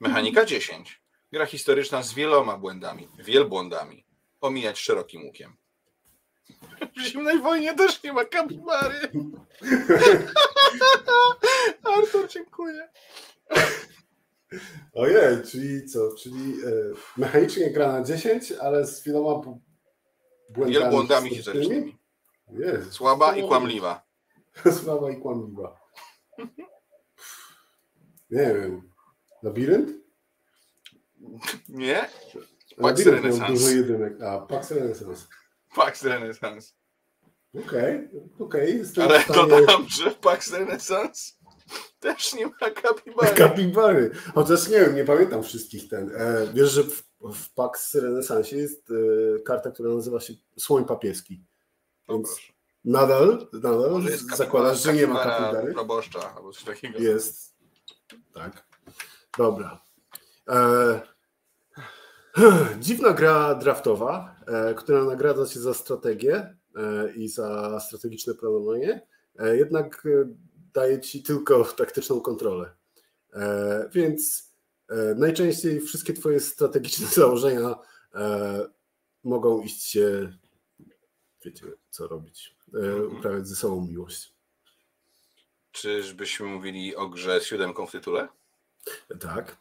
Mechanika 0.01 0.45
10. 0.45 1.03
Gra 1.33 1.47
historyczna 1.47 2.03
z 2.03 2.13
wieloma 2.13 2.57
błędami, 2.57 3.09
wielbłądami. 3.19 4.07
Omijać 4.41 4.79
szerokim 4.79 5.25
łukiem. 5.25 5.60
W 6.97 7.01
zimnej 7.01 7.39
wojnie 7.39 7.75
też 7.75 8.03
nie 8.03 8.13
ma 8.13 8.25
kapibary. 8.25 8.99
Artur, 11.97 12.29
dziękuję. 12.29 12.89
Ojej, 14.95 15.43
czyli 15.51 15.87
co, 15.87 16.15
czyli 16.15 16.53
e, 16.53 16.73
mechanicznie 17.17 17.71
gra 17.71 17.93
na 17.93 18.05
10, 18.05 18.53
ale 18.53 18.87
z 18.87 19.05
wieloma 19.05 19.43
błędami 20.51 20.73
Wielbłądami 20.73 21.31
historycznymi? 21.31 21.99
Jest. 22.49 22.93
Słaba 22.93 23.37
i 23.37 23.49
kłamliwa. 23.49 24.03
Słaba 24.83 25.11
i 25.11 25.17
kłamliwa. 25.17 25.81
Nie 28.31 28.55
wiem. 28.55 28.91
Labirynt? 29.43 29.91
Nie? 31.69 32.09
Pax 32.81 33.07
Renaissance. 33.07 33.53
dużo 33.53 33.69
jedynek. 33.69 34.23
A, 34.23 34.39
Pax 34.39 34.71
Renaissance. 34.71 35.27
Pax 35.75 36.03
Renaissance. 36.03 36.73
Okej, 37.67 38.09
okej. 38.39 38.79
jestem 38.79 39.05
Ale 39.05 39.21
stanie- 39.23 39.49
dodam, 39.49 39.87
że 39.89 40.11
w 40.11 40.17
Pax 40.19 40.53
Renaissance 40.53 41.33
też 42.01 42.35
nie 42.35 42.47
ma 42.47 42.71
kapibary. 42.83 43.35
Kapibary. 43.37 44.11
Chociaż 44.35 44.69
nie 44.69 44.81
wiem, 44.81 44.95
nie 44.97 45.05
pamiętam 45.05 45.43
wszystkich 45.43 45.89
ten. 45.89 46.11
E, 46.17 46.47
wiesz, 46.55 46.71
że 46.71 46.83
w, 46.85 47.03
w 47.35 47.55
Pax 47.55 47.95
Renaissance 47.95 48.57
jest 48.57 48.91
e, 48.91 48.95
karta, 49.43 49.71
która 49.71 49.95
nazywa 49.95 50.21
się 50.21 50.33
Słoń 50.59 50.85
Papieski. 50.85 51.45
Więc 52.09 52.29
proszę. 52.29 52.53
nadal, 52.85 53.49
nadal 53.53 53.81
kapibara- 53.91 54.37
zakładasz, 54.37 54.83
że 54.83 54.95
nie 54.95 55.07
ma 55.07 55.25
kapibary? 55.25 55.73
Proboszcza 55.75 56.35
albo 56.37 56.53
coś 56.53 56.65
takiego. 56.65 56.99
Jest. 56.99 57.55
Tak. 58.35 58.67
Dobra. 59.39 59.83
E, 60.49 61.01
dziwna 62.81 63.13
gra 63.13 63.55
draftowa, 63.55 64.37
e, 64.47 64.75
która 64.75 65.05
nagradza 65.05 65.47
się 65.47 65.61
za 65.61 65.75
strategię 65.75 66.57
e, 66.77 67.13
i 67.13 67.29
za 67.29 67.81
strategiczne 67.81 68.35
planowanie, 68.35 69.07
e, 69.39 69.57
jednak 69.57 70.07
daje 70.75 71.01
ci 71.01 71.23
tylko 71.23 71.65
taktyczną 71.79 72.21
kontrolę. 72.21 72.71
Więc 73.93 74.51
najczęściej 75.17 75.81
wszystkie 75.81 76.13
twoje 76.13 76.41
strategiczne 76.41 77.07
założenia 77.23 77.75
mogą 79.25 79.63
iść 79.63 79.83
się, 79.83 80.33
wiecie 81.45 81.67
co 81.91 82.07
robić, 82.09 82.57
e, 82.75 83.07
uprawiać 83.07 83.49
ze 83.49 83.57
sobą 83.57 83.87
miłość. 83.87 84.33
Czyżbyśmy 85.73 86.47
mówili 86.47 86.97
o 86.97 87.09
grze 87.09 87.41
z 87.41 87.45
siódemką 87.45 87.87
w 87.87 87.93
tytule? 87.93 88.29
Tak. 89.21 89.57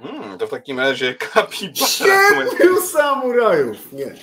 Mm, 0.00 0.38
to 0.38 0.46
w 0.46 0.50
takim 0.50 0.78
razie 0.78 1.14
kapibara. 1.32 1.86
Siedmiu 1.86 2.80
samurajów! 2.82 3.92
Nie. 3.92 4.14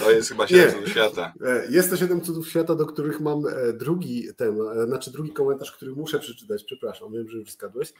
To 0.00 0.10
jest 0.10 0.28
chyba 0.28 0.46
siedem 0.46 0.86
świata. 0.86 1.32
E, 1.46 1.66
Jest 1.70 1.90
to 1.90 1.96
siedem 1.96 2.20
cudów 2.20 2.48
świata, 2.48 2.74
do 2.74 2.86
których 2.86 3.20
mam 3.20 3.46
e, 3.46 3.72
drugi 3.72 4.34
temat, 4.36 4.76
e, 4.76 4.86
znaczy 4.86 5.10
drugi 5.10 5.32
komentarz, 5.32 5.72
który 5.72 5.92
muszę 5.92 6.18
przeczytać. 6.18 6.64
Przepraszam, 6.64 7.12
wiem, 7.12 7.28
że 7.28 7.38
już 7.38 7.50
zgadłeś. 7.50 7.92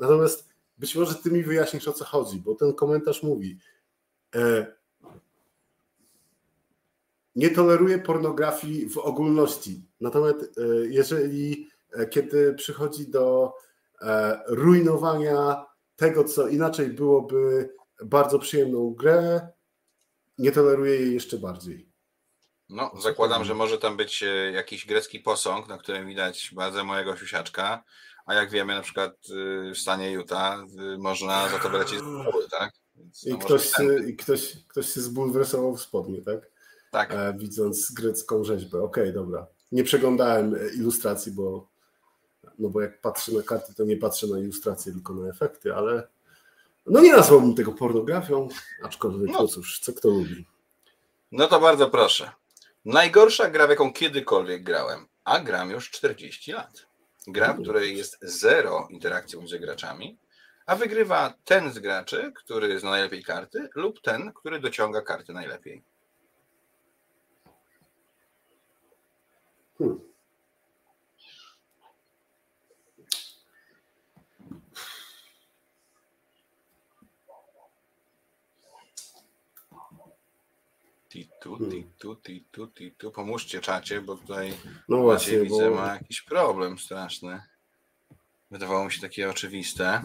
Natomiast 0.00 0.48
być 0.78 0.96
może 0.96 1.14
ty 1.14 1.30
mi 1.30 1.42
wyjaśnisz 1.42 1.88
o 1.88 1.92
co 1.92 2.04
chodzi, 2.04 2.40
bo 2.40 2.54
ten 2.54 2.74
komentarz 2.74 3.22
mówi. 3.22 3.58
Nie 7.36 7.50
toleruję 7.50 7.98
pornografii 7.98 8.88
w 8.88 8.98
ogólności. 8.98 9.82
Natomiast 10.00 10.60
jeżeli 10.88 11.68
kiedy 12.10 12.54
przychodzi 12.54 13.10
do 13.10 13.52
rujnowania 14.46 15.64
tego, 15.96 16.24
co 16.24 16.48
inaczej 16.48 16.88
byłoby 16.88 17.70
bardzo 18.04 18.38
przyjemną 18.38 18.94
grę, 18.94 19.48
nie 20.38 20.52
toleruję 20.52 20.94
jej 21.00 21.14
jeszcze 21.14 21.38
bardziej. 21.38 21.92
No, 22.68 22.90
zakładam, 23.02 23.44
że 23.44 23.54
może 23.54 23.78
tam 23.78 23.96
być 23.96 24.22
e, 24.22 24.52
jakiś 24.52 24.86
grecki 24.86 25.20
posąg, 25.20 25.68
na 25.68 25.78
którym 25.78 26.06
widać 26.06 26.50
bazę 26.54 26.84
mojego 26.84 27.16
siusiaczka, 27.16 27.84
a 28.26 28.34
jak 28.34 28.50
wiemy, 28.50 28.74
na 28.74 28.82
przykład 28.82 29.12
y, 29.30 29.72
w 29.74 29.78
stanie 29.78 30.10
Utah 30.12 30.60
y, 30.94 30.98
można 30.98 31.48
za 31.48 31.58
to 31.58 31.68
wylecieć 31.70 31.98
z 31.98 32.02
szkoły, 32.02 32.44
tak? 32.50 32.72
Więc 32.94 33.24
I 33.26 33.38
ktoś, 33.38 33.70
ten- 33.70 34.08
i 34.08 34.16
ktoś, 34.16 34.56
ktoś 34.68 34.88
się 34.94 35.00
zbulwersował 35.00 35.76
w 35.76 35.82
spodnie, 35.82 36.22
tak? 36.22 36.50
Tak, 36.92 37.12
E, 37.12 37.34
widząc 37.38 37.92
grecką 37.92 38.44
rzeźbę. 38.44 38.82
Okej, 38.82 39.12
dobra. 39.12 39.46
Nie 39.72 39.84
przeglądałem 39.84 40.54
e, 40.54 40.58
ilustracji, 40.74 41.32
bo 41.32 41.71
no 42.62 42.68
bo 42.68 42.80
jak 42.80 43.00
patrzę 43.00 43.32
na 43.32 43.42
karty, 43.42 43.74
to 43.74 43.84
nie 43.84 43.96
patrzę 43.96 44.26
na 44.26 44.38
ilustracje, 44.38 44.92
tylko 44.92 45.14
na 45.14 45.28
efekty, 45.28 45.74
ale 45.74 46.08
no 46.86 47.00
nie 47.00 47.12
nazwałbym 47.12 47.54
tego 47.54 47.72
pornografią, 47.72 48.48
aczkolwiek 48.82 49.30
No. 49.30 49.38
no 49.38 49.48
cóż, 49.48 49.80
co 49.80 49.92
kto 49.92 50.08
lubi. 50.08 50.46
no 51.32 51.46
to 51.48 51.60
bardzo 51.60 51.90
proszę. 51.90 52.30
Najgorsza 52.84 53.50
gra, 53.50 53.66
w 53.66 53.70
jaką 53.70 53.92
kiedykolwiek 53.92 54.62
grałem, 54.62 55.06
a 55.24 55.40
gram 55.40 55.70
już 55.70 55.90
40 55.90 56.52
lat. 56.52 56.86
Gra, 57.26 57.52
w 57.52 57.62
której 57.62 57.96
jest 57.96 58.18
zero 58.22 58.88
interakcji 58.90 59.38
między 59.38 59.58
graczami, 59.58 60.18
a 60.66 60.76
wygrywa 60.76 61.34
ten 61.44 61.72
z 61.72 61.78
graczy, 61.78 62.32
który 62.36 62.80
zna 62.80 62.90
najlepiej 62.90 63.24
karty, 63.24 63.68
lub 63.74 64.00
ten, 64.00 64.32
który 64.32 64.60
dociąga 64.60 65.02
karty 65.02 65.32
najlepiej. 65.32 65.84
Hmm. 69.78 70.11
Titu, 81.42 81.56
Hmm. 81.56 81.70
titu, 81.70 82.16
titu, 82.16 82.66
titu. 82.66 83.10
Pomóżcie 83.10 83.60
czacie, 83.60 84.00
bo 84.00 84.16
tutaj 84.16 84.54
No 84.88 84.96
właśnie, 84.96 85.38
widzę 85.40 85.70
bo 85.70 85.76
ma 85.76 85.94
jakiś 85.94 86.22
problem 86.22 86.78
straszny. 86.78 87.42
Wydawało 88.50 88.84
mi 88.84 88.92
się 88.92 89.00
takie 89.00 89.30
oczywiste. 89.30 90.02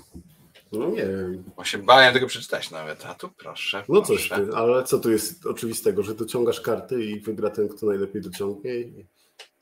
no 0.71 0.89
nie 0.89 0.95
wiem. 1.05 1.43
Się 1.63 1.77
bałem 1.77 2.13
tego 2.13 2.27
przeczytać 2.27 2.71
nawet. 2.71 3.05
A 3.05 3.15
tu 3.15 3.29
proszę. 3.29 3.83
No 3.89 4.01
coś 4.01 4.29
ty, 4.29 4.47
ale 4.55 4.83
co 4.83 4.99
tu 4.99 5.11
jest 5.11 5.45
oczywistego, 5.45 6.03
że 6.03 6.15
dociągasz 6.15 6.61
karty 6.61 7.03
i 7.05 7.19
wygra 7.19 7.49
ten, 7.49 7.69
kto 7.69 7.85
najlepiej 7.85 8.21
dociągnie 8.21 8.75
i 8.75 9.05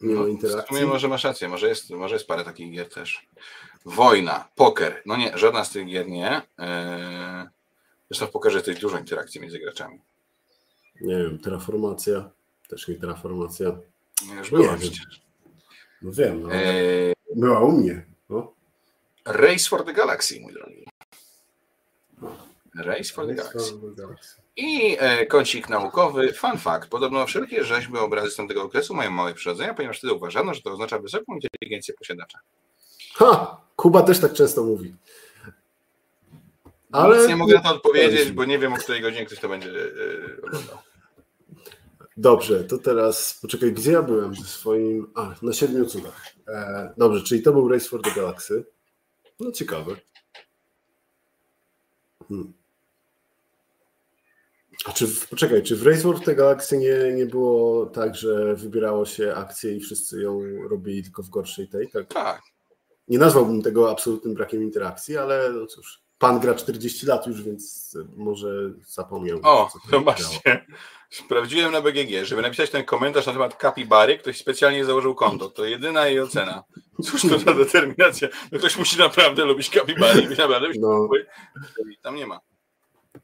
nie 0.02 0.15
ma 0.15 0.22
No, 0.22 0.26
w 0.26 0.30
interakcji. 0.30 0.76
sumie 0.76 0.88
może 0.88 1.07
masz 1.07 1.23
rację, 1.23 1.47
może 1.49 1.68
jest, 1.68 1.89
może 1.89 2.15
jest 2.15 2.27
parę 2.27 2.43
takich 2.43 2.72
gier 2.72 2.89
też. 2.89 3.27
Wojna, 3.85 4.49
poker. 4.56 5.02
No 5.06 5.18
nie, 5.18 5.38
żadna 5.38 5.65
z 5.65 5.69
tych 5.72 5.88
gier 5.88 6.07
nie. 6.07 6.41
Eee, 6.57 7.45
Zresztą 8.10 8.26
w 8.27 8.31
pokerze 8.31 8.57
jest 8.57 8.68
dość 8.69 8.81
dużo 8.81 8.99
interakcji 8.99 9.41
między 9.41 9.60
graczami. 9.60 9.99
Nie 11.01 11.17
wiem, 11.17 11.39
terraformacja, 11.39 12.30
też 12.67 12.88
nie 12.88 12.95
terraformacja. 12.95 13.77
Już 14.38 14.51
Nie 14.51 14.57
wiem. 14.57 14.80
przecież. 14.80 15.22
No 16.01 16.11
wiem, 16.11 16.43
no, 16.43 16.53
Eee, 16.53 17.13
była 17.35 17.59
u 17.59 17.72
mnie. 17.72 18.05
No. 18.30 18.53
Race 19.26 19.69
for 19.69 19.85
the 19.85 19.93
Galaxy, 19.93 20.39
mój 20.39 20.53
drogi. 20.53 20.85
Race 22.76 23.13
for 23.13 23.27
the 23.27 23.35
Galaxy. 23.35 23.73
I 24.57 24.97
e, 24.99 25.26
kącik 25.26 25.69
naukowy, 25.69 26.34
fun 26.34 26.57
fact. 26.57 26.89
Podobno 26.89 27.26
wszelkie 27.26 27.63
rzeźby, 27.63 27.97
obrazy 27.97 28.31
z 28.31 28.35
tamtego 28.35 28.63
okresu 28.63 28.93
mają 28.93 29.11
małe 29.11 29.34
przyrodzenia, 29.34 29.73
ponieważ 29.73 29.97
wtedy 29.97 30.13
uważano, 30.13 30.53
że 30.53 30.61
to 30.61 30.72
oznacza 30.72 30.99
wysoką 30.99 31.35
inteligencję 31.35 31.93
posiadacza. 31.93 32.39
Ha! 33.13 33.61
Kuba 33.76 34.01
też 34.01 34.19
tak 34.19 34.34
często 34.34 34.63
mówi. 34.63 34.95
Ale 36.91 37.17
Nic 37.17 37.27
nie 37.27 37.35
mogę 37.35 37.53
na 37.53 37.61
to 37.61 37.76
odpowiedzieć, 37.76 38.31
bo 38.31 38.45
nie 38.45 38.59
wiem, 38.59 38.73
o 38.73 38.77
której 38.77 39.01
godzinie 39.01 39.26
ktoś 39.26 39.39
to 39.39 39.49
będzie 39.49 39.69
e, 39.69 40.41
oglądał. 40.43 40.77
Dobrze, 42.18 42.64
to 42.64 42.78
teraz 42.78 43.40
poczekaj, 43.42 43.74
gdzie 43.74 43.92
ja 43.92 44.02
byłem 44.02 44.36
ze 44.36 44.44
swoim. 44.44 45.12
A, 45.16 45.36
na 45.42 45.54
siedmiu 45.54 45.86
cudach. 45.86 46.22
E, 46.48 46.94
dobrze, 46.98 47.24
czyli 47.24 47.42
to 47.42 47.54
był 47.54 47.70
Race 47.70 47.90
for 47.90 48.02
the 48.02 48.12
Galaxy. 48.16 48.66
No 49.40 49.52
ciekawe. 49.52 49.96
Hmm. 52.30 52.54
A 54.86 54.92
czy, 54.92 55.08
w- 55.08 55.30
poczekaj, 55.30 55.64
czy 55.64 55.76
w 55.76 55.88
Race 55.88 56.10
of 56.10 56.24
the 56.26 56.36
Galaxy 56.36 56.78
nie, 56.78 57.14
nie 57.16 57.26
było 57.26 57.86
tak, 57.86 58.16
że 58.16 58.56
wybierało 58.56 59.06
się 59.06 59.34
akcję 59.34 59.76
i 59.76 59.80
wszyscy 59.80 60.22
ją 60.22 60.42
robili 60.70 61.04
tylko 61.04 61.24
w 61.24 61.30
gorszej 61.30 61.68
tej? 61.68 61.90
Tak? 61.90 62.08
Tak. 62.08 62.42
Nie 63.08 63.18
nazwałbym 63.18 63.62
tego 63.62 63.92
absolutnym 63.92 64.34
brakiem 64.34 64.64
interakcji, 64.64 65.18
ale 65.18 65.52
no 65.54 65.66
cóż, 65.66 66.02
pan 66.18 66.40
gra 66.40 66.54
40 66.56 67.06
lat 67.06 67.28
już, 67.28 67.42
więc 67.44 67.98
może 68.16 68.48
zapomniał. 68.88 69.40
O, 69.44 69.70
zobaczcie. 69.92 70.66
Sprawdziłem 71.10 71.72
na 71.72 71.82
BGG, 71.82 72.26
żeby 72.26 72.42
napisać 72.42 72.70
ten 72.70 72.86
komentarz 72.86 73.26
na 73.26 73.34
temat 73.34 73.56
kapibary, 73.56 74.18
ktoś 74.18 74.38
specjalnie 74.38 74.86
założył 74.86 75.16
konto. 75.16 75.50
To 75.50 75.66
jedyna 75.66 76.08
jej 76.08 76.20
ocena. 76.22 76.64
Cóż 77.04 77.22
to 77.22 77.40
za 77.40 77.54
determinacja? 77.54 78.28
No 78.52 78.60
ktoś 78.60 78.78
musi 78.78 78.98
naprawdę 79.00 79.46
lubić 79.46 79.70
kapibary 79.70 80.22
i 80.22 80.28
naprawdę 80.38 80.68
No, 80.80 81.10
tam 82.02 82.16
nie 82.16 82.28
ma. 82.28 82.40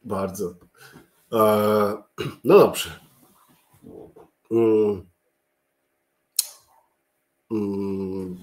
bardzo. 0.04 0.54
Eee, 1.32 1.94
no 2.44 2.60
dobrze. 2.60 3.00
Mm. 4.52 5.10
Mm. 7.52 8.38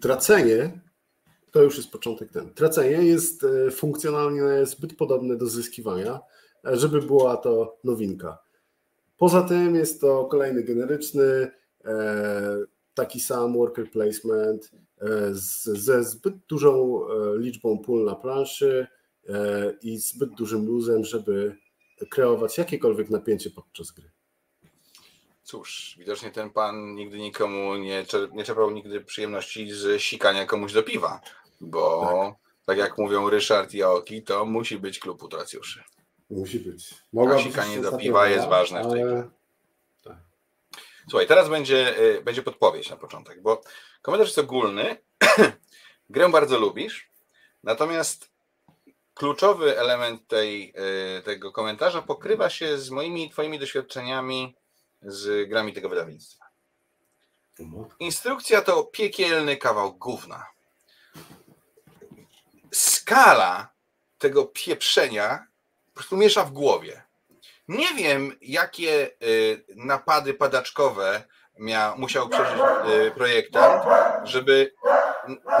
Tracenie 0.00 0.80
to 1.56 1.62
już 1.62 1.76
jest 1.76 1.90
początek 1.90 2.30
ten. 2.30 2.54
Tracenie 2.54 3.06
jest 3.06 3.44
e, 3.44 3.70
funkcjonalnie 3.70 4.66
zbyt 4.66 4.96
podobne 4.96 5.36
do 5.36 5.46
zyskiwania, 5.46 6.20
e, 6.66 6.76
żeby 6.76 7.02
była 7.02 7.36
to 7.36 7.78
nowinka. 7.84 8.38
Poza 9.16 9.42
tym 9.42 9.74
jest 9.74 10.00
to 10.00 10.24
kolejny 10.24 10.62
generyczny, 10.62 11.50
e, 11.84 12.58
taki 12.94 13.20
sam 13.20 13.54
worker 13.54 13.90
placement 13.90 14.70
ze 15.32 16.04
zbyt 16.04 16.34
dużą 16.48 17.00
liczbą 17.38 17.78
pól 17.78 18.04
na 18.04 18.14
planszy 18.14 18.86
i 19.82 19.98
zbyt 19.98 20.34
dużym 20.34 20.66
luzem, 20.66 21.04
żeby 21.04 21.56
kreować 22.10 22.58
jakiekolwiek 22.58 23.10
napięcie 23.10 23.50
podczas 23.50 23.90
gry. 23.90 24.10
Cóż, 25.42 25.96
widocznie 25.98 26.30
ten 26.30 26.50
pan 26.50 26.94
nigdy 26.94 27.18
nikomu 27.18 27.76
nie, 27.76 28.04
czer- 28.04 28.32
nie 28.32 28.44
czerpał 28.44 28.70
nigdy 28.70 29.00
przyjemności 29.00 29.72
z 29.72 30.02
sikania 30.02 30.46
komuś 30.46 30.72
do 30.72 30.82
piwa, 30.82 31.20
bo 31.60 32.36
tak, 32.66 32.78
jak 32.78 32.98
mówią 32.98 33.30
Ryszard 33.30 33.74
i 33.74 33.82
Aoki, 33.82 34.22
to 34.22 34.44
musi 34.44 34.78
być 34.78 34.98
klub 34.98 35.22
utracjuszy. 35.22 35.84
Musi 36.30 36.60
być. 36.60 36.94
A 37.34 37.38
sikanie 37.38 37.80
do 37.80 37.98
piwa 37.98 38.28
jest 38.28 38.48
ważne 38.48 38.84
w 38.84 38.92
tej 38.92 39.04
grze. 39.04 39.30
Słuchaj, 41.10 41.26
teraz 41.26 41.48
będzie, 41.48 41.98
y, 41.98 42.22
będzie 42.22 42.42
podpowiedź 42.42 42.90
na 42.90 42.96
początek, 42.96 43.42
bo 43.42 43.62
komentarz 44.02 44.28
jest 44.28 44.38
ogólny. 44.38 44.96
Grę 46.10 46.28
bardzo 46.28 46.58
lubisz, 46.58 47.10
natomiast 47.62 48.30
kluczowy 49.14 49.78
element 49.78 50.26
tej, 50.26 50.74
y, 51.18 51.22
tego 51.22 51.52
komentarza 51.52 52.02
pokrywa 52.02 52.50
się 52.50 52.78
z 52.78 52.90
moimi 52.90 53.30
twoimi 53.30 53.58
doświadczeniami 53.58 54.56
z 55.02 55.48
grami 55.48 55.72
tego 55.72 55.88
wydawnictwa. 55.88 56.46
Instrukcja 57.98 58.62
to 58.62 58.84
piekielny 58.84 59.56
kawał 59.56 59.94
gówna. 59.94 60.46
Skala 62.76 63.68
tego 64.18 64.46
pieprzenia 64.46 65.46
po 65.86 65.94
prostu 65.94 66.16
miesza 66.16 66.44
w 66.44 66.52
głowie. 66.52 67.02
Nie 67.68 67.94
wiem, 67.94 68.36
jakie 68.42 69.10
y, 69.22 69.64
napady 69.76 70.34
padaczkowe 70.34 71.22
mia, 71.58 71.94
musiał 71.98 72.28
przeżyć 72.28 72.58
y, 72.88 73.10
projektant, 73.10 73.84
żeby 74.24 74.74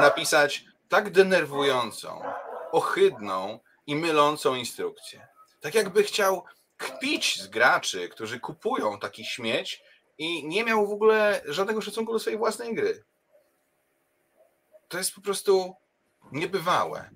napisać 0.00 0.64
tak 0.88 1.10
denerwującą, 1.10 2.22
ohydną 2.72 3.60
i 3.86 3.96
mylącą 3.96 4.54
instrukcję. 4.54 5.26
Tak 5.60 5.74
jakby 5.74 6.02
chciał 6.02 6.44
kpić 6.76 7.42
z 7.42 7.46
graczy, 7.46 8.08
którzy 8.08 8.40
kupują 8.40 8.98
taki 8.98 9.24
śmieć 9.24 9.82
i 10.18 10.46
nie 10.46 10.64
miał 10.64 10.86
w 10.86 10.92
ogóle 10.92 11.40
żadnego 11.44 11.80
szacunku 11.80 12.12
do 12.12 12.18
swojej 12.18 12.38
własnej 12.38 12.74
gry. 12.74 13.04
To 14.88 14.98
jest 14.98 15.14
po 15.14 15.20
prostu 15.20 15.74
niebywałe. 16.32 17.10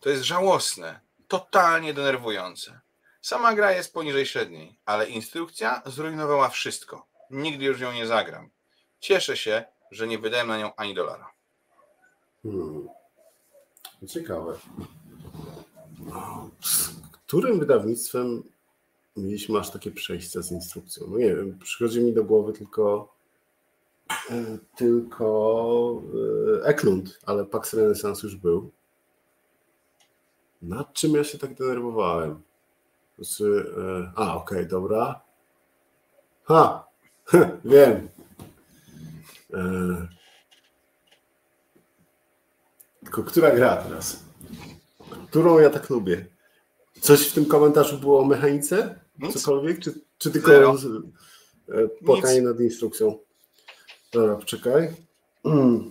To 0.00 0.10
jest 0.10 0.22
żałosne, 0.22 1.00
totalnie 1.28 1.94
denerwujące. 1.94 2.80
Sama 3.20 3.54
gra 3.54 3.72
jest 3.72 3.94
poniżej 3.94 4.26
średniej, 4.26 4.78
ale 4.86 5.08
instrukcja 5.08 5.82
zrujnowała 5.86 6.48
wszystko. 6.48 7.06
Nigdy 7.30 7.64
już 7.64 7.80
ją 7.80 7.92
nie 7.92 8.06
zagram. 8.06 8.50
Cieszę 9.00 9.36
się, 9.36 9.64
że 9.90 10.06
nie 10.06 10.18
wydałem 10.18 10.48
na 10.48 10.58
nią 10.58 10.74
ani 10.76 10.94
dolara. 10.94 11.30
Hmm. 12.42 12.88
Ciekawe. 14.08 14.58
Z 16.60 16.90
którym 17.12 17.60
wydawnictwem 17.60 18.42
mieliśmy 19.16 19.58
aż 19.58 19.70
takie 19.70 19.90
przejścia 19.90 20.42
z 20.42 20.52
instrukcją? 20.52 21.06
No 21.10 21.18
nie 21.18 21.34
wiem, 21.34 21.58
przychodzi 21.58 22.00
mi 22.00 22.12
do 22.12 22.24
głowy 22.24 22.52
tylko 22.52 23.13
tylko 24.76 26.02
e, 26.62 26.66
Eklund, 26.66 27.18
ale 27.26 27.44
Pax 27.44 27.74
Renaissance 27.74 28.26
już 28.26 28.36
był. 28.36 28.70
Nad 30.62 30.92
czym 30.92 31.14
ja 31.14 31.24
się 31.24 31.38
tak 31.38 31.54
denerwowałem? 31.54 32.42
Znaczy, 33.18 33.74
e, 33.78 34.12
a, 34.16 34.36
okej, 34.36 34.66
dobra. 34.66 35.20
Ha! 36.44 36.88
Wiem. 37.64 38.08
Tylko 43.04 43.22
która 43.22 43.50
gra 43.50 43.76
teraz? 43.76 44.24
Którą 45.28 45.58
ja 45.58 45.70
tak 45.70 45.90
lubię? 45.90 46.26
Coś 47.00 47.28
w 47.28 47.32
tym 47.32 47.46
komentarzu 47.46 47.98
było 47.98 48.20
o 48.20 48.24
mechanice? 48.24 49.00
Nic. 49.18 49.32
Cokolwiek? 49.32 49.78
Czy, 49.78 50.00
czy 50.18 50.30
tylko 50.30 50.48
Zero. 50.48 50.74
płakanie 52.04 52.42
nad 52.42 52.60
instrukcją? 52.60 53.18
Dobra, 54.14 54.36
poczekaj. 54.36 54.88
Mm. 55.44 55.90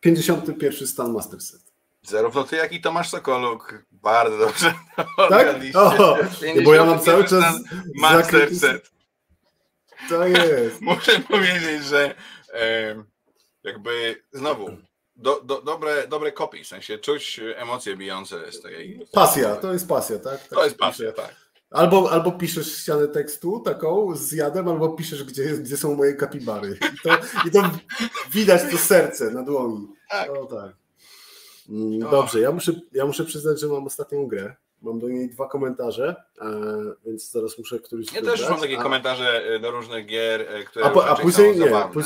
51 0.00 0.86
stan 0.86 1.12
Master 1.12 1.40
Set. 1.40 1.60
Zarówno 2.02 2.44
ty, 2.44 2.56
jak 2.56 2.72
i 2.72 2.80
Tomasz 2.80 3.08
Sokoluk. 3.10 3.84
Bardzo 3.90 4.38
dobrze. 4.38 4.74
Tak? 5.28 5.56
O, 5.74 6.16
bo 6.64 6.74
ja 6.74 6.84
mam 6.84 7.00
cały 7.00 7.24
51 7.24 7.28
czas 7.28 7.54
stan 7.60 7.82
Master 7.94 8.48
zakryty- 8.50 8.58
set. 8.58 8.90
To 10.08 10.26
jest. 10.26 10.80
Muszę 10.90 11.20
powiedzieć, 11.20 11.84
że 11.84 12.14
em, 12.52 13.04
jakby 13.64 14.22
znowu 14.32 14.76
do, 15.16 15.40
do, 15.40 15.62
dobre, 15.62 16.08
dobre 16.08 16.32
kopii, 16.32 16.64
w 16.64 16.68
sensie 16.68 16.98
czuć 16.98 17.40
emocje 17.56 17.96
bijące 17.96 18.52
z 18.52 18.60
tej. 18.62 19.06
Pasja, 19.12 19.56
to 19.56 19.72
jest 19.72 19.88
pasja, 19.88 20.18
tak? 20.18 20.40
tak 20.40 20.48
To 20.48 20.64
jest 20.64 20.76
pasja, 20.76 21.12
tak. 21.12 21.41
Albo, 21.72 22.10
albo 22.10 22.32
piszesz 22.32 22.76
ścianę 22.76 23.08
tekstu 23.08 23.60
taką 23.60 24.16
z 24.16 24.32
jadem, 24.32 24.68
albo 24.68 24.88
piszesz, 24.88 25.24
gdzie, 25.24 25.44
gdzie 25.44 25.76
są 25.76 25.94
moje 25.96 26.14
kapibary. 26.14 26.78
I 26.96 27.00
to, 27.02 27.10
I 27.48 27.50
to 27.50 27.70
widać 28.32 28.62
to 28.70 28.78
serce 28.78 29.30
na 29.30 29.42
dłoni. 29.42 29.88
Tak. 30.10 30.30
O, 30.30 30.46
tak. 30.46 30.76
Mm. 31.68 32.00
Dobrze, 32.00 32.40
ja 32.40 32.52
muszę, 32.52 32.72
ja 32.92 33.06
muszę 33.06 33.24
przyznać, 33.24 33.60
że 33.60 33.68
mam 33.68 33.86
ostatnią 33.86 34.26
grę. 34.26 34.54
Mam 34.82 34.98
do 34.98 35.08
niej 35.08 35.30
dwa 35.30 35.48
komentarze, 35.48 36.16
e, 36.40 36.46
więc 37.06 37.30
zaraz 37.30 37.58
muszę 37.58 37.78
któryś 37.78 38.12
Ja 38.12 38.22
też 38.22 38.50
mam 38.50 38.60
takie 38.60 38.78
a, 38.78 38.82
komentarze 38.82 39.44
e, 39.44 39.60
do 39.60 39.70
różnych 39.70 40.06
gier, 40.06 40.40
e, 40.40 40.64
które 40.64 40.84
a, 40.84 40.90
po, 40.90 41.06
a 41.06 41.16
później 41.16 41.58
nie. 41.58 41.64
zabawne. 41.64 41.92
Póź, 41.94 42.04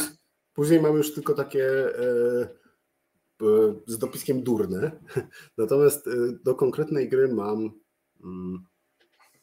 później 0.54 0.80
mam 0.80 0.96
już 0.96 1.14
tylko 1.14 1.34
takie 1.34 1.88
e, 1.98 2.48
z 3.86 3.98
dopiskiem 3.98 4.42
durne. 4.42 4.90
Natomiast 5.58 6.08
do 6.44 6.54
konkretnej 6.54 7.08
gry 7.08 7.28
mam 7.28 7.70
mm, 8.24 8.66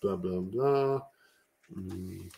bla 0.03 0.17
bla 0.17 0.41
bla. 0.41 1.01
Mm. 1.71 2.29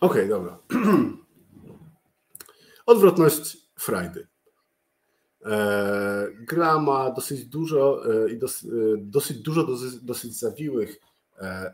Okej, 0.00 0.28
dobra. 0.28 0.58
Odwrotność 2.86 3.56
frajdy. 3.78 4.28
E, 5.44 6.28
gra 6.34 6.78
ma 6.78 7.10
dosyć 7.10 7.44
dużo 7.44 8.04
e, 8.04 8.30
i 8.30 8.38
dos, 8.38 8.64
e, 8.64 8.66
dosyć 8.96 9.38
dużo 9.38 9.64
dosyć, 9.64 9.94
dosyć 9.94 10.38
zawiłych 10.38 11.00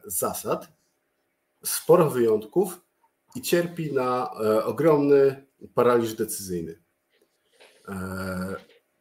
zasad, 0.05 0.73
sporo 1.65 2.11
wyjątków 2.11 2.81
i 3.35 3.43
cierpi 3.43 3.93
na 3.93 4.31
ogromny 4.65 5.47
paraliż 5.75 6.15
decyzyjny. 6.15 6.83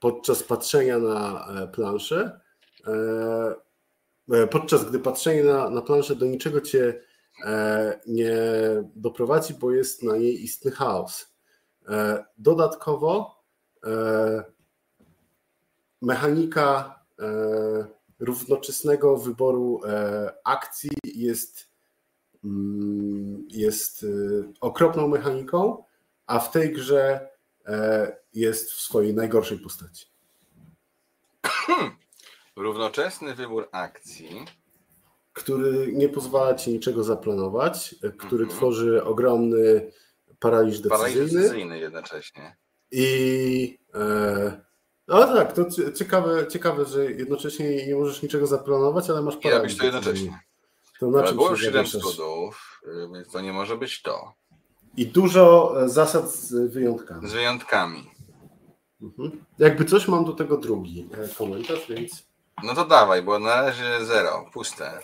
Podczas 0.03 0.43
patrzenia 0.43 0.99
na 0.99 1.47
e, 1.47 1.67
planszę, 1.67 2.39
e, 2.87 3.55
e, 4.31 4.47
podczas 4.47 4.85
gdy 4.89 4.99
patrzenie 4.99 5.43
na, 5.43 5.69
na 5.69 5.81
planszę 5.81 6.15
do 6.15 6.25
niczego 6.25 6.61
cię 6.61 7.01
nie 8.07 8.37
doprowadzi, 8.95 9.53
bo 9.53 9.71
jest 9.71 10.03
na 10.03 10.17
niej 10.17 10.43
istny 10.43 10.71
chaos. 10.71 11.33
Dodatkowo 12.37 13.43
mechanika 16.01 16.99
równoczesnego 18.19 19.17
wyboru 19.17 19.81
akcji 20.43 20.97
jest, 21.03 21.69
mm, 22.43 23.45
jest 23.49 24.05
okropną 24.61 25.07
mechaniką, 25.07 25.83
a 26.25 26.39
w 26.39 26.51
tej 26.51 26.73
grze 26.73 27.32
jest 28.33 28.71
w 28.71 28.81
swojej 28.81 29.13
najgorszej 29.13 29.59
postaci. 29.59 30.05
Równoczesny 32.55 33.35
wybór 33.35 33.69
akcji. 33.71 34.45
Który 35.33 35.93
nie 35.93 36.09
pozwala 36.09 36.55
ci 36.55 36.73
niczego 36.73 37.03
zaplanować, 37.03 37.95
e, 38.03 38.11
który 38.11 38.43
Mhm. 38.43 38.57
tworzy 38.59 39.03
ogromny 39.03 39.91
paraliż 40.39 40.81
Paraliż 40.89 41.15
decyzyjny. 41.15 41.41
decyzyjny 41.41 41.79
jednocześnie. 41.79 42.55
I 42.91 43.79
e, 43.95 44.61
no 45.07 45.27
tak, 45.27 45.53
to 45.53 45.65
cie- 45.65 45.93
ciekawe, 45.93 46.47
ciekawe, 46.47 46.85
że 46.85 47.05
jednocześnie 47.11 47.87
nie 47.87 47.95
możesz 47.95 48.21
niczego 48.21 48.47
zaplanować, 48.47 49.09
ale 49.09 49.21
masz 49.21 49.37
paraliż 49.37 49.57
robisz 49.61 49.77
to 49.77 49.85
jednocześnie. 49.85 50.13
decyzyjny. 50.13 50.39
To 50.99 51.07
na 51.07 51.19
Ale 51.21 51.33
było 51.33 51.49
już 51.51 51.61
7 51.61 51.73
zawieszasz? 51.85 52.01
cudów, 52.15 52.81
y, 52.87 53.07
więc 53.13 53.31
to 53.31 53.41
nie 53.41 53.53
może 53.53 53.77
być 53.77 54.01
to. 54.01 54.33
I 54.97 55.07
dużo 55.07 55.73
e, 55.83 55.89
zasad 55.89 56.31
z 56.31 56.73
wyjątkami. 56.73 57.29
Z 57.29 57.33
wyjątkami. 57.33 58.11
Mhm. 59.01 59.45
Jakby 59.59 59.85
coś 59.85 60.07
mam 60.07 60.25
do 60.25 60.33
tego 60.33 60.57
drugi 60.57 61.09
e, 61.17 61.27
komentarz, 61.27 61.87
więc 61.89 62.27
No 62.63 62.75
to 62.75 62.85
dawaj, 62.85 63.23
bo 63.23 63.39
na 63.39 63.61
razie 63.61 64.05
zero, 64.05 64.45
puste. 64.53 64.99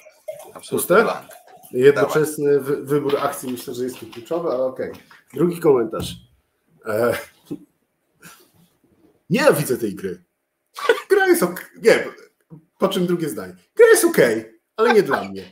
Absolutny 0.54 0.78
Puste? 0.78 1.04
blank. 1.04 1.28
jednoczesny 1.72 2.60
wy, 2.60 2.84
wybór 2.84 3.18
akcji 3.18 3.52
myślę, 3.52 3.74
że 3.74 3.84
jest 3.84 4.00
tu 4.00 4.06
kluczowy, 4.06 4.50
ale 4.50 4.64
okej. 4.64 4.92
Drugi 5.34 5.60
komentarz. 5.60 6.16
E, 6.86 7.18
nienawidzę 9.30 9.78
tej 9.78 9.96
gry. 9.96 10.24
Gra 11.10 11.28
jest 11.28 11.44
ok. 11.44 11.72
Nie, 11.82 12.06
po 12.78 12.88
czym 12.88 13.08
drugie 13.08 13.30
zdanie. 13.30 13.56
Gra 13.76 13.88
jest 13.88 14.06
okej, 14.06 14.59
ale 14.80 14.94
nie 14.94 15.04
dla 15.04 15.24
mnie. 15.24 15.44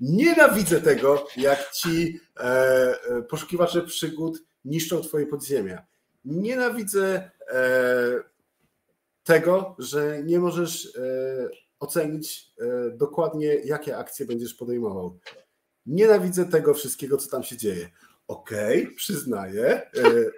Nienawidzę 0.00 0.80
tego, 0.80 1.26
jak 1.36 1.70
ci 1.70 2.20
e, 2.36 2.42
e, 2.42 3.22
poszukiwacze 3.22 3.82
przygód 3.82 4.38
niszczą 4.64 5.00
twoje 5.02 5.26
podziemia. 5.26 5.86
Nienawidzę 6.24 7.30
e, 7.48 7.60
tego, 9.24 9.76
że 9.78 10.22
nie 10.24 10.38
możesz 10.38 10.86
e, 10.96 11.00
ocenić 11.80 12.52
e, 12.60 12.90
dokładnie, 12.96 13.46
jakie 13.54 13.96
akcje 13.96 14.26
będziesz 14.26 14.54
podejmował. 14.54 15.18
Nienawidzę 15.86 16.44
tego 16.44 16.74
wszystkiego, 16.74 17.16
co 17.16 17.30
tam 17.30 17.42
się 17.42 17.56
dzieje. 17.56 17.90
Okej, 18.28 18.94
przyznaję. 18.94 19.66
e, 19.96 20.30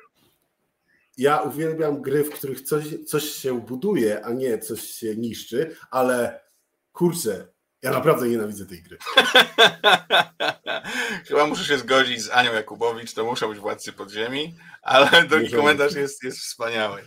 Ja 1.18 1.40
uwielbiam 1.40 2.02
gry, 2.02 2.24
w 2.24 2.30
których 2.30 2.60
coś, 2.60 2.84
coś 3.06 3.24
się 3.24 3.60
buduje, 3.60 4.24
a 4.24 4.32
nie 4.32 4.58
coś 4.58 4.80
się 4.80 5.16
niszczy, 5.16 5.76
ale 5.90 6.40
kurczę, 6.92 7.51
ja 7.82 7.90
naprawdę 7.90 8.28
nienawidzę 8.28 8.66
tej 8.66 8.82
gry. 8.82 8.98
Chyba 11.28 11.46
muszę 11.46 11.64
się 11.64 11.78
zgodzić 11.78 12.22
z 12.22 12.30
Anią 12.30 12.52
Jakubowicz, 12.52 13.14
to 13.14 13.24
muszą 13.24 13.48
być 13.48 13.58
władcy 13.58 13.92
podziemi, 13.92 14.54
ale 14.82 15.10
drugi 15.28 15.50
komentarz 15.50 15.94
jest, 15.94 16.22
jest 16.22 16.38
wspaniały. 16.38 17.02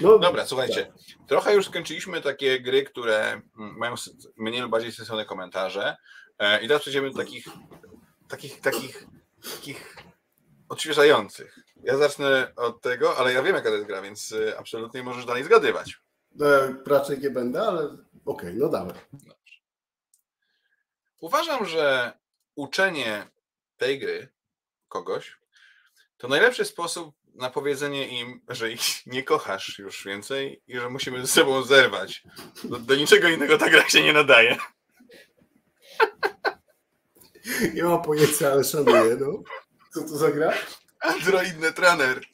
No, 0.00 0.18
Dobra, 0.18 0.46
słuchajcie, 0.46 0.92
trochę 1.28 1.54
już 1.54 1.66
skończyliśmy 1.66 2.20
takie 2.20 2.60
gry, 2.60 2.84
które 2.84 3.40
mają 3.54 3.94
mniej 4.36 4.60
lub 4.60 4.70
bardziej 4.70 4.92
sensowne 4.92 5.24
komentarze 5.24 5.96
e, 6.38 6.62
i 6.62 6.68
teraz 6.68 6.82
przejdziemy 6.82 7.10
do 7.10 7.18
takich, 7.18 7.46
takich, 8.28 8.60
takich, 8.60 9.06
takich 9.54 9.96
odświeżających. 10.68 11.58
Ja 11.82 11.96
zacznę 11.96 12.52
od 12.56 12.80
tego, 12.80 13.16
ale 13.16 13.32
ja 13.32 13.42
wiem 13.42 13.54
jaka 13.54 13.68
to 13.68 13.74
jest 13.74 13.86
gra, 13.86 14.02
więc 14.02 14.32
e, 14.32 14.58
absolutnie 14.58 15.02
możesz 15.02 15.24
dalej 15.24 15.44
zgadywać. 15.44 16.00
e, 16.40 16.74
raczej 16.86 17.18
nie 17.18 17.30
będę, 17.30 17.62
ale 17.62 17.88
okej, 18.24 18.54
no 18.54 18.68
dawaj. 18.68 18.94
Uważam, 21.20 21.66
że 21.66 22.12
uczenie 22.54 23.26
tej 23.76 23.98
gry 23.98 24.28
kogoś 24.88 25.36
to 26.16 26.28
najlepszy 26.28 26.64
sposób 26.64 27.14
na 27.34 27.50
powiedzenie 27.50 28.20
im, 28.20 28.40
że 28.48 28.72
ich 28.72 28.80
nie 29.06 29.22
kochasz 29.22 29.78
już 29.78 30.04
więcej 30.04 30.62
i 30.66 30.78
że 30.78 30.90
musimy 30.90 31.20
ze 31.20 31.26
sobą 31.26 31.62
zerwać. 31.62 32.22
Do, 32.64 32.78
do 32.78 32.96
niczego 32.96 33.28
innego 33.28 33.58
ta 33.58 33.70
gra 33.70 33.88
się 33.88 34.02
nie 34.02 34.12
nadaje. 34.12 34.56
Nie 37.74 37.84
mam 37.84 38.02
pojęcia, 38.02 38.52
ale 38.52 38.64
szanuję, 38.64 39.16
no. 39.20 39.42
Co 39.94 40.00
to 40.00 40.08
za 40.08 40.30
gra? 40.30 40.54
Android 41.00 41.60
Netrunner. 41.60 42.20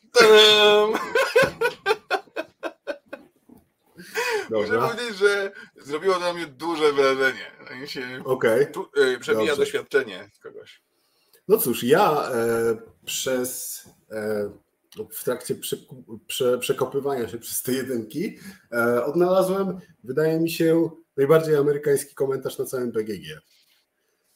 Muszę 4.50 4.78
powiedzieć, 4.78 5.18
że 5.18 5.52
zrobiło 5.76 6.14
to 6.14 6.20
na 6.20 6.32
mnie 6.32 6.46
duże 6.46 6.92
wrażenie. 6.92 7.52
No 7.70 7.84
i 7.84 7.88
się 7.88 8.22
okej. 8.24 8.72
tu, 8.72 8.88
y, 8.98 9.18
przebija 9.18 9.46
Dobrze. 9.46 9.62
doświadczenie 9.62 10.30
kogoś. 10.42 10.82
No 11.48 11.58
cóż, 11.58 11.84
ja 11.84 12.30
e, 12.30 12.76
przez 13.04 13.82
e, 14.10 14.50
w 15.10 15.24
trakcie 15.24 15.54
prze, 15.54 15.76
prze, 16.26 16.58
przekopywania 16.58 17.28
się 17.28 17.38
przez 17.38 17.62
te 17.62 17.72
jedynki 17.72 18.38
e, 18.72 19.04
odnalazłem, 19.04 19.78
wydaje 20.04 20.40
mi 20.40 20.50
się, 20.50 20.90
najbardziej 21.16 21.56
amerykański 21.56 22.14
komentarz 22.14 22.58
na 22.58 22.64
całym 22.64 22.92
BGG. 22.92 23.40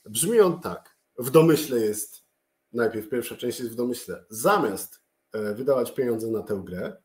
Brzmi 0.05 0.41
on 0.41 0.61
tak. 0.61 0.97
W 1.19 1.31
domyśle 1.31 1.81
jest, 1.81 2.25
najpierw 2.73 3.09
pierwsza 3.09 3.37
część 3.37 3.59
jest 3.61 3.73
w 3.73 3.77
domyśle, 3.77 4.25
zamiast 4.31 5.01
e, 5.33 5.55
wydawać 5.55 5.93
pieniądze 5.93 6.27
na 6.27 6.43
tę 6.43 6.63
grę, 6.65 6.97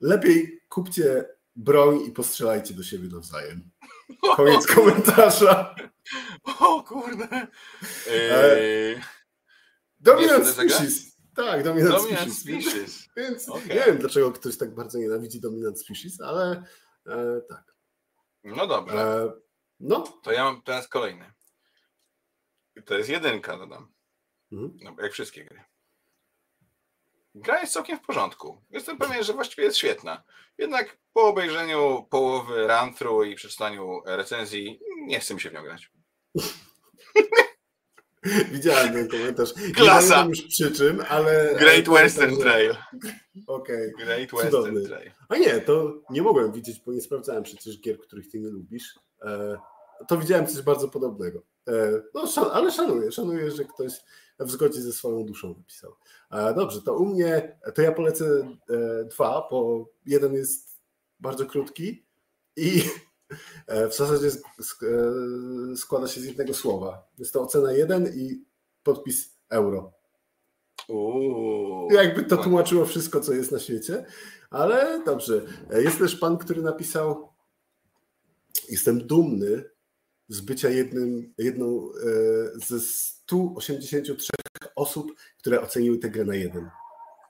lepiej 0.00 0.60
kupcie 0.68 1.35
broń 1.56 2.00
i 2.06 2.10
postrzelajcie 2.12 2.74
do 2.74 2.82
siebie 2.82 3.08
nawzajem. 3.08 3.70
Koniec 4.36 4.66
komentarza. 4.66 5.74
O 6.60 6.82
kurde. 6.82 7.46
E, 8.10 8.60
Yy, 8.60 9.00
Dominant 10.00 10.46
Species. 10.46 11.16
Tak, 11.36 11.62
Dominant, 11.62 11.94
Dominant 11.94 12.32
Species. 12.34 12.70
Species. 12.70 13.08
Więc 13.16 13.48
Okej. 13.48 13.68
nie 13.68 13.84
wiem, 13.84 13.98
dlaczego 13.98 14.32
ktoś 14.32 14.56
tak 14.58 14.74
bardzo 14.74 14.98
nienawidzi 14.98 15.40
Dominant 15.40 15.80
Species, 15.80 16.20
ale 16.20 16.64
e, 17.06 17.40
tak. 17.48 17.74
No 18.44 18.66
dobra. 18.66 18.94
E, 19.02 19.32
no, 19.80 20.00
To 20.22 20.32
ja 20.32 20.44
mam 20.44 20.62
teraz 20.62 20.88
kolejny. 20.88 21.32
To 22.84 22.94
jest 22.98 23.08
jedynka, 23.10 23.58
dodam. 23.58 23.92
Mhm. 24.52 24.76
No, 24.82 24.96
jak 25.02 25.12
wszystkie 25.12 25.44
gry. 25.44 25.64
Gra 27.36 27.60
jest 27.60 27.72
całkiem 27.72 27.98
w 27.98 28.06
porządku. 28.06 28.62
Jestem 28.70 28.98
pewien, 28.98 29.24
że 29.24 29.32
właściwie 29.32 29.64
jest 29.64 29.76
świetna. 29.76 30.22
Jednak 30.58 30.98
po 31.12 31.22
obejrzeniu 31.22 32.06
połowy 32.10 32.66
run-through 32.66 33.26
i 33.26 33.34
przeczytaniu 33.34 34.00
recenzji 34.06 34.80
nie 35.06 35.20
chcę 35.20 35.34
mi 35.34 35.40
się 35.40 35.50
w 35.50 35.52
nią 35.52 35.62
grać. 35.62 35.90
widziałem 38.52 38.92
ten 38.92 39.08
komentarz. 39.08 39.56
Nie 39.56 39.74
Klasa! 39.74 40.14
pamiętam 40.14 40.28
już 40.28 40.42
przy 40.42 40.72
czym, 40.72 41.02
ale... 41.08 41.54
Great 41.58 41.88
Western 41.88 42.36
Trail. 42.36 42.74
Okej. 43.46 43.92
Great 43.98 44.30
Cudowny. 44.30 44.50
Western 44.50 44.86
Trail. 44.86 45.10
A 45.28 45.36
nie, 45.36 45.60
to 45.60 46.02
nie 46.10 46.22
mogłem 46.22 46.52
widzieć, 46.52 46.80
bo 46.86 46.92
nie 46.92 47.00
sprawdzałem 47.00 47.42
przecież 47.42 47.80
gier, 47.80 47.98
których 47.98 48.30
ty 48.30 48.38
nie 48.40 48.48
lubisz. 48.48 48.98
E, 49.22 49.56
to 50.08 50.18
widziałem 50.18 50.46
coś 50.46 50.62
bardzo 50.62 50.88
podobnego. 50.88 51.42
E, 51.68 52.02
no, 52.14 52.26
szan, 52.26 52.44
ale 52.52 52.72
szanuję, 52.72 53.12
szanuję, 53.12 53.50
że 53.50 53.64
ktoś 53.64 53.92
w 54.38 54.50
zgodzie 54.50 54.82
ze 54.82 54.92
swoją 54.92 55.24
duszą 55.24 55.54
napisał. 55.58 55.92
E, 56.30 56.54
dobrze, 56.54 56.82
to 56.82 56.96
u 56.96 57.06
mnie, 57.06 57.58
to 57.74 57.82
ja 57.82 57.92
polecę 57.92 58.24
e, 58.70 59.04
dwa, 59.04 59.48
bo 59.50 59.88
jeden 60.06 60.34
jest 60.34 60.80
bardzo 61.20 61.46
krótki 61.46 62.06
i 62.56 62.82
w 63.90 63.94
zasadzie 63.94 64.28
sk- 64.28 64.42
sk- 64.60 65.76
składa 65.76 66.06
się 66.06 66.20
z 66.20 66.24
jednego 66.24 66.54
słowa. 66.54 67.08
Jest 67.18 67.32
to 67.32 67.42
ocena 67.42 67.72
jeden 67.72 68.06
i 68.14 68.44
podpis 68.82 69.36
euro. 69.48 69.92
Uuu. 70.88 71.92
Jakby 71.92 72.24
to 72.24 72.36
tłumaczyło 72.36 72.84
wszystko, 72.84 73.20
co 73.20 73.32
jest 73.32 73.52
na 73.52 73.58
świecie, 73.58 74.06
ale 74.50 75.02
dobrze. 75.04 75.42
Jest 75.70 75.98
też 75.98 76.16
pan, 76.16 76.38
który 76.38 76.62
napisał: 76.62 77.28
Jestem 78.68 79.06
dumny 79.06 79.64
z 80.28 80.40
bycia 80.40 80.68
jednym, 80.68 81.34
jedną 81.38 81.66
e, 81.66 81.80
ze 82.66 82.80
183 82.80 84.32
osób, 84.76 85.14
które 85.38 85.60
oceniły 85.60 85.98
tę 85.98 86.10
grę 86.10 86.24
na 86.24 86.34
jeden. 86.34 86.70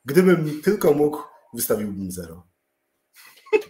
Gdybym 0.05 0.62
tylko 0.62 0.93
mógł, 0.93 1.23
wystawiłbym 1.55 2.10
zero. 2.10 2.47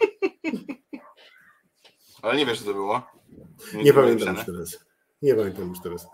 Ale 2.23 2.36
nie 2.36 2.47
wiesz, 2.47 2.59
co 2.59 2.65
to 2.65 2.74
było? 2.74 3.03
Nie 3.74 3.93
było 3.93 4.05
pamiętam 4.05 4.36
już 4.36 4.47
teraz. 4.47 4.86
Nie 5.23 5.35
pamiętam 5.35 5.69
już 5.69 5.81
teraz. 5.82 6.07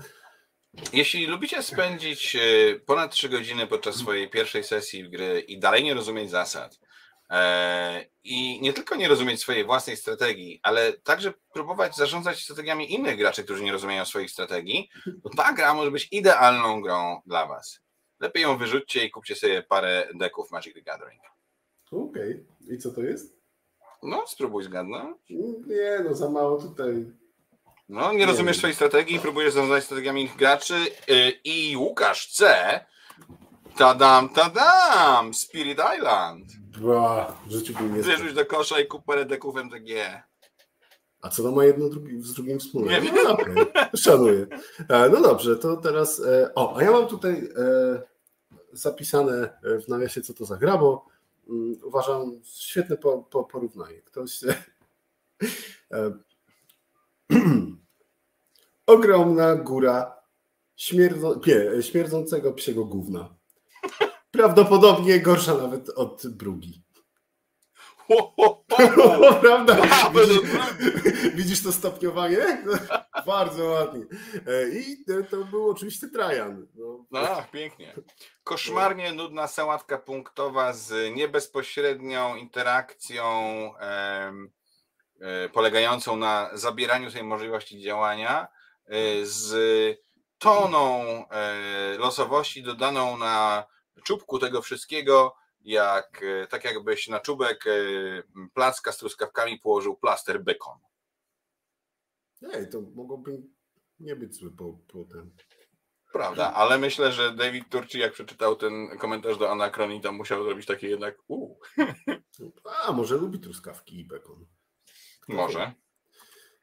Jeśli 0.92 1.26
lubicie 1.26 1.62
spędzić 1.62 2.36
e, 2.36 2.40
ponad 2.86 3.12
3 3.12 3.28
godziny 3.28 3.66
podczas 3.66 3.96
swojej 3.96 4.30
pierwszej 4.30 4.64
sesji 4.64 5.04
w 5.04 5.10
gry 5.10 5.40
i 5.40 5.58
dalej 5.58 5.84
nie 5.84 5.94
rozumieć 5.94 6.30
zasad, 6.30 6.78
i 8.24 8.60
nie 8.62 8.72
tylko 8.72 8.94
nie 8.96 9.08
rozumieć 9.08 9.40
swojej 9.40 9.64
własnej 9.64 9.96
strategii, 9.96 10.60
ale 10.62 10.92
także 10.92 11.32
próbować 11.52 11.96
zarządzać 11.96 12.44
strategiami 12.44 12.92
innych 12.94 13.16
graczy, 13.16 13.44
którzy 13.44 13.64
nie 13.64 13.72
rozumieją 13.72 14.04
swoich 14.04 14.30
strategii, 14.30 14.88
to 15.22 15.30
ta 15.36 15.52
gra 15.52 15.74
może 15.74 15.90
być 15.90 16.08
idealną 16.10 16.80
grą 16.80 17.20
dla 17.26 17.46
Was. 17.46 17.80
Lepiej 18.20 18.42
ją 18.42 18.58
wyrzućcie 18.58 19.04
i 19.04 19.10
kupcie 19.10 19.36
sobie 19.36 19.62
parę 19.62 20.08
deków 20.14 20.50
Magic 20.50 20.74
the 20.74 20.82
Gathering. 20.82 21.22
Okej. 21.92 22.46
I 22.68 22.78
co 22.78 22.90
to 22.90 23.00
jest? 23.02 23.36
No, 24.02 24.26
spróbuj 24.26 24.64
zgadnąć. 24.64 25.16
Nie, 25.66 25.98
no 26.04 26.14
za 26.14 26.30
mało 26.30 26.62
tutaj. 26.62 27.06
No, 27.88 28.12
nie 28.12 28.18
Nie 28.18 28.26
rozumiesz 28.26 28.56
wiem. 28.56 28.58
swojej 28.58 28.74
strategii, 28.74 29.18
próbujesz 29.20 29.52
zarządzać 29.54 29.84
strategiami 29.84 30.22
innych 30.22 30.36
graczy 30.36 30.74
yy, 31.08 31.30
i 31.44 31.76
Łukasz 31.76 32.26
C. 32.32 32.54
Tadam, 33.76 34.28
tadam! 34.28 35.34
Spirit 35.34 35.78
Island. 35.98 36.61
Bła, 36.78 37.36
w 37.46 37.50
życiu 37.50 37.74
bym 37.74 37.96
nie 37.96 38.02
Wyrzuć 38.02 38.34
do 38.34 38.46
kosza 38.46 38.80
i 38.80 38.86
kup 38.86 39.04
parę 39.04 39.24
deków 39.24 39.56
MTG. 39.56 40.22
A 41.20 41.28
co 41.28 41.42
to 41.42 41.52
ma 41.52 41.64
jedno 41.64 41.88
drugi, 41.88 42.22
z 42.22 42.32
drugim 42.34 42.58
wspólne? 42.60 42.92
Nie 42.92 43.00
wiem. 43.00 43.14
No, 43.24 43.32
okej, 43.32 43.54
szanuję. 43.96 44.46
E, 44.88 45.08
No 45.08 45.20
dobrze, 45.22 45.56
to 45.56 45.76
teraz. 45.76 46.20
e, 46.20 46.54
O, 46.54 46.76
a 46.76 46.82
ja 46.82 46.90
mam 46.90 47.06
tutaj 47.06 47.48
e, 47.56 48.02
zapisane 48.72 49.58
w 49.84 49.88
nawiasie, 49.88 50.22
co 50.22 50.34
to 50.34 50.44
za 50.44 50.56
gra, 50.56 50.78
bo 50.78 51.06
mm, 51.48 51.76
uważam 51.84 52.40
świetne 52.44 52.96
po, 52.96 53.18
po, 53.18 53.44
porównanie. 53.44 54.02
Ktoś. 54.02 54.40
Ogromna 58.86 59.54
góra 59.56 60.22
śmierdzo, 60.76 61.40
nie, 61.46 61.82
śmierdzącego 61.82 62.52
psiego 62.52 62.84
gówna. 62.84 63.34
Prawdopodobnie 64.32 65.20
gorsza 65.20 65.54
nawet 65.54 65.88
od 65.88 66.26
brugi. 66.26 66.82
Ho, 68.08 68.32
ho, 68.36 68.64
ho. 68.96 69.34
Prawda? 69.40 69.76
Widzisz, 71.34 71.62
to 71.62 71.72
stopniowanie? 71.72 72.38
Bardzo 73.26 73.64
ładnie. 73.64 74.04
E, 74.46 74.68
I 74.68 75.04
to- 75.30 75.44
był 75.44 75.70
oczywiście 75.70 76.08
Trajan. 76.08 76.66
No, 76.74 77.04
No, 77.10 77.18
ach, 77.20 77.50
pięknie. 77.50 77.94
Koszmarnie 78.44 79.12
nudna 79.12 79.46
sałatka 79.48 79.98
punktowa 79.98 80.72
z 80.72 81.14
niebezpośrednią 81.16 82.36
interakcją 82.36 83.24
em, 83.78 84.50
e, 85.20 85.48
polegającą 85.48 86.16
na 86.16 86.50
zabieraniu 86.52 87.10
tej 87.10 87.22
możliwości 87.24 87.80
działania 87.82 88.48
e, 88.86 88.96
z 89.22 89.54
toną 90.38 91.04
e, 91.30 91.98
losowości 91.98 92.62
dodaną 92.62 93.16
na 93.16 93.64
czubku 94.04 94.38
tego 94.38 94.62
wszystkiego, 94.62 95.34
jak 95.60 96.22
e, 96.22 96.46
tak 96.46 96.64
jakbyś 96.64 97.08
na 97.08 97.20
czubek 97.20 97.66
e, 97.66 97.72
placka 98.54 98.92
z 98.92 98.98
truskawkami 98.98 99.58
położył 99.58 99.96
plaster 99.96 100.44
bacon. 100.44 100.78
Ej, 102.52 102.70
to 102.70 102.80
mogłoby 102.80 103.42
nie 104.00 104.16
być 104.16 104.34
zły 104.34 104.50
po, 104.50 104.72
po 104.72 105.04
ten. 105.04 105.30
Prawda, 106.12 106.52
ale 106.54 106.78
myślę, 106.78 107.12
że 107.12 107.34
David 107.34 107.68
Turci, 107.68 107.98
jak 107.98 108.12
przeczytał 108.12 108.56
ten 108.56 108.98
komentarz 108.98 109.38
do 109.38 109.50
Anachronii, 109.50 110.00
to 110.00 110.12
musiał 110.12 110.44
zrobić 110.44 110.66
takie 110.66 110.88
jednak 110.88 111.18
uuu, 111.28 111.60
A, 112.84 112.92
może 112.92 113.16
lubi 113.16 113.40
truskawki 113.40 114.00
i 114.00 114.04
bekon. 114.04 114.46
może. 115.28 115.72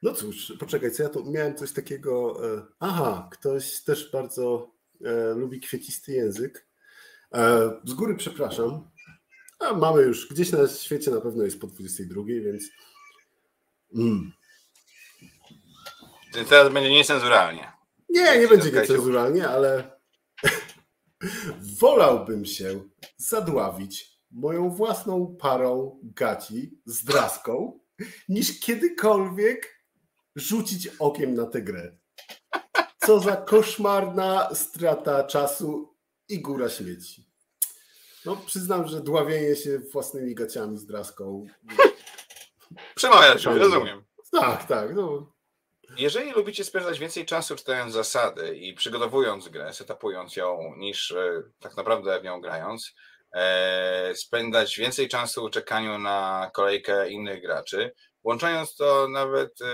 No 0.01 0.13
cóż, 0.13 0.53
poczekaj, 0.59 0.91
co 0.91 1.03
ja 1.03 1.09
tu 1.09 1.31
miałem 1.31 1.55
coś 1.57 1.73
takiego. 1.73 2.41
e, 2.57 2.65
Aha, 2.79 3.29
ktoś 3.31 3.83
też 3.83 4.11
bardzo 4.11 4.71
e, 5.05 5.33
lubi 5.33 5.59
kwiecisty 5.59 6.11
język. 6.11 6.68
E, 7.33 7.71
z 7.83 7.93
góry 7.93 8.15
przepraszam. 8.15 8.89
A 9.59 9.73
mamy 9.73 10.01
już 10.01 10.29
gdzieś 10.29 10.51
na 10.51 10.67
świecie 10.67 11.11
na 11.11 11.21
pewno 11.21 11.43
jest 11.43 11.61
po 11.61 11.67
22, 11.67 12.23
więc. 12.25 12.63
Mm. 13.95 14.31
Więc 16.35 16.49
teraz 16.49 16.73
będzie 16.73 16.89
niecenzuralnie. 16.89 17.71
Nie, 18.09 18.39
nie 18.39 18.47
będzie 18.47 18.71
niecenzuralnie, 18.71 19.49
ale 19.49 19.99
wolałbym 21.81 22.45
się 22.45 22.83
zadławić 23.17 24.19
moją 24.31 24.69
własną 24.69 25.35
parą 25.39 25.99
gaci 26.03 26.79
z 26.85 27.03
draską, 27.03 27.79
niż 28.29 28.59
kiedykolwiek 28.59 29.85
rzucić 30.35 30.87
okiem 30.99 31.33
na 31.33 31.45
tę 31.45 31.61
grę. 31.61 31.97
Co 32.97 33.19
za 33.19 33.35
koszmarna 33.35 34.55
strata 34.55 35.23
czasu 35.23 35.88
i 36.29 36.41
góra 36.41 36.69
śmieci. 36.69 37.25
No, 38.25 38.35
przyznam, 38.35 38.87
że 38.87 39.01
dławienie 39.01 39.55
się 39.55 39.79
własnymi 39.79 40.35
gaciami 40.35 40.77
z 40.77 40.85
draską. 40.85 41.45
Przemawiasz, 42.95 43.45
rozumiem. 43.45 44.03
Tak, 44.31 44.67
tak. 44.67 44.95
No, 44.95 45.33
Jeżeli 45.97 46.31
lubicie 46.31 46.63
spędzać 46.63 46.99
więcej 46.99 47.25
czasu 47.25 47.55
czytając 47.55 47.93
zasady 47.93 48.57
i 48.57 48.73
przygotowując 48.73 49.49
grę, 49.49 49.73
setupując 49.73 50.35
ją, 50.35 50.75
niż 50.77 51.11
e, 51.11 51.43
tak 51.59 51.77
naprawdę 51.77 52.19
w 52.19 52.23
nią 52.23 52.41
grając, 52.41 52.95
e, 53.33 54.15
spędzać 54.15 54.77
więcej 54.77 55.07
czasu 55.07 55.49
czekaniu 55.49 55.97
na 55.99 56.51
kolejkę 56.53 57.09
innych 57.09 57.41
graczy, 57.41 57.91
włączając 58.23 58.75
to 58.75 59.07
nawet 59.07 59.61
e, 59.61 59.65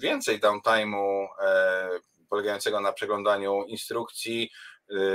więcej 0.00 0.40
downtime'u 0.40 1.26
e, 1.40 1.88
polegającego 2.28 2.80
na 2.80 2.92
przeglądaniu 2.92 3.64
instrukcji, 3.64 4.50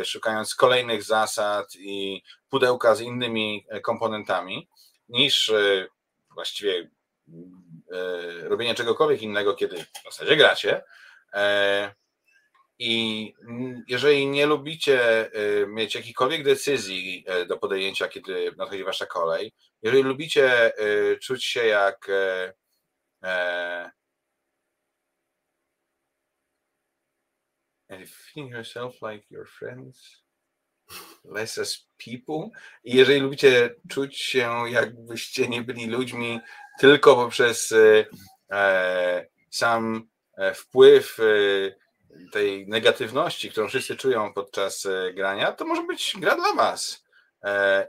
szukając 0.03 0.55
kolejnych 0.55 1.03
zasad 1.03 1.75
i 1.75 2.23
pudełka 2.49 2.95
z 2.95 3.01
innymi 3.01 3.65
e, 3.69 3.81
komponentami, 3.81 4.67
niż 5.09 5.49
e, 5.49 5.87
właściwie 6.33 6.89
e, 7.91 8.47
robienie 8.49 8.75
czegokolwiek 8.75 9.21
innego, 9.21 9.53
kiedy 9.53 9.77
w 9.77 10.03
zasadzie 10.05 10.35
gracie. 10.35 10.83
E, 11.33 11.95
I 12.79 13.33
jeżeli 13.87 14.27
nie 14.27 14.45
lubicie 14.45 15.31
mieć 15.67 15.95
jakichkolwiek 15.95 16.43
decyzji 16.43 17.23
e, 17.27 17.45
do 17.45 17.57
podjęcia, 17.57 18.07
kiedy 18.07 18.51
nadchodzi 18.57 18.83
wasza 18.83 19.05
kolej, 19.05 19.53
jeżeli 19.81 20.03
lubicie 20.03 20.71
czuć 21.21 21.45
się 21.45 21.65
jak 21.65 22.07
feeling 27.89 28.51
yourself 28.51 29.01
like 29.01 29.25
your 29.29 29.45
friends, 29.45 30.23
less 31.23 31.57
as 31.57 31.87
people. 31.97 32.49
I 32.83 32.95
jeżeli 32.95 33.19
lubicie 33.19 33.75
czuć 33.89 34.17
się, 34.17 34.69
jakbyście 34.69 35.47
nie 35.47 35.61
byli 35.61 35.85
ludźmi, 35.85 36.39
tylko 36.79 37.15
poprzez 37.15 37.71
e, 37.71 38.05
e, 38.51 39.27
sam 39.49 40.07
e, 40.37 40.53
wpływ 40.53 41.19
e, 41.19 41.23
tej 42.31 42.67
negatywności, 42.67 43.51
którą 43.51 43.67
wszyscy 43.67 43.95
czują 43.95 44.33
podczas 44.33 44.87
grania, 45.13 45.51
to 45.51 45.65
może 45.65 45.83
być 45.83 46.15
gra 46.19 46.35
dla 46.35 46.53
Was. 46.53 47.05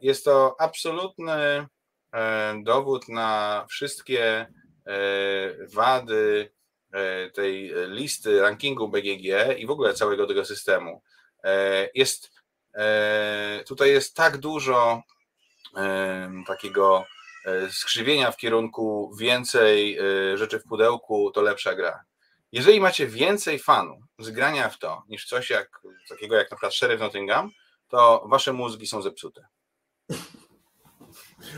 Jest 0.02 0.24
to 0.24 0.56
absolutny 0.58 1.66
dowód 2.62 3.08
na 3.08 3.66
wszystkie 3.70 4.46
wady 5.74 6.50
tej 7.34 7.72
listy 7.88 8.40
rankingu 8.40 8.88
BGG 8.88 9.58
i 9.58 9.66
w 9.66 9.70
ogóle 9.70 9.94
całego 9.94 10.26
tego 10.26 10.44
systemu. 10.44 11.02
E, 11.44 11.88
Jest 11.94 12.30
e, 12.74 13.64
tutaj 13.66 13.90
jest 13.90 14.14
tak 14.16 14.36
dużo 14.38 15.02
e, 15.76 16.30
takiego 16.46 17.04
e, 17.44 17.70
skrzywienia 17.72 18.30
w 18.30 18.36
kierunku 18.36 19.12
więcej 19.18 19.98
e, 19.98 20.36
rzeczy 20.38 20.58
w 20.58 20.64
pudełku, 20.64 21.30
to 21.30 21.42
lepsza 21.42 21.74
gra. 21.74 22.04
Jeżeli 22.52 22.80
macie 22.80 23.06
więcej 23.06 23.58
fanu 23.58 24.00
z 24.18 24.30
grania 24.30 24.68
w 24.68 24.78
to, 24.78 25.02
niż 25.08 25.26
coś 25.26 25.50
jak, 25.50 25.80
takiego 26.08 26.36
jak 26.36 26.50
na 26.50 26.56
przykład 26.56 26.74
Sheriff 26.74 27.00
Nottingham, 27.00 27.50
to 27.88 28.24
wasze 28.28 28.52
mózgi 28.52 28.86
są 28.86 29.02
zepsute. 29.02 29.46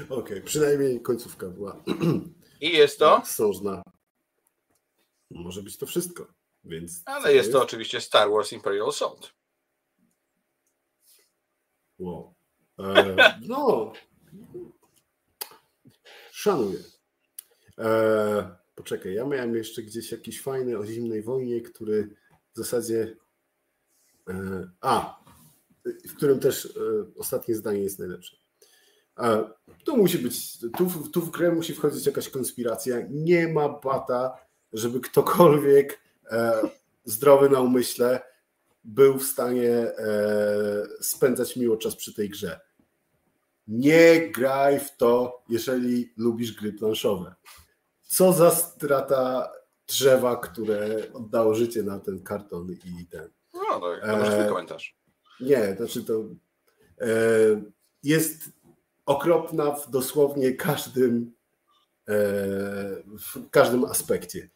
Okej, 0.08 0.42
przynajmniej 0.42 1.02
końcówka 1.02 1.46
była 1.46 1.76
I 2.60 2.72
jest 2.72 2.98
to, 2.98 3.22
sążna. 3.24 3.82
Może 5.30 5.62
być 5.62 5.76
to 5.76 5.86
wszystko, 5.86 6.26
więc. 6.64 7.02
ale 7.04 7.34
jest 7.34 7.52
to 7.52 7.62
oczywiście 7.62 8.00
Star 8.00 8.30
Wars 8.30 8.52
Imperial 8.52 8.88
Assault. 8.88 9.32
Wow. 11.98 12.34
E, 12.78 13.38
no. 13.48 13.92
Szanuję. 16.32 16.78
E, 17.78 18.56
poczekaj, 18.74 19.14
ja 19.14 19.24
miałem 19.24 19.54
jeszcze 19.54 19.82
gdzieś 19.82 20.12
jakiś 20.12 20.42
fajny 20.42 20.78
o 20.78 20.86
zimnej 20.86 21.22
wojnie, 21.22 21.60
który 21.60 22.16
w 22.52 22.56
zasadzie. 22.56 23.16
E, 24.28 24.70
a, 24.80 25.20
w 26.08 26.16
którym 26.16 26.40
też 26.40 26.66
e, 26.66 26.70
ostatnie 27.18 27.54
zdanie 27.54 27.80
jest 27.80 27.98
najlepsze. 27.98 28.36
E, 29.18 29.50
tu 29.84 29.96
musi 29.96 30.18
być, 30.18 30.58
tu, 30.78 30.86
w- 30.88 31.10
tu 31.10 31.20
w 31.20 31.30
grę 31.30 31.52
musi 31.52 31.74
wchodzić 31.74 32.06
jakaś 32.06 32.28
konspiracja. 32.28 32.96
Nie 33.10 33.48
ma 33.48 33.68
bata, 33.68 34.38
żeby 34.72 35.00
ktokolwiek 35.00 36.00
e, 36.30 36.60
zdrowy 37.04 37.50
na 37.50 37.60
umyśle 37.60 38.20
był 38.84 39.18
w 39.18 39.26
stanie 39.26 39.72
e, 39.72 39.96
spędzać 41.00 41.56
miło 41.56 41.76
czas 41.76 41.96
przy 41.96 42.14
tej 42.14 42.28
grze. 42.28 42.60
Nie 43.68 44.30
graj 44.30 44.80
w 44.80 44.96
to, 44.96 45.42
jeżeli 45.48 46.12
lubisz 46.16 46.52
gry 46.52 46.72
planszowe. 46.72 47.34
Co 48.02 48.32
za 48.32 48.50
strata 48.50 49.52
drzewa, 49.88 50.36
które 50.36 51.12
oddało 51.12 51.54
życie 51.54 51.82
na 51.82 51.98
ten 51.98 52.22
karton 52.22 52.72
i 52.72 53.06
ten. 53.06 53.30
No, 53.54 53.80
to, 53.80 53.96
to 54.00 54.24
twój 54.24 54.44
E, 54.44 54.48
komentarz. 54.48 54.96
Nie, 55.40 55.74
znaczy 55.76 56.04
to 56.04 56.24
e, 57.00 57.06
jest 58.02 58.50
okropna 59.06 59.70
w 59.70 59.90
dosłownie 59.90 60.52
każdym 60.52 61.32
e, 62.08 62.14
w 63.04 63.50
każdym 63.50 63.84
aspekcie. 63.84 64.48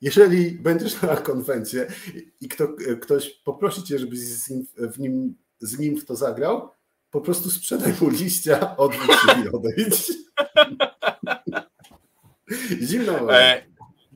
Jeżeli 0.00 0.50
będziesz 0.52 1.02
na 1.02 1.16
konwencie 1.16 1.86
i 2.40 2.48
kto, 2.48 2.68
ktoś 3.02 3.30
poprosi 3.30 3.82
cię, 3.82 3.98
żebyś 3.98 4.18
z 4.18 4.50
nim, 4.50 4.66
w 4.76 4.98
nim, 4.98 5.34
z 5.60 5.78
nim 5.78 5.96
w 5.96 6.04
to 6.04 6.16
zagrał, 6.16 6.70
po 7.10 7.20
prostu 7.20 7.50
sprzedaj 7.50 7.94
mu 8.00 8.08
liścia, 8.10 8.76
odwróć 8.76 9.10
się 9.20 9.42
i 9.44 9.48
odejdź. 9.48 10.12
Zimno. 12.82 13.34
E, 13.34 13.62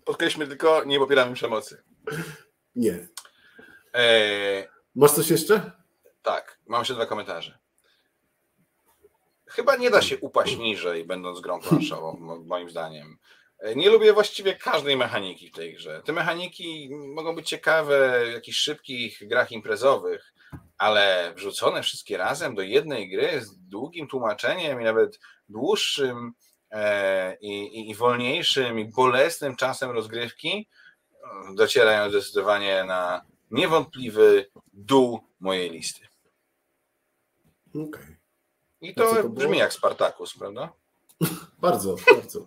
podkreślmy 0.04 0.46
tylko, 0.46 0.84
nie 0.84 0.98
popieramy 0.98 1.34
przemocy. 1.34 1.82
Nie. 2.76 3.08
E, 3.94 4.68
Masz 4.94 5.12
coś 5.12 5.30
jeszcze? 5.30 5.72
tak, 6.22 6.58
mam 6.66 6.80
jeszcze 6.80 6.94
dwa 6.94 7.06
komentarze. 7.06 7.58
Chyba 9.46 9.76
nie 9.76 9.90
da 9.90 10.02
się 10.02 10.18
upaść 10.18 10.58
niżej, 10.58 11.04
będąc 11.04 11.40
grą 11.40 11.60
planszową, 11.60 12.16
mo- 12.20 12.40
moim 12.40 12.70
zdaniem. 12.70 13.18
E, 13.64 13.74
Nie 13.74 13.90
lubię 13.90 14.12
właściwie 14.12 14.54
każdej 14.54 14.96
mechaniki 14.96 15.48
w 15.48 15.52
tej 15.52 15.74
grze. 15.74 16.02
Te 16.04 16.12
mechaniki 16.12 16.88
mogą 16.92 17.34
być 17.34 17.48
ciekawe 17.48 18.24
w 18.26 18.32
jakichś 18.32 18.58
szybkich 18.58 19.28
grach 19.28 19.52
imprezowych, 19.52 20.34
ale 20.78 21.32
wrzucone 21.36 21.82
wszystkie 21.82 22.16
razem 22.16 22.54
do 22.54 22.62
jednej 22.62 23.10
gry 23.10 23.40
z 23.40 23.58
długim 23.58 24.08
tłumaczeniem 24.08 24.80
i 24.80 24.84
nawet 24.84 25.20
dłuższym 25.48 26.32
e, 26.70 27.36
i, 27.40 27.78
i, 27.78 27.90
i 27.90 27.94
wolniejszym 27.94 28.78
i 28.78 28.84
bolesnym 28.84 29.56
czasem 29.56 29.90
rozgrywki 29.90 30.68
e, 31.12 31.54
docierają 31.54 32.10
zdecydowanie 32.10 32.84
na 32.84 33.24
niewątpliwy 33.50 34.50
dół 34.72 35.20
mojej 35.40 35.70
listy. 35.70 36.06
Okej. 37.74 38.16
I 38.80 38.90
A 38.90 38.94
co 38.94 39.14
to, 39.14 39.22
to 39.22 39.28
brzmi 39.28 39.58
jak 39.58 39.72
Spartacus, 39.72 40.38
prawda? 40.38 40.72
Bardzo, 41.58 41.96
bardzo. 42.14 42.46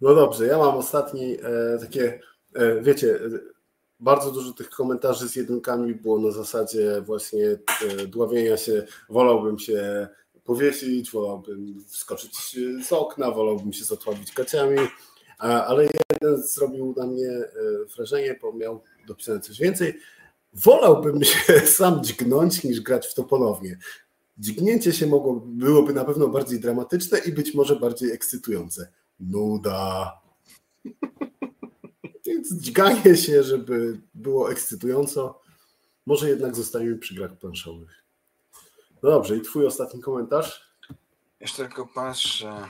No 0.00 0.14
dobrze, 0.14 0.46
ja 0.46 0.58
mam 0.58 0.76
ostatni 0.76 1.36
e, 1.42 1.78
takie, 1.78 2.20
e, 2.54 2.80
wiecie, 2.82 3.20
bardzo 4.00 4.30
dużo 4.30 4.52
tych 4.52 4.70
komentarzy 4.70 5.28
z 5.28 5.36
jedynkami 5.36 5.94
było 5.94 6.18
na 6.18 6.30
zasadzie 6.30 7.00
właśnie 7.00 7.46
e, 7.46 8.06
dławienia 8.06 8.56
się, 8.56 8.86
wolałbym 9.08 9.58
się 9.58 10.08
powiesić, 10.44 11.10
wolałbym 11.10 11.84
wskoczyć 11.88 12.56
z 12.84 12.92
okna, 12.92 13.30
wolałbym 13.30 13.72
się 13.72 13.84
zatławić 13.84 14.32
kaciami, 14.32 14.78
a, 15.38 15.64
ale 15.64 15.82
jeden 15.82 16.42
zrobił 16.42 16.94
na 16.96 17.06
mnie 17.06 17.28
e, 17.28 17.50
wrażenie, 17.96 18.38
bo 18.42 18.52
miał 18.52 18.82
dopisane 19.06 19.40
coś 19.40 19.58
więcej. 19.58 19.98
Wolałbym 20.52 21.24
się 21.30 21.60
sam 21.60 22.04
dźgnąć 22.04 22.64
niż 22.64 22.80
grać 22.80 23.06
w 23.06 23.14
to 23.14 23.24
ponownie. 23.24 23.78
Dźgnięcie 24.38 24.92
się 24.92 25.06
mogło, 25.06 25.42
byłoby 25.46 25.94
na 25.94 26.04
pewno 26.04 26.28
bardziej 26.28 26.60
dramatyczne 26.60 27.18
i 27.18 27.32
być 27.32 27.54
może 27.54 27.76
bardziej 27.76 28.12
ekscytujące. 28.12 28.92
Nuda. 29.20 30.20
Więc 32.26 32.54
dźganie 32.54 33.16
się, 33.16 33.42
żeby 33.42 34.00
było 34.14 34.52
ekscytująco, 34.52 35.40
może 36.06 36.28
jednak 36.28 36.56
zostaniemy 36.56 36.98
przy 36.98 37.14
grach 37.14 37.38
planszowych. 37.38 38.04
No 39.02 39.10
dobrze, 39.10 39.36
i 39.36 39.40
twój 39.40 39.66
ostatni 39.66 40.00
komentarz? 40.00 40.70
Jeszcze 41.40 41.66
tylko 41.66 41.88
patrzę. 41.94 42.68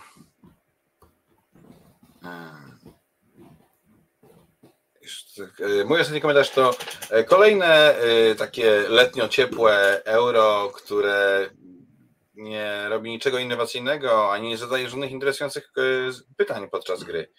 E, 2.25 2.53
e, 5.81 5.85
Mój 5.85 6.01
ostatni 6.01 6.21
komentarz 6.21 6.51
to 6.51 6.71
e, 7.11 7.25
kolejne 7.25 7.95
takie 8.39 8.89
letnio 8.89 9.29
ciepłe 9.29 10.03
euro, 10.05 10.73
które 10.75 11.51
nie 12.41 12.89
robi 12.89 13.11
niczego 13.11 13.39
innowacyjnego, 13.39 14.33
ani 14.33 14.49
nie 14.49 14.59
zadaje 14.59 14.89
żadnych 14.89 15.11
interesujących 15.11 15.73
e, 15.77 15.81
pytań 16.37 16.71
podczas 16.71 17.05
gry. 17.05 17.33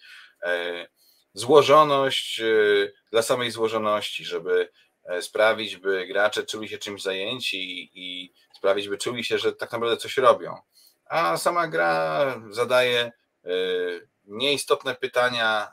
E, 0.44 0.88
Złożoność 1.34 2.40
e, 2.40 2.46
dla 3.12 3.22
samej 3.22 3.52
złożoności, 3.52 4.26
żeby 4.26 4.70
sprawić, 5.22 5.78
by 5.78 6.08
gracze 6.08 6.44
czuli 6.44 6.70
się 6.70 6.78
czymś 6.78 7.02
zajęci 7.02 7.92
i 7.94 8.34
sprawić, 8.58 8.90
by 8.90 8.98
czuli 8.98 9.24
się, 9.24 9.38
że 9.38 9.54
tak 9.54 9.72
naprawdę 9.72 9.98
coś 9.98 10.18
robią 10.18 10.62
a 11.12 11.38
sama 11.38 11.68
gra 11.68 12.26
zadaje 12.50 13.12
nieistotne 14.26 14.96
pytania 14.96 15.72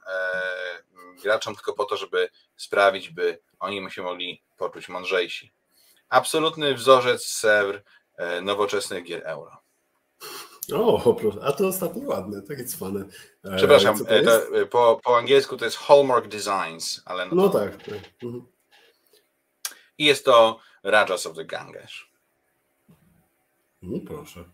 graczom 1.22 1.55
tylko 1.55 1.72
po 1.72 1.84
to, 1.84 1.96
żeby 1.96 2.28
sprawić, 2.56 3.10
by 3.10 3.38
oni 3.60 3.90
się 3.90 4.02
mogli 4.02 4.42
poczuć 4.56 4.88
mądrzejsi. 4.88 5.52
Absolutny 6.09 6.74
wzorzec 6.74 7.26
Sewr 7.26 7.82
nowoczesnych 8.42 9.04
gier 9.04 9.22
euro. 9.24 9.50
O, 10.74 11.14
proszę. 11.14 11.38
a 11.42 11.52
to 11.52 11.66
ostatni 11.66 12.06
ładne, 12.06 12.42
takie 12.42 12.64
cwane. 12.64 13.04
E, 13.44 13.56
Przepraszam, 13.56 14.04
to 14.04 14.10
e, 14.10 14.22
to, 14.22 14.40
po, 14.70 15.00
po 15.04 15.16
angielsku 15.18 15.56
to 15.56 15.64
jest 15.64 15.76
Hallmark 15.76 16.28
Designs, 16.28 17.02
ale 17.04 17.26
no, 17.26 17.34
No 17.34 17.48
tak. 17.48 17.76
tak. 17.76 17.94
Mhm. 18.22 18.46
i 19.98 20.04
jest 20.04 20.24
to 20.24 20.60
Rajas 20.82 21.26
of 21.26 21.36
the 21.36 21.44
Ganges. 21.44 21.90
No 23.82 23.98
proszę. 24.06 24.44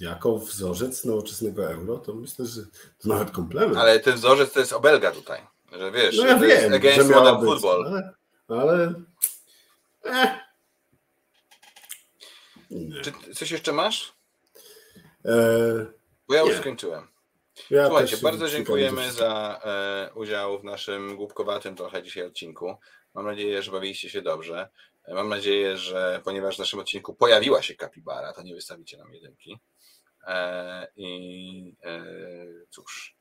Jako 0.00 0.38
wzorzec 0.38 1.04
nowoczesnego 1.04 1.70
euro, 1.72 1.98
to 1.98 2.14
myślę, 2.14 2.46
że 2.46 2.62
to 2.98 3.08
nawet 3.08 3.30
komplement. 3.30 3.76
Ale 3.78 4.00
ten 4.00 4.14
wzorzec 4.14 4.52
to 4.52 4.60
jest 4.60 4.72
obelga 4.72 5.10
tutaj, 5.10 5.40
że 5.72 5.90
wiesz, 5.90 6.16
no 6.18 6.26
ja 6.26 6.38
to 6.38 6.44
jest 6.44 6.62
wiem, 6.62 6.74
against 6.74 7.08
że 7.08 7.14
modern 7.14 7.40
być, 7.40 7.48
football. 7.50 7.86
ale... 7.86 8.14
ale... 8.62 8.94
Eh. 10.04 10.47
Nie. 12.70 13.00
Czy 13.00 13.12
coś 13.34 13.50
jeszcze 13.50 13.72
masz? 13.72 14.12
E, 15.24 15.32
Bo 16.28 16.34
ja 16.34 16.40
już 16.40 16.50
Nie. 16.50 16.58
skończyłem. 16.58 17.08
ja 17.70 17.86
Słuchajcie, 17.86 18.16
bardzo 18.16 18.48
dziękujemy 18.48 19.12
za 19.12 19.60
e, 19.64 20.10
udział 20.14 20.58
w 20.60 20.64
naszym 20.64 21.16
głupkowatym 21.16 21.76
trochę 21.76 22.02
dzisiaj 22.02 22.26
odcinku. 22.26 22.74
Mam 23.14 23.26
nadzieję, 23.26 23.62
że 23.62 23.70
bawiliście 23.72 24.10
się 24.10 24.22
dobrze. 24.22 24.68
E, 25.04 25.14
Mam 25.14 25.28
nadzieję, 25.28 25.76
że 25.76 26.20
ponieważ 26.24 26.56
w 26.56 26.58
naszym 26.58 26.78
odcinku 26.78 27.14
pojawiła 27.14 27.62
się 27.62 27.74
kapibara, 27.74 28.32
to 28.32 28.42
nie 28.42 28.54
wystawicie 28.54 28.98
nam 28.98 29.14
jedynki. 29.14 29.58
E, 30.26 30.88
I 30.96 31.74
e, 31.84 32.04
cóż. 32.70 33.16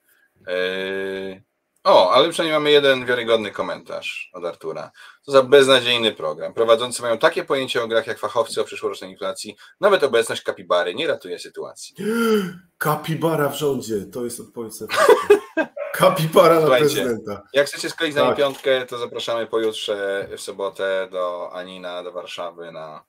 E, 0.47 1.41
o, 1.87 2.11
ale 2.11 2.29
przynajmniej 2.29 2.59
mamy 2.59 2.71
jeden 2.71 3.05
wiarygodny 3.05 3.51
komentarz 3.51 4.29
od 4.33 4.45
Artura. 4.45 4.91
Co 5.21 5.31
za 5.31 5.43
beznadziejny 5.43 6.11
program. 6.11 6.53
Prowadzący 6.53 7.01
mają 7.01 7.17
takie 7.17 7.43
pojęcie 7.43 7.83
o 7.83 7.87
grach 7.87 8.07
jak 8.07 8.19
fachowcy 8.19 8.61
o 8.61 8.63
przyszłorocznej 8.63 9.11
inflacji. 9.11 9.55
Nawet 9.79 10.03
obecność 10.03 10.41
kapibary 10.41 10.95
nie 10.95 11.07
ratuje 11.07 11.39
sytuacji. 11.39 11.95
Kapibara 12.77 13.49
w 13.49 13.55
rządzie, 13.55 14.05
to 14.13 14.23
jest 14.23 14.39
odpowiedź 14.39 14.73
na. 14.79 14.87
Kapibara 15.93 16.59
na 16.59 16.67
prezydenta. 16.67 17.43
Jak 17.53 17.67
chcecie 17.67 17.89
skleić 17.89 18.15
nami 18.15 18.27
Tak. 18.27 18.37
piątkę, 18.37 18.85
to 18.85 18.97
zapraszamy 18.97 19.47
pojutrze 19.47 20.27
w 20.37 20.41
sobotę 20.41 21.07
do 21.11 21.49
Anina, 21.53 22.03
do 22.03 22.11
Warszawy 22.11 22.71
na, 22.71 23.05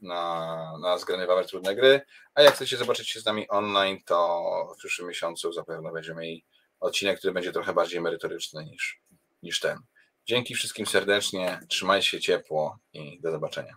na, 0.00 0.56
na 0.82 0.98
zgrany 0.98 1.26
Wawel 1.26 1.46
Trudne 1.46 1.74
Gry. 1.74 2.00
A 2.34 2.42
jak 2.42 2.54
chcecie 2.54 2.76
zobaczyć 2.76 3.08
się 3.08 3.20
z 3.20 3.24
nami 3.24 3.48
online, 3.48 3.98
to 4.06 4.42
w 4.74 4.78
przyszłym 4.78 5.08
miesiącu 5.08 5.52
zapewne 5.52 5.92
będziemy 5.92 6.20
mieli 6.20 6.44
odcinek, 6.80 7.18
który 7.18 7.32
będzie 7.32 7.52
trochę 7.52 7.74
bardziej 7.74 8.00
merytoryczny 8.00 8.64
niż, 8.64 9.00
niż 9.42 9.60
ten. 9.60 9.78
Dzięki 10.26 10.54
wszystkim 10.54 10.86
serdecznie, 10.86 11.60
trzymajcie 11.68 12.08
się 12.08 12.20
ciepło 12.20 12.78
i 12.92 13.20
do 13.20 13.30
zobaczenia. 13.30 13.76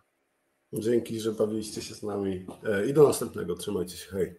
Dzięki, 0.73 1.19
że 1.19 1.31
bawiliście 1.31 1.81
się 1.81 1.95
z 1.95 2.03
nami. 2.03 2.45
E, 2.65 2.85
I 2.85 2.93
do 2.93 3.07
następnego. 3.07 3.55
Trzymajcie 3.55 3.97
się. 3.97 4.11
Hej. 4.11 4.35